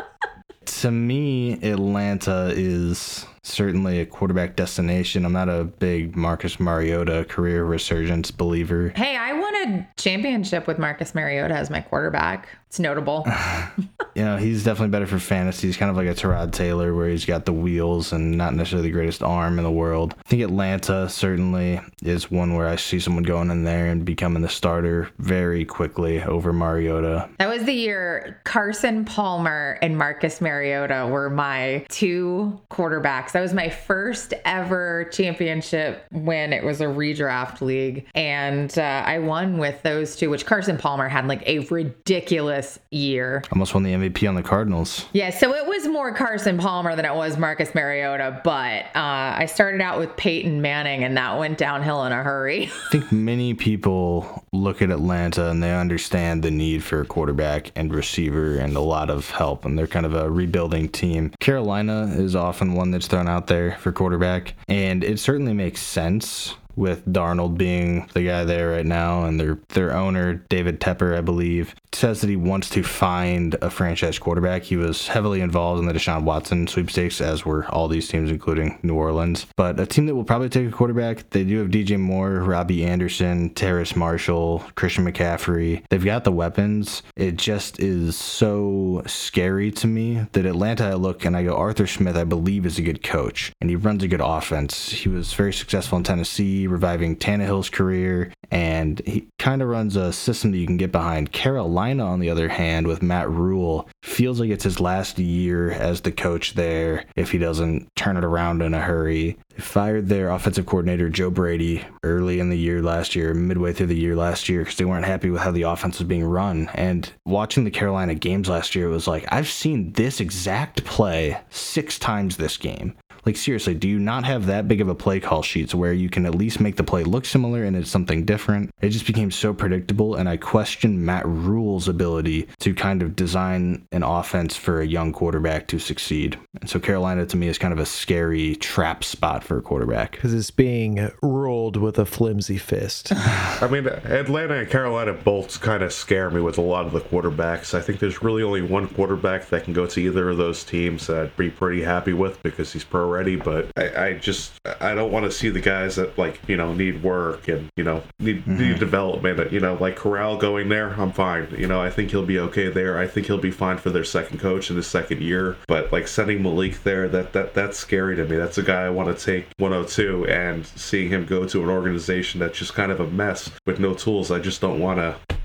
to 0.67 0.91
me, 0.91 1.55
Atlanta 1.63 2.53
is 2.55 3.27
certainly 3.43 4.01
a 4.01 4.07
quarterback 4.07 4.55
destination. 4.57 5.25
I'm 5.25 5.33
not 5.33 5.49
a 5.49 5.65
big 5.65 6.15
Marcus 6.15 6.61
Mariota 6.61 7.25
career 7.29 7.65
resurgence 7.65 8.31
believer. 8.31 8.93
Hey, 8.95 9.17
I 9.17 9.33
won 9.33 9.55
a 9.55 9.89
championship 9.97 10.67
with 10.67 10.79
Marcus 10.79 11.15
Mariota 11.15 11.55
as 11.55 11.71
my 11.71 11.81
quarterback. 11.81 12.49
It's 12.69 12.79
notable. 12.79 13.27
you 14.15 14.23
know, 14.23 14.37
he's 14.37 14.63
definitely 14.63 14.91
better 14.91 15.07
for 15.07 15.19
fantasy. 15.19 15.69
He's 15.69 15.79
kind 15.79 15.91
of 15.91 15.97
like 15.97 16.07
a 16.07 16.15
Tyrod 16.15 16.53
Taylor, 16.53 16.95
where 16.95 17.09
he's 17.09 17.25
got 17.25 17.47
the 17.47 17.53
wheels 17.53 18.13
and 18.13 18.37
not 18.37 18.55
necessarily 18.55 18.89
the 18.89 18.93
greatest 18.93 19.23
arm 19.23 19.57
in 19.57 19.65
the 19.65 19.71
world. 19.71 20.15
I 20.19 20.29
think 20.29 20.43
Atlanta 20.43 21.09
certainly 21.09 21.81
is 22.03 22.31
one 22.31 22.55
where 22.55 22.67
I 22.67 22.77
see 22.77 23.01
someone 23.01 23.23
going 23.23 23.51
in 23.51 23.65
there 23.65 23.87
and 23.87 24.05
becoming 24.05 24.43
the 24.43 24.51
starter 24.51 25.09
very 25.19 25.65
quickly 25.65 26.23
over 26.23 26.53
Mariota. 26.53 27.31
That 27.39 27.49
was 27.49 27.65
the 27.65 27.73
year 27.73 28.41
Carson 28.45 29.07
Palmer 29.07 29.79
and 29.81 29.97
Marcus 29.97 30.43
Mariota 30.43 31.09
were 31.11 31.31
my 31.31 31.87
two 31.89 32.61
quarterbacks. 32.71 33.33
That 33.33 33.41
was 33.41 33.55
my 33.55 33.71
first 33.71 34.35
ever 34.45 35.09
championship 35.11 36.05
when 36.11 36.53
it 36.53 36.65
was 36.65 36.83
a 36.83 36.87
redraft 36.87 37.63
league. 37.63 38.07
And 38.15 38.77
uh, 38.79 39.05
I 39.07 39.21
won 39.21 39.57
with 39.57 39.81
those 39.83 40.17
two, 40.17 40.29
which 40.29 40.45
Carson 40.45 40.77
Palmer 40.77 41.09
had 41.09 41.27
like 41.27 41.43
a 41.47 41.61
ridiculous 41.61 42.58
year. 42.91 43.43
Almost 43.53 43.75
won 43.75 43.83
the 43.83 43.93
MVP 43.93 44.29
on 44.29 44.35
the 44.35 44.43
Cardinals. 44.43 45.07
Yeah, 45.13 45.31
so 45.31 45.55
it 45.55 45.67
was 45.67 45.87
more 45.87 46.13
Carson 46.13 46.59
Palmer 46.59 46.97
than 46.97 47.05
it 47.05 47.15
was 47.15 47.37
Marcus 47.37 47.75
Mariota, 47.75 48.41
but 48.45 48.85
uh, 48.95 49.37
I 49.37 49.47
started 49.47 49.81
out 49.81 49.99
with 49.99 50.17
Peyton 50.17 50.61
Manning 50.61 51.05
and 51.05 51.17
that 51.17 51.39
went 51.39 51.59
downhill 51.59 52.05
in 52.05 52.13
a 52.13 52.23
hurry. 52.23 52.65
I 52.89 52.91
think 52.91 53.13
many 53.13 53.55
people 53.55 54.45
look 54.53 54.83
at 54.83 54.91
Atlanta 54.91 55.51
and 55.51 55.63
they 55.63 55.75
understand 55.75 56.43
the 56.43 56.51
need 56.51 56.83
for 56.83 57.01
a 57.01 57.05
quarterback 57.05 57.71
and 57.77 57.95
receiver 57.95 58.57
and 58.57 58.77
a 58.77 58.81
lot 58.81 59.11
of 59.11 59.31
help, 59.31 59.65
and 59.65 59.79
they're 59.79 59.87
kind 59.87 60.07
of 60.07 60.15
a 60.15 60.31
rebuilding 60.31 60.89
team. 60.89 61.33
Carolina 61.41 62.13
is 62.17 62.35
often 62.35 62.75
one 62.75 62.91
that's 62.91 63.07
thrown 63.07 63.29
out 63.29 63.47
there 63.47 63.77
for 63.79 63.93
quarterback, 63.93 64.55
and 64.69 65.05
it 65.05 65.19
certainly 65.19 65.53
makes 65.53 65.81
sense 65.81 66.55
with 66.79 67.05
Darnold 67.07 67.59
being 67.59 68.09
the 68.15 68.23
guy 68.23 68.45
there 68.45 68.71
right 68.71 68.87
now, 68.87 69.25
and 69.25 69.39
their 69.39 69.59
their 69.71 69.95
owner 69.95 70.35
David 70.49 70.81
Tepper, 70.81 71.17
I 71.17 71.21
believe, 71.21 71.75
says 71.93 72.21
that 72.21 72.31
he 72.31 72.37
wants 72.37 72.71
to 72.71 72.83
find 72.83 73.57
a 73.61 73.71
franchise 73.71 74.19
quarterback. 74.19 74.63
He 74.63 74.77
was 74.77 75.09
heavily 75.09 75.41
involved 75.41 75.81
in 75.81 75.87
the 75.87 75.93
Deshaun 75.93 76.23
Watson 76.23 76.67
sweepstakes, 76.67 77.21
as 77.21 77.45
were 77.45 77.67
all 77.67 77.89
these 77.89 78.09
teams, 78.09 78.31
including 78.31 78.79
New 78.83 78.95
Orleans. 78.95 79.47
But 79.57 79.81
a 79.81 79.87
team 79.87 80.07
that 80.07 80.15
will 80.15 80.25
probably 80.25 80.49
take 80.49 80.69
a 80.69 80.73
quarterback, 80.73 81.31
they 81.31 81.45
do 81.45 81.59
have 81.59 81.69
DJ 81.69 81.99
Moore, 81.99 82.41
Robbie 82.41 82.85
Anderson, 82.85 83.51
Terrace 83.51 83.97
Marshall, 83.97 84.65
Christian 84.77 85.05
McCaffrey. 85.05 85.83
They've 85.91 86.05
got 86.05 86.25
the 86.25 86.33
weapons. 86.33 87.03
It 87.17 87.37
just 87.37 87.81
is 87.81 88.17
so 88.17 89.03
scary 89.07 89.73
to 89.73 89.87
me 89.87 90.27
that 90.33 90.47
Atlanta, 90.47 90.85
I 90.85 90.95
look 90.95 91.25
and 91.25 91.37
I 91.37 91.43
go, 91.43 91.57
Arthur 91.57 91.87
Smith, 91.87 92.17
I 92.17 92.25
believe, 92.25 92.65
is 92.65 92.79
a 92.79 92.83
good 92.83 93.03
coach, 93.03 93.53
and 93.61 93.69
he 93.69 93.77
runs 93.77 94.03
a 94.03 94.09
good 94.09 94.21
offense. 94.23 94.91
He 94.91 95.09
was 95.09 95.33
very 95.33 95.53
successful 95.53 95.99
in 95.99 96.05
Tennessee, 96.05 96.68
reviving 96.69 97.17
Tannehill's 97.17 97.71
career, 97.71 98.33
and 98.51 99.01
he 99.07 99.29
kind 99.39 99.63
of 99.63 99.69
runs 99.69 99.97
a 99.97 100.13
system 100.13 100.53
that 100.53 100.59
you 100.59 100.67
can 100.67 100.77
get 100.77 100.93
behind. 100.93 101.33
Carolina, 101.33 102.05
on 102.05 102.21
the 102.21 102.31
other 102.31 102.49
hand, 102.49 102.87
with 102.87 103.03
Matt 103.03 103.29
Rhule, 103.31 103.89
feels 104.03 104.41
like 104.41 104.51
it's 104.51 104.65
his 104.65 104.81
last 104.81 105.19
year 105.19 105.71
as 105.71 106.01
the 106.01 106.13
coach 106.13 106.55
there 106.55 107.05
if 107.17 107.31
he 107.31 107.39
doesn't 107.39 107.89
turn 107.97 108.17
it 108.17 108.25
around 108.25 108.63
in 108.63 108.75
a 108.75 108.81
hurry. 108.81 109.37
They 109.55 109.63
fired 109.63 110.09
their 110.09 110.31
offensive 110.31 110.67
coordinator, 110.67 111.09
Joe 111.09 111.31
Brady, 111.31 111.85
early 112.03 112.41
in 112.41 112.51
the 112.51 112.59
year 112.59 112.81
last 112.81 113.17
year, 113.17 113.35
midway 113.35 113.73
through 113.73 113.87
the 113.87 113.97
year 113.97 114.17
last 114.17 114.49
year, 114.49 114.61
because 114.61 114.77
they 114.77 114.85
weren't 114.85 115.05
happy 115.05 115.31
with 115.31 115.43
how 115.43 115.51
the 115.51 115.63
offense 115.63 115.99
was 115.99 116.09
being 116.09 116.25
run. 116.25 116.71
And 116.75 117.11
watching 117.27 117.65
the 117.65 117.71
Carolina 117.71 118.15
games 118.15 118.49
last 118.49 118.75
year, 118.75 118.87
it 118.87 118.93
was 118.93 119.09
like, 119.09 119.27
I've 119.33 119.49
seen 119.49 119.93
this 119.93 120.21
exact 120.21 120.85
play 120.85 121.41
six 121.51 121.99
times 121.99 122.37
this 122.37 122.57
game. 122.57 122.97
Like, 123.29 123.37
seriously, 123.37 123.75
do 123.75 123.87
you 123.91 123.99
not 123.99 124.25
have 124.25 124.47
that 124.47 124.69
big 124.69 124.81
of 124.81 124.89
a 124.89 124.95
play 124.95 125.21
call 125.21 125.43
sheets 125.43 125.75
where 125.75 125.93
you 125.93 126.09
can 126.09 126.25
at 126.25 126.35
least 126.35 126.61
make 126.61 126.77
the 126.77 126.83
play 126.83 127.05
look 127.05 127.27
similar 127.27 127.63
and 127.63 127.77
it's 127.77 127.91
something 127.91 128.25
different? 128.25 128.71
It 128.81 128.89
just 128.89 129.07
became 129.07 129.31
so 129.31 129.53
predictable, 129.53 130.15
and 130.15 130.31
I 130.31 130.39
question 130.39 131.05
Matt 131.05 131.27
Rhule's 131.27 131.89
ability 131.89 132.49
to 132.61 132.75
kind 132.75 133.03
of 133.03 133.15
design 133.15 133.87
an 133.93 134.03
offense 134.03 134.57
for 134.57 134.81
a 134.81 134.87
young 134.87 135.13
quarterback 135.13 135.67
to 135.67 135.79
succeed. 135.79 136.39
And 136.59 136.71
so, 136.71 136.81
Carolina 136.81 137.27
to 137.27 137.37
me 137.37 137.49
is 137.49 137.59
kind 137.59 137.75
of 137.75 137.79
a 137.79 137.85
scary 137.85 138.57
trap 138.57 139.05
spot 139.05 139.45
for 139.45 139.59
a 139.59 139.63
quarterback. 139.63 140.13
Because 140.13 140.33
it's 140.33 140.51
being 140.51 141.11
ruled 141.23 141.77
with 141.77 141.99
a 141.99 142.07
flimsy 142.07 142.57
fist. 142.57 143.13
I 143.15 143.69
mean, 143.71 143.89
Atlanta 143.89 144.55
and 144.55 144.71
Carolina 144.71 145.13
both 145.13 145.61
kind 145.61 145.83
of 145.83 145.93
scare 145.93 146.31
me 146.31 146.41
with 146.41 146.57
a 146.57 146.63
lot 146.63 146.87
of 146.87 146.93
the 146.93 147.01
quarterbacks. 147.01 147.75
I 147.75 147.83
think 147.83 147.99
there's 147.99 148.23
really 148.23 148.43
only 148.43 148.63
one 148.63 148.89
quarterback 148.89 149.51
that 149.51 149.65
can 149.65 149.75
go 149.75 149.87
to 149.87 150.01
either 150.01 150.31
of 150.31 150.39
those 150.39 150.65
teams 150.65 151.09
that 151.09 151.19
I'd 151.19 151.37
be 151.37 151.51
pretty 151.51 151.83
happy 151.83 152.15
with 152.15 152.43
because 152.43 152.73
he's 152.73 152.85
pro 152.85 153.18
already, 153.19 153.37
but 153.37 153.67
I, 153.77 154.07
I 154.07 154.13
just 154.15 154.53
I 154.81 154.95
don't 154.95 155.11
want 155.11 155.25
to 155.25 155.33
see 155.33 155.49
the 155.49 155.61
guys 155.61 155.97
that 155.97 156.17
like 156.17 156.41
you 156.47 156.57
know 156.57 156.73
need 156.73 157.03
work 157.03 157.49
and 157.49 157.69
you 157.77 157.85
know 157.85 158.03
need 158.21 158.39
Mm-hmm. 158.39 158.59
need 158.59 158.79
development. 158.79 159.53
You 159.53 159.59
know, 159.59 159.75
like 159.75 159.97
Corral 159.97 160.37
going 160.37 160.69
there, 160.69 160.91
I'm 160.91 161.11
fine. 161.13 161.49
You 161.59 161.67
know, 161.67 161.81
I 161.81 161.91
think 161.91 162.11
he'll 162.11 162.25
be 162.25 162.39
okay 162.39 162.69
there. 162.69 162.97
I 162.97 163.07
think 163.09 163.27
he'll 163.27 163.37
be 163.37 163.51
fine 163.51 163.79
for 163.79 163.91
their 163.91 164.05
second 164.05 164.39
coach 164.39 164.71
in 164.71 164.77
his 164.77 164.87
second 164.87 165.21
year. 165.23 165.57
But 165.67 165.91
like 165.93 166.07
sending 166.07 166.43
Malik 166.43 166.85
there, 166.85 167.09
that 167.09 167.33
that 167.33 167.53
that's 167.55 167.77
scary 167.77 168.15
to 168.17 168.25
me. 168.25 168.37
That's 168.37 168.59
a 168.59 168.63
guy 168.63 168.83
I 168.83 168.91
want 168.91 169.17
to 169.17 169.25
take 169.25 169.49
102 169.59 170.27
and 170.29 170.65
seeing 170.67 171.09
him 171.09 171.27
go 171.27 171.47
to 171.47 171.63
an 171.63 171.69
organization 171.69 172.39
that's 172.39 172.59
just 172.59 172.75
kind 172.75 172.93
of 172.93 173.01
a 173.01 173.09
mess 173.09 173.51
with 173.67 173.81
no 173.81 173.93
tools. 173.95 174.31
I 174.31 174.39
just 174.39 174.61
don't 174.61 174.79
want 174.79 174.99
to. 174.99 175.38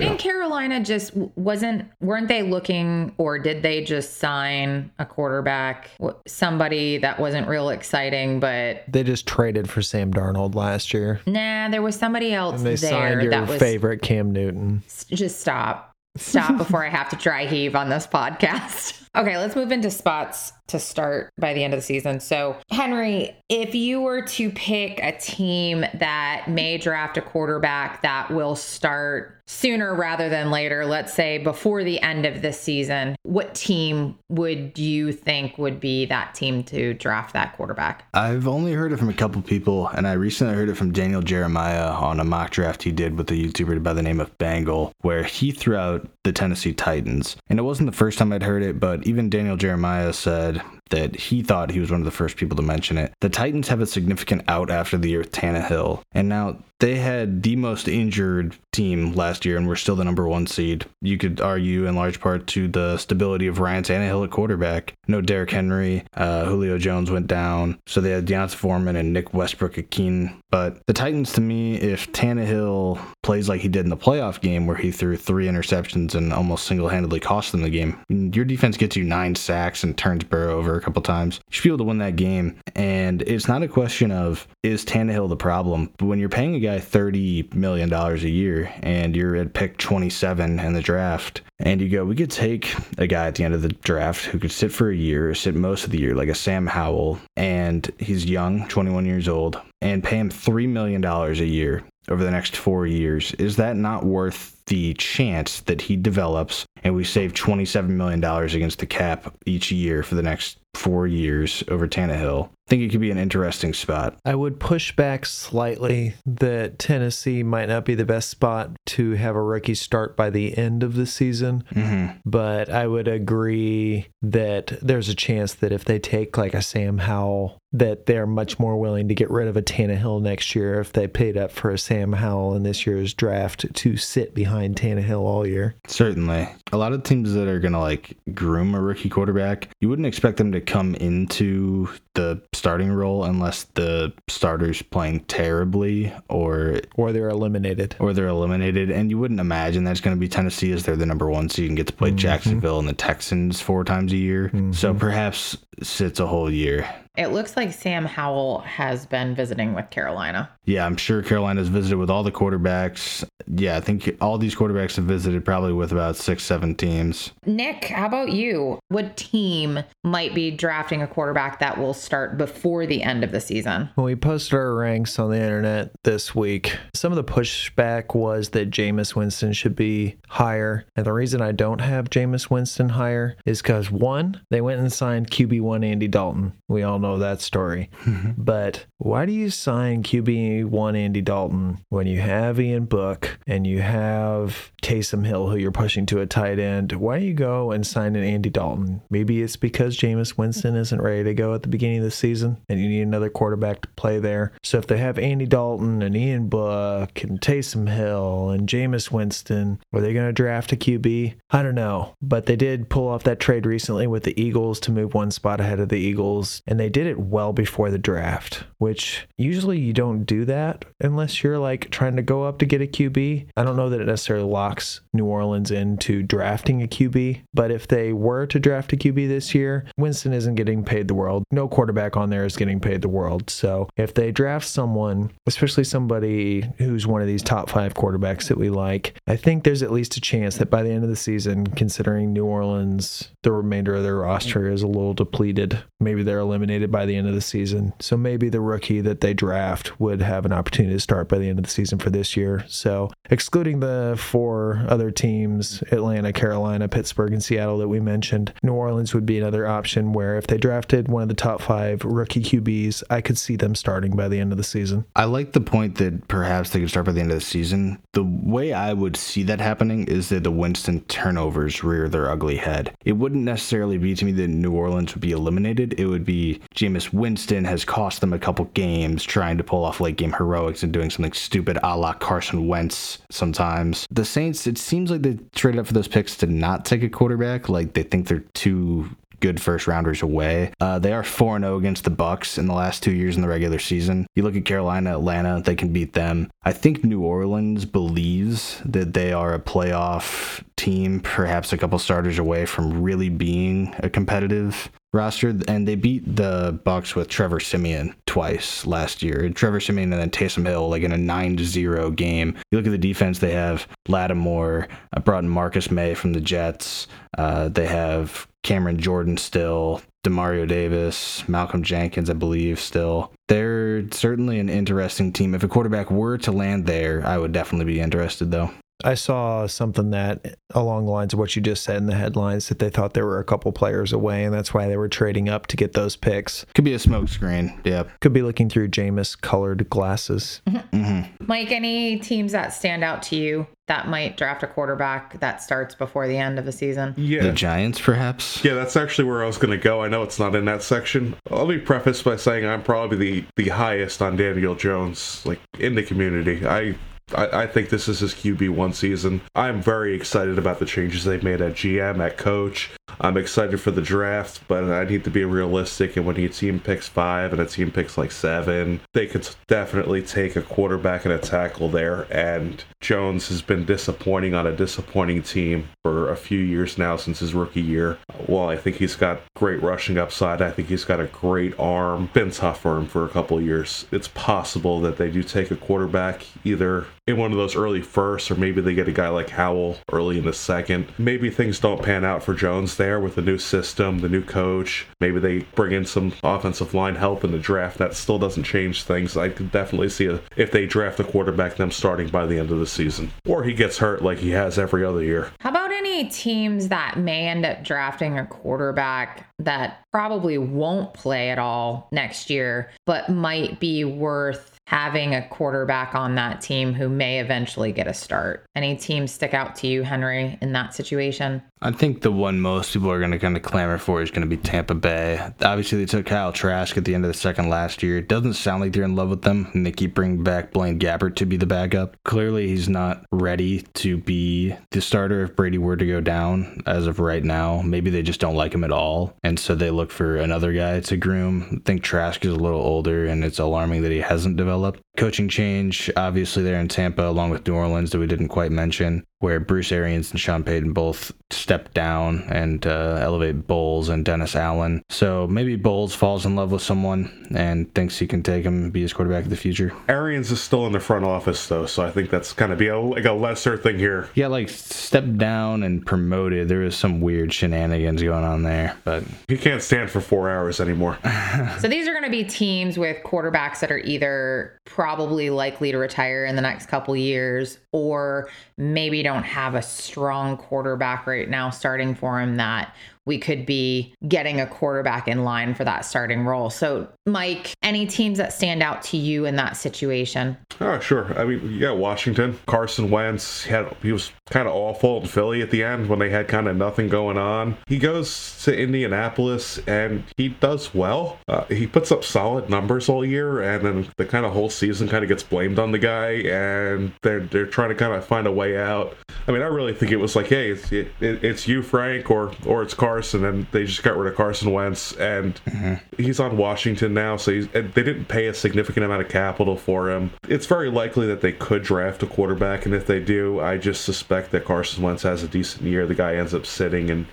Didn't 0.00 0.18
Carolina 0.18 0.82
just 0.82 1.14
wasn't 1.36 1.84
weren't 2.00 2.28
they 2.28 2.42
looking 2.42 3.14
or 3.16 3.38
did 3.38 3.62
they 3.62 3.84
just 3.84 4.16
sign 4.16 4.90
a 4.98 5.06
quarterback 5.06 5.90
somebody 6.26 6.98
that 6.98 7.20
wasn't 7.20 7.46
real 7.46 7.68
exciting 7.68 8.40
but 8.40 8.82
they 8.88 9.02
just 9.04 9.26
traded 9.26 9.70
for 9.70 9.82
Sam 9.82 10.12
Darnold 10.12 10.54
last 10.54 10.92
year. 10.92 11.20
nah 11.26 11.68
there 11.68 11.82
was 11.82 11.94
somebody 11.94 12.34
else 12.34 12.56
And 12.56 12.66
they 12.66 12.74
there 12.74 12.90
signed 12.90 13.22
your 13.22 13.30
that 13.30 13.48
was 13.48 13.58
favorite 13.60 14.02
Cam 14.02 14.32
Newton. 14.32 14.82
Just 15.10 15.40
stop 15.40 15.92
stop 16.16 16.56
before 16.58 16.84
I 16.84 16.88
have 16.88 17.08
to 17.10 17.16
dry 17.16 17.46
heave 17.46 17.76
on 17.76 17.88
this 17.88 18.06
podcast. 18.06 19.03
Okay, 19.16 19.38
let's 19.38 19.54
move 19.54 19.70
into 19.70 19.90
spots 19.90 20.52
to 20.66 20.78
start 20.80 21.30
by 21.38 21.54
the 21.54 21.62
end 21.62 21.72
of 21.72 21.78
the 21.78 21.84
season. 21.84 22.18
So, 22.20 22.56
Henry, 22.70 23.36
if 23.48 23.74
you 23.74 24.00
were 24.00 24.22
to 24.22 24.50
pick 24.50 24.98
a 25.02 25.16
team 25.16 25.84
that 25.94 26.46
may 26.48 26.78
draft 26.78 27.16
a 27.16 27.22
quarterback 27.22 28.02
that 28.02 28.30
will 28.30 28.56
start 28.56 29.42
sooner 29.46 29.94
rather 29.94 30.28
than 30.30 30.50
later, 30.50 30.86
let's 30.86 31.12
say 31.12 31.38
before 31.38 31.84
the 31.84 32.00
end 32.00 32.24
of 32.24 32.40
the 32.40 32.52
season, 32.52 33.14
what 33.22 33.54
team 33.54 34.18
would 34.30 34.78
you 34.78 35.12
think 35.12 35.58
would 35.58 35.78
be 35.78 36.06
that 36.06 36.34
team 36.34 36.64
to 36.64 36.94
draft 36.94 37.34
that 37.34 37.54
quarterback? 37.56 38.08
I've 38.14 38.48
only 38.48 38.72
heard 38.72 38.92
it 38.92 38.98
from 38.98 39.10
a 39.10 39.14
couple 39.14 39.42
people, 39.42 39.88
and 39.88 40.08
I 40.08 40.14
recently 40.14 40.54
heard 40.54 40.70
it 40.70 40.76
from 40.76 40.92
Daniel 40.92 41.22
Jeremiah 41.22 41.90
on 41.90 42.20
a 42.20 42.24
mock 42.24 42.50
draft 42.50 42.82
he 42.82 42.90
did 42.90 43.16
with 43.18 43.30
a 43.30 43.34
YouTuber 43.34 43.82
by 43.82 43.92
the 43.92 44.02
name 44.02 44.18
of 44.18 44.36
Bangle, 44.38 44.92
where 45.02 45.22
he 45.22 45.52
threw 45.52 45.76
out 45.76 46.08
the 46.24 46.32
Tennessee 46.32 46.72
Titans. 46.72 47.36
And 47.48 47.58
it 47.58 47.62
wasn't 47.62 47.90
the 47.90 47.96
first 47.96 48.18
time 48.18 48.32
I'd 48.32 48.42
heard 48.42 48.62
it, 48.62 48.80
but 48.80 49.06
even 49.06 49.30
Daniel 49.30 49.56
Jeremiah 49.56 50.12
said 50.12 50.60
that 50.90 51.16
he 51.16 51.42
thought 51.42 51.70
he 51.70 51.80
was 51.80 51.90
one 51.90 52.00
of 52.00 52.04
the 52.04 52.10
first 52.10 52.36
people 52.36 52.56
to 52.56 52.62
mention 52.62 52.98
it. 52.98 53.12
The 53.20 53.28
Titans 53.28 53.68
have 53.68 53.80
a 53.80 53.86
significant 53.86 54.42
out 54.48 54.70
after 54.70 54.96
the 54.96 55.10
year 55.10 55.18
with 55.18 55.32
Tannehill, 55.32 56.02
and 56.12 56.28
now 56.28 56.58
they 56.80 56.96
had 56.96 57.42
the 57.42 57.56
most 57.56 57.88
injured 57.88 58.56
team 58.72 59.14
last 59.14 59.44
year 59.44 59.56
and 59.56 59.66
were 59.66 59.76
still 59.76 59.96
the 59.96 60.04
number 60.04 60.26
one 60.28 60.46
seed. 60.46 60.84
You 61.00 61.16
could 61.16 61.40
argue 61.40 61.86
in 61.86 61.94
large 61.94 62.20
part 62.20 62.46
to 62.48 62.68
the 62.68 62.98
stability 62.98 63.46
of 63.46 63.60
Ryan 63.60 63.84
Tannehill 63.84 64.24
at 64.24 64.30
quarterback. 64.30 64.94
No 65.06 65.20
Derrick 65.20 65.50
Henry, 65.50 66.04
uh, 66.14 66.44
Julio 66.44 66.76
Jones 66.76 67.10
went 67.10 67.26
down, 67.26 67.78
so 67.86 68.00
they 68.00 68.10
had 68.10 68.26
D'Onta 68.26 68.54
Foreman 68.56 68.96
and 68.96 69.12
Nick 69.12 69.32
Westbrook-Ikhine. 69.32 70.36
But 70.50 70.84
the 70.86 70.92
Titans, 70.92 71.32
to 71.34 71.40
me, 71.40 71.76
if 71.76 72.10
Tannehill 72.12 73.00
plays 73.22 73.48
like 73.48 73.60
he 73.60 73.68
did 73.68 73.84
in 73.84 73.90
the 73.90 73.96
playoff 73.96 74.40
game 74.40 74.66
where 74.66 74.76
he 74.76 74.90
threw 74.90 75.16
three 75.16 75.46
interceptions 75.46 76.14
and 76.14 76.32
almost 76.32 76.66
single-handedly 76.66 77.20
cost 77.20 77.52
them 77.52 77.62
the 77.62 77.70
game, 77.70 77.98
your 78.08 78.44
defense 78.44 78.76
gets 78.76 78.96
you 78.96 79.04
nine 79.04 79.34
sacks 79.34 79.84
and 79.84 79.96
turns 79.96 80.24
Burrow 80.24 80.58
over 80.58 80.73
a 80.76 80.80
couple 80.80 81.02
times. 81.02 81.40
You 81.48 81.54
should 81.54 81.62
be 81.64 81.68
able 81.70 81.78
to 81.78 81.84
win 81.84 81.98
that 81.98 82.16
game. 82.16 82.56
And 82.74 83.22
it's 83.22 83.48
not 83.48 83.62
a 83.62 83.68
question 83.68 84.10
of 84.10 84.46
is 84.62 84.84
Tannehill 84.84 85.28
the 85.28 85.36
problem, 85.36 85.90
but 85.98 86.06
when 86.06 86.18
you're 86.18 86.28
paying 86.28 86.54
a 86.54 86.60
guy 86.60 86.80
thirty 86.80 87.48
million 87.54 87.88
dollars 87.88 88.24
a 88.24 88.30
year 88.30 88.72
and 88.82 89.14
you're 89.14 89.36
at 89.36 89.54
pick 89.54 89.78
27 89.78 90.58
in 90.58 90.72
the 90.72 90.82
draft, 90.82 91.42
and 91.60 91.80
you 91.80 91.88
go, 91.88 92.04
we 92.04 92.16
could 92.16 92.30
take 92.30 92.74
a 92.98 93.06
guy 93.06 93.26
at 93.26 93.36
the 93.36 93.44
end 93.44 93.54
of 93.54 93.62
the 93.62 93.68
draft 93.68 94.24
who 94.26 94.38
could 94.38 94.52
sit 94.52 94.72
for 94.72 94.90
a 94.90 94.96
year, 94.96 95.30
or 95.30 95.34
sit 95.34 95.54
most 95.54 95.84
of 95.84 95.90
the 95.90 95.98
year, 95.98 96.14
like 96.14 96.28
a 96.28 96.34
Sam 96.34 96.66
Howell, 96.66 97.18
and 97.36 97.90
he's 97.98 98.24
young, 98.24 98.66
21 98.68 99.06
years 99.06 99.28
old, 99.28 99.60
and 99.80 100.02
pay 100.02 100.18
him 100.18 100.30
$3 100.30 100.68
million 100.68 101.04
a 101.04 101.32
year 101.32 101.84
over 102.08 102.22
the 102.22 102.30
next 102.30 102.56
four 102.56 102.86
years. 102.86 103.32
Is 103.34 103.56
that 103.56 103.76
not 103.76 104.04
worth 104.04 104.62
the 104.66 104.94
chance 104.94 105.60
that 105.62 105.80
he 105.80 105.96
develops 105.96 106.64
and 106.82 106.94
we 106.94 107.04
save 107.04 107.32
$27 107.32 107.88
million 107.88 108.22
against 108.22 108.78
the 108.78 108.86
cap 108.86 109.34
each 109.46 109.70
year 109.70 110.02
for 110.02 110.14
the 110.14 110.22
next 110.22 110.58
four 110.76 111.06
years 111.06 111.62
over 111.68 111.86
Tannehill, 111.88 112.48
I 112.66 112.70
think 112.70 112.82
it 112.82 112.90
could 112.90 113.00
be 113.00 113.10
an 113.10 113.18
interesting 113.18 113.74
spot. 113.74 114.16
I 114.24 114.34
would 114.34 114.58
push 114.58 114.94
back 114.96 115.26
slightly 115.26 116.14
that 116.24 116.78
Tennessee 116.78 117.42
might 117.42 117.68
not 117.68 117.84
be 117.84 117.94
the 117.94 118.06
best 118.06 118.30
spot 118.30 118.70
to 118.86 119.12
have 119.12 119.36
a 119.36 119.42
rookie 119.42 119.74
start 119.74 120.16
by 120.16 120.30
the 120.30 120.56
end 120.56 120.82
of 120.82 120.94
the 120.94 121.06
season, 121.06 121.64
Mm-hmm. 121.74 122.18
but 122.24 122.70
I 122.70 122.86
would 122.86 123.06
agree 123.08 124.06
that 124.22 124.78
there's 124.80 125.08
a 125.08 125.14
chance 125.14 125.54
that 125.54 125.72
if 125.72 125.84
they 125.84 125.98
take 125.98 126.38
like 126.38 126.54
a 126.54 126.62
Sam 126.62 126.98
Howell, 126.98 127.58
that 127.72 128.06
they're 128.06 128.26
much 128.26 128.58
more 128.58 128.76
willing 128.78 129.08
to 129.08 129.14
get 129.14 129.28
rid 129.30 129.48
of 129.48 129.56
a 129.56 129.62
Tannehill 129.62 130.22
next 130.22 130.54
year 130.54 130.80
if 130.80 130.92
they 130.92 131.08
paid 131.08 131.36
up 131.36 131.50
for 131.50 131.70
a 131.70 131.78
Sam 131.78 132.12
Howell 132.12 132.54
in 132.54 132.62
this 132.62 132.86
year's 132.86 133.12
draft 133.12 133.66
to 133.74 133.96
sit 133.96 134.32
behind 134.34 134.76
Tannehill 134.76 135.20
all 135.20 135.44
year. 135.46 135.74
Certainly. 135.88 136.48
A 136.72 136.76
lot 136.76 136.92
of 136.92 137.02
teams 137.02 137.34
that 137.34 137.48
are 137.48 137.58
going 137.58 137.72
to 137.72 137.80
like 137.80 138.16
groom 138.32 138.74
a 138.74 138.80
rookie 138.80 139.08
quarterback, 139.10 139.68
you 139.80 139.88
wouldn't 139.88 140.06
expect 140.06 140.36
them 140.38 140.52
to 140.52 140.60
come 140.66 140.94
into 140.96 141.88
the 142.14 142.40
starting 142.52 142.92
role 142.92 143.24
unless 143.24 143.64
the 143.74 144.12
starter's 144.28 144.82
playing 144.82 145.20
terribly 145.20 146.12
or 146.28 146.80
Or 146.96 147.12
they're 147.12 147.28
eliminated. 147.28 147.96
or 147.98 148.12
they're 148.12 148.28
eliminated 148.28 148.90
and 148.90 149.10
you 149.10 149.18
wouldn't 149.18 149.40
imagine 149.40 149.84
that's 149.84 150.00
going 150.00 150.16
to 150.16 150.20
be 150.20 150.28
Tennessee 150.28 150.72
as 150.72 150.84
they're 150.84 150.96
the 150.96 151.06
number 151.06 151.28
1 151.28 151.48
seed 151.48 151.68
and 151.68 151.76
get 151.76 151.86
to 151.88 151.92
play 151.92 152.10
mm-hmm. 152.10 152.18
Jacksonville 152.18 152.78
and 152.78 152.88
the 152.88 152.92
Texans 152.92 153.60
four 153.60 153.84
times 153.84 154.12
a 154.12 154.16
year. 154.16 154.46
Mm-hmm. 154.48 154.72
So 154.72 154.94
perhaps 154.94 155.56
sits 155.82 156.20
a 156.20 156.26
whole 156.26 156.50
year. 156.50 156.88
It 157.16 157.28
looks 157.28 157.56
like 157.56 157.72
Sam 157.72 158.04
Howell 158.04 158.60
has 158.60 159.06
been 159.06 159.36
visiting 159.36 159.72
with 159.72 159.88
Carolina. 159.90 160.50
Yeah, 160.64 160.84
I'm 160.84 160.96
sure 160.96 161.22
Carolina's 161.22 161.68
visited 161.68 161.96
with 161.96 162.10
all 162.10 162.24
the 162.24 162.32
quarterbacks. 162.32 163.24
Yeah, 163.46 163.76
I 163.76 163.80
think 163.80 164.16
all 164.20 164.36
these 164.36 164.56
quarterbacks 164.56 164.96
have 164.96 165.04
visited 165.04 165.44
probably 165.44 165.72
with 165.72 165.92
about 165.92 166.16
6 166.16 166.42
7 166.42 166.74
teams. 166.74 167.30
Nick, 167.46 167.84
how 167.84 168.06
about 168.06 168.32
you? 168.32 168.80
What 168.88 169.16
team 169.16 169.80
might 170.02 170.34
be 170.34 170.50
drafting 170.50 171.02
a 171.02 171.06
quarterback 171.06 171.60
that 171.60 171.78
will 171.78 171.94
start 171.94 172.36
before 172.36 172.86
the 172.86 173.02
end 173.02 173.22
of 173.22 173.30
the 173.30 173.40
season? 173.40 173.90
When 173.94 174.06
we 174.06 174.16
posted 174.16 174.54
our 174.54 174.74
ranks 174.74 175.18
on 175.18 175.30
the 175.30 175.40
internet 175.40 175.92
this 176.02 176.34
week, 176.34 176.76
some 176.94 177.12
of 177.12 177.16
the 177.16 177.24
pushback 177.24 178.14
was 178.14 178.48
that 178.50 178.70
Jameis 178.70 179.14
Winston 179.14 179.52
should 179.52 179.76
be 179.76 180.16
higher. 180.28 180.84
And 180.96 181.06
the 181.06 181.12
reason 181.12 181.40
I 181.40 181.52
don't 181.52 181.80
have 181.80 182.10
Jameis 182.10 182.50
Winston 182.50 182.88
higher 182.88 183.36
is 183.44 183.62
because 183.62 183.90
one, 183.90 184.40
they 184.50 184.60
went 184.60 184.80
and 184.80 184.92
signed 184.92 185.30
QB1 185.30 185.84
Andy 185.84 186.08
Dalton. 186.08 186.54
We 186.68 186.82
all 186.82 186.98
know 187.04 187.18
that 187.18 187.40
story. 187.40 187.90
Mm-hmm. 188.04 188.32
but 188.36 188.86
why 188.98 189.26
do 189.26 189.32
you 189.32 189.50
sign 189.50 190.02
QB1 190.02 190.96
Andy 190.96 191.20
Dalton 191.20 191.78
when 191.88 192.06
you 192.06 192.20
have 192.20 192.58
Ian 192.58 192.86
Book 192.86 193.38
and 193.46 193.66
you 193.66 193.82
have 193.82 194.72
Taysom 194.82 195.26
Hill, 195.26 195.48
who 195.48 195.56
you're 195.56 195.72
pushing 195.72 196.06
to 196.06 196.20
a 196.20 196.26
tight 196.26 196.58
end? 196.58 196.92
Why 196.92 197.18
do 197.18 197.26
you 197.26 197.34
go 197.34 197.70
and 197.70 197.86
sign 197.86 198.16
an 198.16 198.24
Andy 198.24 198.50
Dalton? 198.50 199.02
Maybe 199.10 199.42
it's 199.42 199.56
because 199.56 199.96
Jameis 199.96 200.38
Winston 200.38 200.74
isn't 200.76 201.02
ready 201.02 201.24
to 201.24 201.34
go 201.34 201.54
at 201.54 201.62
the 201.62 201.68
beginning 201.68 201.98
of 201.98 202.04
the 202.04 202.10
season 202.10 202.58
and 202.68 202.80
you 202.80 202.88
need 202.88 203.02
another 203.02 203.30
quarterback 203.30 203.82
to 203.82 203.88
play 203.88 204.18
there. 204.18 204.52
So 204.62 204.78
if 204.78 204.86
they 204.86 204.98
have 204.98 205.18
Andy 205.18 205.46
Dalton 205.46 206.02
and 206.02 206.16
Ian 206.16 206.48
Book 206.48 207.22
and 207.22 207.40
Taysom 207.40 207.88
Hill 207.88 208.50
and 208.50 208.68
Jameis 208.68 209.10
Winston, 209.10 209.80
are 209.92 210.00
they 210.00 210.14
going 210.14 210.26
to 210.26 210.32
draft 210.32 210.72
a 210.72 210.76
QB? 210.76 211.34
I 211.50 211.62
don't 211.62 211.74
know. 211.74 212.14
But 212.22 212.46
they 212.46 212.56
did 212.56 212.88
pull 212.88 213.08
off 213.08 213.24
that 213.24 213.40
trade 213.40 213.66
recently 213.66 214.06
with 214.06 214.24
the 214.24 214.40
Eagles 214.40 214.80
to 214.80 214.92
move 214.92 215.14
one 215.14 215.30
spot 215.30 215.60
ahead 215.60 215.80
of 215.80 215.88
the 215.88 215.96
Eagles, 215.98 216.62
and 216.66 216.78
they 216.78 216.88
did 216.94 217.06
it 217.08 217.18
well 217.18 217.52
before 217.52 217.90
the 217.90 217.98
draft, 217.98 218.64
which 218.78 219.26
usually 219.36 219.78
you 219.78 219.92
don't 219.92 220.24
do 220.24 220.44
that 220.44 220.84
unless 221.00 221.42
you're 221.42 221.58
like 221.58 221.90
trying 221.90 222.14
to 222.14 222.22
go 222.22 222.44
up 222.44 222.60
to 222.60 222.66
get 222.66 222.80
a 222.80 222.86
QB. 222.86 223.48
I 223.56 223.64
don't 223.64 223.76
know 223.76 223.90
that 223.90 224.00
it 224.00 224.06
necessarily 224.06 224.48
locks 224.48 225.00
New 225.12 225.26
Orleans 225.26 225.72
into 225.72 226.22
drafting 226.22 226.82
a 226.82 226.86
QB, 226.86 227.42
but 227.52 227.72
if 227.72 227.88
they 227.88 228.12
were 228.12 228.46
to 228.46 228.60
draft 228.60 228.92
a 228.92 228.96
QB 228.96 229.26
this 229.26 229.56
year, 229.56 229.84
Winston 229.98 230.32
isn't 230.32 230.54
getting 230.54 230.84
paid 230.84 231.08
the 231.08 231.14
world. 231.14 231.42
No 231.50 231.66
quarterback 231.66 232.16
on 232.16 232.30
there 232.30 232.44
is 232.44 232.56
getting 232.56 232.78
paid 232.78 233.02
the 233.02 233.08
world. 233.08 233.50
So 233.50 233.88
if 233.96 234.14
they 234.14 234.30
draft 234.30 234.68
someone, 234.68 235.32
especially 235.46 235.84
somebody 235.84 236.64
who's 236.78 237.08
one 237.08 237.20
of 237.20 237.26
these 237.26 237.42
top 237.42 237.68
five 237.68 237.94
quarterbacks 237.94 238.46
that 238.46 238.58
we 238.58 238.70
like, 238.70 239.16
I 239.26 239.34
think 239.34 239.64
there's 239.64 239.82
at 239.82 239.90
least 239.90 240.16
a 240.16 240.20
chance 240.20 240.58
that 240.58 240.70
by 240.70 240.84
the 240.84 240.90
end 240.90 241.02
of 241.02 241.10
the 241.10 241.16
season, 241.16 241.66
considering 241.66 242.32
New 242.32 242.44
Orleans, 242.44 243.30
the 243.42 243.50
remainder 243.50 243.96
of 243.96 244.04
their 244.04 244.16
roster 244.16 244.70
is 244.70 244.84
a 244.84 244.86
little 244.86 245.12
depleted, 245.12 245.82
maybe 246.04 246.22
they're 246.22 246.38
eliminated 246.38 246.92
by 246.92 247.06
the 247.06 247.16
end 247.16 247.26
of 247.26 247.34
the 247.34 247.40
season. 247.40 247.92
So 248.00 248.16
maybe 248.16 248.48
the 248.48 248.60
rookie 248.60 249.00
that 249.00 249.20
they 249.20 249.34
draft 249.34 249.98
would 249.98 250.22
have 250.22 250.44
an 250.44 250.52
opportunity 250.52 250.94
to 250.94 251.00
start 251.00 251.28
by 251.28 251.38
the 251.38 251.48
end 251.48 251.58
of 251.58 251.64
the 251.64 251.70
season 251.70 251.98
for 251.98 252.10
this 252.10 252.36
year. 252.36 252.64
So 252.68 253.10
excluding 253.30 253.80
the 253.80 254.16
four 254.18 254.84
other 254.88 255.10
teams, 255.10 255.82
Atlanta, 255.90 256.32
Carolina, 256.32 256.88
Pittsburgh, 256.88 257.32
and 257.32 257.42
Seattle 257.42 257.78
that 257.78 257.88
we 257.88 258.00
mentioned, 258.00 258.52
New 258.62 258.74
Orleans 258.74 259.14
would 259.14 259.26
be 259.26 259.38
another 259.38 259.66
option 259.66 260.12
where 260.12 260.36
if 260.36 260.46
they 260.46 260.58
drafted 260.58 261.08
one 261.08 261.22
of 261.22 261.28
the 261.28 261.34
top 261.34 261.60
five 261.60 262.04
rookie 262.04 262.42
QBs, 262.42 263.02
I 263.10 263.20
could 263.20 263.38
see 263.38 263.56
them 263.56 263.74
starting 263.74 264.16
by 264.16 264.28
the 264.28 264.40
end 264.40 264.52
of 264.52 264.58
the 264.58 264.64
season. 264.64 265.04
I 265.16 265.24
like 265.24 265.52
the 265.52 265.60
point 265.60 265.96
that 265.96 266.28
perhaps 266.28 266.70
they 266.70 266.80
could 266.80 266.90
start 266.90 267.06
by 267.06 267.12
the 267.12 267.20
end 267.20 267.32
of 267.32 267.38
the 267.38 267.44
season. 267.44 267.98
The 268.12 268.24
way 268.24 268.72
I 268.72 268.92
would 268.92 269.16
see 269.16 269.42
that 269.44 269.60
happening 269.60 270.06
is 270.06 270.28
that 270.28 270.44
the 270.44 270.50
Winston 270.50 271.00
turnovers 271.02 271.82
rear 271.82 272.08
their 272.08 272.30
ugly 272.30 272.56
head. 272.56 272.94
It 273.04 273.12
wouldn't 273.12 273.42
necessarily 273.42 273.98
be 273.98 274.14
to 274.14 274.24
me 274.24 274.32
that 274.32 274.48
New 274.48 274.72
Orleans 274.72 275.14
would 275.14 275.20
be 275.20 275.32
eliminated. 275.32 275.98
It 275.98 276.06
would 276.06 276.24
be 276.24 276.60
Jameis 276.74 277.12
Winston 277.12 277.64
has 277.64 277.84
cost 277.84 278.20
them 278.20 278.32
a 278.32 278.38
couple 278.38 278.66
games 278.74 279.24
trying 279.24 279.58
to 279.58 279.64
pull 279.64 279.84
off 279.84 280.00
late 280.00 280.16
game 280.16 280.32
heroics 280.32 280.82
and 280.82 280.92
doing 280.92 281.10
something 281.10 281.32
stupid 281.32 281.78
a 281.82 281.96
la 281.96 282.12
Carson 282.12 282.66
Wentz 282.66 283.13
sometimes. 283.30 284.06
The 284.10 284.24
Saints, 284.24 284.66
it 284.66 284.78
seems 284.78 285.10
like 285.10 285.22
they 285.22 285.38
traded 285.54 285.80
up 285.80 285.86
for 285.86 285.92
those 285.92 286.08
picks 286.08 286.36
to 286.38 286.46
not 286.46 286.84
take 286.84 287.02
a 287.02 287.08
quarterback. 287.08 287.68
Like 287.68 287.94
they 287.94 288.02
think 288.02 288.28
they're 288.28 288.44
two 288.54 289.10
good 289.44 289.60
first 289.60 289.86
rounders 289.86 290.22
away. 290.22 290.72
Uh, 290.80 290.98
they 290.98 291.12
are 291.12 291.22
4 291.22 291.60
0 291.60 291.76
against 291.76 292.04
the 292.04 292.10
Bucks 292.10 292.56
in 292.56 292.66
the 292.66 292.72
last 292.72 293.02
two 293.02 293.12
years 293.12 293.36
in 293.36 293.42
the 293.42 293.48
regular 293.48 293.78
season. 293.78 294.26
You 294.34 294.42
look 294.42 294.56
at 294.56 294.64
Carolina, 294.64 295.12
Atlanta, 295.12 295.60
they 295.62 295.76
can 295.76 295.92
beat 295.92 296.14
them. 296.14 296.50
I 296.62 296.72
think 296.72 297.04
New 297.04 297.22
Orleans 297.22 297.84
believes 297.84 298.80
that 298.86 299.12
they 299.12 299.34
are 299.34 299.52
a 299.52 299.60
playoff 299.60 300.64
team, 300.76 301.20
perhaps 301.20 301.74
a 301.74 301.76
couple 301.76 301.98
starters 301.98 302.38
away 302.38 302.64
from 302.64 303.02
really 303.02 303.28
being 303.28 303.94
a 303.98 304.08
competitive 304.08 304.90
roster 305.14 305.56
and 305.68 305.86
they 305.86 305.94
beat 305.94 306.36
the 306.36 306.78
bucks 306.84 307.14
with 307.14 307.28
trevor 307.28 307.60
siemian 307.60 308.14
twice 308.26 308.84
last 308.84 309.22
year. 309.22 309.48
Trevor 309.50 309.80
siemian 309.80 310.12
and 310.12 310.20
then 310.20 310.30
taysom 310.30 310.66
hill 310.66 310.88
like 310.88 311.02
in 311.02 311.12
a 311.12 311.16
9-0 311.16 312.16
game. 312.16 312.56
You 312.70 312.78
look 312.78 312.86
at 312.86 312.90
the 312.90 312.98
defense 312.98 313.38
they 313.38 313.52
have 313.52 313.86
lattimore 314.08 314.88
uh, 315.16 315.20
brought 315.20 315.44
in 315.44 315.48
marcus 315.48 315.90
maye 315.90 316.14
from 316.14 316.32
the 316.32 316.40
jets. 316.40 317.06
Uh, 317.38 317.68
they 317.68 317.86
have 317.86 318.46
cameron 318.62 318.98
jordan 318.98 319.36
still 319.36 320.00
demario 320.24 320.66
davis 320.66 321.46
malcolm 321.48 321.82
jenkins 321.82 322.28
i 322.28 322.32
believe 322.32 322.80
still. 322.80 323.32
They're 323.48 324.10
certainly 324.10 324.58
an 324.58 324.70
interesting 324.70 325.32
team. 325.32 325.54
If 325.54 325.62
a 325.62 325.68
quarterback 325.68 326.10
were 326.10 326.38
to 326.38 326.52
land 326.52 326.86
there 326.86 327.24
i 327.26 327.38
would 327.38 327.52
definitely 327.52 327.92
be 327.92 328.00
interested 328.00 328.50
though 328.50 328.70
I 329.02 329.14
saw 329.14 329.66
something 329.66 330.10
that 330.10 330.56
along 330.70 331.06
the 331.06 331.12
lines 331.12 331.32
of 331.32 331.38
what 331.38 331.56
you 331.56 331.62
just 331.62 331.82
said 331.82 331.96
in 331.96 332.06
the 332.06 332.14
headlines 332.14 332.68
that 332.68 332.78
they 332.78 332.90
thought 332.90 333.14
there 333.14 333.26
were 333.26 333.40
a 333.40 333.44
couple 333.44 333.72
players 333.72 334.12
away, 334.12 334.44
and 334.44 334.54
that's 334.54 334.72
why 334.72 334.86
they 334.86 334.96
were 334.96 335.08
trading 335.08 335.48
up 335.48 335.66
to 335.68 335.76
get 335.76 335.94
those 335.94 336.16
picks. 336.16 336.64
could 336.74 336.84
be 336.84 336.94
a 336.94 336.98
smokescreen. 336.98 337.76
yeah 337.84 338.04
Could 338.20 338.32
be 338.32 338.42
looking 338.42 338.68
through 338.68 338.88
Jameis 338.88 339.40
colored 339.40 339.88
glasses. 339.90 340.62
Mm-hmm. 340.66 340.96
Mm-hmm. 340.96 341.44
Mike, 341.46 341.72
any 341.72 342.18
teams 342.18 342.52
that 342.52 342.72
stand 342.72 343.02
out 343.02 343.22
to 343.24 343.36
you 343.36 343.66
that 343.86 344.08
might 344.08 344.36
draft 344.36 344.62
a 344.62 344.66
quarterback 344.66 345.38
that 345.40 345.60
starts 345.60 345.94
before 345.94 346.26
the 346.26 346.38
end 346.38 346.58
of 346.58 346.64
the 346.64 346.72
season? 346.72 347.14
Yeah. 347.16 347.42
The 347.42 347.52
giants 347.52 348.00
perhaps 348.00 348.64
Yeah, 348.64 348.74
that's 348.74 348.96
actually 348.96 349.28
where 349.28 349.42
I 349.42 349.46
was 349.46 349.58
going 349.58 349.72
to 349.72 349.82
go. 349.82 350.02
I 350.02 350.08
know 350.08 350.22
it's 350.22 350.38
not 350.38 350.54
in 350.54 350.64
that 350.66 350.82
section. 350.82 351.36
Let 351.50 351.68
me 351.68 351.78
preface 351.78 352.22
by 352.22 352.36
saying 352.36 352.64
I'm 352.64 352.82
probably 352.82 353.16
the, 353.16 353.44
the 353.56 353.68
highest 353.70 354.22
on 354.22 354.36
Daniel 354.36 354.74
Jones, 354.74 355.44
like 355.44 355.60
in 355.78 355.94
the 355.96 356.02
community. 356.02 356.66
I, 356.66 356.94
I 357.32 357.64
I 357.64 357.66
think 357.66 357.88
this 357.88 358.08
is 358.08 358.20
his 358.20 358.34
QB 358.34 358.70
one 358.70 358.92
season. 358.92 359.40
I'm 359.54 359.80
very 359.80 360.14
excited 360.14 360.58
about 360.58 360.78
the 360.78 360.86
changes 360.86 361.24
they've 361.24 361.42
made 361.42 361.60
at 361.60 361.72
GM, 361.74 362.24
at 362.24 362.36
coach. 362.36 362.90
I'm 363.20 363.36
excited 363.36 363.80
for 363.80 363.90
the 363.90 364.02
draft, 364.02 364.62
but 364.66 364.84
I 364.84 365.04
need 365.04 365.24
to 365.24 365.30
be 365.30 365.44
realistic. 365.44 366.16
And 366.16 366.26
when 366.26 366.36
a 366.36 366.48
team 366.48 366.80
picks 366.80 367.08
five 367.08 367.52
and 367.52 367.60
a 367.60 367.66
team 367.66 367.90
picks 367.90 368.18
like 368.18 368.32
seven, 368.32 369.00
they 369.12 369.26
could 369.26 369.48
definitely 369.68 370.22
take 370.22 370.56
a 370.56 370.62
quarterback 370.62 371.24
and 371.24 371.32
a 371.32 371.38
tackle 371.38 371.88
there. 371.88 372.26
And 372.30 372.82
Jones 373.00 373.48
has 373.48 373.62
been 373.62 373.84
disappointing 373.84 374.54
on 374.54 374.66
a 374.66 374.74
disappointing 374.74 375.42
team 375.42 375.88
for 376.02 376.30
a 376.30 376.36
few 376.36 376.58
years 376.58 376.98
now 376.98 377.16
since 377.16 377.38
his 377.38 377.54
rookie 377.54 377.80
year. 377.80 378.18
Well, 378.48 378.68
I 378.68 378.76
think 378.76 378.96
he's 378.96 379.16
got 379.16 379.40
great 379.54 379.82
rushing 379.82 380.18
upside. 380.18 380.60
I 380.60 380.70
think 380.70 380.88
he's 380.88 381.04
got 381.04 381.20
a 381.20 381.26
great 381.26 381.78
arm. 381.78 382.30
Been 382.32 382.50
tough 382.50 382.80
for 382.80 382.98
him 382.98 383.06
for 383.06 383.24
a 383.24 383.28
couple 383.28 383.60
years. 383.60 384.06
It's 384.10 384.28
possible 384.28 385.00
that 385.02 385.18
they 385.18 385.30
do 385.30 385.42
take 385.42 385.70
a 385.70 385.76
quarterback 385.76 386.44
either 386.64 387.06
in 387.26 387.38
one 387.38 387.52
of 387.52 387.58
those 387.58 387.74
early 387.74 388.02
firsts, 388.02 388.50
or 388.50 388.54
maybe 388.54 388.80
they 388.80 388.94
get 388.94 389.08
a 389.08 389.12
guy 389.12 389.28
like 389.28 389.50
Howell 389.50 389.98
early 390.12 390.38
in 390.38 390.44
the 390.44 390.52
second. 390.52 391.06
Maybe 391.16 391.50
things 391.50 391.80
don't 391.80 392.02
pan 392.02 392.24
out 392.24 392.42
for 392.42 392.54
Jones 392.54 392.96
there 392.96 393.18
with 393.18 393.34
the 393.34 393.42
new 393.42 393.58
system, 393.58 394.18
the 394.18 394.28
new 394.28 394.42
coach. 394.42 395.06
Maybe 395.20 395.40
they 395.40 395.60
bring 395.74 395.92
in 395.92 396.04
some 396.04 396.34
offensive 396.42 396.92
line 396.92 397.14
help 397.14 397.42
in 397.42 397.52
the 397.52 397.58
draft. 397.58 397.98
That 397.98 398.14
still 398.14 398.38
doesn't 398.38 398.64
change 398.64 399.04
things. 399.04 399.36
I 399.36 399.48
could 399.48 399.72
definitely 399.72 400.10
see 400.10 400.26
a, 400.26 400.40
if 400.56 400.70
they 400.70 400.86
draft 400.86 401.20
a 401.20 401.24
quarterback, 401.24 401.76
them 401.76 401.90
starting 401.90 402.28
by 402.28 402.46
the 402.46 402.58
end 402.58 402.70
of 402.70 402.78
the 402.78 402.86
season, 402.86 403.32
or 403.46 403.64
he 403.64 403.72
gets 403.72 403.98
hurt 403.98 404.22
like 404.22 404.38
he 404.38 404.50
has 404.50 404.78
every 404.78 405.04
other 405.04 405.22
year. 405.22 405.50
How 405.60 405.70
about 405.70 405.92
any 405.92 406.28
teams 406.28 406.88
that 406.88 407.18
may 407.18 407.48
end 407.48 407.64
up 407.64 407.82
drafting 407.82 408.38
a 408.38 408.46
quarterback 408.46 409.48
that 409.60 410.04
probably 410.12 410.58
won't 410.58 411.14
play 411.14 411.50
at 411.50 411.58
all 411.58 412.08
next 412.12 412.50
year, 412.50 412.90
but 413.06 413.30
might 413.30 413.80
be 413.80 414.04
worth 414.04 414.73
having 414.86 415.34
a 415.34 415.48
quarterback 415.48 416.14
on 416.14 416.34
that 416.34 416.60
team 416.60 416.92
who 416.92 417.08
may 417.08 417.40
eventually 417.40 417.92
get 417.92 418.06
a 418.06 418.14
start. 418.14 418.66
Any 418.74 418.96
teams 418.96 419.32
stick 419.32 419.54
out 419.54 419.74
to 419.76 419.86
you, 419.86 420.02
Henry, 420.02 420.58
in 420.60 420.72
that 420.72 420.94
situation? 420.94 421.62
I 421.80 421.90
think 421.90 422.22
the 422.22 422.32
one 422.32 422.60
most 422.60 422.92
people 422.92 423.10
are 423.10 423.18
going 423.18 423.30
to 423.30 423.38
kind 423.38 423.56
of 423.56 423.62
clamor 423.62 423.98
for 423.98 424.22
is 424.22 424.30
going 424.30 424.48
to 424.48 424.56
be 424.56 424.56
Tampa 424.56 424.94
Bay. 424.94 425.38
Obviously, 425.60 425.98
they 425.98 426.06
took 426.06 426.26
Kyle 426.26 426.52
Trask 426.52 426.96
at 426.96 427.04
the 427.04 427.14
end 427.14 427.24
of 427.24 427.28
the 427.28 427.38
second 427.38 427.68
last 427.68 428.02
year. 428.02 428.18
It 428.18 428.28
doesn't 428.28 428.54
sound 428.54 428.80
like 428.80 428.92
they're 428.92 429.04
in 429.04 429.16
love 429.16 429.28
with 429.28 429.42
them, 429.42 429.70
and 429.74 429.84
they 429.84 429.92
keep 429.92 430.14
bringing 430.14 430.42
back 430.42 430.72
Blaine 430.72 430.98
Gabbert 430.98 431.36
to 431.36 431.46
be 431.46 431.58
the 431.58 431.66
backup. 431.66 432.16
Clearly, 432.24 432.68
he's 432.68 432.88
not 432.88 433.26
ready 433.30 433.82
to 433.94 434.16
be 434.16 434.74
the 434.92 435.02
starter 435.02 435.42
if 435.42 435.56
Brady 435.56 435.76
were 435.78 435.96
to 435.96 436.06
go 436.06 436.20
down 436.20 436.82
as 436.86 437.06
of 437.06 437.20
right 437.20 437.44
now. 437.44 437.82
Maybe 437.82 438.10
they 438.10 438.22
just 438.22 438.40
don't 438.40 438.56
like 438.56 438.72
him 438.72 438.84
at 438.84 438.92
all, 438.92 439.36
and 439.42 439.58
so 439.58 439.74
they 439.74 439.90
look 439.90 440.10
for 440.10 440.36
another 440.36 440.72
guy 440.72 441.00
to 441.00 441.16
groom. 441.18 441.66
I 441.70 441.76
think 441.84 442.02
Trask 442.02 442.42
is 442.46 442.52
a 442.52 442.56
little 442.56 442.80
older, 442.80 443.26
and 443.26 443.44
it's 443.44 443.58
alarming 443.58 444.02
that 444.02 444.12
he 444.12 444.20
hasn't 444.20 444.56
developed 444.56 444.73
developed. 444.74 445.03
Coaching 445.16 445.48
change, 445.48 446.10
obviously, 446.16 446.62
there 446.62 446.80
in 446.80 446.88
Tampa, 446.88 447.28
along 447.28 447.50
with 447.50 447.66
New 447.66 447.74
Orleans, 447.74 448.10
that 448.10 448.18
we 448.18 448.26
didn't 448.26 448.48
quite 448.48 448.72
mention 448.72 449.24
where 449.44 449.60
Bruce 449.60 449.92
Arians 449.92 450.30
and 450.30 450.40
Sean 450.40 450.64
Payton 450.64 450.94
both 450.94 451.30
step 451.50 451.92
down 451.92 452.44
and 452.48 452.86
uh, 452.86 453.18
elevate 453.20 453.66
Bowles 453.66 454.08
and 454.08 454.24
Dennis 454.24 454.56
Allen. 454.56 455.02
So 455.10 455.46
maybe 455.46 455.76
Bowles 455.76 456.14
falls 456.14 456.46
in 456.46 456.56
love 456.56 456.72
with 456.72 456.80
someone 456.80 457.46
and 457.54 457.94
thinks 457.94 458.18
he 458.18 458.26
can 458.26 458.42
take 458.42 458.64
him 458.64 458.84
and 458.84 458.92
be 458.92 459.02
his 459.02 459.12
quarterback 459.12 459.44
of 459.44 459.50
the 459.50 459.56
future. 459.56 459.92
Arians 460.08 460.50
is 460.50 460.62
still 460.62 460.86
in 460.86 460.92
the 460.92 461.00
front 461.00 461.26
office 461.26 461.66
though, 461.68 461.84
so 461.84 462.02
I 462.02 462.10
think 462.10 462.30
that's 462.30 462.54
kind 462.54 462.72
of 462.72 462.78
be 462.78 462.88
a, 462.88 462.98
like 462.98 463.26
a 463.26 463.32
lesser 463.32 463.76
thing 463.76 463.98
here. 463.98 464.30
Yeah, 464.34 464.46
like 464.46 464.70
stepped 464.70 465.36
down 465.36 465.82
and 465.82 466.04
promoted. 466.04 466.70
There 466.70 466.82
is 466.82 466.96
some 466.96 467.20
weird 467.20 467.52
shenanigans 467.52 468.22
going 468.22 468.44
on 468.44 468.62
there, 468.62 468.96
but 469.04 469.24
he 469.46 469.58
can't 469.58 469.82
stand 469.82 470.10
for 470.10 470.22
four 470.22 470.50
hours 470.50 470.80
anymore. 470.80 471.18
so 471.80 471.88
these 471.88 472.08
are 472.08 472.12
going 472.12 472.24
to 472.24 472.30
be 472.30 472.44
teams 472.44 472.96
with 472.96 473.22
quarterbacks 473.24 473.80
that 473.80 473.92
are 473.92 473.98
either 473.98 474.80
probably 475.04 475.50
likely 475.50 475.92
to 475.92 475.98
retire 475.98 476.46
in 476.46 476.56
the 476.56 476.62
next 476.62 476.86
couple 476.86 477.14
years 477.14 477.76
or 477.92 478.48
maybe 478.78 479.22
don't 479.22 479.42
have 479.42 479.74
a 479.74 479.82
strong 479.82 480.56
quarterback 480.56 481.26
right 481.26 481.50
now 481.50 481.68
starting 481.68 482.14
for 482.14 482.40
him 482.40 482.56
that 482.56 482.96
we 483.26 483.36
could 483.36 483.66
be 483.66 484.14
getting 484.26 484.62
a 484.62 484.66
quarterback 484.66 485.28
in 485.28 485.44
line 485.44 485.74
for 485.74 485.84
that 485.84 486.06
starting 486.06 486.46
role. 486.46 486.70
So, 486.70 487.06
Mike, 487.26 487.74
any 487.82 488.06
teams 488.06 488.36
that 488.36 488.52
stand 488.52 488.82
out 488.82 489.02
to 489.02 489.16
you 489.16 489.46
in 489.46 489.56
that 489.56 489.78
situation? 489.78 490.58
Oh, 490.78 491.00
sure. 491.00 491.38
I 491.38 491.44
mean, 491.44 491.78
yeah, 491.78 491.90
Washington, 491.90 492.58
Carson 492.66 493.10
Wentz 493.10 493.64
had 493.64 493.96
he 494.02 494.12
was 494.12 494.30
kind 494.50 494.68
of 494.68 494.74
awful 494.74 495.22
in 495.22 495.26
Philly 495.26 495.62
at 495.62 495.70
the 495.70 495.82
end 495.82 496.10
when 496.10 496.18
they 496.18 496.28
had 496.28 496.48
kind 496.48 496.68
of 496.68 496.76
nothing 496.76 497.08
going 497.08 497.38
on. 497.38 497.78
He 497.86 497.98
goes 497.98 498.62
to 498.64 498.76
Indianapolis 498.76 499.78
and 499.86 500.24
he 500.36 500.48
does 500.48 500.94
well. 500.94 501.38
Uh, 501.48 501.64
he 501.64 501.86
puts 501.86 502.12
up 502.12 502.24
solid 502.24 502.68
numbers 502.68 503.08
all 503.08 503.24
year, 503.24 503.62
and 503.62 503.84
then 503.86 504.08
the 504.18 504.26
kind 504.26 504.44
of 504.44 504.52
whole 504.52 504.68
season 504.68 505.08
kind 505.08 505.24
of 505.24 505.28
gets 505.28 505.42
blamed 505.42 505.78
on 505.78 505.92
the 505.92 505.98
guy, 505.98 506.32
and 506.42 507.12
they're 507.22 507.40
they're 507.40 507.66
trying 507.66 507.88
to 507.88 507.94
kind 507.94 508.12
of 508.12 508.24
find 508.26 508.46
a 508.46 508.52
way 508.52 508.76
out. 508.76 509.16
I 509.48 509.52
mean, 509.52 509.62
I 509.62 509.66
really 509.66 509.94
think 509.94 510.12
it 510.12 510.16
was 510.16 510.36
like, 510.36 510.48
hey, 510.48 510.70
it's 510.70 510.92
it, 510.92 511.10
it's 511.20 511.66
you, 511.66 511.82
Frank, 511.82 512.30
or 512.30 512.52
or 512.66 512.82
it's 512.82 512.92
Carson, 512.94 513.44
and 513.44 513.66
they 513.72 513.84
just 513.84 514.02
got 514.02 514.16
rid 514.16 514.30
of 514.30 514.36
Carson 514.36 514.72
Wentz, 514.72 515.12
and 515.16 515.54
mm-hmm. 515.66 516.22
he's 516.22 516.38
on 516.38 516.58
Washington 516.58 517.13
now, 517.14 517.36
so 517.36 517.62
they 517.62 517.82
didn't 517.82 518.26
pay 518.26 518.46
a 518.46 518.54
significant 518.54 519.06
amount 519.06 519.22
of 519.22 519.28
capital 519.28 519.76
for 519.76 520.10
him. 520.10 520.32
It's 520.48 520.66
very 520.66 520.90
likely 520.90 521.26
that 521.28 521.40
they 521.40 521.52
could 521.52 521.82
draft 521.82 522.22
a 522.22 522.26
quarterback, 522.26 522.84
and 522.84 522.94
if 522.94 523.06
they 523.06 523.20
do, 523.20 523.60
I 523.60 523.78
just 523.78 524.04
suspect 524.04 524.50
that 524.50 524.64
Carson 524.64 525.02
Wentz 525.02 525.22
has 525.22 525.42
a 525.42 525.48
decent 525.48 525.84
year. 525.84 526.06
The 526.06 526.14
guy 526.14 526.34
ends 526.34 526.52
up 526.52 526.66
sitting 526.66 527.10
and 527.10 527.26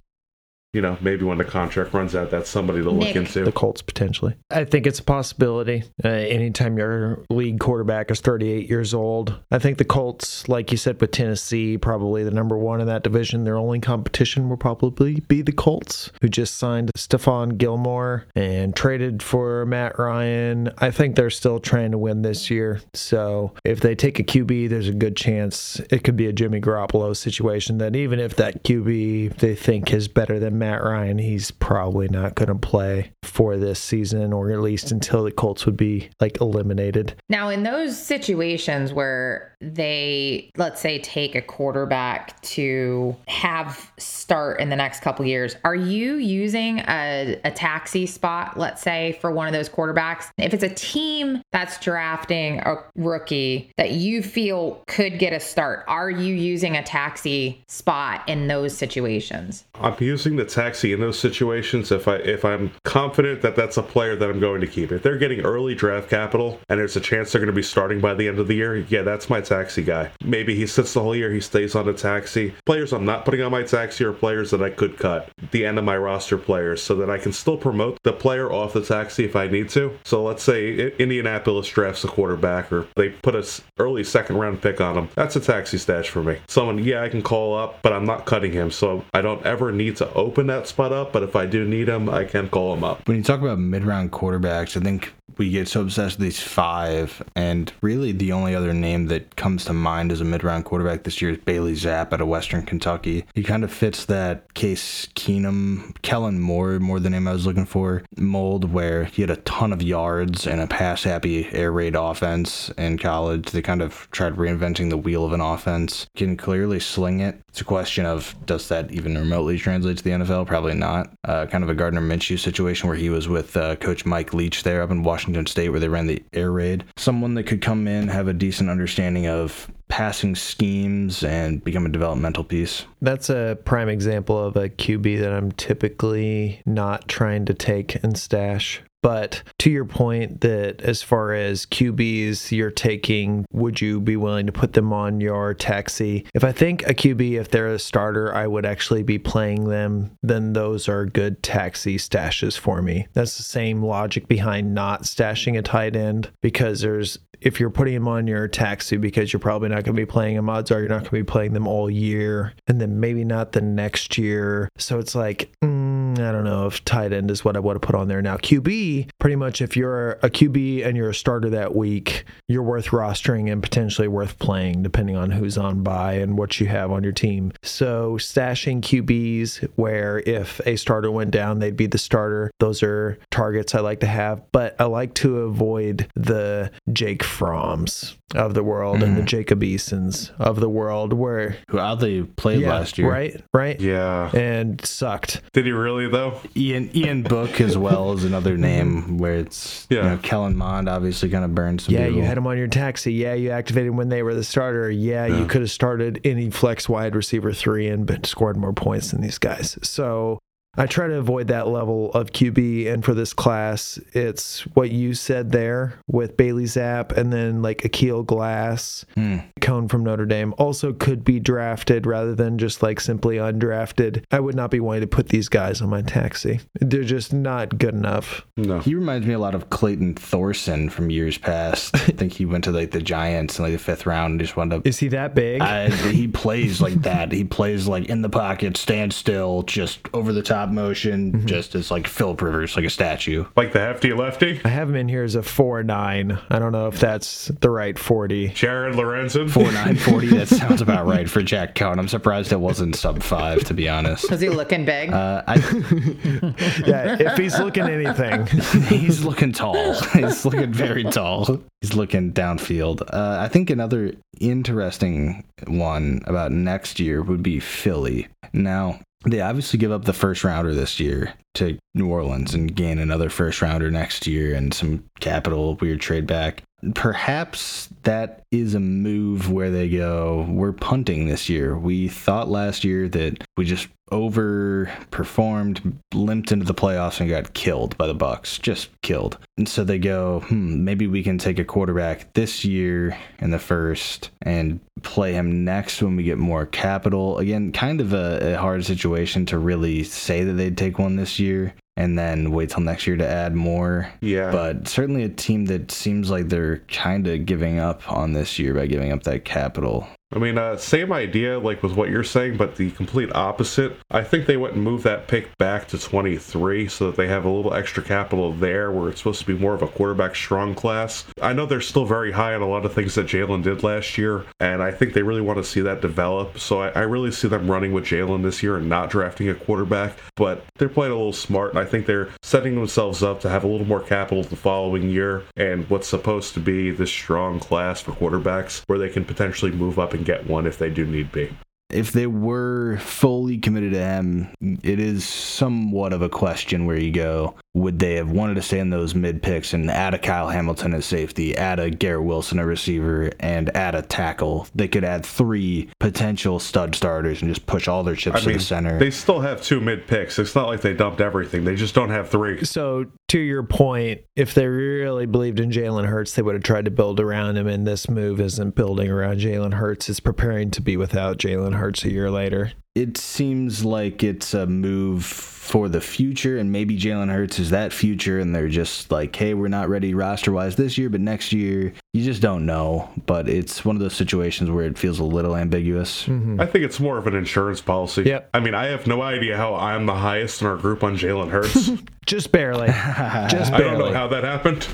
you 0.74 0.82
know, 0.82 0.98
maybe 1.02 1.26
when 1.26 1.38
the 1.38 1.44
contract 1.44 1.94
runs 1.94 2.16
out, 2.16 2.32
that's 2.32 2.50
somebody 2.50 2.82
to 2.82 2.90
look 2.90 3.08
Nick. 3.08 3.16
into. 3.18 3.44
The 3.44 3.52
Colts 3.52 3.82
potentially. 3.82 4.36
I 4.50 4.64
think 4.64 4.88
it's 4.88 5.00
a 5.00 5.04
possibility. 5.04 5.84
Uh, 6.04 6.08
anytime 6.08 6.78
your 6.78 7.26
league 7.30 7.60
quarterback 7.60 8.10
is 8.10 8.22
38 8.22 8.70
years 8.70 8.94
old, 8.94 9.38
I 9.52 9.60
think 9.60 9.78
the 9.78 9.86
Colts, 9.86 10.48
like 10.48 10.72
you 10.72 10.78
said, 10.78 11.02
with 11.02 11.12
Tennessee, 11.12 11.78
probably 11.78 12.24
the 12.24 12.32
number 12.32 12.58
one 12.58 12.80
in 12.80 12.88
that 12.88 13.04
division. 13.04 13.44
Their 13.44 13.58
only 13.58 13.80
competition 13.80 14.48
will 14.48 14.58
probably 14.58 15.20
be 15.28 15.42
the 15.42 15.52
Colts, 15.52 16.10
who 16.22 16.30
just 16.30 16.58
signed 16.58 16.92
Stephon 16.96 17.58
Gilmore 17.58 18.26
and 18.36 18.74
traded 18.74 19.22
for 19.22 19.66
Matt 19.66 20.00
Ryan. 20.00 20.72
I 20.78 20.92
think 20.92 21.16
they're 21.18 21.30
still 21.30 21.60
trying 21.60 21.92
to 21.92 21.98
win 21.98 22.22
this 22.22 22.50
year. 22.50 22.80
So 22.94 23.54
if 23.66 23.82
they 23.82 23.94
take 23.94 24.20
a 24.20 24.24
QB, 24.24 24.70
there's 24.70 24.88
a 24.88 24.94
good 24.94 25.18
chance 25.18 25.82
it 25.90 26.06
could 26.06 26.16
be 26.16 26.28
a 26.28 26.34
Jimmy 26.34 26.62
Garoppolo 26.62 27.16
situation. 27.16 27.80
That 27.80 27.96
even 27.96 28.20
if 28.20 28.38
that 28.38 28.64
QB 28.64 29.38
they 29.38 29.56
think 29.56 29.94
is 29.94 30.08
better 30.08 30.40
than 30.40 30.61
Matt 30.62 30.84
Ryan, 30.84 31.18
he's 31.18 31.50
probably 31.50 32.08
not 32.08 32.36
going 32.36 32.48
to 32.50 32.56
play 32.56 33.14
for 33.24 33.58
this 33.58 33.80
season 33.80 34.32
or 34.32 34.52
at 34.52 34.60
least 34.60 34.92
until 34.92 35.24
the 35.24 35.32
Colts 35.32 35.66
would 35.66 35.76
be 35.76 36.10
like 36.20 36.40
eliminated. 36.40 37.16
Now, 37.30 37.50
in 37.50 37.64
those 37.64 38.00
situations 38.00 38.94
where 38.94 39.51
they, 39.62 40.50
let's 40.58 40.82
say, 40.82 41.00
take 41.00 41.36
a 41.36 41.42
quarterback 41.42 42.42
to 42.42 43.16
have 43.28 43.92
start 43.98 44.60
in 44.60 44.70
the 44.70 44.76
next 44.76 45.02
couple 45.02 45.26
years, 45.26 45.56
are 45.64 45.76
you 45.76 46.16
using 46.16 46.80
a, 46.88 47.40
a 47.44 47.52
taxi 47.52 48.06
spot, 48.06 48.58
let's 48.58 48.82
say, 48.82 49.18
for 49.22 49.32
one 49.32 49.48
of 49.48 49.54
those 49.54 49.70
quarterbacks? 49.70 50.30
If 50.38 50.54
it's 50.54 50.64
a 50.64 50.70
team 50.70 51.42
that's 51.52 51.80
drafting 51.80 52.60
a 52.60 52.78
rookie 52.96 53.72
that 53.78 53.92
you 53.92 54.24
feel 54.24 54.84
could 54.88 55.20
get 55.20 55.34
a 55.34 55.40
start, 55.40 55.86
are 55.88 56.10
you 56.10 56.34
using 56.34 56.76
a 56.76 56.84
taxi 56.84 57.64
spot 57.68 58.28
in 58.28 58.48
those 58.48 58.76
situations? 58.76 59.66
I'm 59.76 59.96
using 60.00 60.36
the 60.36 60.46
taxi 60.46 60.94
in 60.94 61.00
those 61.00 61.20
situations 61.20 61.92
if 61.92 62.08
I 62.08 62.16
if 62.16 62.46
I'm 62.46 62.72
confident 62.84 63.42
that 63.42 63.56
that's 63.56 63.78
a 63.78 63.84
player 63.84 64.16
that 64.16 64.30
I'm 64.30 64.40
going 64.40 64.62
to 64.62 64.68
keep. 64.68 64.92
If 64.92 65.04
they're 65.04 65.18
getting 65.18 65.42
early 65.42 65.76
draft 65.76 66.10
capital 66.10 66.60
and 66.70 66.80
there's 66.80 66.96
a 66.96 67.02
chance 67.02 67.32
they're 67.32 67.42
going 67.42 67.48
to 67.48 67.54
be 67.54 67.64
starting 67.64 68.00
by 68.00 68.14
the 68.14 68.28
end 68.28 68.40
of 68.40 68.48
the 68.48 68.56
year, 68.56 68.78
yeah, 68.78 69.02
that's 69.02 69.30
my 69.30 69.42
taxi 69.52 69.84
guy. 69.84 70.10
Maybe 70.24 70.56
he 70.56 70.66
sits 70.66 70.94
the 70.94 71.02
whole 71.02 71.16
year, 71.16 71.32
he 71.32 71.42
stays 71.42 71.76
on 71.76 71.86
the 71.86 71.94
taxi. 71.94 72.54
Players 72.66 72.94
I'm 72.94 73.06
not 73.06 73.26
putting 73.26 73.42
on 73.42 73.52
my 73.52 73.64
taxi 73.64 74.06
are 74.06 74.14
players 74.14 74.52
that 74.52 74.62
I 74.62 74.70
could 74.70 74.98
cut. 74.98 75.30
The 75.52 75.66
end 75.66 75.78
of 75.78 75.84
my 75.84 75.98
roster 75.98 76.38
players 76.38 76.82
so 76.82 76.96
that 76.96 77.10
I 77.10 77.18
can 77.18 77.34
still 77.34 77.58
promote 77.58 78.02
the 78.04 78.14
player 78.14 78.52
off 78.52 78.74
the 78.74 78.84
taxi 78.84 79.26
if 79.26 79.36
I 79.36 79.48
need 79.48 79.70
to. 79.70 79.98
So 80.06 80.24
let's 80.24 80.44
say 80.44 80.92
Indianapolis 80.98 81.68
drafts 81.68 82.04
a 82.04 82.08
quarterback 82.08 82.72
or 82.72 82.88
they 82.96 83.10
put 83.10 83.36
a 83.36 83.46
early 83.78 84.04
second 84.04 84.38
round 84.38 84.62
pick 84.62 84.80
on 84.80 84.98
him. 84.98 85.10
That's 85.16 85.36
a 85.36 85.42
taxi 85.42 85.78
stash 85.78 86.10
for 86.10 86.24
me. 86.24 86.38
Someone, 86.48 86.84
yeah, 86.84 87.04
I 87.04 87.10
can 87.10 87.22
call 87.22 87.58
up, 87.58 87.82
but 87.82 87.92
I'm 87.92 88.06
not 88.06 88.26
cutting 88.26 88.54
him. 88.54 88.72
So 88.72 89.04
I 89.14 89.22
don't 89.22 89.46
ever 89.46 89.72
need 89.72 89.98
to 89.98 90.14
open 90.14 90.48
that 90.48 90.68
spot 90.68 90.94
up, 90.94 91.12
but 91.12 91.24
if 91.24 91.36
I 91.36 91.46
do 91.46 91.66
need 91.66 91.90
him, 91.90 92.10
I 92.10 92.24
can 92.24 92.50
call 92.50 92.74
him 92.74 92.84
up. 92.84 93.08
When 93.08 93.18
you 93.18 93.24
talk 93.24 93.42
about 93.42 93.60
mid 93.60 93.84
round 93.84 94.12
quarterbacks, 94.12 94.78
I 94.78 94.84
think 94.84 95.14
we 95.38 95.50
get 95.50 95.68
so 95.68 95.82
obsessed 95.82 96.20
with 96.20 96.26
these 96.26 96.40
five, 96.40 97.24
and 97.36 97.72
really 97.82 98.12
the 98.12 98.32
only 98.32 98.56
other 98.56 98.74
name 98.74 99.08
that 99.08 99.36
comes 99.42 99.66
to 99.66 99.74
mind 99.74 100.12
as 100.12 100.22
a 100.22 100.24
mid 100.24 100.44
round 100.44 100.64
quarterback 100.66 101.02
this 101.02 101.20
year 101.20 101.32
is 101.32 101.38
Bailey 101.40 101.74
Zappe 101.74 102.14
out 102.14 102.22
of 102.22 102.28
Western 102.28 102.62
Kentucky. 102.62 103.26
He 103.34 103.42
kind 103.42 103.64
of 103.64 103.74
fits 103.74 104.06
that 104.06 104.54
Case 104.54 105.08
Keenum, 105.16 106.00
Kellen 106.04 106.40
Moore, 106.40 106.78
more 106.78 107.00
the 107.00 107.10
name 107.10 107.28
I 107.28 107.34
was 107.34 107.48
looking 107.48 107.66
for, 107.66 108.04
mold 108.16 108.72
where 108.72 109.06
he 109.06 109.24
had 109.24 109.32
a 109.32 109.38
ton 109.38 109.74
of 109.74 109.82
yards 109.82 110.46
and 110.46 110.62
a 110.62 110.68
pass 110.68 111.02
happy 111.02 111.48
air 111.52 111.72
raid 111.72 111.96
offense 111.96 112.70
in 112.78 113.00
college. 113.00 113.50
They 113.50 113.64
kind 113.64 113.82
of 113.82 114.08
tried 114.12 114.36
reinventing 114.36 114.92
the 114.92 114.98
wheel 114.98 115.26
of 115.26 115.34
an 115.34 115.42
offense. 115.42 116.06
Can 116.16 116.38
clearly 116.38 116.80
sling 116.80 117.20
it. 117.20 117.41
It's 117.52 117.60
a 117.60 117.66
question 117.66 118.06
of 118.06 118.34
does 118.46 118.70
that 118.70 118.92
even 118.92 119.18
remotely 119.18 119.58
translate 119.58 119.98
to 119.98 120.04
the 120.04 120.12
NFL? 120.12 120.48
Probably 120.48 120.74
not. 120.74 121.12
Uh, 121.26 121.46
kind 121.48 121.66
of 121.66 121.70
a 121.70 121.76
Gardner 121.76 122.00
Minshew 122.00 122.40
situation 122.40 122.88
where 122.88 122.98
he 122.98 123.10
was 123.10 123.28
with 123.28 123.58
uh, 123.58 123.76
Coach 123.76 124.06
Mike 124.06 124.34
Leach 124.34 124.64
there 124.64 124.82
up 124.82 124.90
in 124.90 125.04
Washington 125.04 125.46
State 125.46 125.70
where 125.70 125.82
they 125.82 125.90
ran 125.90 126.08
the 126.08 126.24
air 126.32 126.50
raid. 126.50 126.86
Someone 126.96 127.34
that 127.34 127.44
could 127.44 127.62
come 127.62 127.90
in, 127.90 128.08
have 128.08 128.30
a 128.30 128.34
decent 128.34 128.70
understanding 128.70 129.28
of 129.28 129.70
passing 129.90 130.34
schemes 130.34 131.26
and 131.26 131.62
become 131.62 131.86
a 131.86 131.90
developmental 131.90 132.46
piece. 132.46 132.86
That's 133.02 133.30
a 133.30 133.60
prime 133.66 133.90
example 133.90 134.42
of 134.42 134.56
a 134.56 134.70
QB 134.70 135.20
that 135.20 135.34
I'm 135.34 135.52
typically 135.52 136.62
not 136.66 137.10
trying 137.10 137.44
to 137.48 137.54
take 137.54 138.02
and 138.02 138.18
stash. 138.18 138.82
But 139.02 139.44
to 139.60 139.70
your 139.70 139.86
point, 139.86 140.42
that 140.42 140.82
as 140.82 141.02
far 141.02 141.34
as 141.34 141.66
QBs 141.66 142.52
you're 142.52 142.72
taking, 142.72 143.46
would 143.52 143.82
you 143.82 144.00
be 144.00 144.16
willing 144.16 144.46
to 144.46 144.52
put 144.52 144.74
them 144.74 144.94
on 144.94 145.22
your 145.22 145.54
taxi? 145.54 146.26
If 146.34 146.44
I 146.44 146.52
think 146.52 146.84
a 146.84 146.94
QB, 146.94 147.40
if 147.40 147.50
they're 147.50 147.68
a 147.68 147.80
starter, 147.80 148.34
I 148.34 148.48
would 148.48 148.66
actually 148.66 149.04
be 149.04 149.18
playing 149.18 149.66
them, 149.66 150.18
then 150.22 150.54
those 150.54 150.88
are 150.88 151.06
good 151.06 151.42
taxi 151.44 151.98
stashes 151.98 152.58
for 152.58 152.82
me. 152.82 153.08
That's 153.14 153.38
the 153.38 153.44
same 153.44 153.84
logic 153.84 154.28
behind 154.28 154.74
not 154.74 155.04
stashing 155.04 155.58
a 155.58 155.62
tight 155.62 155.96
end 155.96 156.32
because 156.42 156.82
there's 156.82 157.18
if 157.42 157.60
you're 157.60 157.72
putting 157.72 157.96
them 157.96 158.08
on 158.08 158.28
your 158.28 158.48
taxi 158.48 158.98
because 158.98 159.34
you're 159.34 159.40
probably 159.40 159.70
not 159.70 159.84
going 159.84 159.96
to 159.96 160.02
be 160.02 160.06
playing 160.06 160.36
him, 160.36 160.50
odds 160.50 160.72
are 160.72 160.80
you're 160.80 160.90
not 160.90 161.00
going 161.00 161.06
to 161.06 161.12
be 161.12 161.24
playing 161.24 161.54
them 161.54 161.68
all 161.68 161.90
year, 161.90 162.54
and 162.68 162.80
then 162.80 163.00
maybe 163.00 163.24
not 163.24 163.52
the 163.52 163.62
next 163.62 164.18
year. 164.18 164.70
So 164.78 165.00
it's 165.00 165.16
like, 165.16 165.52
mm, 165.64 165.91
I 166.20 166.32
don't 166.32 166.44
know 166.44 166.68
if 166.68 166.84
tight 166.86 167.14
end 167.14 167.32
is 167.32 167.44
what 167.46 167.56
I 167.56 167.60
would 167.60 167.76
have 167.76 167.82
put 167.82 167.96
on 167.96 168.08
there. 168.08 168.22
Now 168.22 168.38
QB, 168.38 169.10
pretty 169.20 169.36
much 169.36 169.62
if 169.62 169.76
you're 169.76 170.12
a 170.24 170.30
QB 170.30 170.86
and 170.86 170.98
you're 170.98 171.10
a 171.10 171.16
starter 171.16 171.50
that 171.52 171.76
week, 171.76 172.26
you're 172.48 172.64
worth 172.64 172.88
rostering 172.88 173.52
and 173.52 173.62
potentially 173.62 174.08
worth 174.08 174.40
playing 174.40 174.84
depending 174.84 175.16
on 175.16 175.32
who's 175.32 175.58
on 175.58 175.84
by 175.84 176.14
and 176.14 176.38
what 176.38 176.60
you 176.60 176.68
have 176.68 176.92
on 176.92 177.04
your 177.04 177.14
team. 177.14 177.52
So 177.62 178.18
stashing 178.18 178.82
QBs 178.82 179.70
where 179.76 180.20
if 180.20 180.60
a 180.66 180.76
starter 180.76 181.12
went 181.12 181.32
down, 181.32 181.60
they'd 181.60 181.78
be 181.78 181.88
the 181.88 181.98
starter. 181.98 182.52
Those 182.60 182.84
are 182.84 183.18
targets 183.32 183.74
I 183.74 183.80
like 183.80 184.02
to 184.02 184.08
have, 184.08 184.44
but 184.52 184.76
I 184.80 184.86
like 184.86 185.14
to 185.16 185.40
avoid 185.40 186.08
the 186.16 186.72
Jake 186.92 187.24
Fromms 187.24 188.16
of 188.36 188.54
the 188.54 188.64
world 188.64 189.04
and 189.04 189.16
the 189.16 189.20
mm-hmm. 189.22 189.26
Jacob 189.26 189.64
Easons 189.64 190.32
of 190.40 190.60
the 190.60 190.70
world 190.70 191.14
where 191.14 191.58
Who 191.70 191.78
how 191.78 191.96
they 191.96 192.22
played 192.24 192.62
yeah, 192.62 192.70
last 192.70 192.98
year. 192.98 193.10
right? 193.10 193.42
Right? 193.54 193.80
Yeah. 193.80 194.32
And 194.34 194.84
sucked. 194.86 195.42
Did 195.54 195.66
he 195.66 195.72
really 195.72 196.08
though? 196.08 196.40
Ian 196.56 196.96
Ian 196.96 197.24
Book 197.24 197.60
as 197.60 197.78
well 197.78 198.14
is 198.14 198.24
another 198.24 198.54
mm-hmm. 198.54 198.62
name 198.62 199.18
where 199.18 199.36
it's 199.36 199.88
Yeah. 199.90 199.98
you 199.98 200.10
know 200.12 200.18
Kellen 200.18 200.56
Mond 200.56 200.88
obviously 200.88 201.30
kind 201.30 201.44
of 201.44 201.54
burned 201.56 201.82
some 201.82 201.94
Yeah, 201.94 202.06
people. 202.06 202.20
you 202.20 202.26
had 202.26 202.38
him 202.38 202.48
on 202.48 202.58
your 202.58 202.68
taxi. 202.68 203.14
Yeah, 203.14 203.34
you 203.34 203.52
activated 203.52 203.96
when 203.96 204.10
they 204.10 204.24
were 204.24 204.36
the 204.36 204.44
starter. 204.44 204.90
Yeah, 204.90 205.26
you 205.26 205.46
could 205.46 205.62
have 205.62 205.72
started 205.72 206.22
any 206.24 206.50
flex 206.50 206.88
wide 206.88 207.16
receiver 207.16 207.54
three 207.54 207.88
and 207.88 208.06
been 208.06 208.24
scored 208.24 208.58
more 208.58 208.74
points 208.74 209.12
than 209.12 209.22
these 209.22 209.38
guys. 209.38 209.78
So 209.82 210.40
I 210.78 210.86
try 210.86 211.08
to 211.08 211.16
avoid 211.16 211.48
that 211.48 211.68
level 211.68 212.12
of 212.14 212.32
QB. 212.32 212.92
And 212.92 213.04
for 213.04 213.14
this 213.14 213.34
class, 213.34 214.00
it's 214.14 214.62
what 214.68 214.92
you 214.92 215.14
said 215.14 215.52
there 215.52 216.00
with 216.08 216.38
Bailey 216.38 216.64
Zappe 216.64 217.12
and 217.12 217.32
then 217.34 217.62
like 217.62 217.84
Akil 217.84 218.24
Glass, 218.24 219.06
hmm. 219.16 219.40
Cone 219.60 219.90
from 219.90 220.04
Notre 220.04 220.26
Dame, 220.26 220.54
also 220.58 220.94
could 220.94 221.26
be 221.26 221.40
drafted 221.40 222.06
rather 222.06 222.34
than 222.34 222.58
just 222.58 222.82
like 222.82 223.02
simply 223.02 223.36
undrafted. 223.36 224.24
I 224.32 224.40
would 224.40 224.56
not 224.56 224.72
be 224.72 224.80
wanting 224.80 225.02
to 225.02 225.08
put 225.08 225.30
these 225.30 225.50
guys 225.50 225.82
on 225.82 225.90
my 225.90 226.02
taxi. 226.02 226.62
They're 226.80 227.04
just 227.04 227.34
not 227.34 227.78
good 227.78 227.94
enough. 227.94 228.46
No. 228.56 228.80
He 228.80 228.96
reminds 228.96 229.28
me 229.28 229.34
a 229.34 229.40
lot 229.40 229.56
of 229.56 229.70
Clayton 229.70 230.16
Thorson 230.16 230.90
from 230.90 231.10
years 231.10 231.38
past. 231.38 231.94
I 231.96 231.98
think 232.00 232.34
he 232.34 232.46
went 232.46 232.64
to 232.64 232.72
like 232.72 232.92
the 232.92 233.02
Giants 233.02 233.60
in 233.60 233.66
like 233.66 233.74
the 233.74 233.80
fifth 233.80 234.06
round 234.06 234.32
and 234.32 234.40
just 234.40 234.56
wound 234.56 234.72
up 234.72 234.88
Is 234.88 235.00
he 235.00 235.10
that 235.10 235.36
big? 235.36 235.62
I, 235.62 235.90
he 235.90 236.30
plays 236.30 236.80
like 236.80 237.02
that. 237.02 237.34
He 237.34 237.44
plays 237.44 237.88
like 237.88 238.06
in 238.06 238.22
the 238.22 238.30
pocket, 238.30 238.78
stand 238.78 239.14
still, 239.14 239.64
just 239.64 240.00
over 240.14 240.32
the 240.32 240.42
top 240.42 240.61
motion, 240.70 241.48
just 241.48 241.76
as 241.76 241.90
like 241.90 242.08
Philip 242.08 242.42
Rivers, 242.42 242.76
like 242.76 242.86
a 242.86 242.90
statue. 242.90 243.46
Like 243.56 243.72
the 243.74 243.80
hefty 243.80 244.14
lefty? 244.14 244.60
I 244.66 244.70
have 244.70 244.90
him 244.90 244.96
in 244.96 245.08
here 245.08 245.24
as 245.24 245.36
a 245.36 245.44
four 245.44 245.84
nine. 245.84 246.38
I 246.50 246.60
don't 246.60 246.72
know 246.74 246.88
if 246.88 247.00
that's 247.00 247.48
the 247.62 247.70
right 247.70 247.98
forty. 247.98 248.50
Jared 248.50 248.96
Lorenzen? 248.96 249.50
Four 249.50 249.72
nine 249.72 249.96
forty. 249.96 250.28
That 250.28 250.48
sounds 250.50 250.82
about 250.82 251.06
right 251.08 251.30
for 251.30 251.42
Jack 251.42 251.76
Coan. 251.76 251.98
I'm 251.98 252.08
surprised 252.08 252.52
it 252.52 252.60
wasn't 252.60 252.96
sub 252.96 253.24
five, 253.24 253.64
to 253.66 253.74
be 253.74 253.88
honest. 253.88 254.30
Was 254.30 254.42
he 254.42 254.50
looking 254.50 254.86
big? 254.86 255.12
Uh, 255.14 255.44
I, 255.48 255.56
Yeah, 256.86 257.18
if 257.20 257.38
he's 257.38 257.58
looking 257.60 257.84
anything, 257.84 258.46
he's 258.88 259.24
looking 259.24 259.52
tall. 259.52 259.94
He's 260.14 260.46
looking 260.46 260.74
very 260.74 261.04
tall. 261.04 261.62
He's 261.82 261.94
looking 261.96 262.34
downfield. 262.34 263.02
Uh, 263.02 263.38
I 263.40 263.48
think 263.48 263.70
another 263.70 264.14
interesting 264.40 265.44
one 265.68 266.22
about 266.26 266.52
next 266.52 267.00
year 267.00 267.22
would 267.22 267.44
be 267.44 267.60
Philly. 267.60 268.28
Now, 268.54 269.00
they 269.26 269.42
obviously 269.42 269.78
give 269.78 269.92
up 269.92 270.06
the 270.06 270.14
first 270.14 270.44
rounder 270.44 270.74
this 270.74 271.00
year 271.00 271.34
to 271.56 271.78
New 271.94 272.08
Orleans 272.08 272.54
and 272.54 272.76
gain 272.76 272.98
another 272.98 273.30
first 273.30 273.62
rounder 273.62 273.92
next 273.92 274.26
year 274.26 274.56
and 274.56 274.74
some 274.74 275.04
capital, 275.20 275.76
weird 275.76 276.02
trade 276.02 276.26
back. 276.26 276.64
Perhaps 276.96 277.90
that 278.04 278.44
is 278.52 278.76
a 278.76 278.80
move 278.80 279.52
where 279.52 279.72
they 279.72 279.90
go, 279.90 280.46
we're 280.50 280.72
punting 280.72 281.28
this 281.28 281.50
year. 281.50 281.78
We 281.78 282.08
thought 282.08 282.50
last 282.50 282.84
year 282.84 283.08
that 283.10 283.44
we 283.58 283.66
just 283.66 283.88
overperformed, 284.12 285.94
limped 286.14 286.52
into 286.52 286.66
the 286.66 286.74
playoffs 286.74 287.20
and 287.20 287.30
got 287.30 287.54
killed 287.54 287.98
by 287.98 288.08
the 288.08 288.14
Bucks, 288.14 288.58
just 288.58 288.90
killed. 289.02 289.38
And 289.58 289.68
so 289.68 289.84
they 289.84 290.00
go, 290.00 290.42
hmm, 290.42 290.84
maybe 290.84 291.08
we 291.08 291.24
can 291.24 291.38
take 291.38 291.60
a 291.60 291.64
quarterback 291.64 292.34
this 292.34 292.66
year 292.66 293.18
in 293.40 293.52
the 293.52 293.60
first 293.60 294.30
and 294.42 294.80
play 295.02 295.34
him 295.34 295.64
next 295.64 296.02
when 296.02 296.16
we 296.16 296.24
get 296.24 296.38
more 296.38 296.66
capital. 296.66 297.38
Again, 297.38 297.72
kind 297.72 298.02
of 298.02 298.14
a, 298.14 298.54
a 298.54 298.58
hard 298.58 298.86
situation 298.86 299.46
to 299.48 299.58
really 299.58 300.04
say 300.04 300.44
that 300.44 300.54
they'd 300.54 300.78
take 300.78 301.00
one 301.00 301.16
this 301.16 301.40
year 301.40 301.74
and 301.98 302.18
then 302.18 302.52
wait 302.52 302.70
till 302.70 302.82
next 302.82 303.06
year 303.06 303.18
to 303.18 303.28
add 303.28 303.54
more. 303.54 304.12
Yeah. 304.22 304.52
But 304.52 304.88
certainly 304.88 305.24
a 305.24 305.30
team 305.30 305.66
that 305.66 305.92
seems 305.92 306.30
like 306.30 306.50
they're 306.50 306.78
kind 306.88 307.28
of 307.28 307.46
giving 307.46 307.80
up 307.80 307.91
on 308.08 308.34
this 308.34 308.60
year 308.60 308.74
by 308.74 308.86
giving 308.86 309.12
up 309.12 309.24
that 309.24 309.46
capital. 309.46 310.08
I 310.34 310.40
mean, 310.40 310.58
uh, 310.58 310.78
same 310.78 311.12
idea, 311.12 311.60
like 311.60 311.84
with 311.84 311.94
what 311.94 312.10
you're 312.10 312.24
saying, 312.24 312.56
but 312.58 312.78
the 312.78 312.92
complete 312.92 313.30
opposite. 313.36 313.98
I 314.10 314.24
think 314.24 314.46
they 314.46 314.56
went 314.56 314.76
and 314.76 314.84
moved 314.84 315.04
that 315.04 315.28
pick 315.28 315.58
back 315.58 315.88
to 315.90 316.00
23 316.00 316.88
so 316.88 317.08
that 317.08 317.18
they 317.18 317.28
have 317.28 317.44
a 317.44 317.50
little 317.50 317.74
extra 317.74 318.02
capital 318.02 318.54
there 318.54 318.92
where 318.92 319.10
it's 319.10 319.20
supposed 319.20 319.42
to 319.42 319.48
be 319.48 319.58
more 319.58 319.74
of 319.74 319.82
a 319.82 319.88
quarterback 319.88 320.36
strong 320.36 320.74
class. 320.74 321.26
I 321.42 321.52
know 321.52 321.66
they're 321.66 321.82
still 321.82 322.06
very 322.06 322.32
high 322.32 322.56
on 322.56 322.62
a 322.62 322.68
lot 322.68 322.86
of 322.86 322.94
things 322.94 323.16
that 323.16 323.28
Jalen 323.28 323.64
did 323.64 323.84
last 323.84 324.18
year, 324.18 324.46
and 324.60 324.82
I 324.82 324.92
think 324.92 325.14
they 325.14 325.24
really 325.24 325.42
want 325.42 325.58
to 325.58 325.66
see 325.66 325.82
that 325.82 326.02
develop. 326.02 326.60
So 326.60 326.82
I, 326.82 326.90
I 326.90 327.02
really 327.02 327.32
see 327.32 327.50
them 327.50 327.70
running 327.70 327.92
with 327.92 328.06
Jalen 328.06 328.44
this 328.44 328.64
year 328.64 328.78
and 328.78 328.88
not 328.88 329.10
drafting 329.10 329.50
a 329.50 329.56
quarterback, 329.56 330.18
but 330.38 330.64
they're 330.78 330.90
playing 330.90 331.12
a 331.12 331.16
little 331.16 331.34
smart, 331.34 331.72
and 331.72 331.80
I 331.80 331.86
think 331.86 332.06
they're 332.06 332.30
setting 332.42 332.76
themselves 332.76 333.22
up 333.22 333.42
to 333.42 333.50
have 333.50 333.64
a 333.64 333.68
little 333.68 333.88
more 333.88 334.02
capital 334.02 334.44
the 334.44 334.56
following 334.56 335.10
year 335.10 335.44
and 335.58 335.90
what's 335.90 336.08
supposed 336.08 336.54
to 336.54 336.60
be 336.60 336.92
this 336.92 337.12
strong 337.12 337.60
class 337.60 338.02
for 338.02 338.12
quarterbacks 338.14 338.84
where 338.88 339.00
they 339.00 339.10
can 339.10 339.26
potentially 339.26 339.72
move 339.72 340.00
up 340.00 340.14
and 340.14 340.21
get 340.24 340.48
one 340.48 340.66
if 340.66 340.78
they 340.78 340.90
do 340.90 341.06
need 341.06 341.32
be. 341.32 341.56
If 341.90 342.14
they 342.14 342.26
were 342.26 342.98
fully 343.00 343.58
committed 343.58 343.92
to 343.94 344.00
him, 344.00 344.54
it 344.82 345.00
is 345.00 345.28
somewhat 345.28 346.14
of 346.14 346.22
a 346.22 346.30
question 346.30 346.86
where 346.86 346.98
you 346.98 347.12
go, 347.12 347.56
would 347.74 348.00
they 348.00 348.16
have 348.16 348.30
wanted 348.30 348.56
to 348.56 348.62
stay 348.62 348.80
in 348.80 348.90
those 348.90 349.16
mid 349.16 349.42
picks 349.42 349.74
and 349.74 349.90
add 349.90 350.14
a 350.14 350.20
Kyle 350.20 350.50
Hamilton 350.50 350.94
at 350.94 351.04
safety, 351.04 351.56
add 351.56 351.80
a 351.80 351.90
Garrett 351.90 352.24
Wilson 352.24 352.60
a 352.60 352.66
receiver, 352.66 353.32
and 353.40 353.76
add 353.76 353.96
a 353.96 354.02
tackle? 354.02 354.68
They 354.76 354.88
could 354.90 355.06
add 355.06 355.26
three 355.26 355.90
potential 356.00 356.60
stud 356.60 356.96
starters 356.96 357.42
and 357.42 357.50
just 357.50 357.66
push 357.66 357.88
all 357.88 358.04
their 358.04 358.16
chips 358.16 358.38
I 358.38 358.40
to 358.42 358.48
mean, 358.48 358.58
the 358.58 358.64
center. 358.64 359.00
they 359.00 359.12
still 359.12 359.40
have 359.40 359.62
two 359.62 359.80
mid 359.80 360.06
picks. 360.08 360.38
It's 360.38 360.54
not 360.56 360.68
like 360.68 360.82
they 360.82 360.94
dumped 360.94 361.22
everything. 361.22 361.64
They 361.64 361.76
just 361.76 361.96
don't 361.96 362.10
have 362.10 362.30
three. 362.30 362.66
so 362.66 363.06
to 363.30 363.40
your 363.40 363.64
point, 363.64 364.22
if 364.36 364.54
they 364.54 364.68
really 364.68 365.26
believed 365.26 365.62
in 365.62 365.72
Jalen 365.72 366.06
Hurts, 366.08 366.34
they 366.36 366.42
would 366.42 366.56
have 366.56 366.64
tried 366.64 366.86
to 366.86 366.92
build 366.92 367.22
around 367.22 367.56
him. 367.58 367.68
And 367.68 367.88
this 367.88 368.10
move 368.10 368.42
isn't 368.42 368.76
building 368.76 369.10
around 369.10 369.40
Jalen 369.40 369.76
Hurts; 369.76 370.10
it's 370.10 370.20
preparing 370.20 370.72
to 370.72 370.82
be 370.82 370.98
without 370.98 371.38
Jalen 371.38 371.76
Hurts 371.76 372.04
a 372.04 372.12
year 372.12 372.30
later. 372.30 372.74
It 372.96 373.18
seems 373.18 373.86
like 373.86 374.24
it's 374.24 374.54
a 374.54 374.68
move 374.68 375.26
for 375.26 375.88
the 375.88 376.02
future, 376.02 376.58
and 376.58 376.72
maybe 376.72 376.98
Jalen 376.98 377.32
Hurts 377.32 377.60
is 377.60 377.70
that 377.70 377.94
future, 377.94 378.40
and 378.40 378.54
they're 378.54 378.68
just 378.68 379.12
like, 379.12 379.34
hey, 379.36 379.54
we're 379.54 379.70
not 379.70 379.88
ready 379.88 380.14
roster 380.14 380.52
wise 380.52 380.76
this 380.76 380.98
year, 380.98 381.10
but 381.10 381.22
next 381.22 381.54
year, 381.54 381.94
you 382.14 382.24
just 382.24 382.42
don't 382.42 382.66
know. 382.66 383.10
But 383.26 383.48
it's 383.48 383.86
one 383.86 383.96
of 383.96 384.02
those 384.02 384.14
situations 384.16 384.70
where 384.70 384.86
it 384.86 384.98
feels 384.98 385.20
a 385.20 385.24
little 385.24 385.56
ambiguous. 385.56 386.26
Mm-hmm. 386.26 386.60
I 386.60 386.66
think 386.66 386.84
it's 386.86 387.00
more 387.00 387.18
of 387.18 387.28
an 387.28 387.36
insurance 387.36 387.82
policy. 387.82 388.24
Yep. 388.24 388.50
I 388.54 388.60
mean, 388.60 388.74
I 388.76 388.88
have 388.88 389.08
no 389.08 389.22
idea 389.22 389.58
how 389.58 389.76
I'm 389.76 390.06
the 390.06 390.16
highest 390.16 390.62
in 390.62 390.68
our 390.68 390.78
group 390.78 391.04
on 391.04 391.18
Jalen 391.18 391.50
Hurts. 391.50 391.92
Just 392.28 392.52
barely. 392.52 392.88
Just 393.50 393.72
barely. 393.72 393.74
I 393.74 393.78
don't 393.80 393.94
know 393.94 394.12
barely. 394.12 394.14
how 394.14 394.28
that 394.28 394.44
happened. 394.44 394.88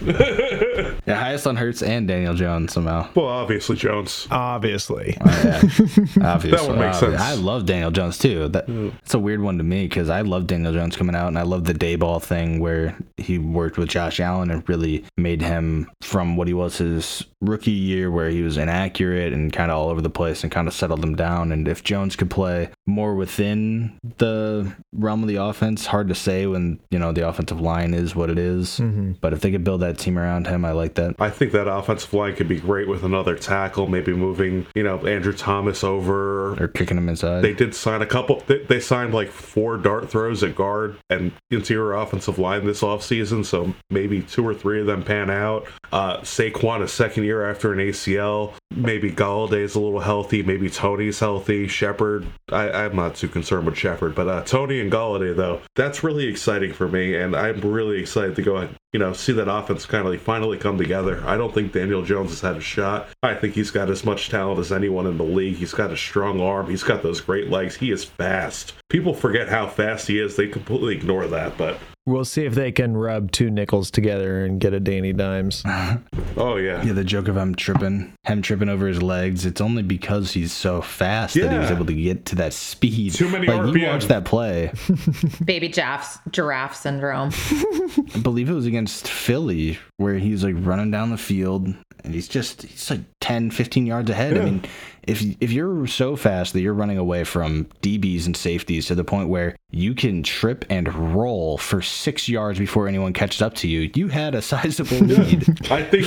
Yeah, 1.08 1.16
highest 1.16 1.48
on 1.48 1.56
Hurts 1.56 1.82
and 1.82 2.06
Daniel 2.06 2.34
Jones 2.34 2.74
somehow. 2.74 3.08
well, 3.16 3.28
obviously 3.28 3.78
Jones. 3.78 4.28
Obviously. 4.30 5.18
Oh, 5.22 5.26
yeah. 5.26 5.62
Obviously, 5.62 6.18
That 6.22 6.68
would 6.68 6.76
make 6.78 6.94
obviously. 6.94 7.10
sense. 7.12 7.22
I 7.22 7.34
love 7.36 7.66
Daniel 7.66 7.92
Jones 7.92 8.18
too. 8.18 8.50
That, 8.50 8.68
mm. 8.68 8.92
That's 8.92 9.14
a 9.14 9.20
weird 9.20 9.40
one 9.42 9.58
to 9.58 9.64
me 9.64 9.88
because 9.88 10.10
I 10.10 10.20
love 10.22 10.48
Daniel 10.48 10.74
Jones 10.74 10.98
coming 10.98 11.16
out, 11.16 11.30
and 11.30 11.40
I 11.40 11.44
love 11.44 11.64
the 11.64 11.74
Daboll 11.74 12.22
thing 12.22 12.60
where 12.60 12.98
he 13.16 13.38
worked 13.38 13.78
with 13.78 13.88
Josh 13.88 14.20
Allen 14.20 14.52
and 14.52 14.68
really 14.68 15.06
made 15.16 15.42
him 15.42 15.90
from 16.02 16.36
what 16.36 16.50
he 16.50 16.54
was 16.54 16.78
his 16.78 17.06
rookie 17.42 17.72
year, 17.72 18.10
where 18.10 18.30
he 18.30 18.42
was 18.42 18.58
inaccurate 18.58 19.34
and 19.34 19.54
kind 19.54 19.72
of 19.72 19.78
all 19.78 19.90
over 19.90 20.02
the 20.02 20.10
place, 20.10 20.44
and 20.44 20.52
kind 20.52 20.68
of 20.68 20.74
settled 20.74 21.04
him 21.04 21.16
down. 21.16 21.52
And 21.52 21.68
if 21.68 21.84
Jones 21.84 22.16
could 22.16 22.30
play 22.30 22.70
more 22.86 23.16
within 23.16 23.98
the 24.18 24.74
realm 24.94 25.22
of 25.22 25.28
the 25.28 25.36
offense, 25.36 25.86
hard 25.86 26.08
to 26.08 26.16
say 26.16 26.48
when 26.48 26.80
you 26.90 27.00
know 27.00 27.12
the 27.12 27.28
offensive 27.28 27.62
line 27.62 27.94
is 27.94 28.16
what 28.16 28.30
it 28.30 28.40
is. 28.40 28.80
But 29.22 29.34
if 29.34 29.42
they 29.42 29.52
could 29.52 29.64
build 29.64 29.82
that 29.82 29.98
team 30.00 30.18
around 30.18 30.48
him, 30.48 30.66
I 30.66 30.72
like 30.72 30.96
that. 30.96 31.16
I 31.20 31.30
think 31.30 31.52
that 31.52 31.68
offensive 31.68 32.14
line 32.14 32.36
could 32.36 32.48
be 32.48 32.60
great 32.60 32.88
with 32.88 33.04
another 33.04 33.36
tackle, 33.36 33.88
maybe 33.88 34.14
moving, 34.14 34.66
you 34.76 34.84
know, 34.84 34.98
Andrew 35.06 35.34
Thomas 35.34 35.84
over. 35.84 36.62
Or 36.62 36.68
kicking 36.68 36.98
him 36.98 37.10
inside. 37.10 37.42
They 37.42 37.54
did 37.54 37.76
sign 37.76 38.02
a 38.02 38.06
couple. 38.06 38.44
They, 38.48 38.64
they 38.64 38.80
signed 38.80 39.14
like 39.14 39.30
four 39.30 39.78
dart 39.78 40.10
throws 40.10 40.44
at 40.44 40.56
guard 40.56 40.98
and 41.10 41.32
interior 41.52 41.94
offensive 41.94 42.40
line 42.40 42.66
this 42.66 42.82
offseason, 42.82 43.46
so 43.46 43.74
maybe 43.90 44.22
two 44.22 44.48
or 44.48 44.54
three 44.54 44.80
of 44.80 44.88
them 44.88 45.04
pan 45.04 45.30
out. 45.30 45.68
Uh, 45.92 46.18
Saquon, 46.18 46.82
a 46.82 46.88
second 46.98 47.24
year 47.24 47.50
after 47.50 47.72
an 47.72 47.80
ACL. 47.80 48.54
maybe 48.72 49.12
Golladay's 49.12 49.76
a 49.76 49.80
little 49.80 50.00
healthy, 50.00 50.44
maybe 50.44 50.70
Tony's 50.70 51.20
healthy, 51.20 51.68
Shepard. 51.68 52.26
I, 52.52 52.70
I'm 52.70 52.96
not 52.96 53.16
too 53.16 53.28
concerned 53.28 53.66
with 53.66 53.78
Shepard, 53.78 54.16
but 54.16 54.28
uh, 54.28 54.44
Tony 54.44 54.80
and 54.80 54.92
Galladay 54.92 55.36
though, 55.36 55.62
that's 55.76 56.04
really 56.04 56.28
exciting 56.28 56.74
for 56.74 56.88
me, 56.88 57.16
and 57.16 57.36
I'm 57.36 57.62
really 57.62 58.00
excited 58.00 58.36
to 58.36 58.42
go 58.42 58.68
you 58.94 59.00
know 59.00 59.14
see 59.14 59.34
that 59.34 59.48
offense 59.48 59.86
kind 59.86 60.06
of 60.06 60.12
like 60.12 60.22
finally 60.22 60.58
come 60.58 60.78
together. 60.78 61.24
I 61.26 61.38
don't 61.38 61.54
think 61.54 61.72
Daniel 61.72 62.04
Jones 62.04 62.32
has 62.32 62.42
had 62.42 62.58
a 62.58 62.62
shot. 62.62 63.10
I 63.22 63.36
think 63.36 63.54
he's 63.54 63.70
got 63.70 63.90
as 63.90 64.04
much 64.04 64.30
talent 64.30 64.60
as 64.60 64.72
anyone 64.72 65.06
in 65.06 65.18
the 65.18 65.24
league. 65.24 65.58
He's 65.58 65.74
got 65.74 65.92
a 65.92 65.98
strong 65.98 66.42
arm. 66.42 66.70
He's 66.70 66.84
got 66.84 67.04
those 67.04 67.22
great 67.22 67.50
legs. 67.50 67.76
He 67.76 67.92
is 67.92 68.04
fast. 68.04 68.74
People 68.90 69.14
forget 69.14 69.50
how 69.50 69.68
fast 69.68 70.08
he 70.08 70.20
is. 70.20 70.36
They 70.36 70.48
completely 70.48 70.96
ignore 70.96 71.28
that, 71.28 71.58
but 71.58 71.78
We'll 72.08 72.24
see 72.24 72.46
if 72.46 72.56
they 72.56 72.72
can 72.72 72.96
rub 72.96 73.32
two 73.34 73.50
nickels 73.50 73.92
together 73.92 74.46
and 74.46 74.62
get 74.62 74.74
a 74.74 74.80
Danny 74.80 75.12
Dimes. 75.12 75.62
oh 76.38 76.56
yeah, 76.56 76.82
Yeah, 76.82 76.94
the 76.94 77.04
joke 77.04 77.28
of 77.28 77.36
him 77.36 77.54
tripping, 77.54 78.14
him 78.24 78.42
tripping 78.42 78.70
over 78.70 78.88
his 78.88 79.04
legs. 79.04 79.46
It's 79.46 79.60
only 79.60 79.84
because 79.84 80.32
he's 80.32 80.54
so 80.54 80.82
fast 80.82 81.34
that 81.36 81.52
he 81.52 81.58
was 81.58 81.70
able 81.70 81.86
to 81.86 81.94
get 81.94 82.26
to 82.28 82.36
that 82.36 82.54
speed. 82.54 83.14
Too 83.14 83.28
many 83.28 83.46
like 83.46 83.58
you 83.68 83.74
RPM. 83.82 83.92
watch 83.92 84.06
that 84.06 84.24
play. 84.24 84.72
Baby 85.44 85.68
giraffes, 85.68 86.18
giraffe 86.32 86.78
syndrome. 86.78 87.32
I 87.34 88.20
believe 88.22 88.50
it 88.50 88.54
was 88.54 88.66
against 88.66 89.10
Philly 89.10 89.78
where 89.98 90.16
he's 90.18 90.46
like 90.46 90.56
running 90.60 90.92
down 90.92 91.10
the 91.10 91.18
field 91.18 91.76
and 92.08 92.16
he's 92.16 92.30
just 92.30 92.64
he's 92.64 92.90
like 92.90 93.02
10, 93.20 93.52
15 93.52 93.86
yards 93.86 94.10
ahead. 94.10 94.38
I 94.38 94.46
mean, 94.46 94.64
if 95.04 95.22
if 95.42 95.52
you're 95.52 95.86
so 95.88 96.16
fast 96.16 96.54
that 96.54 96.62
you're 96.62 96.74
running 96.74 96.98
away 96.98 97.26
from 97.26 97.66
DBs 97.82 98.26
and 98.26 98.36
safeties 98.36 98.88
to 98.88 98.96
the 98.96 99.04
point 99.04 99.28
where 99.28 99.58
you 99.70 99.94
can 99.94 100.24
trip 100.24 100.64
and 100.70 101.14
roll 101.14 101.58
for 101.58 101.82
six 101.82 102.30
yards 102.30 102.60
before 102.60 102.88
anyone 102.88 103.12
catches 103.12 103.42
up 103.42 103.56
to 103.56 103.68
you, 103.68 103.92
you 103.94 104.08
had 104.08 104.36
a 104.36 104.42
sizable 104.54 105.06
lead. 105.06 105.70
I 105.70 105.84
think 105.84 106.06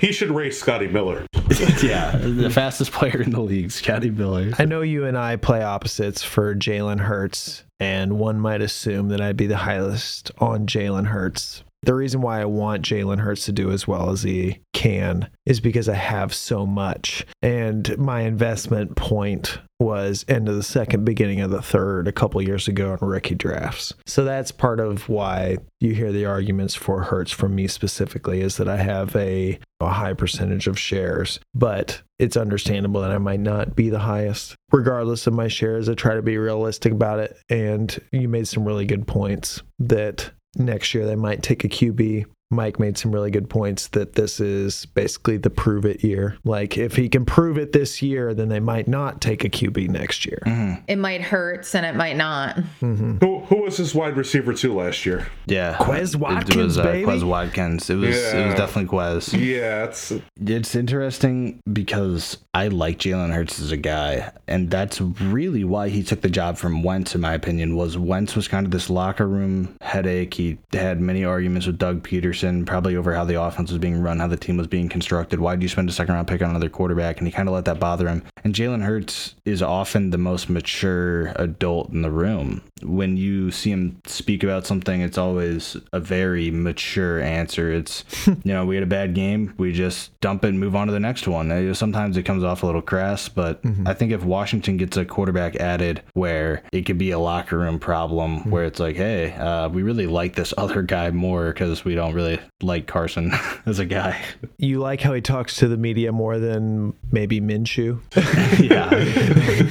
he 0.00 0.10
should 0.10 0.30
race 0.30 0.58
Scotty 0.58 0.88
Miller. 0.88 1.26
yeah, 1.82 2.16
the 2.16 2.50
fastest 2.50 2.92
player 2.92 3.20
in 3.20 3.30
the 3.30 3.40
league, 3.40 3.70
Scotty 3.70 4.10
Miller. 4.10 4.52
I 4.58 4.64
know 4.64 4.80
you 4.80 5.04
and 5.04 5.18
I 5.18 5.36
play 5.36 5.62
opposites 5.62 6.22
for 6.22 6.54
Jalen 6.54 7.00
Hurts, 7.00 7.64
and 7.78 8.18
one 8.18 8.40
might 8.40 8.62
assume 8.62 9.08
that 9.08 9.20
I'd 9.20 9.36
be 9.36 9.46
the 9.46 9.58
highest 9.58 10.30
on 10.38 10.66
Jalen 10.66 11.08
Hurts. 11.08 11.62
The 11.84 11.94
reason 11.94 12.20
why 12.20 12.40
I 12.40 12.44
want 12.44 12.84
Jalen 12.84 13.18
Hurts 13.18 13.44
to 13.46 13.52
do 13.52 13.70
as 13.72 13.88
well 13.88 14.10
as 14.10 14.22
he 14.22 14.60
can 14.72 15.28
is 15.46 15.60
because 15.60 15.88
I 15.88 15.94
have 15.94 16.32
so 16.32 16.64
much. 16.64 17.26
And 17.42 17.98
my 17.98 18.20
investment 18.20 18.94
point 18.96 19.58
was 19.80 20.24
end 20.28 20.48
of 20.48 20.54
the 20.54 20.62
second, 20.62 21.04
beginning 21.04 21.40
of 21.40 21.50
the 21.50 21.60
third 21.60 22.06
a 22.06 22.12
couple 22.12 22.40
years 22.40 22.68
ago 22.68 22.92
in 22.92 23.08
rookie 23.08 23.34
drafts. 23.34 23.92
So 24.06 24.24
that's 24.24 24.52
part 24.52 24.78
of 24.78 25.08
why 25.08 25.58
you 25.80 25.92
hear 25.92 26.12
the 26.12 26.24
arguments 26.24 26.76
for 26.76 27.02
Hurts 27.02 27.32
from 27.32 27.56
me 27.56 27.66
specifically 27.66 28.42
is 28.42 28.58
that 28.58 28.68
I 28.68 28.76
have 28.76 29.14
a, 29.16 29.58
a 29.80 29.88
high 29.88 30.14
percentage 30.14 30.68
of 30.68 30.78
shares, 30.78 31.40
but 31.52 32.00
it's 32.20 32.36
understandable 32.36 33.00
that 33.00 33.10
I 33.10 33.18
might 33.18 33.40
not 33.40 33.74
be 33.74 33.90
the 33.90 33.98
highest. 33.98 34.54
Regardless 34.70 35.26
of 35.26 35.34
my 35.34 35.48
shares, 35.48 35.88
I 35.88 35.94
try 35.94 36.14
to 36.14 36.22
be 36.22 36.38
realistic 36.38 36.92
about 36.92 37.18
it. 37.18 37.36
And 37.48 37.98
you 38.12 38.28
made 38.28 38.46
some 38.46 38.64
really 38.64 38.86
good 38.86 39.08
points 39.08 39.62
that 39.80 40.30
next 40.56 40.94
year 40.94 41.06
they 41.06 41.16
might 41.16 41.42
take 41.42 41.64
a 41.64 41.68
QB. 41.68 42.24
Mike 42.52 42.78
made 42.78 42.98
some 42.98 43.10
really 43.12 43.30
good 43.30 43.48
points 43.48 43.88
that 43.88 44.14
this 44.14 44.38
is 44.40 44.86
basically 44.86 45.38
the 45.38 45.50
prove 45.50 45.84
it 45.84 46.04
year. 46.04 46.36
Like 46.44 46.76
if 46.78 46.94
he 46.96 47.08
can 47.08 47.24
prove 47.24 47.58
it 47.58 47.72
this 47.72 48.02
year, 48.02 48.34
then 48.34 48.48
they 48.48 48.60
might 48.60 48.86
not 48.86 49.20
take 49.20 49.44
a 49.44 49.48
QB 49.48 49.88
next 49.88 50.26
year. 50.26 50.40
It 50.86 50.96
might 50.96 51.22
hurt 51.22 51.74
and 51.74 51.86
it 51.86 51.94
might 51.96 52.16
not. 52.16 52.56
Who 52.80 53.40
who 53.48 53.62
was 53.62 53.76
his 53.76 53.94
wide 53.94 54.16
receiver 54.16 54.52
too 54.52 54.74
last 54.74 55.06
year? 55.06 55.28
Yeah, 55.46 55.74
Quez 55.78 56.14
It 56.14 56.20
Watkins, 56.20 56.56
was 56.56 56.78
uh, 56.78 56.82
baby. 56.84 57.06
Quez 57.06 57.22
Watkins. 57.22 57.88
It 57.90 57.96
was 57.96 58.16
it 58.16 58.46
was 58.46 58.54
definitely 58.54 58.96
Quez. 58.96 59.32
Yeah, 59.32 59.84
it's 59.84 60.12
It's 60.40 60.74
interesting 60.74 61.60
because 61.72 62.38
I 62.54 62.68
like 62.68 62.98
Jalen 62.98 63.32
Hurts 63.32 63.60
as 63.60 63.72
a 63.72 63.76
guy, 63.76 64.32
and 64.46 64.70
that's 64.70 65.00
really 65.00 65.64
why 65.64 65.88
he 65.88 66.02
took 66.02 66.20
the 66.20 66.30
job 66.30 66.58
from 66.58 66.82
Wentz, 66.82 67.14
in 67.14 67.20
my 67.20 67.32
opinion. 67.34 67.76
Was 67.76 67.96
Wentz 67.96 68.36
was 68.36 68.48
kind 68.48 68.66
of 68.66 68.72
this 68.72 68.90
locker 68.90 69.26
room 69.26 69.74
headache. 69.80 70.34
He 70.34 70.58
had 70.72 71.00
many 71.00 71.24
arguments 71.24 71.66
with 71.66 71.78
Doug 71.78 72.06
Pederson, 72.06 72.41
probably 72.66 72.96
over 72.96 73.14
how 73.14 73.24
the 73.24 73.40
offense 73.40 73.70
was 73.70 73.78
being 73.78 74.00
run, 74.00 74.18
how 74.18 74.26
the 74.26 74.36
team 74.36 74.56
was 74.56 74.66
being 74.66 74.88
constructed. 74.88 75.40
Why 75.40 75.56
do 75.56 75.62
you 75.62 75.68
spend 75.68 75.88
a 75.88 75.92
second 75.92 76.14
round 76.14 76.28
pick 76.28 76.42
on 76.42 76.50
another 76.50 76.68
quarterback? 76.68 77.18
And 77.18 77.26
he 77.26 77.32
kind 77.32 77.48
of 77.48 77.54
let 77.54 77.64
that 77.64 77.80
bother 77.80 78.08
him. 78.08 78.22
And 78.44 78.54
Jalen 78.54 78.82
Hurts 78.82 79.34
is 79.44 79.62
often 79.62 80.10
the 80.10 80.18
most 80.18 80.48
mature 80.48 81.28
adult 81.36 81.90
in 81.90 82.02
the 82.02 82.10
room. 82.10 82.62
When 82.82 83.16
you 83.16 83.50
see 83.50 83.70
him 83.70 84.00
speak 84.06 84.42
about 84.42 84.66
something, 84.66 85.00
it's 85.00 85.18
always 85.18 85.76
a 85.92 86.00
very 86.00 86.50
mature 86.50 87.20
answer. 87.20 87.72
It's, 87.72 88.04
you 88.26 88.36
know, 88.44 88.64
we 88.64 88.76
had 88.76 88.82
a 88.82 88.86
bad 88.86 89.14
game, 89.14 89.54
we 89.58 89.72
just 89.72 90.18
dump 90.20 90.44
it 90.44 90.48
and 90.48 90.60
move 90.60 90.76
on 90.76 90.86
to 90.86 90.92
the 90.92 91.00
next 91.00 91.26
one. 91.26 91.74
Sometimes 91.74 92.16
it 92.16 92.24
comes 92.24 92.44
off 92.44 92.62
a 92.62 92.66
little 92.66 92.82
crass, 92.82 93.28
but 93.28 93.60
I 93.86 93.94
think 93.94 94.12
if 94.12 94.24
Washington 94.24 94.76
gets 94.76 94.96
a 94.96 95.04
quarterback 95.04 95.56
added 95.56 96.02
where 96.14 96.62
it 96.72 96.82
could 96.82 96.98
be 96.98 97.10
a 97.10 97.18
locker 97.18 97.58
room 97.58 97.78
problem 97.78 98.50
where 98.50 98.64
it's 98.64 98.80
like, 98.80 98.96
hey, 98.96 99.32
uh, 99.32 99.68
we 99.68 99.82
really 99.82 100.06
like 100.06 100.34
this 100.34 100.54
other 100.56 100.82
guy 100.82 101.10
more 101.10 101.52
because 101.52 101.84
we 101.84 101.94
don't 101.94 102.14
really 102.14 102.38
like 102.62 102.86
Carson 102.86 103.32
as 103.66 103.78
a 103.78 103.84
guy. 103.84 104.20
You 104.58 104.78
like 104.78 105.00
how 105.00 105.12
he 105.12 105.20
talks 105.20 105.56
to 105.56 105.68
the 105.68 105.76
media 105.76 106.12
more 106.12 106.38
than 106.38 106.94
maybe 107.10 107.40
Minshew? 107.40 108.00
yeah. 108.60 108.94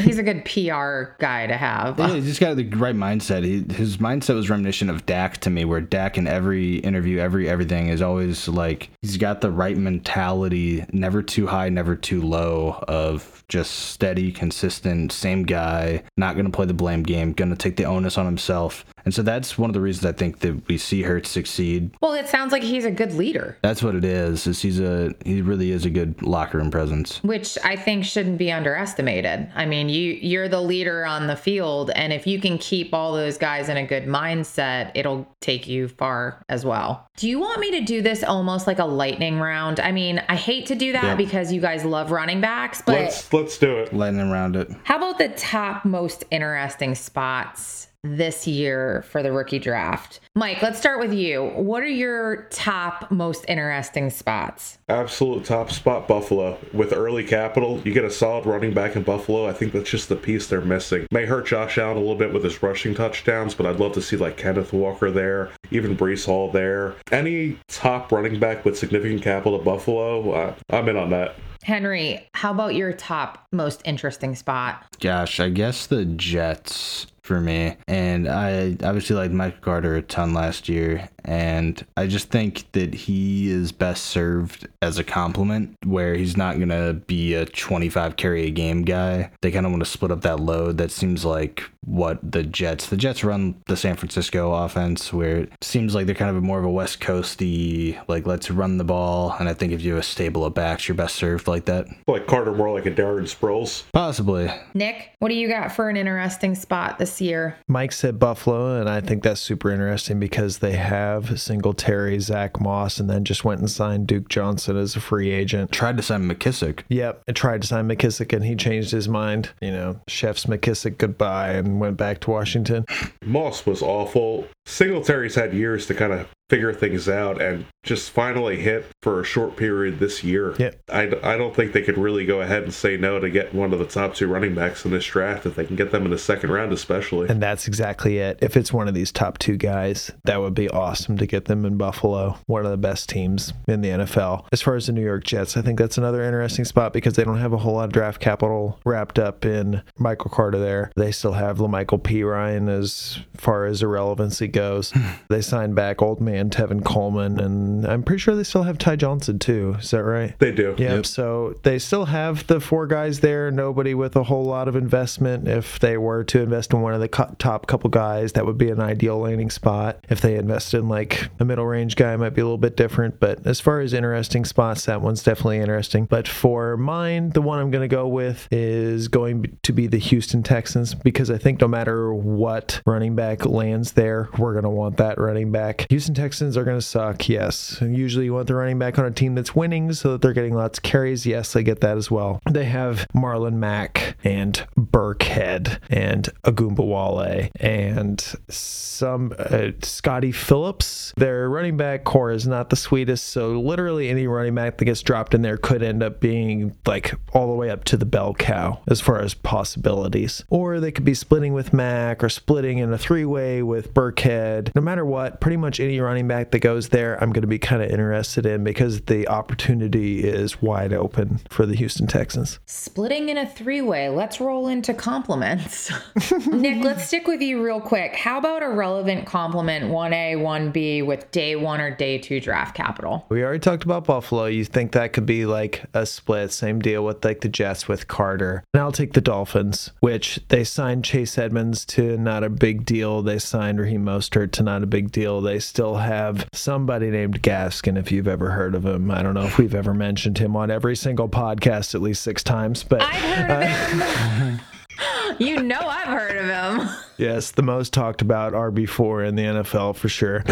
He's 0.04 0.18
a 0.18 0.24
good 0.24 0.46
PR 0.46 1.16
guy 1.20 1.48
to 1.48 1.58
have. 1.58 2.00
Yeah, 2.00 2.16
he's 2.16 2.26
just 2.26 2.40
got 2.40 2.56
the 2.56 2.68
right 2.70 2.96
mindset. 3.02 3.44
He, 3.44 3.74
his 3.74 3.98
mindset 3.98 4.36
was 4.36 4.50
reminiscent 4.50 4.92
of 4.92 5.06
Dak 5.06 5.40
to 5.40 5.50
me, 5.50 5.66
where 5.66 5.82
Dak 5.82 6.18
in 6.18 6.28
every 6.28 6.76
interview, 6.78 7.18
every 7.20 7.50
everything 7.50 7.88
is 7.88 8.02
always 8.02 8.48
like 8.48 8.90
he's 9.02 9.18
got 9.18 9.42
the 9.42 9.52
right 9.52 9.78
mentality, 9.78 10.86
never 10.94 11.22
too 11.24 11.48
high, 11.48 11.70
never 11.70 11.96
too 11.96 12.22
low, 12.22 12.84
of 12.88 13.44
just 13.48 13.72
steady, 13.72 14.32
consistent, 14.32 15.12
same 15.12 15.44
guy, 15.44 16.04
not 16.16 16.34
to 16.46 16.52
play 16.52 16.66
the 16.66 16.74
blame 16.74 17.04
game, 17.04 17.34
to 17.50 17.56
take 17.56 17.76
the 17.76 17.86
onus 17.86 18.18
on 18.18 18.26
himself. 18.26 18.86
And 19.06 19.14
so 19.14 19.22
that's 19.22 19.58
one 19.58 19.70
of 19.70 19.74
the 19.74 19.82
reasons 19.82 20.06
I 20.06 20.12
think 20.12 20.40
that 20.40 20.68
we 20.68 20.78
see 20.78 21.02
Hurts 21.04 21.30
succeed. 21.30 21.92
Well, 22.02 22.14
it 22.14 22.28
sounds 22.28 22.52
like 22.52 22.64
he's 22.64 22.86
a 22.86 22.92
good 22.92 23.14
leader, 23.14 23.58
That's 23.62 23.82
what 23.84 23.96
it 23.96 24.04
is. 24.06 24.48
Is 24.48 24.62
he's 24.62 24.80
a 24.80 25.14
he 25.26 25.42
really 25.42 25.72
is 25.72 25.86
a 25.86 25.90
good 25.90 26.22
locker 26.22 26.58
room 26.58 26.72
presence. 26.72 27.22
which 27.24 27.58
I 27.64 27.76
think 27.76 28.06
shouldn't 28.06 28.38
be 28.38 28.52
underestimated. 28.52 29.50
I 29.56 29.66
mean, 29.66 29.90
you 29.90 30.14
you're 30.14 30.48
the 30.50 30.62
leader 30.62 31.06
on 31.06 31.28
the 31.28 31.36
field, 31.36 31.92
and 31.96 32.14
if 32.14 32.28
you 32.28 32.40
can 32.40 32.58
keep 32.58 32.94
all 32.94 33.14
those 33.14 33.38
guys 33.38 33.70
in 33.70 33.78
a 33.78 33.86
good 33.86 34.06
mindset, 34.06 34.92
it'll 34.96 35.28
take 35.42 35.68
you 35.68 35.88
far 35.88 36.44
as 36.50 36.66
well. 36.66 37.08
Do 37.18 37.28
you 37.30 37.40
want 37.40 37.60
me 37.60 37.72
to 37.72 37.82
do 37.82 38.02
this 38.02 38.24
almost 38.24 38.68
like 38.68 38.80
a 38.80 38.86
lightning 38.86 39.40
round? 39.40 39.80
I 39.80 39.92
mean, 39.92 40.22
I 40.30 40.36
hate 40.36 40.66
to 40.68 40.76
do 40.76 40.92
that 40.94 41.04
Yeah. 41.04 41.16
because 41.16 41.52
you 41.52 41.62
guys 41.62 41.84
love 41.86 42.12
running 42.12 42.42
backs, 42.42 42.82
but 42.86 42.94
let's 43.00 43.32
let's 43.34 43.58
do 43.58 43.78
it. 43.80 43.94
Lightning 43.94 44.30
round 44.32 44.56
it. 44.56 44.70
How 44.84 44.98
about 44.98 45.18
the 45.18 45.30
top 45.30 45.86
most 45.86 46.24
interesting 46.32 46.96
spots 46.96 47.88
this 48.04 48.48
year 48.48 49.04
for 49.10 49.22
the 49.22 49.32
rookie 49.32 49.60
draft? 49.60 50.20
Mike, 50.36 50.62
let's 50.62 50.80
start 50.80 51.00
with 51.00 51.14
you. 51.14 51.52
What 51.56 51.84
are 51.84 51.88
your 51.88 52.48
top 52.50 53.12
most 53.12 53.46
interesting 53.48 54.10
spots? 54.10 54.80
Absolute 54.90 55.46
top 55.46 55.72
spot 55.72 56.08
Buffalo 56.08 56.58
with 56.74 56.94
early 56.94 57.24
capital. 57.24 57.80
You 57.86 57.94
get 57.94 58.04
a 58.04 58.12
solid 58.12 58.46
running 58.46 58.74
back 58.74 58.96
in 58.96 59.04
Buffalo. 59.04 59.48
I 59.48 59.54
think 59.54 59.74
that's 59.74 59.90
just 59.90 60.10
the 60.10 60.16
piece 60.16 60.48
they're 60.48 60.62
missing. 60.62 61.06
May 61.12 61.26
hurt 61.26 61.46
Josh 61.48 61.78
Allen 61.78 61.98
a 61.98 62.00
little 62.00 62.16
bit 62.16 62.34
with 62.34 62.44
his 62.44 62.62
rushing 62.64 62.96
touchdowns, 62.96 63.54
but 63.54 63.66
I'd 63.66 63.80
love 63.80 63.94
to 63.94 64.02
see 64.02 64.18
like 64.18 64.38
Kenneth 64.38 64.74
Walker 64.74 65.12
there, 65.12 65.52
even 65.70 65.96
Breece 65.96 66.26
Hall 66.26 66.52
there. 66.52 66.96
Any 67.12 67.58
top 67.68 68.12
running 68.12 68.40
back 68.40 68.66
with 68.66 68.78
significant 68.78 69.22
capital 69.22 69.60
at 69.60 69.66
Buffalo, 69.66 70.32
uh, 70.32 70.56
I'm 70.70 70.90
in 70.90 70.98
on 70.98 71.12
that. 71.12 71.36
Henry, 71.64 72.28
how 72.34 72.52
about 72.52 72.74
your 72.74 72.92
top 72.92 73.46
most 73.52 73.84
interesting 73.86 74.34
spot? 74.36 74.88
Gosh, 75.00 75.40
I 75.40 75.50
guess 75.50 75.86
the 75.86 76.06
Jets 76.06 77.06
for 77.24 77.40
me. 77.40 77.78
And 77.88 78.28
I 78.28 78.78
obviously 78.84 79.16
liked 79.16 79.34
Mike 79.34 79.62
Carter 79.62 79.96
a 79.96 80.02
ton 80.02 80.34
last 80.34 80.68
year. 80.68 81.10
And 81.26 81.86
I 81.98 82.08
just 82.08 82.30
think 82.30 82.72
that 82.74 82.94
he 82.94 83.50
is 83.50 83.72
best 83.72 84.06
served 84.06 84.68
as 84.82 84.98
a 84.98 85.04
complement 85.04 85.76
where 85.86 86.16
he's 86.16 86.38
not 86.38 86.58
going 86.58 86.70
to 86.70 86.94
be 86.94 87.34
a 87.34 87.46
25 87.46 88.16
carry 88.16 88.48
a 88.48 88.52
game 88.52 88.84
guy. 88.84 89.32
They 89.42 89.52
kind 89.52 89.66
of 89.66 89.72
want 89.72 89.84
to 89.84 89.90
split 89.90 90.12
up 90.12 90.22
that 90.22 90.40
load. 90.40 90.78
That 90.78 90.92
seems 90.92 91.26
like 91.26 91.64
what 91.86 92.20
the 92.32 92.44
Jets, 92.44 92.88
the 92.88 92.98
Jets 92.98 93.24
run 93.24 93.62
the 93.68 93.78
San 93.78 93.96
Francisco 93.96 94.54
offense 94.54 95.12
where 95.12 95.40
it 95.40 95.54
seems 95.62 95.96
like 95.96 96.06
they're 96.06 96.16
kind 96.16 96.36
of 96.36 96.44
more 96.44 96.60
of 96.60 96.66
a 96.66 96.70
West 96.70 97.00
Coasty, 97.00 98.00
like 98.08 98.26
let's 98.26 98.52
run 98.52 98.78
the 98.78 98.84
ball. 98.84 99.36
And 99.40 99.50
I 99.50 99.54
think 99.54 99.74
if 99.74 99.82
you 99.82 99.94
have 99.94 100.02
a 100.02 100.04
stable 100.04 100.46
of 100.46 100.54
backs, 100.54 100.88
you're 100.88 100.96
best 100.96 101.16
served 101.16 101.48
like 101.48 101.66
that. 101.66 101.88
Like 102.08 102.28
Carter 102.28 102.54
more 102.54 102.72
like 102.72 102.86
a 102.86 102.92
Darren 102.92 103.24
Sproles. 103.24 103.84
Possibly. 103.94 104.52
Nick, 104.74 105.12
what 105.20 105.30
do 105.30 105.36
you 105.36 105.48
got 105.48 105.72
for 105.72 105.90
an 105.90 105.98
interesting 105.98 106.56
spot 106.56 107.00
this 107.00 107.20
year? 107.20 107.58
Mike 107.68 107.92
said 107.92 108.20
Buffalo, 108.20 108.80
and 108.80 108.90
I 108.90 109.02
think 109.02 109.24
that's 109.24 109.42
super 109.42 109.72
interesting 109.72 110.20
because 110.20 110.60
they 110.60 110.74
have 110.74 111.11
Singletary, 111.20 112.20
Zach 112.20 112.60
Moss, 112.60 113.00
and 113.00 113.10
then 113.10 113.24
just 113.24 113.44
went 113.44 113.60
and 113.60 113.70
signed 113.70 114.08
Duke 114.08 114.30
Johnson 114.30 114.78
as 114.78 114.96
a 114.96 115.02
free 115.02 115.32
agent. 115.32 115.72
Tried 115.72 115.98
to 115.98 116.04
sign 116.04 116.30
McKissic. 116.30 116.84
Yep, 116.90 117.24
and 117.28 117.36
tried 117.36 117.62
to 117.62 117.68
sign 117.68 117.88
McKissic, 117.88 118.34
and 118.34 118.46
he 118.46 118.56
changed 118.56 118.92
his 118.92 119.08
mind. 119.08 119.50
You 119.62 119.72
know, 119.72 120.00
chef's 120.08 120.46
McKissic 120.46 120.98
goodbye, 120.98 121.52
and 121.52 121.80
went 121.80 121.98
back 121.98 122.20
to 122.22 122.32
Washington. 122.32 122.86
Moss 123.26 123.66
was 123.66 123.82
awful. 123.82 124.48
Singletary's 124.66 125.36
had 125.36 125.54
years 125.54 125.86
to 125.88 125.94
kind 125.94 126.14
of 126.14 126.28
figure 126.52 126.74
things 126.74 127.08
out 127.08 127.42
and 127.42 127.66
just 127.82 128.12
finally 128.12 128.58
hit 128.58 128.86
for 129.02 129.22
a 129.22 129.24
short 129.24 129.56
period 129.56 130.00
this 130.00 130.22
year. 130.22 130.54
Yeah. 130.60 130.72
I, 130.92 131.04
I 131.24 131.38
don't 131.38 131.56
think 131.56 131.72
they 131.72 131.82
could 131.82 131.98
really 131.98 132.26
go 132.26 132.42
ahead 132.42 132.64
and 132.64 132.74
say 132.74 132.98
no 132.98 133.22
to 133.22 133.30
get 133.30 133.56
one 133.56 133.72
of 133.72 133.80
the 133.80 133.86
top 133.86 134.14
two 134.16 134.28
running 134.28 134.54
backs 134.54 134.84
in 134.84 134.92
this 134.92 135.06
draft 135.06 135.46
if 135.46 135.56
they 135.56 135.64
can 135.66 135.78
get 135.78 135.92
them 135.92 136.04
in 136.04 136.12
the 136.12 136.18
second 136.18 136.52
round, 136.52 136.74
especially. 136.74 137.30
And 137.30 137.42
that's 137.42 137.70
exactly 137.70 138.18
it. 138.18 138.38
If 138.42 138.58
it's 138.58 138.74
one 138.74 138.90
of 138.90 138.94
these 138.94 139.14
top 139.14 139.38
two 139.38 139.56
guys, 139.56 140.12
that 140.26 140.42
would 140.42 140.54
be 140.54 140.70
awesome 140.70 141.18
to 141.20 141.26
get 141.26 141.46
them 141.46 141.64
in 141.64 141.78
Buffalo, 141.78 142.38
one 142.48 142.66
of 142.66 142.72
the 142.72 142.78
best 142.78 143.08
teams 143.08 143.54
in 143.70 143.80
the 143.80 143.90
NFL. 143.90 144.46
As 144.52 144.62
far 144.62 144.76
as 144.76 144.88
the 144.88 144.92
New 144.92 145.06
York 145.06 145.24
Jets, 145.24 145.56
I 145.56 145.62
think 145.62 145.80
that's 145.80 145.98
another 145.98 146.22
interesting 146.22 146.66
spot 146.66 146.92
because 146.92 147.16
they 147.16 147.24
don't 147.24 147.40
have 147.40 147.54
a 147.54 147.58
whole 147.58 147.76
lot 147.76 147.86
of 147.86 147.94
draft 147.94 148.20
capital 148.20 148.78
wrapped 148.86 149.20
up 149.20 149.46
in 149.46 149.82
Michael 149.98 150.32
Carter 150.32 150.60
there. 150.60 150.92
They 150.98 151.14
still 151.14 151.34
have 151.34 151.60
La'Mical 151.60 152.02
Perine 152.02 152.70
as 152.70 153.20
far 153.38 153.66
as 153.66 153.82
irrelevancy 153.82 154.50
goes. 154.50 154.94
they 155.30 155.42
signed 155.42 155.76
back 155.76 156.02
old 156.02 156.20
man 156.20 156.41
Tevin 156.50 156.84
Coleman, 156.84 157.40
and 157.40 157.86
I'm 157.86 158.04
pretty 158.04 158.20
sure 158.20 158.36
they 158.36 158.44
still 158.44 158.64
have 158.64 158.78
Ty 158.78 158.96
Johnson 158.98 159.40
too. 159.40 159.76
Is 159.80 159.92
that 159.92 160.04
right? 160.04 160.38
they 160.40 160.52
do. 160.52 160.76
Yep. 160.78 161.06
So 161.06 161.56
they 161.64 161.80
still 161.80 162.06
have 162.06 162.48
the 162.48 162.60
four 162.60 162.88
guys 162.88 163.20
there. 163.20 163.52
Nobody 163.52 163.94
with 163.94 164.16
a 164.16 164.24
whole 164.24 164.46
lot 164.46 164.68
of 164.68 164.76
investment. 164.76 165.48
If 165.48 165.80
they 165.80 165.98
were 165.98 166.24
to 166.26 166.42
invest 166.42 166.74
in 166.74 166.82
one 166.82 166.94
of 166.94 167.00
the 167.00 167.10
co- 167.10 167.36
top 167.38 167.68
couple 167.68 167.90
guys, 167.90 168.34
that 168.34 168.46
would 168.46 168.58
be 168.58 168.70
an 168.70 168.80
ideal 168.80 169.20
landing 169.20 169.50
spot. 169.50 170.04
If 170.10 170.22
they 170.22 170.36
invested 170.36 170.80
in 170.80 170.90
like 170.90 171.30
a 171.40 171.46
middle 171.46 171.66
range 171.66 171.96
guy, 171.96 172.14
it 172.14 172.18
might 172.18 172.30
be 172.32 172.42
a 172.42 172.46
little 172.46 172.58
bit 172.58 172.78
different. 172.78 173.20
But 173.20 173.46
as 173.46 173.60
far 173.60 173.82
as 173.82 173.94
interesting 173.94 174.46
spots, 174.46 174.86
that 174.86 175.02
one's 175.02 175.24
definitely 175.24 175.60
interesting. 175.60 176.06
But 176.06 176.28
for 176.28 176.78
mine, 176.78 177.30
the 177.32 177.42
one 177.42 177.60
I'm 177.60 177.72
going 177.72 177.88
to 177.88 177.94
go 177.94 178.08
with 178.08 178.48
is 178.52 179.08
going 179.08 179.58
to 179.64 179.74
be 179.74 179.88
the 179.88 179.98
Houston 179.98 180.44
Texans 180.44 180.94
because 180.94 181.30
I 181.30 181.38
think 181.38 181.62
no 181.62 181.68
matter 181.68 182.14
what 182.14 182.82
running 182.86 183.16
back 183.16 183.46
lands 183.46 183.94
there, 183.94 184.30
we're 184.38 184.54
going 184.54 184.64
to 184.64 184.70
want 184.70 184.98
that 184.98 185.18
running 185.18 185.52
back. 185.52 185.86
Houston 185.90 186.14
Texans 186.14 186.31
are 186.40 186.64
going 186.64 186.78
to 186.78 186.86
suck, 186.86 187.28
yes. 187.28 187.82
And 187.82 187.98
usually 187.98 188.26
you 188.26 188.34
want 188.34 188.48
the 188.48 188.56
running 188.56 188.80
back 188.80 188.98
on 188.98 189.06
a 189.06 189.12
team 189.12 189.36
that's 189.36 189.56
winning 189.56 189.94
so 189.94 190.14
that 190.14 190.22
they're 190.22 190.34
getting 190.34 190.56
lots 190.56 190.80
of 190.80 190.84
carries. 190.84 191.26
Yes, 191.26 191.56
I 191.56 191.62
get 191.62 191.82
that 191.82 191.98
as 191.98 192.10
well. 192.10 192.40
They 192.50 192.66
have 192.66 193.06
Marlon 193.16 193.54
Mack 193.54 194.16
and 194.24 194.66
Burkhead 194.78 195.80
and 195.90 196.30
Ogunbowale 196.44 197.50
and 197.56 198.22
some 198.50 199.34
uh, 199.38 199.72
Scottie 199.82 200.32
Phillips. 200.32 201.14
Their 201.18 201.50
running 201.50 201.78
back 201.78 202.04
core 202.04 202.32
is 202.32 202.48
not 202.48 202.70
the 202.70 202.76
sweetest, 202.76 203.30
so 203.30 203.60
literally 203.60 204.10
any 204.10 204.28
running 204.28 204.56
back 204.56 204.78
that 204.78 204.86
gets 204.86 205.02
dropped 205.02 205.34
in 205.34 205.42
there 205.42 205.58
could 205.58 205.84
end 205.84 206.04
up 206.04 206.20
being 206.20 206.76
like 206.86 207.14
all 207.34 207.48
the 207.48 207.56
way 207.56 207.70
up 207.70 207.84
to 207.86 207.98
the 207.98 208.06
bell 208.06 208.34
cow 208.34 208.80
as 208.88 209.02
far 209.02 209.22
as 209.22 209.34
possibilities. 209.34 210.44
Or 210.50 210.80
they 210.80 210.92
could 210.92 211.06
be 211.06 211.14
splitting 211.14 211.54
with 211.54 211.74
Mack 211.74 212.24
or 212.24 212.30
splitting 212.30 212.78
in 212.78 212.92
a 212.94 212.98
three 212.98 213.26
way 213.26 213.64
with 213.64 213.94
Burkhead. 213.94 214.74
No 214.76 214.82
matter 214.82 215.06
what, 215.06 215.42
pretty 215.42 215.58
much 215.58 215.80
any 215.80 216.00
running 216.00 216.21
back 216.28 216.52
that 216.52 216.60
goes 216.60 216.90
there, 216.90 217.22
I'm 217.22 217.32
going 217.32 217.42
to 217.42 217.48
be 217.48 217.60
kind 217.60 217.82
of 217.82 217.90
interested 217.90 218.46
in 218.46 218.64
because 218.64 219.02
the 219.02 219.28
opportunity 219.28 220.24
is 220.24 220.62
wide 220.62 220.94
open 220.94 221.40
for 221.50 221.66
the 221.66 221.76
Houston 221.76 222.08
Texans. 222.08 222.60
Splitting 222.66 223.30
in 223.30 223.38
a 223.38 223.48
three 223.48 223.82
way. 223.82 224.10
Let's 224.10 224.40
roll 224.40 224.68
into 224.68 224.94
complements. 224.94 225.92
Nick, 226.48 226.84
let's 226.84 227.06
stick 227.08 227.28
with 227.28 227.42
you 227.42 227.64
real 227.64 227.82
quick. 227.82 228.16
How 228.16 228.38
about 228.38 228.64
a 228.64 228.70
relevant 228.70 229.26
complement 229.26 229.86
1A, 229.86 230.38
1B 230.38 231.06
with 231.06 231.30
day 231.32 231.56
one 231.56 231.82
or 231.82 231.96
day 231.96 232.18
two 232.18 232.40
draft 232.40 232.76
capital? 232.76 233.26
We 233.30 233.44
already 233.44 233.60
talked 233.60 233.84
about 233.84 234.06
Buffalo. 234.06 234.46
You 234.46 234.66
think 234.66 234.92
that 234.94 235.14
could 235.14 235.26
be 235.26 235.46
like 235.46 235.86
a 235.94 236.06
split? 236.06 236.52
Same 236.52 236.80
deal 236.80 237.04
with 237.04 237.24
like 237.24 237.42
the 237.42 237.50
Jets 237.50 237.88
with 237.88 238.08
Carter. 238.08 238.64
And 238.74 238.82
I'll 238.82 238.92
take 238.92 239.14
the 239.14 239.22
Dolphins, 239.22 239.92
which 240.00 240.40
they 240.50 240.64
signed 240.64 241.04
Chase 241.04 241.38
Edmonds 241.38 241.86
to 241.86 242.18
not 242.18 242.44
a 242.44 242.50
big 242.50 242.86
deal. 242.86 243.22
They 243.22 243.40
signed 243.40 243.80
Raheem 243.80 244.06
Mostert 244.06 244.52
to 244.54 244.64
not 244.64 244.84
a 244.84 244.88
big 244.88 245.12
deal. 245.12 245.42
They 245.42 245.60
still 245.60 245.96
have 246.02 246.48
somebody 246.54 247.10
named 247.10 247.42
Gaskin, 247.42 247.98
if 247.98 248.12
you've 248.12 248.28
ever 248.28 248.52
heard 248.52 248.76
of 248.76 248.86
him. 248.86 249.10
I 249.12 249.24
don't 249.24 249.34
know 249.34 249.46
if 249.46 249.58
we've 249.58 249.76
ever 249.76 249.94
mentioned 249.94 250.38
him 250.38 250.56
on 250.56 250.70
every 250.70 250.96
single 250.96 251.30
podcast 251.30 251.96
at 251.96 252.02
least 252.02 252.24
six 252.24 252.44
times, 252.44 252.84
but 252.84 253.02
I've 253.02 253.16
heard 253.16 253.52
of 253.52 254.02
uh, 254.02 254.46
him. 254.46 254.60
you 255.40 255.64
know 255.64 255.80
I've 255.80 256.08
heard 256.08 256.38
of 256.38 256.46
him. 256.80 256.90
yes, 257.22 257.52
the 257.52 257.62
most 257.62 257.94
talked 257.94 258.22
about 258.22 258.54
RB4 258.54 259.28
in 259.28 259.36
the 259.36 259.44
NFL 259.44 259.96
for 259.96 260.10
sure. 260.10 260.44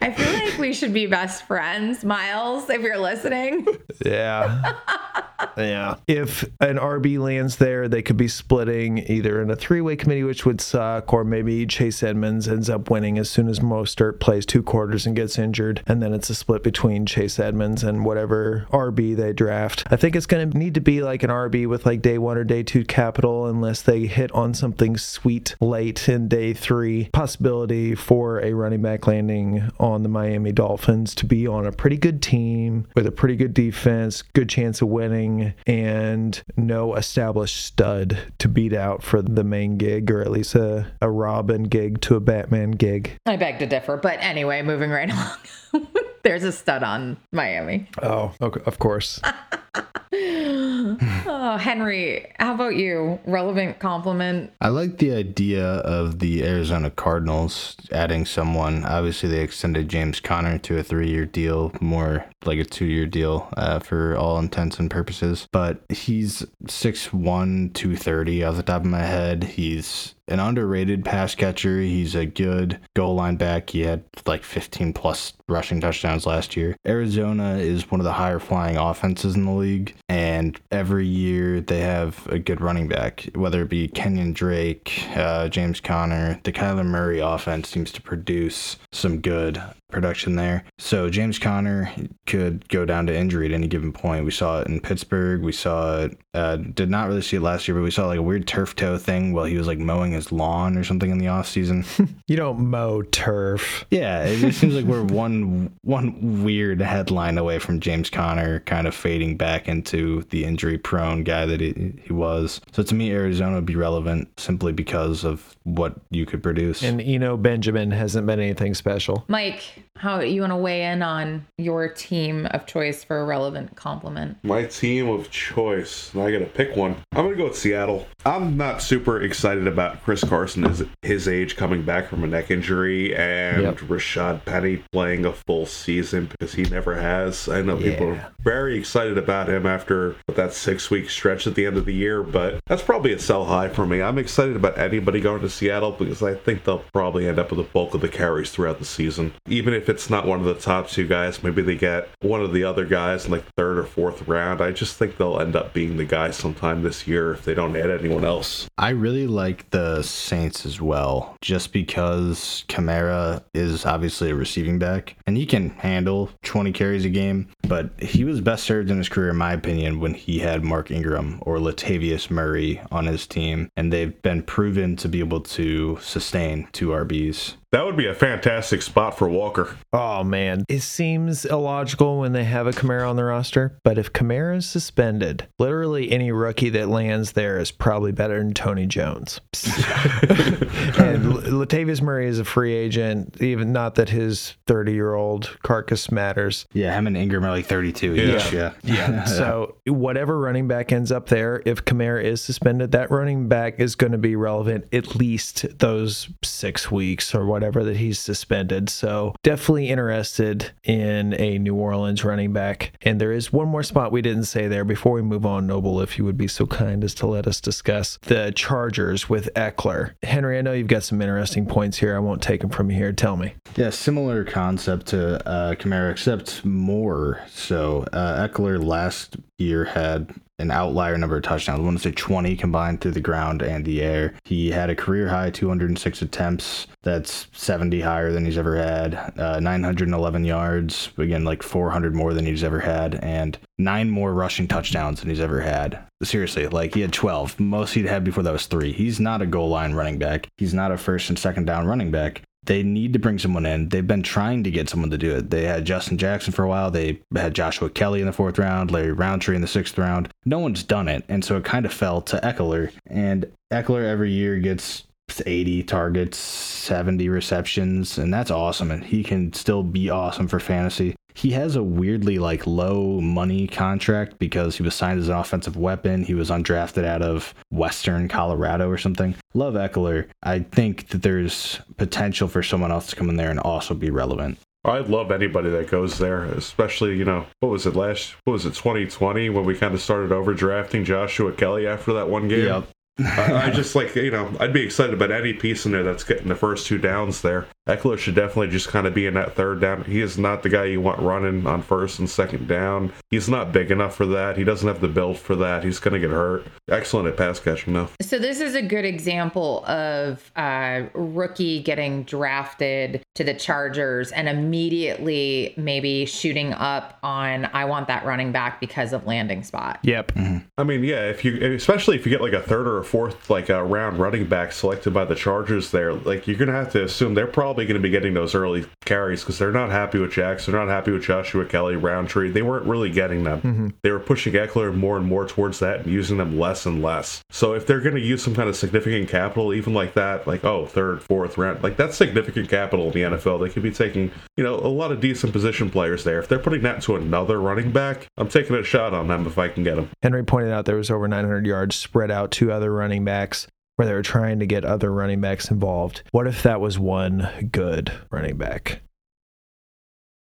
I 0.00 0.12
feel 0.12 0.32
like 0.32 0.58
we 0.58 0.72
should 0.72 0.94
be 0.94 1.06
best 1.06 1.46
friends, 1.46 2.04
Miles, 2.04 2.70
if 2.70 2.80
you're 2.80 2.98
listening. 2.98 3.66
Yeah. 4.04 4.74
yeah. 5.56 5.96
If 6.06 6.44
an 6.60 6.78
RB 6.78 7.18
lands 7.18 7.56
there, 7.56 7.88
they 7.88 8.02
could 8.02 8.16
be 8.16 8.28
splitting 8.28 8.98
either 8.98 9.42
in 9.42 9.50
a 9.50 9.56
three 9.56 9.80
way 9.80 9.96
committee, 9.96 10.22
which 10.22 10.46
would 10.46 10.60
suck, 10.60 11.12
or 11.12 11.24
maybe 11.24 11.66
Chase 11.66 12.02
Edmonds 12.02 12.48
ends 12.48 12.70
up 12.70 12.90
winning 12.90 13.18
as 13.18 13.28
soon 13.28 13.48
as 13.48 13.60
Mostert 13.60 14.20
plays 14.20 14.46
two 14.46 14.62
quarters 14.62 15.06
and 15.06 15.16
gets 15.16 15.38
injured. 15.38 15.82
And 15.86 16.02
then 16.02 16.12
it's 16.12 16.30
a 16.30 16.34
split 16.34 16.62
between 16.62 17.06
Chase 17.06 17.38
Edmonds 17.38 17.82
and 17.82 18.04
whatever 18.04 18.66
RB 18.70 19.16
they 19.16 19.32
draft. 19.32 19.84
I 19.90 19.96
think 19.96 20.16
it's 20.16 20.26
going 20.26 20.50
to 20.50 20.58
need 20.58 20.74
to 20.74 20.80
be 20.80 21.02
like 21.02 21.22
an 21.22 21.30
RB 21.30 21.66
with 21.66 21.84
like 21.84 22.02
day 22.02 22.18
one 22.18 22.38
or 22.38 22.44
day 22.44 22.62
two 22.62 22.84
capital, 22.84 23.46
unless 23.46 23.82
they 23.82 24.06
hit 24.06 24.30
on 24.32 24.51
something 24.54 24.96
sweet 24.96 25.54
late 25.60 26.08
in 26.08 26.28
day 26.28 26.52
three. 26.52 27.08
Possibility 27.12 27.94
for 27.94 28.40
a 28.40 28.52
running 28.52 28.82
back 28.82 29.06
landing 29.06 29.70
on 29.78 30.02
the 30.02 30.08
Miami 30.08 30.52
Dolphins 30.52 31.14
to 31.16 31.26
be 31.26 31.46
on 31.46 31.66
a 31.66 31.72
pretty 31.72 31.96
good 31.96 32.22
team 32.22 32.86
with 32.94 33.06
a 33.06 33.12
pretty 33.12 33.36
good 33.36 33.54
defense, 33.54 34.22
good 34.22 34.48
chance 34.48 34.82
of 34.82 34.88
winning, 34.88 35.54
and 35.66 36.42
no 36.56 36.94
established 36.94 37.64
stud 37.64 38.18
to 38.38 38.48
beat 38.48 38.72
out 38.72 39.02
for 39.02 39.22
the 39.22 39.44
main 39.44 39.76
gig, 39.76 40.10
or 40.10 40.20
at 40.20 40.30
least 40.30 40.54
a, 40.54 40.92
a 41.00 41.10
Robin 41.10 41.64
gig 41.64 42.00
to 42.02 42.16
a 42.16 42.20
Batman 42.20 42.72
gig. 42.72 43.12
I 43.26 43.36
beg 43.36 43.58
to 43.60 43.66
differ, 43.66 43.96
but 43.96 44.18
anyway, 44.20 44.62
moving 44.62 44.90
right 44.90 45.10
along. 45.72 45.86
There's 46.22 46.44
a 46.44 46.52
stud 46.52 46.82
on 46.82 47.16
Miami. 47.32 47.88
Oh, 48.02 48.32
okay, 48.40 48.60
of 48.64 48.78
course. 48.78 49.20
Oh, 51.24 51.56
Henry, 51.56 52.32
how 52.38 52.54
about 52.54 52.76
you? 52.76 53.18
Relevant 53.24 53.78
complement. 53.78 54.52
I 54.60 54.68
like 54.68 54.98
the 54.98 55.12
idea 55.12 55.64
of 55.64 56.18
the 56.18 56.44
Arizona 56.44 56.90
Cardinals 56.90 57.76
adding 57.90 58.26
someone. 58.26 58.84
Obviously, 58.84 59.28
they 59.28 59.40
extended 59.40 59.88
James 59.88 60.20
Conner 60.20 60.58
to 60.58 60.78
a 60.78 60.82
three 60.82 61.08
year 61.08 61.24
deal, 61.26 61.72
more 61.80 62.24
like 62.44 62.58
a 62.58 62.64
two 62.64 62.84
year 62.84 63.06
deal 63.06 63.48
uh, 63.56 63.78
for 63.78 64.16
all 64.16 64.38
intents 64.38 64.78
and 64.78 64.90
purposes. 64.90 65.48
But 65.52 65.82
he's 65.88 66.44
6'1, 66.64 67.72
230 67.72 68.44
off 68.44 68.56
the 68.56 68.62
top 68.62 68.82
of 68.82 68.86
my 68.86 69.00
head. 69.00 69.44
He's 69.44 70.14
an 70.28 70.40
underrated 70.40 71.04
pass 71.04 71.34
catcher. 71.34 71.80
He's 71.80 72.14
a 72.14 72.26
good 72.26 72.78
goal 72.94 73.14
line 73.14 73.36
back. 73.36 73.70
He 73.70 73.80
had 73.80 74.04
like 74.26 74.44
15 74.44 74.92
plus 74.92 75.32
rushing 75.48 75.80
touchdowns 75.80 76.26
last 76.26 76.56
year. 76.56 76.76
Arizona 76.86 77.56
is 77.56 77.90
one 77.90 78.00
of 78.00 78.04
the 78.04 78.12
higher 78.12 78.38
flying 78.38 78.76
offenses 78.76 79.34
in 79.34 79.44
the 79.44 79.52
league, 79.52 79.94
and 80.08 80.58
every 80.70 81.06
year 81.06 81.60
they 81.60 81.80
have 81.80 82.26
a 82.28 82.38
good 82.38 82.60
running 82.60 82.88
back, 82.88 83.28
whether 83.34 83.62
it 83.62 83.68
be 83.68 83.88
Kenyon 83.88 84.32
Drake, 84.32 85.04
uh, 85.14 85.48
James 85.48 85.80
Conner. 85.80 86.40
The 86.44 86.52
Kyler 86.52 86.86
Murray 86.86 87.20
offense 87.20 87.68
seems 87.68 87.92
to 87.92 88.02
produce 88.02 88.76
some 88.92 89.20
good 89.20 89.62
production 89.92 90.34
there. 90.34 90.64
So 90.78 91.08
James 91.08 91.38
Conner 91.38 91.92
could 92.26 92.68
go 92.68 92.84
down 92.84 93.06
to 93.06 93.16
injury 93.16 93.46
at 93.46 93.52
any 93.52 93.68
given 93.68 93.92
point. 93.92 94.24
We 94.24 94.30
saw 94.32 94.60
it 94.60 94.66
in 94.66 94.80
Pittsburgh. 94.80 95.42
We 95.42 95.52
saw 95.52 96.00
it. 96.00 96.18
Uh, 96.34 96.56
did 96.56 96.90
not 96.90 97.08
really 97.08 97.22
see 97.22 97.36
it 97.36 97.42
last 97.42 97.68
year, 97.68 97.76
but 97.76 97.84
we 97.84 97.90
saw 97.90 98.06
like 98.06 98.18
a 98.18 98.22
weird 98.22 98.48
turf 98.48 98.74
toe 98.74 98.98
thing 98.98 99.32
while 99.32 99.44
he 99.44 99.56
was 99.56 99.66
like 99.66 99.78
mowing 99.78 100.11
his 100.12 100.32
lawn 100.32 100.76
or 100.76 100.84
something 100.84 101.10
in 101.10 101.18
the 101.18 101.28
off 101.28 101.48
season. 101.48 101.84
You 102.28 102.36
don't 102.36 102.60
mow 102.70 103.02
turf. 103.02 103.84
yeah, 103.90 104.24
it 104.24 104.38
just 104.38 104.58
seems 104.60 104.74
like 104.74 104.86
we're 104.86 105.02
one 105.02 105.70
one 105.82 106.42
weird 106.44 106.80
headline 106.80 107.36
away 107.36 107.58
from 107.58 107.78
James 107.80 108.08
Conner 108.08 108.60
kind 108.60 108.86
of 108.86 108.94
fading 108.94 109.36
back 109.36 109.68
into 109.68 110.22
the 110.30 110.44
injury 110.44 110.78
prone 110.78 111.24
guy 111.24 111.44
that 111.44 111.60
he, 111.60 111.92
he 112.02 112.12
was. 112.12 112.60
So 112.72 112.82
to 112.82 112.94
me, 112.94 113.10
Arizona 113.12 113.56
would 113.56 113.66
be 113.66 113.76
relevant 113.76 114.28
simply 114.40 114.72
because 114.72 115.24
of 115.24 115.54
what 115.64 115.94
you 116.10 116.24
could 116.24 116.42
produce. 116.42 116.82
And 116.82 117.00
Eno 117.02 117.36
Benjamin 117.36 117.90
hasn't 117.90 118.26
been 118.26 118.40
anything 118.40 118.72
special. 118.74 119.24
Mike, 119.28 119.62
how 119.96 120.20
you 120.20 120.40
want 120.40 120.50
to 120.52 120.56
weigh 120.56 120.82
in 120.84 121.02
on 121.02 121.46
your 121.58 121.88
team 121.88 122.46
of 122.50 122.66
choice 122.66 123.04
for 123.04 123.20
a 123.20 123.24
relevant 123.24 123.76
complement? 123.76 124.36
My 124.42 124.64
team 124.64 125.08
of 125.08 125.30
choice. 125.30 126.12
Now 126.14 126.26
I 126.26 126.32
gotta 126.32 126.46
pick 126.46 126.74
one. 126.76 126.96
I'm 127.12 127.24
gonna 127.26 127.36
go 127.36 127.44
with 127.44 127.56
Seattle. 127.56 128.06
I'm 128.24 128.56
not 128.56 128.82
super 128.82 129.20
excited 129.20 129.66
about 129.66 130.02
Chris 130.02 130.24
Carson 130.24 130.64
his, 130.64 130.82
his 131.02 131.28
age 131.28 131.56
coming 131.56 131.82
back 131.82 132.08
from 132.08 132.24
a 132.24 132.26
neck 132.26 132.50
injury 132.50 133.14
and 133.14 133.62
Yep. 133.62 133.76
Rashad 133.80 134.44
Penny 134.44 134.82
playing 134.92 135.24
a 135.24 135.32
full 135.32 135.66
season 135.66 136.26
because 136.26 136.54
he 136.54 136.62
never 136.64 136.94
has. 136.96 137.48
I 137.48 137.62
know 137.62 137.76
people 137.76 138.06
Yeah. 138.08 138.12
are 138.14 138.32
very 138.42 138.76
excited 138.78 139.18
about 139.18 139.48
him 139.48 139.66
after 139.66 140.16
that 140.34 140.52
six 140.52 140.90
week 140.90 141.10
stretch 141.10 141.46
at 141.46 141.54
the 141.54 141.66
end 141.66 141.76
of 141.76 141.84
the 141.84 141.94
year, 141.94 142.22
but 142.22 142.60
that's 142.66 142.82
probably 142.82 143.12
a 143.12 143.18
sell 143.18 143.44
high 143.44 143.68
for 143.68 143.86
me. 143.86 144.02
I'm 144.02 144.18
excited 144.18 144.56
about 144.56 144.78
anybody 144.78 145.20
going 145.20 145.42
to 145.42 145.48
Seattle 145.48 145.92
because 145.92 146.22
I 146.22 146.34
think 146.34 146.64
they'll 146.64 146.84
probably 146.92 147.28
end 147.28 147.38
up 147.38 147.50
with 147.50 147.58
the 147.58 147.72
bulk 147.72 147.94
of 147.94 148.00
the 148.00 148.08
carries 148.08 148.50
throughout 148.50 148.78
the 148.80 148.84
season. 148.84 149.32
Even 149.48 149.74
if 149.74 149.81
it's 149.88 150.10
not 150.10 150.26
one 150.26 150.40
of 150.40 150.44
the 150.44 150.54
top 150.54 150.88
two 150.88 151.06
guys, 151.06 151.42
maybe 151.42 151.62
they 151.62 151.76
get 151.76 152.08
one 152.20 152.40
of 152.40 152.52
the 152.52 152.64
other 152.64 152.84
guys 152.84 153.24
in 153.24 153.30
like 153.30 153.44
third 153.56 153.78
or 153.78 153.84
fourth 153.84 154.26
round. 154.28 154.60
I 154.60 154.72
just 154.72 154.96
think 154.96 155.16
they'll 155.16 155.40
end 155.40 155.56
up 155.56 155.72
being 155.72 155.96
the 155.96 156.04
guy 156.04 156.30
sometime 156.30 156.82
this 156.82 157.06
year 157.06 157.32
if 157.32 157.44
they 157.44 157.54
don't 157.54 157.76
add 157.76 157.90
anyone 157.90 158.24
else. 158.24 158.68
I 158.78 158.90
really 158.90 159.26
like 159.26 159.70
the 159.70 160.02
Saints 160.02 160.66
as 160.66 160.80
well, 160.80 161.36
just 161.40 161.72
because 161.72 162.64
Kamara 162.68 163.42
is 163.54 163.84
obviously 163.86 164.30
a 164.30 164.34
receiving 164.34 164.78
back 164.78 165.16
and 165.26 165.36
he 165.36 165.46
can 165.46 165.70
handle 165.70 166.30
20 166.42 166.72
carries 166.72 167.04
a 167.04 167.10
game, 167.10 167.48
but 167.68 167.90
he 168.00 168.24
was 168.24 168.40
best 168.40 168.64
served 168.64 168.90
in 168.90 168.98
his 168.98 169.08
career, 169.08 169.30
in 169.30 169.36
my 169.36 169.52
opinion, 169.52 170.00
when 170.00 170.14
he 170.14 170.38
had 170.38 170.64
Mark 170.64 170.90
Ingram 170.90 171.38
or 171.42 171.58
Latavius 171.58 172.30
Murray 172.30 172.80
on 172.90 173.06
his 173.06 173.26
team, 173.26 173.70
and 173.76 173.92
they've 173.92 174.20
been 174.22 174.42
proven 174.42 174.96
to 174.96 175.08
be 175.08 175.20
able 175.20 175.40
to 175.40 175.98
sustain 176.00 176.68
two 176.72 176.88
RBs. 176.88 177.54
That 177.72 177.86
would 177.86 177.96
be 177.96 178.06
a 178.06 178.14
fantastic 178.14 178.82
spot 178.82 179.16
for 179.16 179.26
Walker. 179.30 179.78
Oh 179.94 180.22
man, 180.22 180.66
it 180.68 180.80
seems 180.80 181.46
illogical 181.46 182.18
when 182.20 182.32
they 182.32 182.44
have 182.44 182.66
a 182.66 182.70
Kamara 182.70 183.08
on 183.08 183.16
the 183.16 183.24
roster, 183.24 183.78
but 183.82 183.96
if 183.96 184.12
Kamara 184.12 184.58
is 184.58 184.68
suspended, 184.68 185.46
literally 185.58 186.10
any 186.12 186.32
rookie 186.32 186.68
that 186.68 186.90
lands 186.90 187.32
there 187.32 187.58
is 187.58 187.70
probably 187.70 188.12
better 188.12 188.36
than 188.38 188.52
Tony 188.52 188.84
Jones. 188.84 189.40
and 189.54 191.32
Latavius 191.48 192.02
Murray 192.02 192.28
is 192.28 192.38
a 192.38 192.44
free 192.44 192.74
agent, 192.74 193.40
even 193.40 193.72
not 193.72 193.94
that 193.94 194.10
his 194.10 194.54
30 194.66 194.92
year 194.92 195.14
old 195.14 195.56
carcass 195.62 196.10
matters. 196.12 196.66
Yeah, 196.74 196.92
him 196.94 197.06
and 197.06 197.16
Ingram 197.16 197.42
are 197.46 197.50
like 197.50 197.64
32 197.64 198.14
Yeah. 198.16 198.36
each. 198.36 198.52
Yeah. 198.52 198.72
Yeah. 198.82 199.24
so 199.24 199.76
whatever 199.86 200.38
running 200.38 200.68
back 200.68 200.92
ends 200.92 201.10
up 201.10 201.28
there, 201.30 201.62
if 201.64 201.86
Kamara 201.86 202.22
is 202.22 202.42
suspended, 202.42 202.92
that 202.92 203.10
running 203.10 203.48
back 203.48 203.80
is 203.80 203.94
going 203.94 204.12
to 204.12 204.18
be 204.18 204.36
relevant 204.36 204.84
at 204.92 205.16
least 205.16 205.78
those 205.78 206.28
six 206.44 206.90
weeks 206.90 207.34
or 207.34 207.46
whatever 207.46 207.61
that 207.70 207.96
he's 207.96 208.18
suspended. 208.18 208.90
So 208.90 209.34
definitely 209.42 209.90
interested 209.90 210.72
in 210.84 211.38
a 211.40 211.58
New 211.58 211.74
Orleans 211.74 212.24
running 212.24 212.52
back. 212.52 212.92
And 213.02 213.20
there 213.20 213.32
is 213.32 213.52
one 213.52 213.68
more 213.68 213.82
spot 213.82 214.12
we 214.12 214.22
didn't 214.22 214.44
say 214.44 214.68
there 214.68 214.84
before 214.84 215.12
we 215.12 215.22
move 215.22 215.46
on, 215.46 215.66
Noble, 215.66 216.00
if 216.00 216.18
you 216.18 216.24
would 216.24 216.36
be 216.36 216.48
so 216.48 216.66
kind 216.66 217.04
as 217.04 217.14
to 217.14 217.26
let 217.26 217.46
us 217.46 217.60
discuss 217.60 218.18
the 218.22 218.52
Chargers 218.54 219.28
with 219.28 219.48
Ekeler. 219.54 220.14
Henry, 220.22 220.58
I 220.58 220.62
know 220.62 220.72
you've 220.72 220.86
got 220.88 221.02
some 221.02 221.20
interesting 221.22 221.66
points 221.66 221.98
here. 221.98 222.16
I 222.16 222.18
won't 222.18 222.42
take 222.42 222.60
them 222.60 222.70
from 222.70 222.90
here. 222.90 223.12
Tell 223.12 223.36
me. 223.36 223.54
Yeah, 223.76 223.90
similar 223.90 224.44
concept 224.44 225.06
to 225.08 225.46
uh, 225.48 225.74
Kamara, 225.74 226.10
except 226.10 226.64
more. 226.64 227.42
So 227.48 228.06
uh, 228.12 228.48
Ekeler 228.48 228.82
last 228.82 229.36
year 229.58 229.84
had 229.84 230.34
an 230.62 230.70
outlier 230.70 231.18
number 231.18 231.36
of 231.36 231.42
touchdowns. 231.42 231.80
I 231.80 231.82
want 231.82 231.98
to 231.98 232.02
say 232.02 232.12
20 232.12 232.56
combined 232.56 233.00
through 233.00 233.10
the 233.10 233.20
ground 233.20 233.62
and 233.62 233.84
the 233.84 234.00
air. 234.00 234.34
He 234.44 234.70
had 234.70 234.88
a 234.88 234.94
career 234.94 235.28
high 235.28 235.50
206 235.50 236.22
attempts. 236.22 236.86
That's 237.02 237.48
70 237.52 238.00
higher 238.00 238.32
than 238.32 238.44
he's 238.44 238.56
ever 238.56 238.76
had. 238.76 239.14
Uh, 239.36 239.58
911 239.60 240.44
yards, 240.44 241.10
again, 241.18 241.44
like 241.44 241.62
400 241.62 242.14
more 242.14 242.32
than 242.32 242.46
he's 242.46 242.64
ever 242.64 242.80
had, 242.80 243.16
and 243.16 243.58
nine 243.76 244.08
more 244.08 244.32
rushing 244.32 244.68
touchdowns 244.68 245.20
than 245.20 245.28
he's 245.28 245.40
ever 245.40 245.60
had. 245.60 245.98
Seriously, 246.22 246.68
like 246.68 246.94
he 246.94 247.00
had 247.00 247.12
12. 247.12 247.58
Most 247.58 247.94
he'd 247.94 248.06
had 248.06 248.22
before 248.22 248.44
that 248.44 248.52
was 248.52 248.66
three. 248.66 248.92
He's 248.92 249.18
not 249.18 249.42
a 249.42 249.46
goal 249.46 249.68
line 249.68 249.94
running 249.94 250.18
back. 250.18 250.46
He's 250.56 250.72
not 250.72 250.92
a 250.92 250.96
first 250.96 251.28
and 251.28 251.38
second 251.38 251.66
down 251.66 251.86
running 251.86 252.12
back 252.12 252.42
they 252.64 252.82
need 252.82 253.12
to 253.12 253.18
bring 253.18 253.38
someone 253.38 253.66
in. 253.66 253.88
They've 253.88 254.06
been 254.06 254.22
trying 254.22 254.62
to 254.64 254.70
get 254.70 254.88
someone 254.88 255.10
to 255.10 255.18
do 255.18 255.34
it. 255.36 255.50
They 255.50 255.64
had 255.64 255.84
Justin 255.84 256.18
Jackson 256.18 256.52
for 256.52 256.64
a 256.64 256.68
while. 256.68 256.90
They 256.90 257.20
had 257.34 257.54
Joshua 257.54 257.90
Kelley 257.90 258.20
in 258.20 258.26
the 258.26 258.32
fourth 258.32 258.58
round, 258.58 258.90
Larry 258.90 259.12
Rountree 259.12 259.56
in 259.56 259.62
the 259.62 259.68
sixth 259.68 259.98
round. 259.98 260.28
No 260.44 260.58
one's 260.58 260.82
done 260.82 261.08
it. 261.08 261.24
And 261.28 261.44
so 261.44 261.56
it 261.56 261.64
kind 261.64 261.86
of 261.86 261.92
fell 261.92 262.20
to 262.22 262.36
Ekeler. 262.38 262.92
And 263.06 263.50
Ekeler 263.72 264.04
every 264.04 264.30
year 264.30 264.58
gets 264.58 265.04
80 265.46 265.84
targets, 265.84 266.36
70 266.38 267.28
receptions, 267.30 268.18
and 268.18 268.32
that's 268.32 268.50
awesome. 268.50 268.90
And 268.90 269.02
he 269.02 269.24
can 269.24 269.52
still 269.54 269.82
be 269.82 270.10
awesome 270.10 270.46
for 270.46 270.60
fantasy. 270.60 271.16
He 271.34 271.52
has 271.52 271.76
a 271.76 271.82
weirdly 271.82 272.38
like 272.38 272.66
low 272.66 273.20
money 273.20 273.66
contract 273.66 274.38
because 274.38 274.76
he 274.76 274.82
was 274.82 274.94
signed 274.94 275.20
as 275.20 275.28
an 275.28 275.36
offensive 275.36 275.76
weapon. 275.76 276.24
He 276.24 276.34
was 276.34 276.50
undrafted 276.50 277.04
out 277.04 277.22
of 277.22 277.54
Western 277.70 278.28
Colorado 278.28 278.88
or 278.88 278.98
something. 278.98 279.34
Love 279.54 279.74
Ekeler. 279.74 280.26
I 280.42 280.60
think 280.60 281.08
that 281.08 281.22
there's 281.22 281.80
potential 281.96 282.48
for 282.48 282.62
someone 282.62 282.92
else 282.92 283.08
to 283.08 283.16
come 283.16 283.28
in 283.28 283.36
there 283.36 283.50
and 283.50 283.60
also 283.60 283.94
be 283.94 284.10
relevant. 284.10 284.58
I'd 284.84 285.08
love 285.08 285.30
anybody 285.30 285.70
that 285.70 285.88
goes 285.88 286.18
there, 286.18 286.44
especially, 286.44 287.16
you 287.16 287.24
know, 287.24 287.46
what 287.60 287.70
was 287.70 287.86
it 287.86 287.94
last, 287.94 288.34
what 288.44 288.54
was 288.54 288.66
it, 288.66 288.74
2020 288.74 289.48
when 289.50 289.64
we 289.64 289.76
kind 289.76 289.94
of 289.94 290.00
started 290.00 290.30
overdrafting 290.30 291.04
Joshua 291.04 291.52
Kelley 291.52 291.86
after 291.86 292.12
that 292.14 292.28
one 292.28 292.48
game? 292.48 292.66
Yep. 292.66 292.88
I, 293.20 293.66
I 293.66 293.70
just 293.70 293.94
like, 293.94 294.14
you 294.16 294.30
know, 294.30 294.50
I'd 294.58 294.72
be 294.72 294.82
excited 294.82 295.14
about 295.14 295.30
any 295.30 295.52
piece 295.52 295.86
in 295.86 295.92
there 295.92 296.02
that's 296.02 296.24
getting 296.24 296.48
the 296.48 296.56
first 296.56 296.86
two 296.86 296.98
downs 296.98 297.42
there. 297.42 297.66
Ekeler 297.88 298.16
should 298.16 298.36
definitely 298.36 298.68
just 298.68 298.88
kind 298.88 299.08
of 299.08 299.14
be 299.14 299.26
in 299.26 299.34
that 299.34 299.56
third 299.56 299.80
down. 299.80 300.04
He 300.04 300.20
is 300.20 300.38
not 300.38 300.62
the 300.62 300.68
guy 300.68 300.84
you 300.84 301.00
want 301.00 301.20
running 301.20 301.66
on 301.66 301.82
first 301.82 302.20
and 302.20 302.30
second 302.30 302.68
down. 302.68 303.12
He's 303.30 303.48
not 303.48 303.72
big 303.72 303.90
enough 303.90 304.14
for 304.14 304.24
that. 304.26 304.56
He 304.56 304.62
doesn't 304.62 304.86
have 304.86 305.00
the 305.00 305.08
build 305.08 305.36
for 305.36 305.56
that. 305.56 305.82
He's 305.82 305.98
going 305.98 306.14
to 306.14 306.20
get 306.20 306.30
hurt. 306.30 306.64
Excellent 306.88 307.26
at 307.26 307.36
pass 307.36 307.58
catching, 307.58 307.94
though. 307.94 308.08
So 308.20 308.38
this 308.38 308.60
is 308.60 308.76
a 308.76 308.82
good 308.82 309.04
example 309.04 309.84
of 309.86 310.52
a 310.56 311.08
rookie 311.14 311.82
getting 311.82 312.22
drafted 312.22 313.24
to 313.34 313.42
the 313.42 313.54
Chargers 313.54 314.30
and 314.30 314.48
immediately 314.48 315.74
maybe 315.76 316.24
shooting 316.24 316.72
up 316.74 317.18
on 317.24 317.68
I 317.72 317.86
want 317.86 318.06
that 318.06 318.24
running 318.24 318.52
back 318.52 318.78
because 318.78 319.12
of 319.12 319.26
landing 319.26 319.64
spot. 319.64 319.98
Yep. 320.04 320.32
Mm-hmm. 320.32 320.58
I 320.78 320.84
mean, 320.84 321.02
yeah, 321.02 321.28
if 321.28 321.44
you, 321.44 321.74
especially 321.74 322.16
if 322.16 322.26
you 322.26 322.30
get 322.30 322.42
like 322.42 322.52
a 322.52 322.62
third 322.62 322.86
or 322.86 322.98
a 322.98 323.04
fourth 323.04 323.50
like 323.50 323.70
a 323.70 323.82
round 323.82 324.18
running 324.18 324.46
back 324.46 324.70
selected 324.70 325.12
by 325.12 325.24
the 325.24 325.34
Chargers, 325.34 325.90
there, 325.90 326.12
like 326.12 326.46
you're 326.46 326.56
gonna 326.56 326.72
have 326.72 326.92
to 326.92 327.02
assume 327.02 327.34
they're 327.34 327.46
probably 327.46 327.71
going 327.74 327.94
to 327.94 328.00
be 328.00 328.10
getting 328.10 328.34
those 328.34 328.54
early 328.54 328.84
carries 329.04 329.40
because 329.40 329.58
they're 329.58 329.72
not 329.72 329.90
happy 329.90 330.18
with 330.18 330.32
Jackson, 330.32 330.72
they're 330.72 330.84
not 330.84 330.92
happy 330.92 331.10
with 331.10 331.22
Joshua 331.22 331.64
Kelley, 331.64 331.96
Rountree. 331.96 332.50
They 332.50 332.62
weren't 332.62 332.86
really 332.86 333.10
getting 333.10 333.44
them. 333.44 333.60
Mm-hmm. 333.60 333.88
They 334.02 334.10
were 334.10 334.20
pushing 334.20 334.52
Ekeler 334.52 334.94
more 334.94 335.16
and 335.16 335.26
more 335.26 335.46
towards 335.46 335.78
that 335.80 336.00
and 336.00 336.12
using 336.12 336.36
them 336.36 336.58
less 336.58 336.86
and 336.86 337.02
less. 337.02 337.42
So 337.50 337.74
if 337.74 337.86
they're 337.86 338.00
going 338.00 338.14
to 338.14 338.20
use 338.20 338.42
some 338.42 338.54
kind 338.54 338.68
of 338.68 338.76
significant 338.76 339.28
capital, 339.28 339.74
even 339.74 339.94
like 339.94 340.14
that, 340.14 340.46
like 340.46 340.64
oh 340.64 340.86
third, 340.86 341.22
fourth 341.22 341.58
round, 341.58 341.82
like 341.82 341.96
that's 341.96 342.16
significant 342.16 342.68
capital 342.68 343.06
in 343.06 343.12
the 343.12 343.36
NFL. 343.36 343.64
They 343.64 343.72
could 343.72 343.82
be 343.82 343.92
taking, 343.92 344.30
you 344.56 344.64
know, 344.64 344.74
a 344.74 344.88
lot 344.88 345.12
of 345.12 345.20
decent 345.20 345.52
position 345.52 345.90
players 345.90 346.24
there. 346.24 346.38
If 346.38 346.48
they're 346.48 346.58
putting 346.58 346.82
that 346.82 347.02
to 347.02 347.16
another 347.16 347.60
running 347.60 347.92
back, 347.92 348.26
I'm 348.36 348.48
taking 348.48 348.76
a 348.76 348.82
shot 348.82 349.14
on 349.14 349.28
them 349.28 349.46
if 349.46 349.58
I 349.58 349.68
can 349.68 349.84
get 349.84 349.96
them. 349.96 350.10
Henry 350.22 350.44
pointed 350.44 350.72
out 350.72 350.84
there 350.84 350.96
was 350.96 351.10
over 351.10 351.28
900 351.28 351.66
yards 351.66 351.96
spread 351.96 352.30
out 352.30 352.50
to 352.52 352.72
other 352.72 352.92
running 352.92 353.24
backs 353.24 353.66
where 354.02 354.08
they 354.08 354.14
were 354.14 354.22
trying 354.22 354.58
to 354.58 354.66
get 354.66 354.84
other 354.84 355.12
running 355.12 355.40
backs 355.40 355.70
involved. 355.70 356.24
What 356.32 356.48
if 356.48 356.64
that 356.64 356.80
was 356.80 356.98
one 356.98 357.68
good 357.70 358.12
running 358.32 358.56
back? 358.56 359.00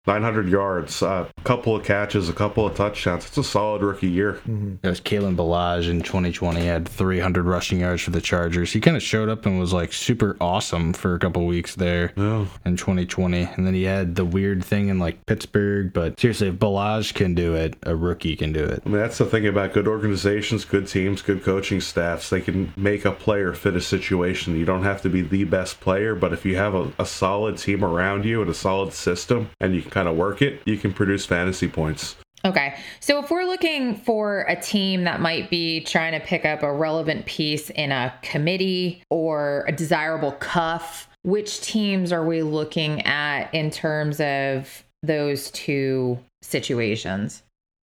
900 0.06 0.48
yards, 0.48 1.02
a 1.02 1.28
couple 1.44 1.74
of 1.76 1.84
catches, 1.84 2.28
a 2.28 2.32
couple 2.32 2.66
of 2.66 2.74
touchdowns. 2.76 3.26
It's 3.26 3.36
a 3.38 3.44
solid 3.44 3.82
rookie 3.82 4.08
year. 4.08 4.34
Mm-hmm. 4.48 4.76
It 4.82 4.88
was 4.88 5.00
Kalen 5.00 5.36
Ballage 5.36 5.88
in 5.90 6.00
2020. 6.02 6.60
He 6.60 6.66
had 6.66 6.88
300 6.88 7.44
rushing 7.44 7.80
yards 7.80 8.02
for 8.02 8.10
the 8.10 8.20
Chargers. 8.20 8.72
He 8.72 8.80
kind 8.80 8.96
of 8.96 9.02
showed 9.02 9.28
up 9.28 9.46
and 9.46 9.58
was 9.58 9.72
like 9.72 9.92
super 9.92 10.36
awesome 10.40 10.92
for 10.92 11.14
a 11.14 11.18
couple 11.18 11.44
weeks 11.46 11.74
there 11.74 12.12
Yeah. 12.16 12.46
in 12.64 12.76
2020. 12.76 13.48
And 13.56 13.66
then 13.66 13.74
he 13.74 13.84
had 13.84 14.14
the 14.14 14.24
weird 14.24 14.64
thing 14.64 14.88
in 14.88 14.98
like 14.98 15.24
Pittsburgh. 15.26 15.92
But 15.92 16.18
seriously, 16.20 16.48
if 16.48 16.54
Balaj 16.54 17.14
can 17.14 17.34
do 17.34 17.54
it, 17.54 17.74
a 17.82 17.96
rookie 17.96 18.36
can 18.36 18.52
do 18.52 18.64
it. 18.64 18.82
I 18.86 18.88
mean, 18.88 18.98
that's 18.98 19.18
the 19.18 19.24
thing 19.26 19.46
about 19.46 19.72
good 19.72 19.88
organizations, 19.88 20.64
good 20.64 20.86
teams, 20.86 21.22
good 21.22 21.42
coaching 21.42 21.80
staffs. 21.80 22.30
They 22.30 22.40
can 22.40 22.72
make 22.76 23.04
a 23.04 23.12
player 23.12 23.52
fit 23.52 23.74
a 23.76 23.80
situation. 23.80 24.56
You 24.56 24.64
don't 24.64 24.84
have 24.84 25.02
to 25.02 25.08
be 25.08 25.22
the 25.22 25.44
best 25.44 25.80
player, 25.80 26.14
but 26.14 26.32
if 26.32 26.44
you 26.44 26.56
have 26.56 26.74
a, 26.74 26.92
a 26.98 27.06
solid 27.06 27.58
team 27.58 27.84
around 27.84 28.24
you 28.24 28.40
and 28.40 28.50
a 28.50 28.54
solid 28.54 28.92
system 28.92 29.50
and 29.60 29.74
you 29.74 29.82
can 29.82 29.90
kind 29.97 30.09
of 30.09 30.16
work 30.16 30.43
it, 30.43 30.60
you 30.66 30.77
can 30.77 30.93
produce 30.93 31.24
fantasy 31.24 31.66
points. 31.66 32.16
Okay. 32.44 32.77
So 33.01 33.18
if 33.18 33.31
we're 33.31 33.47
looking 33.47 33.97
for 33.97 34.43
a 34.43 34.55
team 34.55 35.05
that 35.05 35.23
might 35.23 35.48
be 35.48 35.81
trying 35.81 36.12
to 36.12 36.20
pick 36.24 36.44
up 36.44 36.62
a 36.62 36.70
relevant 36.70 37.24
piece 37.24 37.70
in 37.70 37.93
a 37.93 38.12
committee 38.20 39.02
or 39.09 39.64
a 39.66 39.73
desirable 39.73 40.32
cuff, 40.32 41.09
which 41.23 41.62
teams 41.62 42.12
are 42.12 42.27
we 42.27 42.43
looking 42.43 43.01
at 43.06 43.52
in 43.55 43.70
terms 43.70 44.20
of 44.20 44.85
those 45.02 45.51
two 45.52 46.18
situations? 46.43 47.43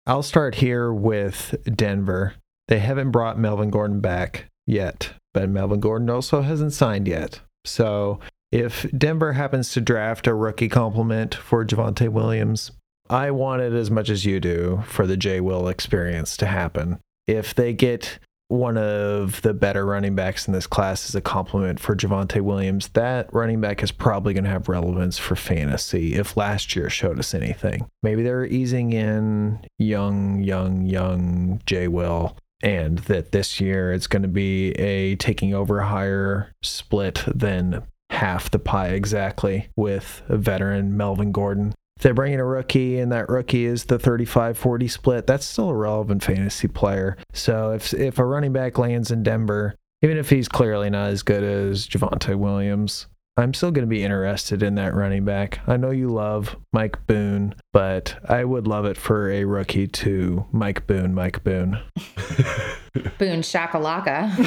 I'll 0.07 0.23
start 0.23 0.55
here 0.55 0.91
with 0.91 1.57
Denver. 1.77 2.33
They 2.69 2.79
haven't 2.79 3.11
brought 3.11 3.39
Melvin 3.39 3.69
Gordon 3.69 4.01
back 4.01 4.47
yet, 4.67 5.11
but 5.35 5.51
Melvin 5.51 5.81
Gordon 5.81 6.09
also 6.09 6.41
hasn't 6.41 6.73
signed 6.73 7.07
yet. 7.07 7.41
So 7.67 8.19
if 8.51 8.87
Denver 8.97 9.33
happens 9.33 9.73
to 9.73 9.81
draft 9.81 10.27
a 10.27 10.35
rookie 10.35 10.69
complement 10.69 11.35
for 11.35 11.65
Javonte 11.65 12.09
Williams, 12.09 12.73
I 13.11 13.31
want 13.31 13.63
it 13.63 13.73
as 13.73 13.91
much 13.91 14.11
as 14.11 14.25
you 14.25 14.41
do 14.41 14.83
for 14.87 15.07
the 15.07 15.17
J 15.17 15.41
Will 15.41 15.69
experience 15.69 16.37
to 16.39 16.47
happen. 16.47 16.99
If 17.27 17.55
they 17.55 17.73
get 17.73 18.19
one 18.49 18.79
of 18.79 19.43
the 19.43 19.53
better 19.53 19.85
running 19.85 20.15
backs 20.15 20.47
in 20.47 20.55
this 20.55 20.67
class 20.67 21.09
as 21.09 21.15
a 21.15 21.21
complement 21.21 21.79
for 21.79 21.95
Javonte 21.95 22.41
Williams, 22.41 22.89
that 22.89 23.33
running 23.33 23.61
back 23.61 23.83
is 23.83 23.93
probably 23.93 24.33
going 24.33 24.45
to 24.45 24.51
have 24.51 24.69
relevance 24.69 25.19
for 25.19 25.37
fantasy 25.37 26.15
if 26.15 26.37
last 26.37 26.75
year 26.75 26.89
showed 26.89 27.19
us 27.19 27.35
anything. 27.35 27.87
Maybe 28.03 28.23
they're 28.23 28.47
easing 28.47 28.93
in 28.93 29.61
young, 29.79 30.43
young, 30.43 30.87
young 30.87 31.61
J 31.67 31.89
Will 31.89 32.37
and 32.63 32.99
that 33.01 33.33
this 33.33 33.61
year 33.61 33.93
it's 33.93 34.07
going 34.07 34.23
to 34.23 34.29
be 34.29 34.71
a 34.73 35.15
taking 35.17 35.55
over 35.55 35.83
higher 35.83 36.51
split 36.63 37.23
than 37.27 37.83
half 38.11 38.51
the 38.51 38.59
pie 38.59 38.89
exactly 38.89 39.69
with 39.77 40.23
a 40.29 40.37
veteran 40.37 40.97
Melvin 40.97 41.33
Gordon. 41.33 41.75
If 41.97 42.03
they 42.05 42.13
bring 42.13 42.33
in 42.33 42.41
a 42.41 42.45
rookie 42.45 42.99
and 42.99 43.11
that 43.11 43.29
rookie 43.29 43.65
is 43.65 43.85
the 43.85 43.99
35-40 43.99 44.91
split, 44.91 45.27
that's 45.27 45.45
still 45.45 45.71
a 45.71 45.75
relevant 45.75 46.23
fantasy 46.23 46.69
player. 46.69 47.17
So 47.33 47.73
if 47.73 47.93
if 47.93 48.19
a 48.19 48.25
running 48.25 48.53
back 48.53 48.79
lands 48.79 49.11
in 49.11 49.25
Denver, 49.25 49.75
even 50.03 50.17
if 50.17 50.31
he's 50.31 50.49
clearly 50.49 50.91
not 50.91 51.11
as 51.11 51.25
good 51.25 51.43
as 51.43 51.89
Javonte 51.89 52.37
Williams, 52.37 53.09
I'm 53.37 53.55
still 53.55 53.71
going 53.71 53.87
to 53.87 53.89
be 53.89 54.03
interested 54.03 54.65
in 54.65 54.75
that 54.77 54.95
running 54.95 55.25
back. 55.25 55.61
I 55.69 55.77
know 55.77 55.91
you 55.91 56.09
love 56.09 56.57
Mike 56.73 57.05
Boone, 57.07 57.55
but 57.73 58.17
I 58.29 58.45
would 58.45 58.67
love 58.67 58.85
it 58.85 58.97
for 58.97 59.31
a 59.31 59.45
rookie 59.45 59.87
to 59.87 60.47
Mike 60.51 60.87
Boone, 60.89 61.15
Mike 61.15 61.45
Boone. 61.45 61.81
Boone 63.19 63.43
Shakalaka. 63.43 64.33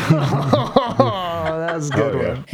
oh, 1.00 1.58
that 1.60 1.76
was 1.76 1.90
a 1.90 1.94
good 1.94 2.16
Oh, 2.16 2.30
one. 2.34 2.46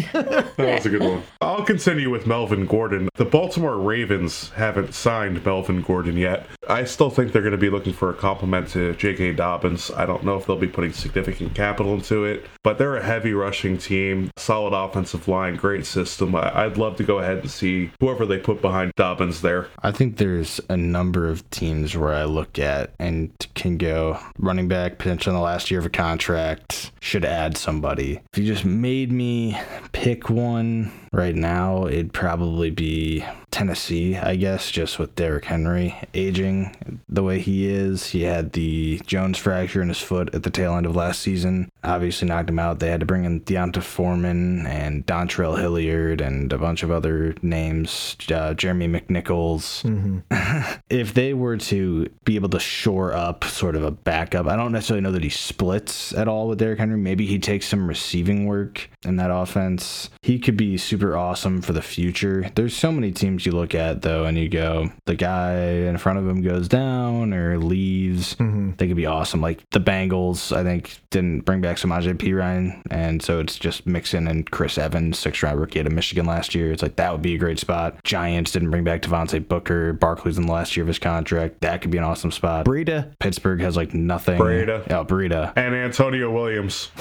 That 0.58 0.58
was 0.76 0.86
a 0.86 0.90
good 0.90 1.02
one. 1.02 1.24
I'll 1.42 1.64
continue 1.64 2.10
with 2.10 2.28
Melvin 2.28 2.66
Gordon. 2.66 3.10
The 3.16 3.26
Baltimore 3.26 3.78
Ravens 3.78 4.50
haven't 4.52 4.94
signed 4.94 5.44
Melvin 5.46 5.82
Gordon 5.82 6.18
yet. 6.18 6.48
I 6.70 6.84
still 6.84 7.10
think 7.10 7.32
they're 7.32 7.42
going 7.42 7.52
to 7.54 7.58
be 7.58 7.70
looking 7.70 7.94
for 7.94 8.10
a 8.10 8.14
complement 8.14 8.68
to 8.70 8.94
J.K. 8.96 9.34
Dobbins. 9.34 9.90
I 9.92 10.06
don't 10.06 10.24
know 10.24 10.36
if 10.38 10.46
they'll 10.46 10.58
be 10.58 10.68
putting 10.68 10.92
significant 10.94 11.56
capital 11.56 11.94
into 11.94 12.26
it, 12.26 12.46
but 12.64 12.78
they're 12.78 12.98
a 12.98 13.04
heavy 13.04 13.34
rushing 13.34 13.78
team, 13.78 14.30
solid 14.38 14.74
offensive 14.78 15.28
line, 15.28 15.56
great 15.56 15.86
system. 15.86 16.36
I- 16.36 16.66
I'd 16.66 16.78
love 16.78 16.96
to 16.98 17.04
go 17.04 17.20
ahead 17.20 17.38
and 17.40 17.52
see 17.52 17.92
whoever 18.00 18.26
they 18.26 18.38
put 18.38 18.62
behind 18.62 18.92
Dobbins 18.96 19.42
there. 19.42 19.68
I 19.82 19.92
think 19.92 20.18
there's 20.18 20.60
a 20.70 20.76
number 20.78 21.28
of 21.28 21.50
teams 21.50 21.96
where 21.96 22.14
I 22.14 22.26
look 22.26 22.60
at 22.60 22.94
and 23.00 23.32
can 23.56 23.78
go 23.78 24.20
running 24.38 24.68
back 24.68 24.98
potential 24.98 25.32
in 25.32 25.36
the 25.38 25.42
last 25.44 25.72
year 25.72 25.77
of 25.78 25.86
a 25.86 25.90
contract 25.90 26.92
should 27.00 27.26
add 27.26 27.58
somebody. 27.58 28.20
If 28.34 28.40
you 28.40 28.46
just 28.46 28.66
made 28.66 29.12
me 29.12 29.60
pick 29.92 30.30
one 30.30 30.92
right 31.12 31.36
now, 31.36 31.88
it'd 31.88 32.14
probably 32.14 32.70
be 32.70 33.24
Tennessee, 33.52 34.18
I 34.18 34.36
guess, 34.36 34.70
just 34.70 35.00
with 35.00 35.16
Derrick 35.16 35.46
Henry 35.46 35.96
aging 36.14 37.00
the 37.08 37.24
way 37.24 37.40
he 37.40 37.68
is. 37.68 38.08
He 38.08 38.24
had 38.24 38.52
the 38.52 39.02
Jones 39.06 39.38
fracture 39.38 39.82
in 39.82 39.88
his 39.88 40.02
foot 40.02 40.36
at 40.36 40.44
the 40.44 40.50
tail 40.50 40.76
end 40.76 40.86
of 40.86 40.96
last 40.96 41.22
season. 41.22 41.72
Obviously 41.84 42.28
knocked 42.28 42.50
him 42.50 42.60
out. 42.60 42.80
They 42.80 42.90
had 42.90 43.00
to 43.00 43.06
bring 43.06 43.24
in 43.24 43.40
D'Onta 43.40 43.82
Foreman 43.82 44.68
and 44.68 45.06
Dontrell 45.06 45.58
Hilliard 45.58 46.22
and 46.22 46.52
a 46.52 46.58
bunch 46.58 46.84
of 46.84 46.92
other 46.92 47.36
names, 47.42 48.16
uh, 48.32 48.54
Jeremy 48.54 48.88
McNichols 48.88 49.84
if 50.90 51.14
they 51.14 51.34
were 51.34 51.58
to 51.58 52.10
be 52.24 52.36
able 52.36 52.50
to 52.50 52.60
shore 52.60 53.14
up 53.14 53.44
sort 53.44 53.76
of 53.76 53.84
a 53.84 53.92
backup, 53.92 54.48
I 54.48 54.56
don't 54.56 54.72
necessarily 54.72 55.02
know 55.02 55.12
that 55.12 55.24
he 55.24 55.30
splits 55.68 56.14
at 56.14 56.30
all 56.30 56.48
with 56.48 56.60
Derrick 56.60 56.80
Henry. 56.80 56.98
Maybe 56.98 57.26
he 57.26 57.40
takes 57.40 57.68
some 57.68 57.90
receiving 57.90 58.46
work 58.46 58.90
in 59.04 59.18
that 59.18 59.32
offense. 59.32 60.10
He 60.22 60.40
could 60.40 60.56
be 60.56 60.78
super 60.78 61.18
awesome 61.18 61.62
for 61.62 61.74
the 61.74 61.82
future. 61.82 62.50
There's 62.56 62.76
so 62.76 62.90
many 62.90 63.12
teams 63.12 63.46
you 63.46 63.52
look 63.52 63.76
at 63.76 64.02
though, 64.02 64.24
and 64.24 64.38
you 64.38 64.48
go, 64.48 64.90
the 65.06 65.16
guy 65.16 65.58
in 65.58 65.98
front 65.98 66.20
of 66.20 66.28
him 66.28 66.42
goes 66.42 66.70
down 66.70 67.34
or 67.34 67.58
leaves. 67.58 68.36
Mm-hmm. 68.36 68.72
They 68.78 68.88
could 68.88 68.96
be 68.96 69.08
awesome. 69.08 69.42
Like 69.42 69.70
the 69.72 69.82
Bengals, 69.82 70.56
I 70.56 70.64
think 70.64 71.02
didn't 71.10 71.42
bring 71.42 71.60
back 71.60 71.76
Samaje 71.76 72.14
Perine, 72.14 72.82
and 72.90 73.22
so 73.22 73.42
it's 73.42 73.60
just 73.60 73.86
Mixon 73.86 74.30
and 74.30 74.50
Chris 74.50 74.78
Evans, 74.78 75.20
six 75.20 75.44
round 75.44 75.60
rookie 75.60 75.82
out 75.82 75.88
of 75.88 75.92
Michigan 75.92 76.26
last 76.26 76.56
year. 76.56 76.72
It's 76.72 76.82
like 76.82 76.96
that 76.96 77.12
would 77.12 77.22
be 77.22 77.36
a 77.36 77.38
great 77.38 77.60
spot. 77.60 78.02
Giants 78.06 78.52
didn't 78.52 78.72
bring 78.72 78.86
back 78.86 79.02
Devontae 79.02 79.46
Booker. 79.46 79.92
Barkley's 79.92 80.38
in 80.38 80.46
the 80.46 80.54
last 80.54 80.78
year 80.78 80.86
of 80.86 80.88
his 80.88 81.00
contract. 81.00 81.60
That 81.60 81.82
could 81.82 81.92
be 81.92 81.98
an 81.98 82.06
awesome 82.06 82.32
spot. 82.32 82.66
Breida. 82.66 83.14
Pittsburgh 83.20 83.60
has 83.60 83.76
like 83.76 83.94
nothing. 83.94 84.40
Breida. 84.40 84.90
Oh, 84.92 85.04
Breida. 85.04 85.57
And 85.58 85.74
Antonio 85.74 86.32
Williams. 86.32 86.92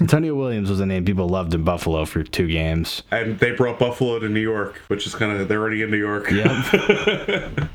Antonio 0.00 0.34
Williams 0.34 0.70
was 0.70 0.80
a 0.80 0.86
name 0.86 1.04
people 1.04 1.28
loved 1.28 1.52
in 1.52 1.64
Buffalo 1.64 2.06
for 2.06 2.22
two 2.22 2.48
games. 2.48 3.02
And 3.10 3.38
they 3.38 3.50
brought 3.50 3.78
Buffalo 3.78 4.18
to 4.18 4.26
New 4.26 4.40
York, 4.40 4.76
which 4.88 5.06
is 5.06 5.14
kind 5.14 5.38
of, 5.38 5.48
they're 5.48 5.60
already 5.60 5.82
in 5.82 5.90
New 5.90 5.98
York. 5.98 6.30
Yep. 6.30 6.46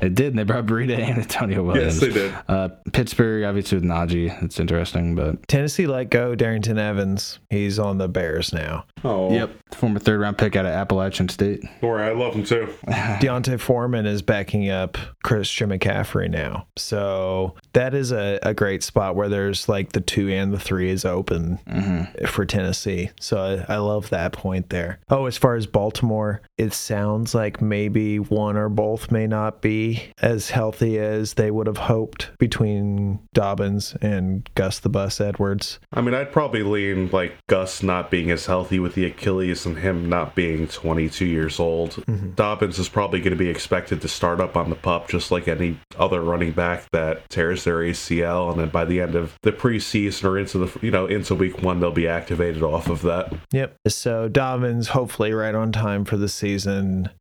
it 0.00 0.16
did. 0.16 0.26
And 0.32 0.38
they 0.40 0.42
brought 0.42 0.66
Breida 0.66 0.98
and 0.98 1.20
Antonio 1.20 1.62
Williams. 1.62 2.02
Yes, 2.02 2.12
they 2.12 2.20
did. 2.20 2.34
Uh, 2.48 2.70
Pittsburgh, 2.92 3.44
obviously 3.44 3.78
with 3.78 3.84
Najee. 3.84 4.42
It's 4.42 4.58
interesting, 4.58 5.14
but 5.14 5.46
Tennessee 5.46 5.86
let 5.86 6.10
go 6.10 6.34
Darrynton 6.34 6.76
Evans. 6.76 7.38
He's 7.48 7.78
on 7.78 7.98
the 7.98 8.08
Bears 8.08 8.52
now. 8.52 8.84
Oh, 9.04 9.32
yep. 9.32 9.52
Former 9.74 10.00
third 10.00 10.18
round 10.18 10.38
pick 10.38 10.56
out 10.56 10.66
of 10.66 10.72
Appalachian 10.72 11.28
State. 11.28 11.64
Or 11.82 12.02
I 12.02 12.10
love 12.10 12.34
him 12.34 12.42
too. 12.42 12.74
D'Onta 13.20 13.60
Foreman 13.60 14.06
is 14.06 14.22
backing 14.22 14.70
up 14.70 14.98
Christian 15.22 15.70
McCaffrey 15.70 16.28
now. 16.28 16.66
So 16.76 17.54
that 17.74 17.94
is 17.94 18.10
a, 18.10 18.40
a 18.42 18.54
great 18.54 18.82
spot 18.82 19.14
where 19.14 19.28
there's 19.28 19.68
like 19.68 19.92
the 19.92 20.00
two 20.00 20.15
and 20.16 20.52
the 20.52 20.58
three 20.58 20.90
is 20.90 21.04
open 21.04 21.58
mm-hmm. 21.66 22.26
for 22.26 22.44
Tennessee. 22.44 23.10
So 23.20 23.64
I, 23.68 23.74
I 23.74 23.76
love 23.78 24.10
that 24.10 24.32
point 24.32 24.70
there. 24.70 24.98
Oh, 25.08 25.26
as 25.26 25.36
far 25.36 25.54
as 25.54 25.66
Baltimore, 25.66 26.42
it 26.58 26.72
sounds 26.72 27.34
like 27.34 27.60
maybe 27.60 28.18
one 28.18 28.56
or 28.56 28.68
both 28.68 29.10
may 29.10 29.26
not 29.26 29.60
be 29.60 30.02
as 30.22 30.50
healthy 30.50 30.98
as 30.98 31.34
they 31.34 31.50
would 31.50 31.66
have 31.66 31.76
hoped 31.76 32.30
between 32.38 33.18
Dobbins 33.34 33.94
and 34.00 34.48
Gus 34.54 34.78
the 34.78 34.88
Bus 34.88 35.20
Edwards. 35.20 35.78
I 35.92 36.00
mean, 36.00 36.14
I'd 36.14 36.32
probably 36.32 36.62
lean 36.62 37.10
like 37.12 37.34
Gus 37.46 37.82
not 37.82 38.10
being 38.10 38.30
as 38.30 38.46
healthy 38.46 38.78
with 38.78 38.94
the 38.94 39.04
Achilles 39.04 39.66
and 39.66 39.78
him 39.78 40.08
not 40.08 40.34
being 40.34 40.66
22 40.66 41.26
years 41.26 41.60
old. 41.60 41.90
Mm-hmm. 41.90 42.30
Dobbins 42.30 42.78
is 42.78 42.88
probably 42.88 43.20
going 43.20 43.36
to 43.36 43.36
be 43.36 43.50
expected 43.50 44.00
to 44.00 44.08
start 44.08 44.40
up 44.40 44.56
on 44.56 44.70
the 44.70 44.76
pup 44.76 45.08
just 45.08 45.30
like 45.30 45.48
any 45.48 45.78
other 45.98 46.22
running 46.22 46.52
back 46.52 46.90
that 46.92 47.28
tears 47.28 47.64
their 47.64 47.78
ACL, 47.78 48.50
and 48.50 48.60
then 48.60 48.68
by 48.70 48.84
the 48.84 49.00
end 49.00 49.14
of 49.14 49.38
the 49.42 49.52
preseason 49.52 50.24
or 50.24 50.38
into 50.38 50.58
the 50.58 50.78
you 50.80 50.90
know 50.90 51.06
into 51.06 51.34
week 51.34 51.62
one, 51.62 51.80
they'll 51.80 51.90
be 51.90 52.08
activated 52.08 52.62
off 52.62 52.88
of 52.88 53.02
that. 53.02 53.32
Yep. 53.52 53.76
So 53.88 54.28
Dobbins 54.28 54.88
hopefully 54.88 55.32
right 55.32 55.54
on 55.54 55.72
time 55.72 56.04
for 56.04 56.16
the 56.16 56.28
season, 56.28 56.45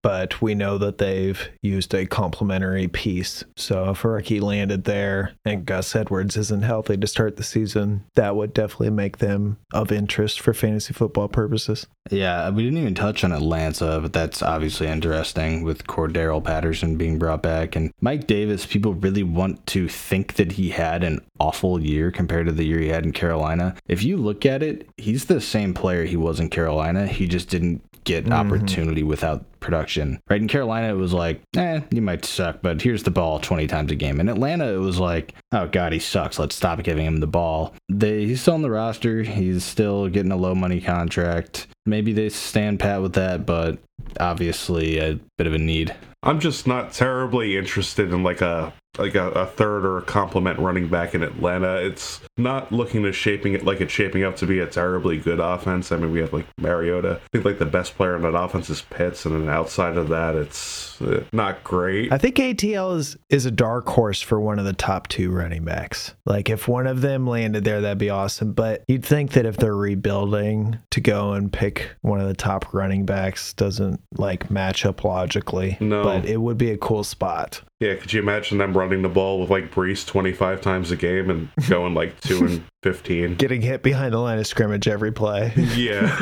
but 0.01 0.41
we 0.41 0.55
know 0.55 0.77
that 0.77 0.97
they've 0.97 1.49
used 1.61 1.93
a 1.93 2.05
complementary 2.05 2.87
piece. 2.87 3.43
So 3.55 3.89
if 3.89 4.05
rookie 4.05 4.39
landed 4.39 4.83
there 4.83 5.33
and 5.43 5.65
Gus 5.65 5.95
Edwards 5.95 6.37
isn't 6.37 6.63
healthy 6.63 6.97
to 6.97 7.07
start 7.07 7.37
the 7.37 7.43
season, 7.43 8.05
that 8.15 8.35
would 8.35 8.53
definitely 8.53 8.91
make 8.91 9.17
them 9.17 9.57
of 9.73 9.91
interest 9.91 10.39
for 10.39 10.53
fantasy 10.53 10.93
football 10.93 11.27
purposes. 11.27 11.87
Yeah, 12.11 12.49
we 12.51 12.63
didn't 12.63 12.77
even 12.77 12.95
touch 12.95 13.23
on 13.23 13.31
Atlanta, 13.31 13.99
but 13.99 14.13
that's 14.13 14.43
obviously 14.43 14.87
interesting 14.87 15.63
with 15.63 15.87
Cordarrelle 15.87 16.43
Patterson 16.43 16.97
being 16.97 17.17
brought 17.17 17.41
back. 17.41 17.75
And 17.75 17.91
Mike 17.99 18.27
Davis, 18.27 18.65
people 18.65 18.93
really 18.93 19.23
want 19.23 19.65
to 19.67 19.89
think 19.89 20.35
that 20.35 20.53
he 20.53 20.69
had 20.69 21.03
an 21.03 21.19
awful 21.39 21.81
year 21.81 22.11
compared 22.11 22.45
to 22.45 22.51
the 22.51 22.65
year 22.65 22.79
he 22.79 22.89
had 22.89 23.05
in 23.05 23.11
Carolina. 23.11 23.75
If 23.87 24.03
you 24.03 24.17
look 24.17 24.45
at 24.45 24.61
it, 24.61 24.87
he's 24.97 25.25
the 25.25 25.41
same 25.41 25.73
player 25.73 26.05
he 26.05 26.15
was 26.15 26.39
in 26.39 26.49
Carolina. 26.49 27.07
He 27.07 27.27
just 27.27 27.49
didn't 27.49 27.83
get 28.05 28.23
mm-hmm. 28.23 28.33
opportunity 28.33 29.03
without 29.03 29.43
production. 29.65 30.19
Right 30.29 30.41
in 30.41 30.47
Carolina, 30.47 30.93
it 30.93 30.97
was 30.97 31.11
like, 31.11 31.41
eh, 31.57 31.81
you 31.91 32.01
might 32.01 32.23
suck, 32.23 32.61
but 32.61 32.81
here's 32.81 33.03
the 33.03 33.11
ball 33.11 33.39
20 33.39 33.67
times 33.67 33.91
a 33.91 33.95
game. 33.95 34.19
In 34.19 34.29
Atlanta, 34.29 34.71
it 34.71 34.77
was 34.77 34.99
like, 34.99 35.33
oh 35.51 35.67
god, 35.67 35.91
he 35.91 35.99
sucks. 35.99 36.39
Let's 36.39 36.55
stop 36.55 36.81
giving 36.83 37.05
him 37.05 37.17
the 37.17 37.27
ball. 37.27 37.73
They, 37.89 38.25
he's 38.25 38.41
still 38.41 38.53
on 38.53 38.61
the 38.61 38.71
roster. 38.71 39.23
He's 39.23 39.63
still 39.63 40.07
getting 40.07 40.31
a 40.31 40.37
low 40.37 40.55
money 40.55 40.79
contract. 40.79 41.67
Maybe 41.85 42.13
they 42.13 42.29
stand 42.29 42.79
pat 42.79 43.01
with 43.01 43.13
that, 43.13 43.45
but 43.45 43.79
obviously 44.19 44.99
a 44.99 45.19
bit 45.37 45.47
of 45.47 45.53
a 45.53 45.57
need. 45.57 45.95
I'm 46.23 46.39
just 46.39 46.65
not 46.65 46.91
terribly 46.91 47.55
interested 47.55 48.11
in 48.11 48.23
like 48.23 48.41
a 48.41 48.73
like 48.97 49.13
a, 49.13 49.29
a 49.31 49.45
third 49.45 49.85
or 49.85 49.97
a 49.97 50.01
complement 50.01 50.57
running 50.59 50.87
back 50.87 51.13
in 51.13 51.21
Atlanta. 51.21 51.75
It's 51.75 52.21
not 52.37 52.71
looking 52.71 53.03
to 53.03 53.11
shaping 53.11 53.53
it 53.53 53.63
like 53.63 53.81
it's 53.81 53.91
shaping 53.91 54.23
up 54.23 54.35
to 54.37 54.47
be 54.47 54.59
a 54.59 54.65
terribly 54.65 55.17
good 55.17 55.39
offense. 55.39 55.91
I 55.91 55.97
mean, 55.97 56.11
we 56.11 56.19
have 56.19 56.33
like 56.33 56.47
Mariota. 56.57 57.19
I 57.23 57.27
think 57.31 57.45
like 57.45 57.59
the 57.59 57.65
best 57.65 57.95
player 57.95 58.15
on 58.15 58.21
that 58.23 58.35
offense 58.35 58.69
is 58.69 58.81
Pitts, 58.81 59.25
and 59.25 59.35
then 59.35 59.45
outside 59.55 59.97
of 59.97 60.09
that, 60.09 60.35
it's 60.35 61.01
uh, 61.01 61.23
not 61.31 61.63
great. 61.63 62.11
I 62.11 62.17
think 62.17 62.35
ATL 62.35 62.97
is 62.97 63.17
is 63.29 63.45
a 63.45 63.51
dark 63.51 63.87
horse 63.87 64.21
for 64.21 64.39
one 64.39 64.59
of 64.59 64.65
the 64.65 64.73
top 64.73 65.07
two 65.07 65.31
running 65.31 65.63
backs. 65.63 66.13
Like 66.25 66.49
if 66.49 66.67
one 66.67 66.87
of 66.87 67.01
them 67.01 67.25
landed 67.25 67.63
there, 67.63 67.81
that'd 67.81 67.97
be 67.97 68.09
awesome. 68.09 68.53
But 68.53 68.83
you'd 68.87 69.05
think 69.05 69.31
that 69.31 69.45
if 69.45 69.57
they're 69.57 69.75
rebuilding, 69.75 70.79
to 70.91 71.01
go 71.01 71.33
and 71.33 71.51
pick 71.51 71.91
one 72.01 72.21
of 72.21 72.27
the 72.27 72.33
top 72.33 72.73
running 72.73 73.05
backs 73.05 73.53
doesn't 73.53 74.01
like 74.17 74.49
match 74.49 74.85
up 74.85 75.03
logically. 75.03 75.77
No. 75.79 76.03
but 76.03 76.25
it 76.25 76.37
would 76.37 76.57
be 76.57 76.71
a 76.71 76.77
cool 76.77 77.03
spot. 77.03 77.61
Yeah, 77.79 77.95
could 77.95 78.13
you 78.13 78.21
imagine 78.21 78.57
them 78.57 78.77
running 78.77 79.01
the 79.01 79.09
ball 79.09 79.41
with 79.41 79.49
like 79.49 79.71
Breece 79.71 80.05
25 80.05 80.61
times 80.61 80.91
a 80.91 80.95
game 80.95 81.29
and 81.29 81.49
going 81.69 81.93
like 81.93 82.19
2 82.21 82.45
and 82.45 82.63
15? 82.83 83.35
Getting 83.35 83.61
hit 83.61 83.83
behind 83.83 84.13
the 84.13 84.19
line 84.19 84.39
of 84.39 84.47
scrimmage 84.47 84.87
every 84.87 85.11
play. 85.11 85.51
Yeah. 85.75 86.15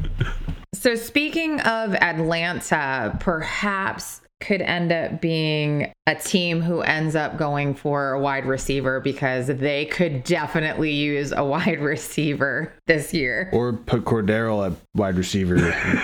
So, 0.73 0.95
speaking 0.95 1.59
of 1.61 1.95
Atlanta, 1.95 3.17
perhaps 3.19 4.21
could 4.39 4.61
end 4.61 4.91
up 4.91 5.19
being 5.19 5.91
a 6.05 6.15
team 6.15 6.61
who 6.61 6.81
ends 6.81 7.15
up 7.15 7.37
going 7.37 7.73
for 7.73 8.11
a 8.11 8.19
wide 8.19 8.45
receiver 8.45 8.99
because 8.99 9.47
they 9.47 9.85
could 9.85 10.23
definitely 10.23 10.91
use 10.91 11.31
a 11.31 11.43
wide 11.43 11.79
receiver. 11.81 12.73
This 12.87 13.13
year. 13.13 13.49
Or 13.51 13.73
put 13.73 14.05
Cordarrelle 14.05 14.71
at 14.71 14.77
wide 14.95 15.15
receiver, 15.15 15.57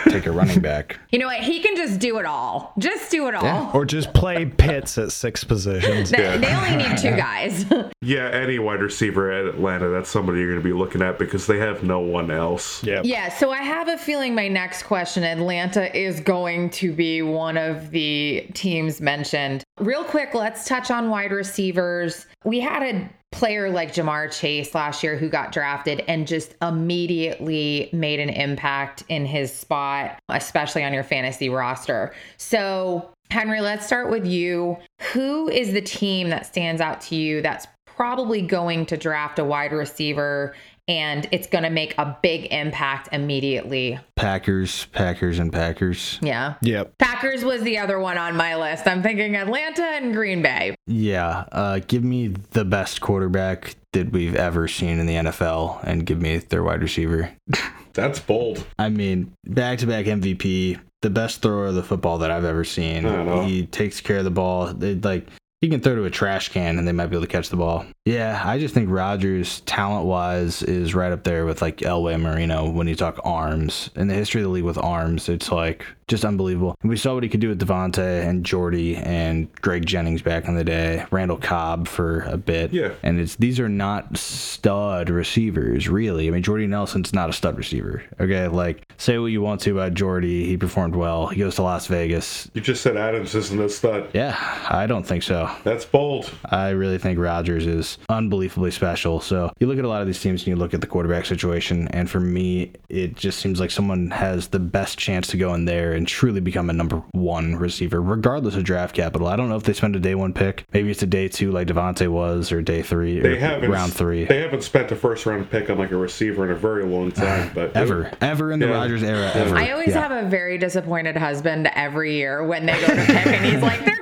take 0.09 0.25
a 0.25 0.31
running 0.31 0.59
back. 0.61 0.99
You 1.11 1.19
know 1.19 1.27
what? 1.27 1.39
He 1.39 1.61
can 1.61 1.75
just 1.77 1.99
do 1.99 2.17
it 2.19 2.25
all. 2.25 2.73
Just 2.77 3.09
do 3.09 3.27
it 3.27 3.35
all. 3.35 3.43
Yeah. 3.43 3.71
Or 3.73 3.85
just 3.85 4.13
play 4.13 4.45
Pitts 4.45 4.97
at 4.97 5.11
six 5.13 5.43
positions. 5.45 6.11
They, 6.11 6.37
they 6.37 6.53
only 6.53 6.75
need 6.75 6.97
two 6.97 7.11
guys. 7.15 7.65
Yeah, 8.05 8.27
any 8.31 8.59
wide 8.59 8.81
receiver 8.81 9.31
at 9.31 9.45
Atlanta, 9.45 9.87
that's 9.87 10.09
somebody 10.09 10.39
you're 10.39 10.49
going 10.49 10.61
to 10.61 10.63
be 10.67 10.73
looking 10.73 11.01
at 11.01 11.17
because 11.17 11.47
they 11.47 11.57
have 11.59 11.83
no 11.83 12.01
one 12.01 12.31
else. 12.31 12.83
Yep. 12.83 13.05
yeah, 13.05 13.29
so 13.29 13.49
I 13.51 13.59
have 13.59 13.87
a 13.87 13.97
feeling 13.97 14.35
my 14.35 14.49
next 14.49 14.83
question 14.83 15.23
Atlanta 15.23 15.95
is 15.97 16.19
going 16.19 16.69
to 16.71 16.91
be 16.91 17.21
one 17.21 17.55
of 17.55 17.91
the 17.91 18.45
teams 18.53 18.99
mentioned. 18.99 19.62
Real 19.79 20.03
quick, 20.03 20.35
let's 20.35 20.65
touch 20.65 20.91
on 20.91 21.09
wide 21.09 21.31
receivers. 21.31 22.27
We 22.45 22.59
had 22.59 22.83
a 22.83 23.09
player 23.31 23.71
like 23.71 23.91
Ja'Marr 23.91 24.31
Chase 24.31 24.75
last 24.75 25.01
year 25.01 25.17
who 25.17 25.29
got 25.29 25.51
drafted 25.51 26.03
and 26.07 26.27
just 26.27 26.53
immediately 26.61 27.89
made 27.91 28.19
an 28.19 28.29
impact 28.29 29.03
in 29.09 29.25
his 29.25 29.51
spot, 29.51 30.19
especially 30.29 30.83
on 30.83 30.93
your 30.93 31.03
fantasy 31.03 31.49
roster. 31.49 32.13
So, 32.37 33.09
Henry, 33.31 33.61
let's 33.61 33.87
start 33.87 34.11
with 34.11 34.27
you. 34.27 34.77
Who 35.11 35.49
is 35.49 35.73
the 35.73 35.81
team 35.81 36.29
that 36.29 36.45
stands 36.45 36.79
out 36.79 37.01
to 37.01 37.15
you 37.15 37.41
that's 37.41 37.65
probably 37.87 38.41
going 38.41 38.85
to 38.87 38.97
draft 38.97 39.39
a 39.39 39.43
wide 39.43 39.71
receiver 39.71 40.55
and 40.87 41.27
it's 41.31 41.47
going 41.47 41.63
to 41.63 41.69
make 41.69 41.95
a 41.97 42.17
big 42.21 42.51
impact 42.51 43.09
immediately? 43.11 43.99
Packers, 44.15 44.85
Packers, 44.87 45.39
and 45.39 45.51
Packers. 45.51 46.19
Yeah. 46.21 46.55
Yep. 46.61 46.97
Packers 46.97 47.43
was 47.43 47.61
the 47.61 47.77
other 47.77 47.99
one 47.99 48.17
on 48.17 48.35
my 48.35 48.55
list. 48.55 48.87
I'm 48.87 49.01
thinking 49.01 49.35
Atlanta 49.35 49.83
and 49.83 50.13
Green 50.13 50.41
Bay. 50.41 50.75
Yeah, 50.87 51.45
uh, 51.51 51.79
give 51.87 52.03
me 52.03 52.29
the 52.51 52.65
best 52.65 53.01
quarterback 53.01 53.75
that 53.93 54.11
we've 54.11 54.35
ever 54.35 54.67
seen 54.67 54.99
in 54.99 55.05
the 55.05 55.13
NFL, 55.13 55.83
and 55.83 56.05
give 56.05 56.19
me 56.19 56.37
their 56.37 56.63
wide 56.63 56.81
receiver. 56.81 57.31
That's 57.93 58.19
bold. 58.19 58.65
I 58.79 58.89
mean, 58.89 59.33
back 59.45 59.79
to 59.79 59.87
back 59.87 60.05
MVP, 60.05 60.79
the 61.03 61.09
best 61.09 61.41
thrower 61.41 61.67
of 61.67 61.75
the 61.75 61.83
football 61.83 62.17
that 62.19 62.31
I've 62.31 62.45
ever 62.45 62.63
seen. 62.63 63.05
I 63.05 63.15
don't 63.15 63.25
know. 63.25 63.43
He 63.43 63.67
takes 63.67 64.01
care 64.01 64.17
of 64.17 64.23
the 64.23 64.31
ball. 64.31 64.73
They, 64.73 64.95
like 64.95 65.27
he 65.63 65.69
can 65.69 65.79
throw 65.79 65.95
to 65.95 66.03
a 66.03 66.09
trash 66.09 66.49
can 66.49 66.77
and 66.77 66.85
they 66.85 66.91
might 66.91 67.05
be 67.05 67.15
able 67.15 67.25
to 67.25 67.31
catch 67.31 67.47
the 67.47 67.55
ball. 67.55 67.85
Yeah, 68.03 68.41
I 68.43 68.59
just 68.59 68.73
think 68.73 68.89
Rodgers, 68.89 69.61
talent 69.61 70.05
wise, 70.05 70.61
is 70.61 70.93
right 70.93 71.13
up 71.13 71.23
there 71.23 71.45
with 71.45 71.61
like 71.61 71.77
Elway 71.77 72.19
Marino 72.19 72.69
when 72.69 72.85
you 72.85 72.97
talk 72.97 73.17
arms. 73.23 73.89
In 73.95 74.09
the 74.09 74.13
history 74.13 74.41
of 74.41 74.47
the 74.47 74.51
league 74.51 74.65
with 74.65 74.77
arms, 74.77 75.29
it's 75.29 75.53
like 75.53 75.85
just 76.09 76.25
unbelievable. 76.25 76.75
And 76.81 76.89
we 76.89 76.97
saw 76.97 77.13
what 77.13 77.23
he 77.23 77.29
could 77.29 77.39
do 77.39 77.47
with 77.47 77.61
Davante 77.61 78.27
and 78.27 78.45
Jordy 78.45 78.97
and 78.97 79.49
Greg 79.61 79.85
Jennings 79.85 80.21
back 80.21 80.49
in 80.49 80.55
the 80.55 80.65
day, 80.65 81.05
Randall 81.11 81.37
Cobb 81.37 81.87
for 81.87 82.23
a 82.23 82.35
bit. 82.35 82.73
Yeah. 82.73 82.91
And 83.01 83.21
it's 83.21 83.37
these 83.37 83.57
are 83.57 83.69
not 83.69 84.17
stud 84.17 85.09
receivers, 85.09 85.87
really. 85.87 86.27
I 86.27 86.31
mean, 86.31 86.43
Jordy 86.43 86.67
Nelson's 86.67 87.13
not 87.13 87.29
a 87.29 87.33
stud 87.33 87.57
receiver. 87.57 88.03
Okay, 88.19 88.49
like 88.49 88.85
say 88.97 89.17
what 89.17 89.27
you 89.27 89.41
want 89.41 89.61
to 89.61 89.71
about 89.71 89.93
Jordy, 89.93 90.45
he 90.45 90.57
performed 90.57 90.95
well. 90.95 91.27
He 91.27 91.39
goes 91.39 91.55
to 91.55 91.63
Las 91.63 91.87
Vegas. 91.87 92.51
You 92.53 92.59
just 92.59 92.81
said 92.81 92.97
Adams 92.97 93.33
isn't 93.33 93.61
a 93.61 93.69
stud. 93.69 94.09
Yeah, 94.13 94.37
I 94.69 94.87
don't 94.87 95.05
think 95.05 95.23
so. 95.23 95.52
That's 95.63 95.85
bold. 95.85 96.31
I 96.45 96.69
really 96.69 96.97
think 96.97 97.19
Rodgers 97.19 97.65
is 97.65 97.97
unbelievably 98.09 98.71
special. 98.71 99.19
So 99.19 99.51
you 99.59 99.67
look 99.67 99.77
at 99.79 99.85
a 99.85 99.87
lot 99.87 100.01
of 100.01 100.07
these 100.07 100.21
teams 100.21 100.41
and 100.41 100.47
you 100.47 100.55
look 100.55 100.73
at 100.73 100.81
the 100.81 100.87
quarterback 100.87 101.25
situation, 101.25 101.87
and 101.89 102.09
for 102.09 102.19
me, 102.19 102.71
it 102.89 103.15
just 103.15 103.39
seems 103.39 103.59
like 103.59 103.71
someone 103.71 104.11
has 104.11 104.47
the 104.49 104.59
best 104.59 104.97
chance 104.97 105.27
to 105.27 105.37
go 105.37 105.53
in 105.53 105.65
there 105.65 105.93
and 105.93 106.07
truly 106.07 106.39
become 106.39 106.69
a 106.69 106.73
number 106.73 107.03
one 107.11 107.55
receiver, 107.55 108.01
regardless 108.01 108.55
of 108.55 108.63
draft 108.63 108.95
capital. 108.95 109.27
I 109.27 109.35
don't 109.35 109.49
know 109.49 109.55
if 109.55 109.63
they 109.63 109.73
spend 109.73 109.95
a 109.95 109.99
day 109.99 110.15
one 110.15 110.33
pick. 110.33 110.65
Maybe 110.73 110.91
it's 110.91 111.03
a 111.03 111.07
day 111.07 111.27
two 111.27 111.51
like 111.51 111.67
Davante 111.67 112.07
was, 112.07 112.51
or 112.51 112.61
day 112.61 112.81
three, 112.81 113.19
They 113.19 113.33
or 113.33 113.39
haven't 113.39 113.69
round 113.71 113.93
three. 113.93 114.25
They 114.25 114.41
haven't 114.41 114.63
spent 114.63 114.91
a 114.91 114.95
first 114.95 115.25
round 115.25 115.49
pick 115.49 115.69
on 115.69 115.77
like 115.77 115.91
a 115.91 115.97
receiver 115.97 116.45
in 116.45 116.51
a 116.51 116.55
very 116.55 116.85
long 116.85 117.11
time. 117.13 117.51
But 117.53 117.75
Ever, 117.75 118.11
ever 118.21 118.51
in 118.51 118.59
the 118.59 118.67
Yeah. 118.67 118.73
Rodgers 118.73 119.03
era, 119.03 119.31
ever. 119.33 119.55
I 119.55 119.71
always 119.71 119.89
Yeah. 119.89 120.07
have 120.07 120.25
a 120.25 120.29
very 120.29 120.57
disappointed 120.57 121.17
husband 121.17 121.69
every 121.73 122.15
year 122.15 122.43
when 122.43 122.65
they 122.65 122.73
go 122.79 122.87
to 122.87 122.95
pick 123.05 123.25
and 123.27 123.45
he's 123.45 123.61
like, 123.61 123.79
they're 123.79 123.95
going 123.95 123.99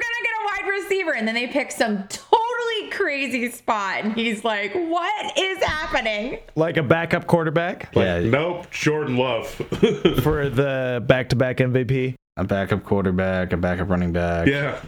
And 1.22 1.28
then 1.28 1.36
they 1.36 1.46
pick 1.46 1.72
some 1.72 2.04
totally 2.08 2.90
crazy 2.90 3.52
spot. 3.52 4.00
And 4.06 4.14
he's 4.14 4.44
like, 4.44 4.74
what 4.74 5.38
is 5.38 5.64
happening? 5.64 6.40
Like 6.56 6.78
a 6.78 6.82
backup 6.84 7.28
quarterback 7.28 7.96
Like, 7.96 8.06
Yeah. 8.06 8.20
nope, 8.22 8.72
Jordan 8.72 9.18
Love. 9.18 9.48
for 10.24 10.50
the 10.50 11.04
back 11.06 11.30
to 11.30 11.36
back 11.36 11.58
MVP. 11.58 12.16
a 12.38 12.44
backup 12.44 12.84
quarterback, 12.84 13.54
a 13.54 13.58
backup 13.58 13.88
running 13.92 14.14
back. 14.14 14.48
yeah. 14.48 14.80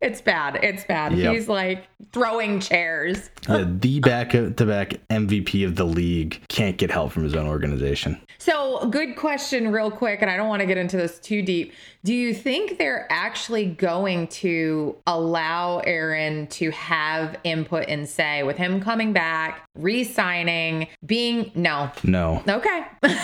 It's 0.00 0.20
bad. 0.20 0.56
It's 0.62 0.84
bad. 0.84 1.12
Yep. 1.12 1.34
He's 1.34 1.48
like 1.48 1.86
throwing 2.12 2.60
chairs. 2.60 3.30
Uh, 3.46 3.62
the 3.68 4.00
back-to-back 4.00 4.94
MVP 5.10 5.66
of 5.66 5.76
the 5.76 5.84
league 5.84 6.40
can't 6.48 6.78
get 6.78 6.90
help 6.90 7.12
from 7.12 7.24
his 7.24 7.34
own 7.34 7.46
organization. 7.46 8.18
So, 8.38 8.86
good 8.88 9.16
question, 9.16 9.70
real 9.70 9.90
quick, 9.90 10.22
and 10.22 10.30
I 10.30 10.38
don't 10.38 10.48
want 10.48 10.60
to 10.60 10.66
get 10.66 10.78
into 10.78 10.96
this 10.96 11.18
too 11.18 11.42
deep. 11.42 11.74
Do 12.04 12.14
you 12.14 12.32
think 12.32 12.78
they're 12.78 13.06
actually 13.10 13.66
going 13.66 14.28
to 14.28 14.96
allow 15.06 15.80
Aaron 15.80 16.46
to 16.48 16.70
have 16.70 17.36
input 17.44 17.84
and 17.86 18.08
say 18.08 18.42
with 18.44 18.56
him 18.56 18.80
coming 18.80 19.12
back, 19.12 19.68
re 19.74 20.04
signing, 20.04 20.88
being. 21.04 21.50
No. 21.54 21.90
No, 22.02 22.42
Okay. 22.48 22.84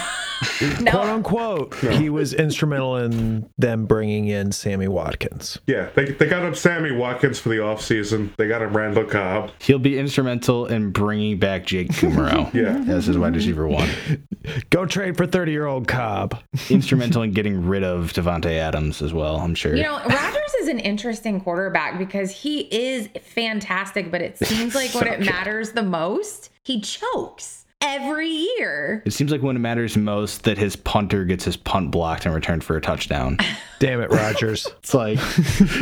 Quote 0.59 0.80
no. 0.82 1.01
unquote. 1.02 1.74
He 1.76 2.10
was 2.10 2.32
instrumental 2.34 2.97
in 2.97 3.48
them 3.59 3.86
bringing 3.86 4.26
in 4.28 4.52
Sammy 4.52 4.88
Watkins. 4.88 5.59
Yeah. 5.66 5.88
They, 5.94 6.06
they 6.12 6.26
got 6.26 6.42
him 6.42 6.55
Sammy 6.70 6.92
Watkins 6.92 7.40
for 7.40 7.48
the 7.48 7.56
offseason. 7.56 8.34
They 8.36 8.47
got 8.47 8.62
him 8.62 8.76
Randall 8.76 9.02
Cobb. 9.05 9.51
he'll 9.60 9.80
be 9.80 9.98
instrumental 9.98 10.66
in 10.66 10.92
bringing 10.92 11.36
back 11.40 11.66
Jake 11.66 11.88
Kumerow. 11.88 12.55
Yeah. 12.60 12.84
as 12.94 13.06
his 13.06 13.18
wide 13.18 13.34
receiver 13.34 13.66
one. 13.66 13.88
Go 14.70 14.86
trade 14.86 15.16
for 15.16 15.26
30 15.26 15.51
year 15.51 15.66
old 15.66 15.88
Cobb. 15.88 16.40
Instrumental 16.70 17.22
in 17.22 17.32
getting 17.32 17.66
rid 17.66 17.82
of 17.82 18.12
Davante 18.12 18.52
Adams 18.52 19.02
as 19.02 19.12
well. 19.12 19.36
I'm 19.36 19.55
sure. 19.56 19.74
You 19.74 19.82
know, 19.82 19.98
Rodgers 19.98 20.55
is 20.60 20.68
an 20.68 20.78
interesting 20.78 21.40
quarterback 21.40 21.98
because 21.98 22.30
he 22.30 22.60
is 22.60 23.09
fantastic, 23.20 24.12
but 24.12 24.20
it 24.22 24.38
seems 24.38 24.74
like 24.76 24.94
when 24.94 25.09
it 25.09 25.20
matters 25.20 25.72
the 25.72 25.82
most, 25.82 26.51
he 26.62 26.80
chokes 26.80 27.60
every 27.82 28.28
year. 28.28 29.02
it 29.07 29.12
seems 29.12 29.32
like 29.32 29.43
when 29.43 29.57
it 29.57 29.61
matters 29.61 29.97
most 29.97 30.44
that 30.44 30.59
his 30.59 30.77
punter 30.77 31.24
gets 31.24 31.44
his 31.44 31.57
punt 31.57 31.90
blocked 31.90 32.27
and 32.27 32.35
returned 32.35 32.62
for 32.65 32.77
a 32.77 32.81
touchdown. 32.81 33.39
Damn 33.78 34.02
it, 34.02 34.11
Rodgers. 34.11 34.66
It's 34.81 34.93
like, 34.93 35.19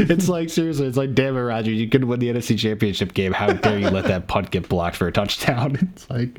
it's 0.08 0.28
like 0.28 0.50
seriously, 0.50 0.86
it's 0.86 0.96
like, 0.96 1.14
damn 1.14 1.36
it, 1.36 1.40
Rodgers, 1.40 1.74
you 1.78 1.88
could 1.88 2.04
win 2.04 2.20
the 2.20 2.28
NFC 2.28 2.56
Championship 2.58 3.12
game. 3.14 3.32
How 3.32 3.52
dare 3.52 3.78
you 3.78 3.88
let 3.90 4.04
that 4.04 4.28
punt 4.28 4.50
get 4.50 4.68
blocked 4.68 4.96
for 4.96 5.08
a 5.08 5.12
touchdown? 5.12 5.76
It's 5.94 6.08
like 6.10 6.38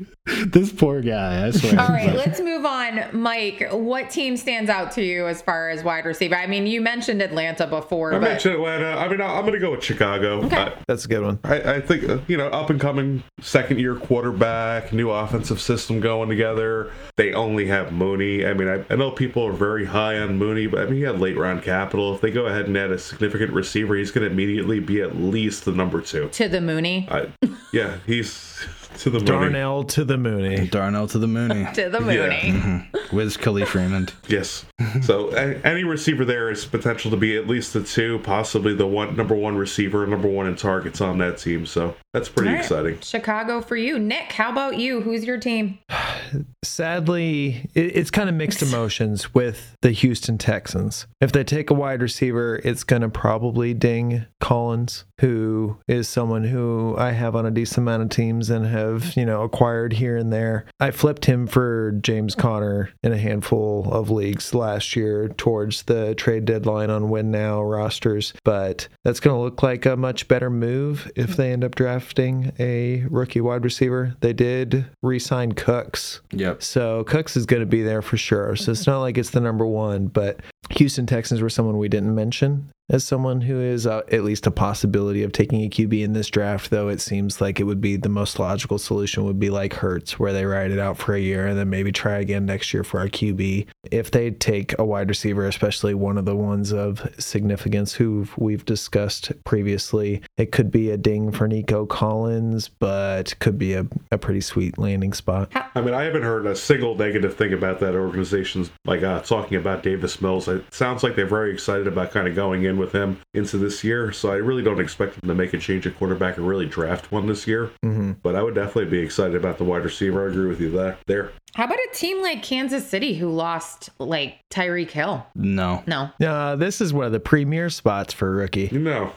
this 0.52 0.72
poor 0.72 1.02
guy. 1.02 1.46
I 1.46 1.50
swear. 1.50 1.78
All 1.80 1.88
right, 1.88 2.14
let's 2.14 2.40
move 2.40 2.64
on. 2.64 3.00
Mike, 3.12 3.66
what 3.72 4.08
team 4.10 4.36
stands 4.36 4.70
out 4.70 4.92
to 4.92 5.02
you 5.04 5.26
as 5.26 5.42
far 5.42 5.68
as 5.70 5.82
wide 5.82 6.04
receiver? 6.06 6.36
I 6.36 6.46
mean, 6.46 6.66
you 6.66 6.80
mentioned 6.80 7.20
Atlanta 7.20 7.66
before, 7.66 8.14
I 8.14 8.18
but 8.18 8.28
mentioned 8.28 8.54
Atlanta. 8.54 8.96
I 8.96 9.08
mean, 9.08 9.20
I- 9.20 9.34
I'm 9.34 9.42
going 9.42 9.54
to 9.54 9.58
go 9.58 9.72
with 9.72 9.82
Chicago. 9.84 10.48
I, 10.48 10.72
That's 10.86 11.04
a 11.04 11.08
good 11.08 11.22
one. 11.24 11.40
I, 11.44 11.74
I 11.74 11.80
think, 11.80 12.08
uh, 12.08 12.18
you 12.28 12.36
know, 12.36 12.46
up 12.48 12.70
and 12.70 12.80
coming 12.80 13.22
second 13.40 13.80
year 13.80 13.96
quarterback, 13.96 14.92
new 14.92 15.10
system 15.58 15.98
going 16.00 16.28
together. 16.28 16.92
They 17.16 17.32
only 17.32 17.66
have 17.66 17.92
Mooney. 17.92 18.46
I 18.46 18.52
mean, 18.52 18.68
I, 18.68 18.84
I 18.92 18.96
know 18.96 19.10
people 19.10 19.42
are 19.46 19.52
very 19.52 19.86
high 19.86 20.18
on 20.18 20.38
Mooney, 20.38 20.66
but 20.66 20.82
I 20.82 20.84
mean, 20.84 20.96
he 20.96 21.02
had 21.02 21.18
late 21.18 21.36
round 21.36 21.62
capital. 21.62 22.14
If 22.14 22.20
they 22.20 22.30
go 22.30 22.46
ahead 22.46 22.66
and 22.66 22.76
add 22.76 22.90
a 22.90 22.98
significant 22.98 23.52
receiver, 23.52 23.96
he's 23.96 24.10
going 24.10 24.26
to 24.26 24.30
immediately 24.30 24.78
be 24.78 25.00
at 25.00 25.16
least 25.16 25.64
the 25.64 25.72
number 25.72 26.00
two. 26.00 26.28
to 26.28 26.48
the 26.48 26.60
Mooney. 26.60 27.08
I, 27.10 27.28
yeah, 27.72 27.98
he's 28.06 28.64
to 28.98 29.10
the 29.10 29.18
Mooney. 29.18 29.26
Darnell 29.26 29.84
to 29.84 30.04
the 30.04 30.16
Mooney. 30.18 30.68
Darnell 30.68 31.06
to 31.08 31.18
the 31.18 31.26
Mooney. 31.26 31.66
To 31.74 31.88
the 31.88 32.00
Mooney. 32.00 32.52
Mm-hmm. 32.52 33.16
Wiz 33.16 33.36
Khalif 33.36 33.74
Raymond. 33.74 34.12
Yes. 34.28 34.64
So 35.02 35.30
a- 35.30 35.58
any 35.66 35.84
receiver 35.84 36.24
there 36.24 36.50
is 36.50 36.64
potential 36.64 37.10
to 37.10 37.16
be 37.16 37.36
at 37.36 37.46
least 37.48 37.72
the 37.72 37.82
two, 37.82 38.18
possibly 38.20 38.74
the 38.74 38.86
one 38.86 39.16
number 39.16 39.34
one 39.34 39.56
receiver, 39.56 40.06
number 40.06 40.28
one 40.28 40.46
in 40.46 40.56
targets 40.56 41.00
on 41.00 41.18
that 41.18 41.38
team. 41.38 41.66
So 41.66 41.94
that's 42.12 42.28
pretty 42.28 42.48
All 42.50 42.54
right. 42.56 42.62
exciting. 42.64 43.00
Chicago 43.00 43.60
for 43.60 43.76
you. 43.76 43.98
Nick, 43.98 44.32
how 44.32 44.50
about 44.50 44.76
you? 44.78 45.00
Who's 45.00 45.24
your 45.24 45.38
team? 45.38 45.78
Sadly, 46.62 47.68
it, 47.74 47.96
it's 47.96 48.10
kind 48.10 48.28
of 48.28 48.34
mixed 48.34 48.62
emotions 48.62 49.34
with 49.34 49.76
the 49.82 49.90
Houston 49.92 50.38
Texans. 50.38 51.06
If 51.20 51.32
they 51.32 51.44
take 51.44 51.70
a 51.70 51.74
wide 51.74 52.02
receiver, 52.02 52.60
it's 52.62 52.84
going 52.84 53.02
to 53.02 53.08
probably 53.08 53.74
ding 53.74 54.26
Collins, 54.40 55.04
who 55.20 55.76
is 55.86 56.08
someone 56.08 56.44
who 56.44 56.94
I 56.98 57.12
have 57.12 57.36
on 57.36 57.46
a 57.46 57.50
decent 57.50 57.78
amount 57.78 58.02
of 58.02 58.08
teams 58.10 58.50
and 58.50 58.66
have, 58.66 59.16
you 59.16 59.24
know, 59.24 59.42
acquired 59.42 59.92
here 59.92 60.16
and 60.16 60.32
there. 60.32 60.66
I 60.80 60.90
flipped 60.90 61.26
him 61.26 61.46
for 61.46 61.92
James 62.00 62.34
Conner 62.34 62.90
in 63.02 63.12
a 63.12 63.18
handful 63.18 63.92
of 63.92 64.10
leagues 64.10 64.54
last 64.54 64.96
year 64.96 65.28
towards 65.28 65.82
the 65.82 66.14
trade 66.14 66.44
deadline 66.44 66.90
on 66.90 67.10
win 67.10 67.30
now 67.30 67.62
rosters, 67.62 68.32
but 68.44 68.88
that's 69.04 69.20
going 69.20 69.36
to 69.36 69.40
look 69.40 69.62
like 69.62 69.86
a 69.86 69.96
much 69.96 70.26
better 70.28 70.50
move 70.50 71.10
if 71.16 71.36
they 71.36 71.52
end 71.52 71.64
up 71.64 71.74
drafting 71.74 72.52
a 72.58 73.04
rookie 73.10 73.40
wide 73.40 73.64
receiver. 73.64 74.16
They 74.20 74.32
did 74.32 74.86
re 75.02 75.18
sign 75.18 75.52
Cooks. 75.52 76.20
Yep. 76.32 76.62
So 76.62 77.04
Cooks 77.04 77.36
is 77.36 77.46
going 77.46 77.60
to 77.60 77.66
be 77.66 77.82
there 77.82 78.02
for 78.02 78.16
sure. 78.16 78.56
So 78.56 78.72
it's 78.72 78.86
not 78.86 79.00
like 79.00 79.18
it's 79.18 79.30
the 79.30 79.40
number 79.40 79.66
one, 79.66 80.06
but 80.06 80.40
Houston 80.76 81.06
Texans 81.06 81.40
were 81.40 81.50
someone 81.50 81.78
we 81.78 81.88
didn't 81.88 82.14
mention 82.14 82.70
as 82.90 83.04
someone 83.04 83.40
who 83.40 83.60
is 83.60 83.86
uh, 83.86 84.02
at 84.10 84.24
least 84.24 84.46
a 84.46 84.50
possibility 84.50 85.22
of 85.22 85.32
taking 85.32 85.62
a 85.64 85.70
QB 85.70 86.02
in 86.02 86.12
this 86.12 86.28
draft, 86.28 86.70
though 86.70 86.88
it 86.88 87.00
seems 87.00 87.40
like 87.40 87.60
it 87.60 87.64
would 87.64 87.80
be 87.80 87.96
the 87.96 88.08
most 88.08 88.38
logical 88.38 88.78
solution 88.78 89.24
would 89.24 89.38
be 89.38 89.48
like 89.48 89.74
Hurts, 89.74 90.18
where 90.18 90.32
they 90.32 90.44
ride 90.44 90.72
it 90.72 90.78
out 90.78 90.98
for 90.98 91.14
a 91.14 91.20
year 91.20 91.46
and 91.46 91.56
then 91.56 91.70
maybe 91.70 91.92
try 91.92 92.18
again 92.18 92.44
next 92.44 92.74
year 92.74 92.82
for 92.82 92.98
our 92.98 93.06
QB. 93.06 93.68
If 93.90 94.10
they 94.10 94.32
take 94.32 94.76
a 94.78 94.84
wide 94.84 95.08
receiver, 95.08 95.46
especially 95.46 95.94
one 95.94 96.18
of 96.18 96.24
the 96.24 96.34
ones 96.34 96.72
of 96.72 97.08
significance 97.18 97.94
who 97.94 98.26
we've 98.36 98.64
discussed 98.64 99.32
previously, 99.44 100.22
it 100.36 100.50
could 100.50 100.70
be 100.70 100.90
a 100.90 100.96
ding 100.96 101.30
for 101.30 101.46
Nico 101.46 101.86
Collins, 101.86 102.68
but 102.68 103.38
could 103.38 103.58
be 103.58 103.74
a, 103.74 103.86
a 104.10 104.18
pretty 104.18 104.40
sweet 104.40 104.78
landing 104.78 105.12
spot. 105.12 105.50
I 105.76 105.80
mean, 105.80 105.94
I 105.94 106.02
haven't 106.02 106.22
heard 106.22 106.46
a 106.46 106.56
single 106.56 106.96
negative 106.96 107.36
thing 107.36 107.52
about 107.52 107.78
that 107.80 107.94
organization's 107.94 108.70
like 108.84 109.04
uh, 109.04 109.20
talking 109.20 109.56
about 109.56 109.84
Davis 109.84 110.20
Mills. 110.20 110.48
It 110.66 110.74
sounds 110.74 111.02
like 111.02 111.16
they're 111.16 111.26
very 111.26 111.52
excited 111.52 111.86
about 111.86 112.10
kind 112.10 112.28
of 112.28 112.34
going 112.34 112.64
in 112.64 112.78
with 112.78 112.92
him 112.92 113.20
into 113.34 113.58
this 113.58 113.84
year. 113.84 114.12
So 114.12 114.30
I 114.30 114.36
really 114.36 114.62
don't 114.62 114.80
expect 114.80 115.20
them 115.20 115.28
to 115.28 115.34
make 115.34 115.52
a 115.54 115.58
change 115.58 115.86
at 115.86 115.96
quarterback 115.96 116.38
or 116.38 116.42
really 116.42 116.66
draft 116.66 117.12
one 117.12 117.26
this 117.26 117.46
year. 117.46 117.70
Mm-hmm. 117.84 118.12
But 118.22 118.36
I 118.36 118.42
would 118.42 118.54
definitely 118.54 118.86
be 118.86 118.98
excited 118.98 119.36
about 119.36 119.58
the 119.58 119.64
wide 119.64 119.84
receiver. 119.84 120.26
I 120.26 120.30
agree 120.30 120.48
with 120.48 120.60
you 120.60 120.70
there. 120.70 120.98
There. 121.06 121.32
How 121.54 121.64
about 121.64 121.78
a 121.78 121.88
team 121.92 122.22
like 122.22 122.42
Kansas 122.42 122.86
City 122.86 123.14
who 123.14 123.28
lost 123.28 123.90
like 123.98 124.38
Tyreek 124.50 124.90
Hill? 124.90 125.26
No. 125.34 125.82
No. 125.86 126.10
Uh, 126.24 126.56
this 126.56 126.80
is 126.80 126.92
one 126.92 127.06
of 127.06 127.12
the 127.12 127.20
premier 127.20 127.70
spots 127.70 128.12
for 128.12 128.28
a 128.28 128.30
rookie. 128.32 128.68
You 128.70 128.78
know, 128.78 129.12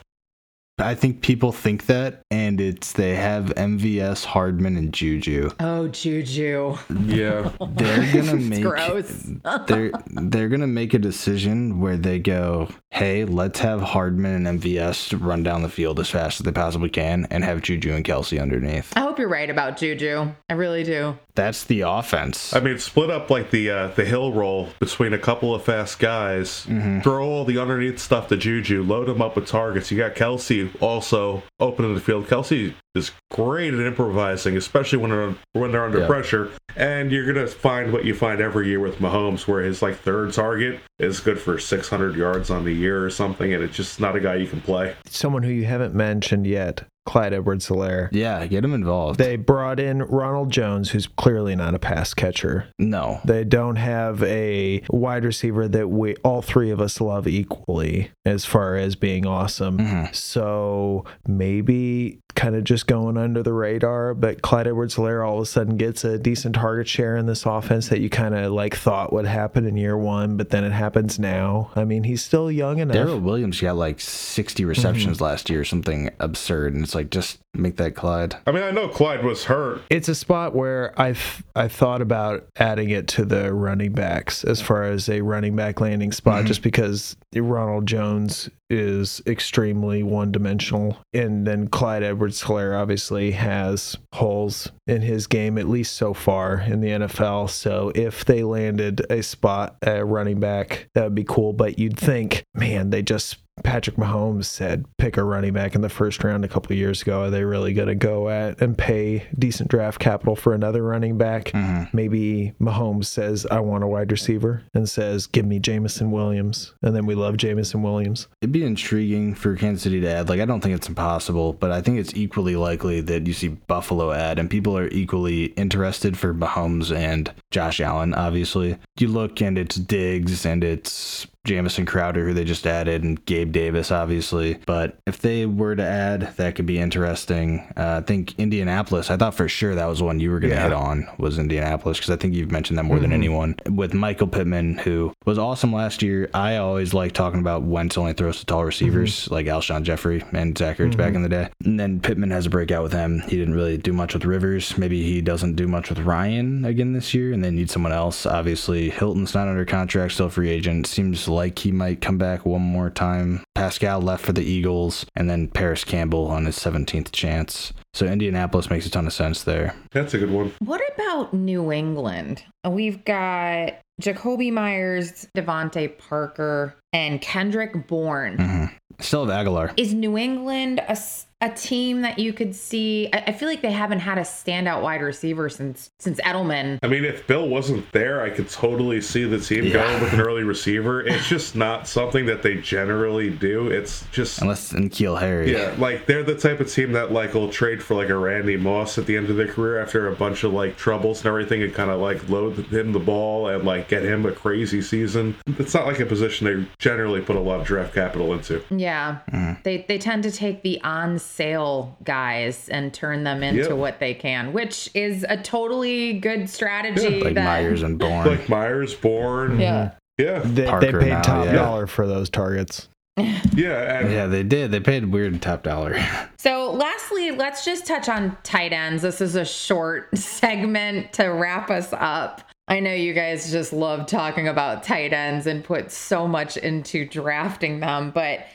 I 0.79 0.95
think 0.95 1.21
people 1.21 1.51
think 1.51 1.85
that, 1.85 2.23
and 2.31 2.59
it's 2.59 2.93
they 2.93 3.15
have 3.15 3.53
MVS, 3.55 4.25
Hardman, 4.25 4.75
and 4.75 4.91
Juju. 4.91 5.51
Oh, 5.59 5.87
Juju. 5.87 6.77
yeah. 7.05 7.51
They're 7.75 8.11
gonna 8.13 8.35
make 8.35 8.63
gross. 8.63 9.29
they're 9.67 9.91
they're 10.07 10.49
gonna 10.49 10.65
make 10.65 10.95
a 10.95 10.99
decision 10.99 11.79
where 11.79 11.97
they 11.97 12.17
go, 12.17 12.69
hey, 12.89 13.23
let's 13.23 13.59
have 13.59 13.81
Hardman 13.81 14.47
and 14.47 14.61
MVS 14.61 15.15
run 15.23 15.43
down 15.43 15.61
the 15.61 15.69
field 15.69 15.99
as 15.99 16.09
fast 16.09 16.39
as 16.39 16.43
they 16.45 16.51
possibly 16.51 16.89
can, 16.89 17.27
and 17.29 17.43
have 17.43 17.61
Juju 17.61 17.93
and 17.93 18.03
Kelce 18.03 18.41
underneath. 18.41 18.93
I 18.97 19.01
hope 19.01 19.19
you're 19.19 19.29
right 19.29 19.49
about 19.49 19.77
Juju. 19.77 20.31
I 20.49 20.53
really 20.53 20.83
do. 20.83 21.17
That's 21.35 21.63
the 21.63 21.81
offense. 21.81 22.53
I 22.53 22.59
mean, 22.59 22.79
split 22.79 23.09
up 23.09 23.29
like 23.29 23.51
the 23.51 23.69
uh, 23.69 23.87
the 23.89 24.05
hill 24.05 24.31
roll 24.33 24.69
between 24.79 25.13
a 25.13 25.19
couple 25.19 25.53
of 25.53 25.63
fast 25.63 25.99
guys. 25.99 26.61
Throw 27.03 27.27
all 27.27 27.45
the 27.45 27.59
underneath 27.59 27.99
stuff 27.99 28.27
to 28.29 28.37
Juju. 28.37 28.83
Load 28.83 29.09
him 29.09 29.21
up 29.21 29.35
with 29.35 29.47
targets. 29.47 29.91
You 29.91 29.97
got 29.97 30.15
Kelce 30.15 30.62
also 30.79 31.43
opening 31.59 31.93
the 31.95 32.01
field. 32.01 32.27
Kelce 32.27 32.73
is 32.95 33.11
great 33.31 33.73
at 33.73 33.79
improvising, 33.79 34.55
especially 34.57 34.97
when 34.99 35.11
they're 35.11 35.35
when 35.53 35.71
they're 35.71 35.85
under 35.85 35.99
Yeah. 35.99 36.07
pressure. 36.07 36.49
And 36.75 37.11
you're 37.11 37.31
gonna 37.31 37.47
find 37.47 37.91
what 37.93 38.03
you 38.05 38.13
find 38.15 38.41
every 38.41 38.67
year 38.67 38.79
with 38.79 38.99
Mahomes, 38.99 39.47
where 39.47 39.61
his 39.61 39.81
like 39.81 39.97
third 39.97 40.33
target 40.33 40.79
is 40.99 41.19
good 41.19 41.39
for 41.39 41.59
600 41.59 42.15
yards 42.15 42.49
on 42.49 42.65
the 42.65 42.73
year 42.73 43.03
or 43.03 43.09
something, 43.09 43.53
and 43.53 43.63
it's 43.63 43.75
just 43.77 43.99
not 43.99 44.15
a 44.15 44.19
guy 44.19 44.35
you 44.35 44.47
can 44.47 44.61
play. 44.61 44.95
Someone 45.05 45.43
who 45.43 45.51
you 45.51 45.65
haven't 45.65 45.93
mentioned 45.93 46.47
yet, 46.47 46.83
Clyde 47.05 47.33
Edwards 47.33 47.67
Helaire. 47.67 48.09
yeah, 48.11 48.45
get 48.47 48.63
him 48.63 48.73
involved. 48.73 49.19
They 49.19 49.35
brought 49.35 49.79
in 49.79 49.99
Ronald 50.03 50.51
Jones, 50.51 50.91
who's 50.91 51.07
clearly 51.07 51.55
not 51.55 51.75
a 51.75 51.79
pass 51.79 52.13
catcher. 52.13 52.67
no. 52.79 53.19
They 53.25 53.43
don't 53.43 53.75
have 53.75 54.21
a 54.23 54.81
wide 54.89 55.25
receiver 55.25 55.67
that 55.67 55.89
we 55.89 56.15
all 56.23 56.41
three 56.41 56.69
of 56.71 56.79
us 56.81 56.99
love 57.01 57.27
equally 57.27 58.11
as 58.25 58.45
far 58.45 58.75
as 58.75 58.95
being 58.95 59.25
awesome. 59.25 59.77
Mhm. 59.77 60.15
So 60.15 61.05
maybe 61.27 62.19
kind 62.35 62.55
of 62.55 62.63
just 62.63 62.87
going 62.87 63.15
under 63.15 63.43
the 63.43 63.53
radar, 63.53 64.13
but 64.15 64.41
Clyde 64.41 64.65
Edwards 64.67 64.95
Helaire 64.95 65.25
all 65.27 65.35
of 65.37 65.43
a 65.43 65.45
sudden 65.45 65.77
gets 65.77 66.03
a 66.03 66.17
decent 66.17 66.55
target 66.55 66.87
share 66.87 67.15
in 67.15 67.27
this 67.27 67.45
offense 67.45 67.89
that 67.89 67.99
you 67.99 68.09
kind 68.09 68.33
of 68.33 68.51
like 68.51 68.75
thought 68.75 69.13
would 69.13 69.27
happen 69.27 69.67
in 69.67 69.77
year 69.77 69.95
one, 69.95 70.35
but 70.35 70.49
then 70.49 70.63
it 70.63 70.71
happens 70.71 71.19
now. 71.19 71.69
I 71.75 71.85
mean, 71.85 72.03
he's 72.03 72.23
still 72.23 72.49
young 72.49 72.79
enough. 72.79 72.95
Darrel 72.95 73.19
Williams 73.19 73.61
got 73.61 73.75
like 73.75 73.99
60 73.99 74.65
receptions 74.65 75.21
last 75.21 75.47
year, 75.49 75.63
something 75.63 76.09
absurd, 76.19 76.73
and 76.73 76.89
it's 76.93 76.95
like 76.95 77.09
just 77.09 77.39
make 77.55 77.77
that 77.77 77.95
Clyde. 77.95 78.35
I 78.45 78.51
mean, 78.51 78.61
I 78.63 78.71
know 78.71 78.87
Clyde 78.87 79.23
was 79.23 79.45
hurt. 79.45 79.81
it's 79.89 80.09
a 80.09 80.15
spot 80.15 80.55
where 80.55 80.99
I've 80.99 81.43
I 81.55 81.67
thought 81.67 82.01
about 82.01 82.47
adding 82.55 82.91
it 82.91 83.07
to 83.09 83.25
the 83.25 83.53
running 83.53 83.93
backs 83.93 84.43
as 84.43 84.61
far 84.61 84.83
as 84.83 85.09
a 85.09 85.21
running 85.21 85.55
back 85.55 85.81
landing 85.81 86.11
spot, 86.11 86.39
mm-hmm. 86.39 86.47
just 86.47 86.61
because 86.61 87.15
Ronald 87.35 87.87
Jones 87.87 88.49
is 88.69 89.21
extremely 89.27 90.03
one 90.03 90.31
dimensional, 90.31 90.97
and 91.13 91.45
then 91.45 91.67
Clyde 91.67 92.03
Edwards 92.03 92.43
Helaire 92.43 92.79
obviously 92.79 93.31
has 93.31 93.97
holes 94.13 94.71
in 94.87 95.01
his 95.01 95.27
game 95.27 95.57
at 95.57 95.69
least 95.69 95.95
so 95.95 96.13
far 96.13 96.59
in 96.61 96.81
the 96.81 96.89
NFL. 96.89 97.49
So 97.49 97.91
if 97.95 98.25
they 98.25 98.43
landed 98.43 99.05
a 99.11 99.21
spot 99.21 99.77
at 99.81 100.05
running 100.05 100.39
back, 100.39 100.89
that 100.93 101.03
would 101.03 101.15
be 101.15 101.23
cool. 101.23 101.53
But 101.53 101.77
you'd 101.79 101.97
think, 101.97 102.43
man, 102.53 102.89
they 102.89 103.01
just 103.01 103.37
Patrick 103.63 103.97
Mahomes 103.97 104.45
said 104.45 104.85
pick 104.97 105.15
a 105.15 105.23
running 105.23 105.53
back 105.53 105.75
in 105.75 105.81
the 105.81 105.89
first 105.89 106.23
round 106.23 106.43
a 106.43 106.47
couple 106.47 106.71
of 106.71 106.77
years 106.77 107.01
ago. 107.03 107.21
Are 107.21 107.29
they 107.29 107.43
really 107.43 107.73
going 107.73 107.87
to 107.87 107.95
go 107.95 108.29
at 108.29 108.59
and 108.61 108.77
pay 108.77 109.27
decent 109.37 109.69
draft 109.69 109.99
capital 109.99 110.35
for 110.35 110.53
another 110.53 110.81
running 110.81 111.17
back? 111.17 111.45
Mm-hmm. 111.45 111.95
Maybe 111.95 112.53
Mahomes 112.59 113.05
says, 113.05 113.45
I 113.51 113.59
want 113.59 113.83
a 113.83 113.87
wide 113.87 114.11
receiver 114.11 114.63
and 114.73 114.89
says, 114.89 115.27
give 115.27 115.45
me 115.45 115.59
Jameson 115.59 116.11
Williams. 116.11 116.73
And 116.81 116.95
then 116.95 117.05
we 117.05 117.13
love 117.15 117.37
Jameson 117.37 117.83
Williams. 117.83 118.27
It'd 118.41 118.51
be 118.51 118.65
intriguing 118.65 119.35
for 119.35 119.55
Kansas 119.55 119.83
City 119.83 120.01
to 120.01 120.07
add. 120.07 120.29
Like, 120.29 120.39
I 120.39 120.45
don't 120.45 120.61
think 120.61 120.75
it's 120.75 120.89
impossible, 120.89 121.53
but 121.53 121.71
I 121.71 121.81
think 121.81 121.99
it's 121.99 122.13
equally 122.15 122.55
likely 122.55 123.01
that 123.01 123.27
you 123.27 123.33
see 123.33 123.49
Buffalo 123.49 124.11
add, 124.11 124.39
and 124.39 124.49
people 124.49 124.77
are 124.77 124.87
equally 124.89 125.45
interested 125.45 126.17
for 126.17 126.33
Mahomes 126.33 126.95
and 126.95 127.31
Josh 127.51 127.79
Allen, 127.79 128.13
obviously. 128.13 128.77
You 128.99 129.09
look, 129.09 129.41
and 129.41 129.57
it's 129.57 129.75
Diggs, 129.75 130.45
and 130.45 130.63
it's 130.63 131.27
Jamison 131.45 131.85
Crowder, 131.85 132.25
who 132.25 132.33
they 132.33 132.45
just 132.45 132.65
added, 132.65 133.03
and 133.03 133.23
Gabe 133.25 133.51
Davis, 133.51 133.91
obviously. 133.91 134.59
But 134.65 134.97
if 135.05 135.19
they 135.19 135.45
were 135.45 135.75
to 135.75 135.83
add, 135.83 136.35
that 136.37 136.55
could 136.55 136.65
be 136.65 136.79
interesting. 136.79 137.59
Uh, 137.75 138.01
I 138.01 138.01
think 138.01 138.37
Indianapolis, 138.39 139.11
I 139.11 139.17
thought 139.17 139.35
for 139.35 139.49
sure 139.49 139.75
that 139.75 139.85
was 139.85 140.01
one 140.01 140.19
you 140.19 140.31
were 140.31 140.39
going 140.39 140.51
to 140.51 140.55
Yeah. 140.55 140.63
hit 140.63 140.73
on, 140.73 141.07
was 141.17 141.37
Indianapolis, 141.37 141.97
because 141.97 142.11
I 142.11 142.15
think 142.15 142.33
you've 142.33 142.51
mentioned 142.51 142.79
that 142.79 142.83
more 142.83 142.99
than 142.99 143.09
mm-hmm. 143.09 143.15
anyone. 143.15 143.55
With 143.69 143.93
Michael 143.93 144.27
Pittman, 144.27 144.77
who 144.77 145.13
was 145.25 145.37
awesome 145.37 145.73
last 145.73 146.01
year. 146.01 146.29
I 146.33 146.57
always 146.57 146.93
like 146.93 147.11
talking 147.11 147.39
about 147.39 147.63
Wentz 147.63 147.97
only 147.97 148.13
throws 148.13 148.39
to 148.39 148.45
tall 148.45 148.59
mm-hmm. 148.59 148.67
receivers, 148.67 149.29
like 149.29 149.45
Alshon 149.47 149.83
Jeffery 149.83 150.23
and 150.31 150.57
Zach 150.57 150.77
Ertz 150.77 150.95
back 150.95 151.07
mm-hmm. 151.07 151.17
in 151.17 151.21
the 151.23 151.29
day. 151.29 151.49
And 151.65 151.79
then 151.79 151.99
Pittman 151.99 152.31
has 152.31 152.45
a 152.45 152.49
breakout 152.49 152.83
with 152.83 152.93
him. 152.93 153.19
He 153.21 153.37
didn't 153.37 153.55
really 153.55 153.77
do 153.77 153.91
much 153.91 154.13
with 154.13 154.25
Rivers. 154.25 154.77
Maybe 154.77 155.03
he 155.03 155.21
doesn't 155.21 155.55
do 155.55 155.67
much 155.67 155.89
with 155.89 155.99
Ryan 155.99 156.65
again 156.65 156.93
this 156.93 157.13
year, 157.13 157.33
and 157.33 157.43
they 157.43 157.51
need 157.51 157.69
someone 157.69 157.91
else. 157.91 158.25
Obviously, 158.25 158.89
Hilton's 158.89 159.33
not 159.33 159.47
under 159.47 159.65
contract, 159.65 160.13
still 160.13 160.29
free 160.29 160.49
agent. 160.49 160.87
Seems 160.87 161.27
like 161.33 161.59
he 161.59 161.71
might 161.71 162.01
come 162.01 162.17
back 162.17 162.45
one 162.45 162.61
more 162.61 162.89
time. 162.89 163.43
Pascal 163.55 164.01
left 164.01 164.23
for 164.25 164.33
the 164.33 164.43
Eagles, 164.43 165.05
and 165.15 165.29
then 165.29 165.47
Parris 165.47 165.83
Campbell 165.83 166.27
on 166.27 166.45
his 166.45 166.57
17th 166.57 167.11
chance. 167.11 167.73
So 167.93 168.05
Indianapolis 168.05 168.69
makes 168.69 168.85
a 168.85 168.89
ton 168.89 169.05
of 169.07 169.13
sense 169.13 169.43
there. 169.43 169.75
That's 169.91 170.13
a 170.13 170.17
good 170.17 170.31
one. 170.31 170.51
What 170.59 170.81
about 170.95 171.33
New 171.33 171.71
England? 171.71 172.43
We've 172.67 173.03
got 173.05 173.73
Jakobi 174.01 174.51
Meyers, 174.51 175.27
DeVante 175.37 175.97
Parker, 175.97 176.75
and 176.91 177.21
Kendrick 177.21 177.87
Bourne. 177.87 178.37
Mm-hmm. 178.37 178.65
Still 178.99 179.25
have 179.25 179.45
Agholor. 179.45 179.73
Is 179.77 179.93
New 179.93 180.17
England 180.17 180.79
a, 180.79 180.91
s- 180.91 181.25
a 181.43 181.49
team 181.53 182.01
that 182.01 182.17
you 182.17 182.31
could 182.33 182.55
see? 182.55 183.09
I, 183.13 183.17
I 183.27 183.31
feel 183.33 183.49
like 183.49 183.61
they 183.61 183.71
haven't 183.71 183.99
had 183.99 184.17
a 184.17 184.21
standout 184.21 184.81
wide 184.81 185.01
receiver 185.01 185.49
since 185.49 185.91
since 185.99 186.19
Edelman. 186.21 186.79
I 186.81 186.87
mean, 186.87 187.03
if 187.03 187.27
Bill 187.27 187.47
wasn't 187.47 187.91
there, 187.91 188.21
I 188.23 188.29
could 188.29 188.49
totally 188.49 189.01
see 189.01 189.25
the 189.25 189.39
team 189.39 189.65
Yeah. 189.65 189.73
going 189.73 190.01
with 190.01 190.13
an 190.13 190.21
early 190.21 190.43
receiver. 190.43 191.01
It's 191.13 191.27
just 191.27 191.55
not 191.55 191.87
something 191.87 192.25
that 192.27 192.41
they 192.43 192.55
generally 192.55 193.29
do. 193.29 193.67
It's 193.67 194.05
just 194.11 194.41
Unless 194.41 194.73
N'Keal 194.73 195.19
Harry. 195.19 195.51
yeah, 195.51 195.75
like 195.77 196.05
they're 196.05 196.23
the 196.23 196.35
type 196.37 196.59
of 196.59 196.71
team 196.71 196.93
that 196.93 197.11
like 197.11 197.33
will 197.33 197.49
trade 197.51 197.83
for 197.83 197.93
like 197.95 198.09
a 198.09 198.17
Randy 198.17 198.57
Moss 198.57 198.97
at 198.97 199.05
the 199.05 199.15
end 199.17 199.29
of 199.29 199.35
their 199.35 199.47
career 199.47 199.81
after 199.81 200.07
a 200.07 200.15
bunch 200.15 200.43
of 200.43 200.53
like 200.53 200.77
troubles 200.77 201.19
and 201.19 201.27
everything, 201.27 201.61
and 201.61 201.73
kind 201.73 201.91
of 201.91 201.99
like 201.99 202.27
load 202.29 202.57
him 202.67 202.93
the 202.93 202.99
ball 202.99 203.47
and 203.49 203.63
like 203.65 203.89
get 203.89 204.03
him 204.03 204.25
a 204.25 204.31
crazy 204.31 204.81
season. 204.81 205.35
It's 205.45 205.73
not 205.73 205.85
like 205.85 205.99
a 205.99 206.05
position 206.05 206.47
they 206.47 206.67
generally 206.79 207.21
put 207.21 207.35
a 207.35 207.39
lot 207.39 207.59
of 207.59 207.67
draft 207.67 207.93
capital 207.93 208.33
into. 208.33 208.63
Yeah, 208.69 209.19
mm. 209.31 209.61
they 209.63 209.85
they 209.87 209.97
tend 209.97 210.23
to 210.23 210.31
take 210.31 210.63
the 210.63 210.81
on 210.81 211.19
sale 211.35 211.97
guys 212.03 212.69
and 212.69 212.93
turn 212.93 213.23
them 213.23 213.43
into 213.43 213.69
Yep. 213.69 213.71
what 213.77 213.99
they 213.99 214.13
can, 214.13 214.53
which 214.53 214.89
is 214.93 215.25
a 215.27 215.37
totally 215.37 216.13
good 216.13 216.49
strategy. 216.49 217.21
Like 217.23 217.33
that, 217.35 217.43
Meyers 217.45 217.81
and 217.83 217.97
Bourne. 217.97 218.27
Like 218.27 218.47
Meyers, 218.49 218.93
Bourne, 218.93 219.59
Yeah. 219.59 219.91
yeah, 220.17 220.39
They, 220.43 220.65
they 220.65 220.91
paid 220.91 221.09
now, 221.09 221.21
top 221.21 221.45
yeah. 221.45 221.53
dollar 221.53 221.87
for 221.87 222.05
those 222.07 222.29
targets. 222.29 222.87
yeah, 223.17 223.99
and 223.99 224.11
yeah, 224.11 224.25
they 224.27 224.43
did. 224.43 224.71
They 224.71 224.79
paid 224.79 225.05
weird 225.05 225.41
top 225.41 225.63
dollar. 225.63 225.97
So, 226.37 226.73
lastly, 226.73 227.31
let's 227.31 227.63
just 227.63 227.85
touch 227.87 228.09
on 228.09 228.35
tight 228.43 228.73
ends. 228.73 229.01
This 229.01 229.21
is 229.21 229.35
a 229.35 229.45
short 229.45 230.17
segment 230.17 231.13
to 231.13 231.27
wrap 231.27 231.69
us 231.71 231.93
up. 231.93 232.41
I 232.67 232.81
know 232.81 232.91
you 232.93 233.13
guys 233.13 233.49
just 233.49 233.71
love 233.71 234.07
talking 234.07 234.49
about 234.49 234.83
tight 234.83 235.13
ends 235.13 235.47
and 235.47 235.63
put 235.63 235.89
so 235.89 236.27
much 236.27 236.57
into 236.57 237.05
drafting 237.05 237.79
them, 237.79 238.11
but 238.11 238.45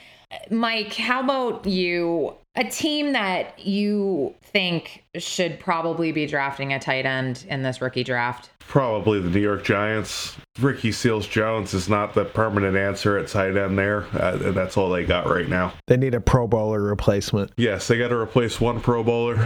Mike, 0.51 0.93
how 0.93 1.21
about 1.23 1.65
you? 1.65 2.35
A 2.59 2.65
team 2.65 3.13
that 3.13 3.57
you 3.61 4.35
think 4.43 5.05
should 5.19 5.59
probably 5.61 6.13
be 6.13 6.27
drafting 6.27 6.73
a 6.73 6.79
tight 6.79 7.07
end 7.07 7.45
in 7.49 7.63
this 7.63 7.81
rookie 7.81 8.05
draft? 8.05 8.51
Probably 8.61 9.21
the 9.21 9.31
New 9.31 9.41
York 9.41 9.65
Giants. 9.65 10.37
Ricky 10.61 10.93
Seals 10.93 11.27
Jones 11.27 11.73
is 11.73 11.89
not 11.89 12.15
the 12.15 12.25
permanent 12.25 12.77
answer 12.77 13.17
at 13.17 13.29
tight 13.29 13.57
end 13.57 13.79
there. 13.79 14.05
Uh, 14.13 14.53
that's 14.53 14.77
all 14.77 14.91
they 14.91 15.05
got 15.05 15.29
right 15.29 15.49
now. 15.49 15.73
They 15.87 15.97
need 15.97 16.15
a 16.15 16.21
Pro 16.21 16.47
Bowler 16.47 16.83
replacement. 16.83 17.53
Yes, 17.57 17.89
they 17.89 17.97
got 17.97 18.09
to 18.09 18.17
replace 18.17 18.61
one 18.61 18.81
Pro 18.81 19.03
Bowler. 19.03 19.37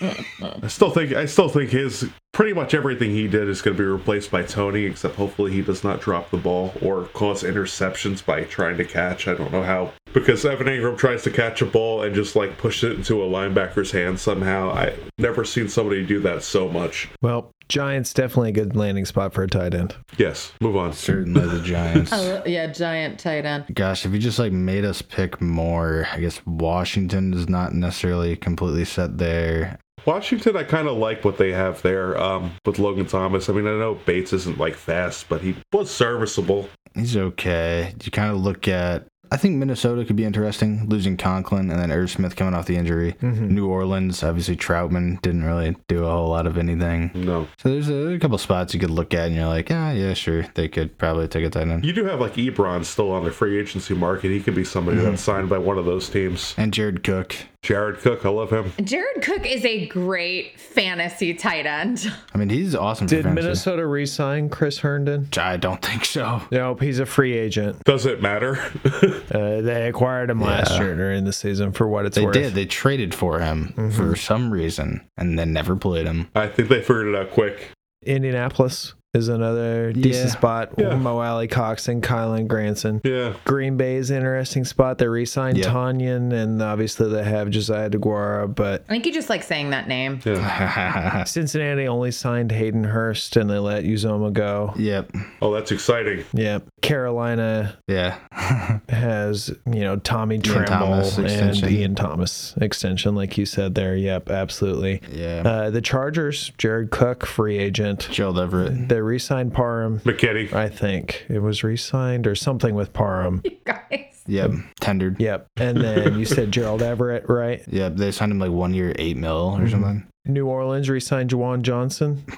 I 0.00 0.66
still 0.66 0.90
think 0.90 1.12
I 1.12 1.26
still 1.26 1.48
think 1.48 1.70
his 1.70 2.08
pretty 2.32 2.52
much 2.52 2.74
everything 2.74 3.10
he 3.10 3.26
did 3.28 3.48
is 3.48 3.62
going 3.62 3.76
to 3.76 3.82
be 3.82 3.88
replaced 3.88 4.30
by 4.30 4.42
Tony, 4.42 4.84
except 4.84 5.16
hopefully 5.16 5.52
he 5.52 5.62
does 5.62 5.84
not 5.84 6.00
drop 6.00 6.30
the 6.30 6.36
ball 6.36 6.72
or 6.82 7.04
cause 7.06 7.42
interceptions 7.42 8.24
by 8.24 8.44
trying 8.44 8.76
to 8.76 8.84
catch. 8.84 9.28
I 9.28 9.34
don't 9.34 9.52
know 9.52 9.62
how 9.62 9.92
because 10.12 10.44
Evan 10.44 10.66
Engram 10.66 10.96
tries 10.96 11.22
to 11.24 11.30
catch 11.30 11.62
a 11.62 11.66
ball 11.66 12.02
and 12.02 12.14
just 12.14 12.34
like 12.36 12.58
push 12.58 12.82
it 12.82 12.92
into 12.92 13.22
a 13.22 13.26
linebacker's 13.26 13.90
hand 13.90 14.18
somehow. 14.20 14.57
I 14.70 14.94
never 15.18 15.44
seen 15.44 15.68
somebody 15.68 16.04
do 16.04 16.20
that 16.20 16.42
so 16.42 16.68
much. 16.68 17.08
Well, 17.22 17.52
Giants 17.68 18.14
definitely 18.14 18.48
a 18.50 18.52
good 18.52 18.74
landing 18.74 19.04
spot 19.04 19.34
for 19.34 19.42
a 19.42 19.48
tight 19.48 19.74
end. 19.74 19.94
Yes, 20.16 20.52
move 20.60 20.76
on. 20.76 20.92
Certainly 20.92 21.46
the 21.46 21.60
Giants. 21.60 22.12
Oh, 22.18 22.42
yeah, 22.46 22.66
giant 22.66 23.20
tight 23.20 23.44
end. 23.44 23.66
Gosh, 23.74 24.04
if 24.04 24.12
you 24.12 24.18
just 24.18 24.38
like 24.38 24.52
made 24.52 24.84
us 24.84 25.02
pick 25.02 25.40
more, 25.40 26.08
I 26.12 26.20
guess 26.20 26.44
Washington 26.46 27.32
is 27.32 27.48
not 27.48 27.74
necessarily 27.74 28.34
completely 28.36 28.84
set 28.84 29.18
there. 29.18 29.78
Washington, 30.04 30.56
I 30.56 30.64
kind 30.64 30.88
of 30.88 30.96
like 30.96 31.24
what 31.24 31.36
they 31.38 31.52
have 31.52 31.82
there 31.82 32.18
um, 32.18 32.52
with 32.64 32.78
Logan 32.78 33.06
Thomas. 33.06 33.48
I 33.48 33.52
mean, 33.52 33.66
I 33.66 33.72
know 33.72 33.94
Bates 34.06 34.32
isn't 34.32 34.58
like 34.58 34.74
fast, 34.74 35.28
but 35.28 35.42
he 35.42 35.54
was 35.72 35.90
serviceable. 35.90 36.68
He's 36.94 37.16
okay. 37.16 37.94
You 38.02 38.10
kind 38.10 38.30
of 38.30 38.38
look 38.38 38.66
at. 38.68 39.06
I 39.30 39.36
think 39.36 39.56
Minnesota 39.56 40.04
could 40.04 40.16
be 40.16 40.24
interesting, 40.24 40.88
losing 40.88 41.16
Conklin 41.16 41.70
and 41.70 41.78
then 41.78 41.90
Irv 41.92 42.10
Smith 42.10 42.36
coming 42.36 42.54
off 42.54 42.66
the 42.66 42.76
injury. 42.76 43.14
New 43.20 43.66
Orleans, 43.68 44.22
obviously 44.22 44.56
Trautman 44.56 45.20
didn't 45.22 45.44
really 45.44 45.76
do 45.86 46.04
a 46.04 46.10
whole 46.10 46.28
lot 46.30 46.46
of 46.46 46.56
anything. 46.58 47.10
No, 47.14 47.46
So 47.58 47.68
there's 47.68 47.88
a, 47.88 48.14
a 48.14 48.18
couple 48.18 48.38
spots 48.38 48.72
you 48.74 48.80
could 48.80 48.90
look 48.90 49.12
at 49.14 49.26
and 49.26 49.34
you're 49.36 49.46
like, 49.46 49.70
ah, 49.70 49.90
yeah, 49.90 50.14
sure, 50.14 50.44
they 50.54 50.68
could 50.68 50.96
probably 50.98 51.28
take 51.28 51.44
a 51.44 51.50
tight 51.50 51.68
end. 51.68 51.84
you 51.84 51.92
do 51.92 52.04
have 52.06 52.20
like 52.20 52.34
Ebron 52.34 52.84
still 52.84 53.10
on 53.12 53.24
the 53.24 53.30
free 53.30 53.58
agency 53.58 53.94
market. 53.94 54.30
He 54.30 54.40
could 54.40 54.54
be 54.54 54.64
somebody 54.64 54.98
that's 54.98 55.22
signed 55.22 55.48
by 55.48 55.58
one 55.58 55.78
of 55.78 55.84
those 55.84 56.08
teams. 56.08 56.54
And 56.56 56.72
Jared 56.72 57.04
Cook. 57.04 57.36
Jared 57.62 57.98
Cook, 57.98 58.24
I 58.24 58.28
love 58.30 58.50
him. 58.50 58.72
Jared 58.84 59.20
Cook 59.20 59.44
is 59.44 59.64
a 59.64 59.86
great 59.88 60.58
fantasy 60.58 61.34
tight 61.34 61.66
end. 61.66 62.10
I 62.32 62.38
mean, 62.38 62.48
he's 62.48 62.74
awesome 62.74 63.06
Did 63.08 63.24
fantasy. 63.24 63.42
Minnesota 63.44 63.86
re-sign 63.86 64.48
Chris 64.48 64.78
Herndon? 64.78 65.28
I 65.36 65.56
don't 65.56 65.82
think 65.82 66.04
so. 66.04 66.40
Nope, 66.50 66.80
he's 66.80 66.98
a 66.98 67.04
free 67.06 67.36
agent. 67.36 67.82
Does 67.84 68.06
it 68.06 68.22
matter? 68.22 68.58
Uh, 69.28 69.60
they 69.60 69.88
acquired 69.88 70.30
him 70.30 70.40
last 70.40 70.78
year 70.80 70.94
during 70.96 71.24
the 71.24 71.32
season 71.32 71.70
for 71.72 71.86
what 71.86 72.06
it's 72.06 72.16
They 72.16 72.24
worth. 72.24 72.34
They 72.34 72.42
did. 72.44 72.54
They 72.54 72.64
traded 72.64 73.14
for 73.14 73.40
him 73.40 73.90
for 73.92 74.16
some 74.16 74.50
reason 74.50 75.06
and 75.18 75.38
then 75.38 75.52
never 75.52 75.76
played 75.76 76.06
him. 76.06 76.28
I 76.34 76.48
think 76.48 76.68
they 76.70 76.80
figured 76.80 77.08
it 77.08 77.14
out 77.14 77.30
quick. 77.30 77.70
Indianapolis 78.04 78.94
is 79.18 79.28
another 79.28 79.92
decent 79.92 80.26
Yeah. 80.28 80.32
spot. 80.32 80.70
Yeah. 80.78 80.94
Mo 80.96 81.18
Alie-Cox 81.20 81.88
and 81.88 82.02
Kylen 82.02 82.46
Granson. 82.46 83.00
Yeah. 83.04 83.34
Green 83.44 83.76
Bay 83.76 83.96
is 83.96 84.10
an 84.10 84.16
interesting 84.18 84.64
spot. 84.64 84.98
They 84.98 85.08
re-signed 85.08 85.58
Yeah. 85.58 85.66
Tonyan, 85.66 86.32
and 86.32 86.62
obviously 86.62 87.10
they 87.10 87.24
have 87.24 87.50
Josiah 87.50 87.90
DeGuara, 87.90 88.54
but 88.54 88.84
I 88.88 88.92
think 88.92 89.04
you 89.06 89.12
just 89.12 89.28
like 89.28 89.42
saying 89.42 89.70
that 89.70 89.88
name. 89.88 90.20
Yeah. 90.24 91.24
Cincinnati 91.24 91.86
only 91.88 92.10
signed 92.10 92.52
Hayden 92.52 92.84
Hurst, 92.84 93.36
and 93.36 93.50
they 93.50 93.58
let 93.58 93.84
Uzomah 93.84 94.32
go. 94.32 94.72
yep. 94.76 95.10
Oh, 95.42 95.52
that's 95.52 95.72
exciting. 95.72 96.24
Yeah, 96.32 96.60
Carolina 96.82 97.76
Yeah. 97.86 98.16
has 98.88 99.48
you 99.66 99.80
know 99.80 99.96
Tommy 99.96 100.38
Tremble 100.38 100.94
and 100.94 101.02
extension. 101.02 101.68
Ian 101.68 101.94
Thomas 101.94 102.54
extension, 102.60 103.14
like 103.14 103.36
you 103.38 103.46
said 103.46 103.74
there. 103.74 103.96
Yep, 103.96 104.30
absolutely. 104.30 105.02
yeah. 105.12 105.42
Uh, 105.44 105.70
the 105.70 105.80
Chargers, 105.80 106.52
Jared 106.58 106.90
Cook, 106.90 107.26
free 107.26 107.58
agent. 107.58 108.08
Gerald 108.10 108.38
Everett. 108.38 108.88
They 108.88 109.00
re-signed 109.08 109.52
Parham. 109.52 110.00
McKinney. 110.00 110.52
I 110.52 110.68
think 110.68 111.26
it 111.28 111.40
was 111.40 111.64
re-signed 111.64 112.26
or 112.26 112.34
something 112.34 112.74
with 112.74 112.92
Parham. 112.92 113.42
You 113.48 113.56
guys. 113.64 114.22
Yep. 114.26 114.50
Tendered. 114.80 115.20
Yep. 115.20 115.46
And 115.56 115.78
then 115.78 116.18
you 116.18 116.26
said 116.26 116.52
Gerald 116.52 116.82
Everett, 116.82 117.28
right? 117.28 117.62
Yep. 117.68 117.96
They 117.96 118.10
signed 118.10 118.32
him 118.32 118.38
like 118.38 118.50
one 118.50 118.74
year, 118.74 118.94
eight 118.98 119.16
mil 119.16 119.54
or 119.56 119.60
mm-hmm. 119.60 119.70
something. 119.70 120.06
New 120.26 120.46
Orleans 120.46 120.90
re-signed 120.90 121.30
Juwan 121.30 121.62
Johnson. 121.62 122.24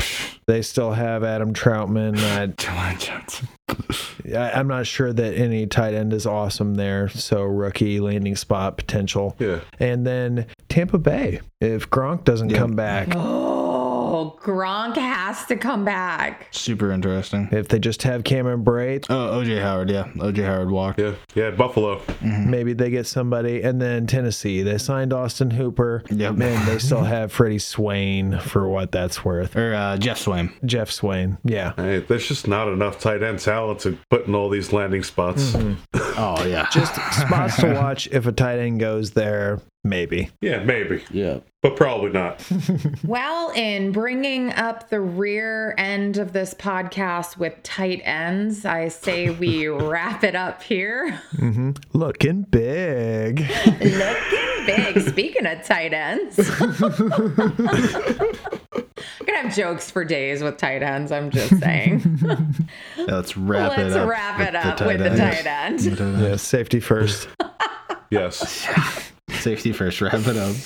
They 0.47 0.62
still 0.62 0.90
have 0.90 1.22
Adam 1.22 1.55
Trautman. 1.55 2.16
Juwan 2.56 2.98
Johnson. 2.98 3.47
I, 4.34 4.51
I'm 4.51 4.66
not 4.66 4.84
sure 4.84 5.12
that 5.12 5.34
any 5.34 5.68
tight 5.68 5.94
end 5.94 6.12
is 6.12 6.26
awesome 6.26 6.74
there. 6.74 7.09
So 7.09 7.44
rookie 7.44 8.01
landing 8.01 8.34
spot 8.34 8.76
potential. 8.76 9.36
Yeah. 9.38 9.60
And 9.78 10.05
then 10.05 10.47
Tampa 10.68 10.98
Bay. 10.98 11.40
If 11.60 11.88
Gronk 11.90 12.24
doesn't 12.24 12.52
come 12.52 12.74
back, 12.74 13.10
Oh, 13.14 13.49
Gronk 14.10 14.96
has 14.96 15.44
to 15.46 15.56
come 15.56 15.84
back. 15.84 16.48
Super 16.50 16.90
interesting. 16.90 17.48
if 17.52 17.68
they 17.68 17.78
just 17.78 18.02
have 18.02 18.24
Cameron 18.24 18.64
Brate, 18.64 19.06
Oh, 19.08 19.40
OJ 19.40 19.60
Howard. 19.62 19.90
Yeah. 19.90 20.08
OJ 20.16 20.44
Howard 20.44 20.70
walked. 20.70 20.98
Yeah. 21.00 21.14
Yeah. 21.34 21.50
Buffalo. 21.50 22.00
maybe 22.20 22.72
they 22.72 22.90
get 22.90 23.06
somebody. 23.06 23.62
And 23.62 23.80
then 23.80 24.06
Tennessee, 24.06 24.62
they 24.62 24.78
signed 24.78 25.12
Austin 25.12 25.50
Hooper. 25.50 26.02
Yep. 26.10 26.34
Man, 26.34 26.66
they 26.66 26.78
still 26.78 27.04
have 27.04 27.32
Freddie 27.32 27.58
Swain 27.58 28.38
for 28.40 28.68
what 28.68 28.90
that's 28.92 29.24
worth. 29.24 29.56
Or 29.56 29.74
uh, 29.74 29.96
Geoff 29.96 30.18
Swaim. 30.18 30.52
Geoff 30.66 30.90
Swaim. 30.90 31.38
Yeah. 31.44 31.72
Hey, 31.76 31.98
there's 32.00 32.26
just 32.26 32.48
not 32.48 32.68
enough 32.68 32.98
tight 33.00 33.22
end 33.22 33.38
talent 33.38 33.80
to 33.80 33.96
put 34.10 34.26
in 34.26 34.34
all 34.34 34.48
these 34.48 34.72
landing 34.72 35.02
spots. 35.02 35.56
Oh, 36.22 36.44
yeah. 36.44 36.68
Just 36.70 36.94
spots 37.18 37.56
to 37.60 37.72
watch 37.72 38.06
if 38.12 38.26
a 38.26 38.32
tight 38.32 38.58
end 38.58 38.78
goes 38.78 39.12
there, 39.12 39.58
maybe. 39.85 40.31
Yeah, 40.40 40.62
maybe, 40.62 41.02
yeah. 41.11 41.39
but 41.62 41.77
probably 41.77 42.11
not. 42.11 42.47
Well, 43.05 43.51
in 43.57 43.93
bringing 43.93 44.52
up 44.52 44.89
the 44.90 45.01
rear 45.01 45.74
end 45.78 46.16
of 46.19 46.32
this 46.32 46.55
podcast 46.55 47.39
with 47.39 47.61
tight 47.62 48.01
ends, 48.05 48.65
I 48.65 48.89
say 48.89 49.31
we 49.31 49.66
wrap 49.69 50.23
it 50.23 50.35
up 50.36 50.62
here. 50.62 51.20
Mm-hmm. 51.36 51.70
Looking 51.93 52.43
big. 52.43 53.40
Looking 53.66 54.66
big. 54.66 55.01
Speaking 55.09 55.47
of 55.47 55.65
tight 55.65 55.93
ends, 55.93 56.39
I'm 56.61 56.73
gonna 59.27 59.39
have 59.43 59.55
jokes 59.55 59.90
for 59.90 60.05
days 60.05 60.43
with 60.43 60.57
tight 60.59 60.82
ends. 60.82 61.11
I'm 61.11 61.31
just 61.31 61.59
saying. 61.59 62.02
Yeah, 62.97 63.05
let's 63.07 63.36
wrap 63.36 63.77
Let's 63.77 63.94
it 63.94 64.01
up. 64.01 64.09
wrap 64.09 64.40
it 64.40 64.52
with 64.52 64.65
up 64.66 64.86
with 64.86 64.98
the 64.98 65.09
tight 65.11 65.47
end. 65.47 65.78
The 65.81 65.90
tight 65.97 66.01
end. 66.01 66.20
Yeah, 66.23 66.36
safety 66.36 66.81
first. 66.81 67.28
Yes. 68.11 68.69
Safety 69.35 69.73
first. 69.73 70.01
Wrap 70.01 70.27
it 70.27 70.36
up. 70.36 70.57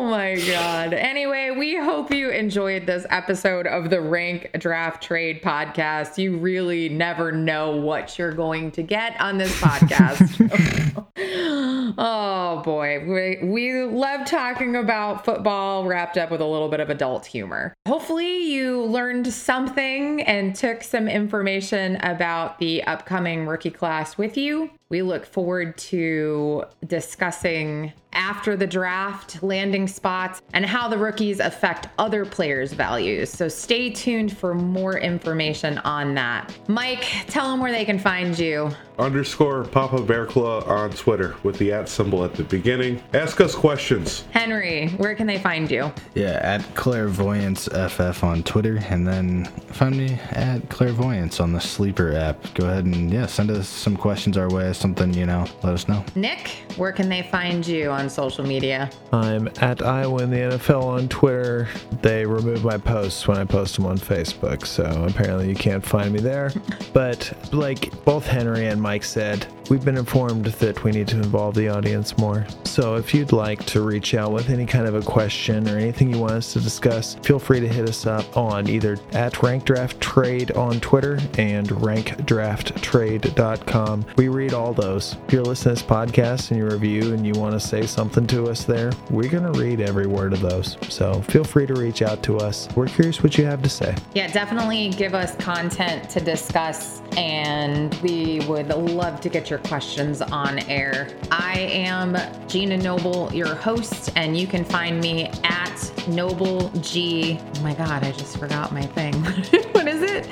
Oh 0.00 0.04
my 0.04 0.34
God. 0.46 0.94
Anyway, 0.94 1.50
we 1.50 1.76
hope 1.76 2.10
you 2.10 2.30
enjoyed 2.30 2.86
this 2.86 3.04
episode 3.10 3.66
of 3.66 3.90
the 3.90 4.00
Rank 4.00 4.50
Draft 4.58 5.02
Trade 5.02 5.42
podcast. 5.42 6.16
You 6.16 6.38
really 6.38 6.88
never 6.88 7.30
know 7.30 7.76
what 7.76 8.18
you're 8.18 8.32
going 8.32 8.70
to 8.72 8.82
get 8.82 9.20
on 9.20 9.36
this 9.36 9.52
podcast. 9.60 11.04
oh 11.98 12.62
boy. 12.64 13.04
We, 13.06 13.46
we 13.46 13.82
love 13.84 14.26
talking 14.26 14.74
about 14.74 15.24
football 15.24 15.84
wrapped 15.84 16.16
up 16.16 16.30
with 16.30 16.40
a 16.40 16.46
little 16.46 16.68
bit 16.70 16.80
of 16.80 16.88
adult 16.88 17.26
humor. 17.26 17.74
Hopefully, 17.86 18.44
you 18.44 18.82
learned 18.82 19.30
something 19.32 20.22
and 20.22 20.56
took 20.56 20.82
some 20.82 21.08
information 21.08 21.96
about 21.96 22.58
the 22.58 22.82
upcoming 22.84 23.46
rookie 23.46 23.70
class 23.70 24.16
with 24.16 24.36
you. 24.38 24.70
We 24.90 25.02
look 25.02 25.24
forward 25.24 25.78
to 25.78 26.64
discussing 26.84 27.92
after 28.12 28.56
the 28.56 28.66
draft, 28.66 29.40
landing 29.40 29.86
spots, 29.86 30.42
and 30.52 30.66
how 30.66 30.88
the 30.88 30.98
rookies 30.98 31.38
affect 31.38 31.88
other 31.96 32.24
players' 32.24 32.72
values. 32.72 33.30
So 33.30 33.48
stay 33.48 33.90
tuned 33.90 34.36
for 34.36 34.52
more 34.52 34.98
information 34.98 35.78
on 35.78 36.14
that. 36.14 36.52
Mike, 36.68 37.06
tell 37.28 37.48
them 37.48 37.60
where 37.60 37.70
they 37.70 37.84
can 37.84 38.00
find 38.00 38.36
you. 38.36 38.70
Underscore 38.98 39.64
Papa 39.64 40.02
Bear 40.02 40.26
Claw 40.26 40.62
on 40.64 40.90
Twitter 40.90 41.34
with 41.42 41.56
the 41.58 41.72
at 41.72 41.88
symbol 41.88 42.24
at 42.24 42.34
the 42.34 42.42
beginning. 42.42 43.02
Ask 43.14 43.40
us 43.40 43.54
questions. 43.54 44.24
Henry, 44.30 44.88
where 44.98 45.14
can 45.14 45.26
they 45.26 45.38
find 45.38 45.70
you? 45.70 45.90
Yeah, 46.14 46.38
at 46.42 46.62
Clairvoyance 46.74 47.66
FF 47.68 48.22
on 48.22 48.42
Twitter, 48.42 48.78
and 48.90 49.06
then 49.06 49.46
find 49.72 49.96
me 49.96 50.18
at 50.32 50.68
Clairvoyance 50.68 51.40
on 51.40 51.52
the 51.52 51.60
Sleeper 51.60 52.12
app. 52.12 52.52
Go 52.54 52.66
ahead 52.66 52.84
and 52.84 53.10
yeah, 53.10 53.26
send 53.26 53.50
us 53.50 53.68
some 53.68 53.96
questions 53.96 54.36
our 54.36 54.50
way. 54.50 54.72
Something 54.80 55.12
you 55.12 55.26
know, 55.26 55.44
let 55.62 55.74
us 55.74 55.88
know. 55.88 56.02
Nick, 56.14 56.64
where 56.76 56.90
can 56.90 57.10
they 57.10 57.24
find 57.24 57.66
you 57.66 57.90
on 57.90 58.08
social 58.08 58.46
media? 58.46 58.90
I'm 59.12 59.46
at 59.60 59.82
Iowa 59.82 60.22
in 60.22 60.30
the 60.30 60.38
NFL 60.38 60.82
on 60.82 61.06
Twitter. 61.10 61.68
They 62.00 62.24
remove 62.24 62.64
my 62.64 62.78
posts 62.78 63.28
when 63.28 63.36
I 63.36 63.44
post 63.44 63.76
them 63.76 63.84
on 63.84 63.98
Facebook, 63.98 64.66
so 64.66 64.84
apparently 65.06 65.50
you 65.50 65.54
can't 65.54 65.84
find 65.84 66.14
me 66.14 66.20
there. 66.20 66.50
But 66.92 67.32
like 67.52 68.04
both 68.04 68.26
Henry 68.26 68.66
and 68.66 68.82
Mike 68.82 69.04
said, 69.04 69.46
we've 69.70 69.84
been 69.84 69.96
informed 69.96 70.46
that 70.46 70.82
we 70.82 70.90
need 70.90 71.06
to 71.08 71.16
involve 71.16 71.54
the 71.54 71.68
audience 71.68 72.18
more. 72.18 72.44
So 72.64 72.96
if 72.96 73.14
you'd 73.14 73.30
like 73.30 73.64
to 73.66 73.82
reach 73.82 74.14
out 74.14 74.32
with 74.32 74.50
any 74.50 74.66
kind 74.66 74.88
of 74.88 74.96
a 74.96 75.02
question 75.02 75.68
or 75.68 75.78
anything 75.78 76.12
you 76.12 76.18
want 76.18 76.32
us 76.32 76.52
to 76.54 76.60
discuss, 76.60 77.14
feel 77.22 77.38
free 77.38 77.60
to 77.60 77.68
hit 77.68 77.88
us 77.88 78.06
up 78.06 78.36
on 78.36 78.68
either 78.68 78.98
at 79.12 79.40
Rank 79.40 79.62
Draft 79.64 80.00
Trade 80.00 80.50
on 80.52 80.80
Twitter 80.80 81.20
and 81.38 81.68
rankdrafttrade.com. 81.68 84.04
We 84.16 84.26
read 84.28 84.52
all 84.52 84.69
those. 84.72 85.16
If 85.26 85.32
you're 85.32 85.42
listening 85.42 85.76
to 85.76 85.80
this 85.82 85.90
podcast 85.90 86.50
and 86.50 86.58
you 86.58 86.66
review 86.66 87.12
and 87.14 87.26
you 87.26 87.32
want 87.34 87.52
to 87.54 87.60
say 87.60 87.86
something 87.86 88.26
to 88.28 88.48
us 88.48 88.64
there, 88.64 88.92
we're 89.10 89.30
going 89.30 89.50
to 89.50 89.58
read 89.58 89.80
every 89.80 90.06
word 90.06 90.32
of 90.32 90.40
those. 90.40 90.76
So 90.88 91.22
feel 91.22 91.44
free 91.44 91.66
to 91.66 91.74
reach 91.74 92.02
out 92.02 92.22
to 92.24 92.38
us. 92.38 92.68
We're 92.76 92.86
curious 92.86 93.22
what 93.22 93.36
you 93.38 93.44
have 93.44 93.62
to 93.62 93.68
say. 93.68 93.94
Yeah, 94.14 94.28
definitely 94.32 94.90
give 94.90 95.14
us 95.14 95.34
content 95.36 96.08
to 96.10 96.20
discuss, 96.20 97.00
and 97.16 97.94
we 97.96 98.40
would 98.48 98.68
love 98.68 99.20
to 99.20 99.28
get 99.28 99.50
your 99.50 99.58
questions 99.60 100.22
on 100.22 100.58
air. 100.60 101.08
I 101.30 101.58
am 101.60 102.16
Gina 102.48 102.76
Noble, 102.76 103.32
your 103.32 103.54
host, 103.54 104.10
and 104.16 104.36
you 104.36 104.46
can 104.46 104.64
find 104.64 105.00
me 105.00 105.26
at 105.44 106.08
Noble 106.08 106.68
G. 106.80 107.38
Oh 107.56 107.60
my 107.62 107.74
God, 107.74 108.04
I 108.04 108.12
just 108.12 108.38
forgot 108.38 108.72
my 108.72 108.82
thing. 108.82 109.14
what 109.72 109.86
is 109.86 110.02
it? 110.02 110.28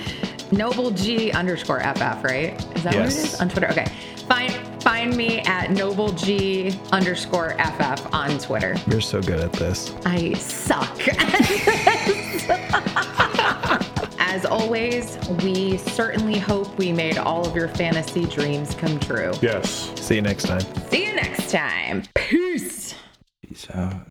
Noble 0.52 0.90
G 0.90 1.30
underscore 1.32 1.80
FF, 1.80 2.24
right? 2.24 2.54
Is 2.76 2.82
that 2.82 2.94
what 2.94 3.06
it 3.06 3.10
Yes. 3.10 3.40
On 3.40 3.48
Twitter. 3.48 3.68
Okay. 3.70 3.86
Find 4.28 4.82
find 4.82 5.16
me 5.16 5.40
at 5.40 5.70
Noble 5.70 6.12
G 6.12 6.78
underscore 6.92 7.50
FF 7.58 8.14
on 8.14 8.38
Twitter. 8.38 8.76
You're 8.86 9.00
so 9.00 9.20
good 9.22 9.40
at 9.40 9.52
this. 9.54 9.94
I 10.04 10.34
suck. 10.34 10.98
As 14.18 14.44
always, 14.44 15.18
we 15.42 15.78
certainly 15.78 16.38
hope 16.38 16.76
we 16.78 16.92
made 16.92 17.16
all 17.18 17.46
of 17.46 17.56
your 17.56 17.68
fantasy 17.68 18.26
dreams 18.26 18.74
come 18.74 19.00
true. 19.00 19.32
Yes. 19.40 19.92
See 20.00 20.16
you 20.16 20.22
next 20.22 20.44
time. 20.44 20.60
See 20.90 21.06
you 21.06 21.14
next 21.14 21.50
time. 21.50 22.02
Peace. 22.14 22.94
Peace 23.42 23.66
out. 23.72 24.08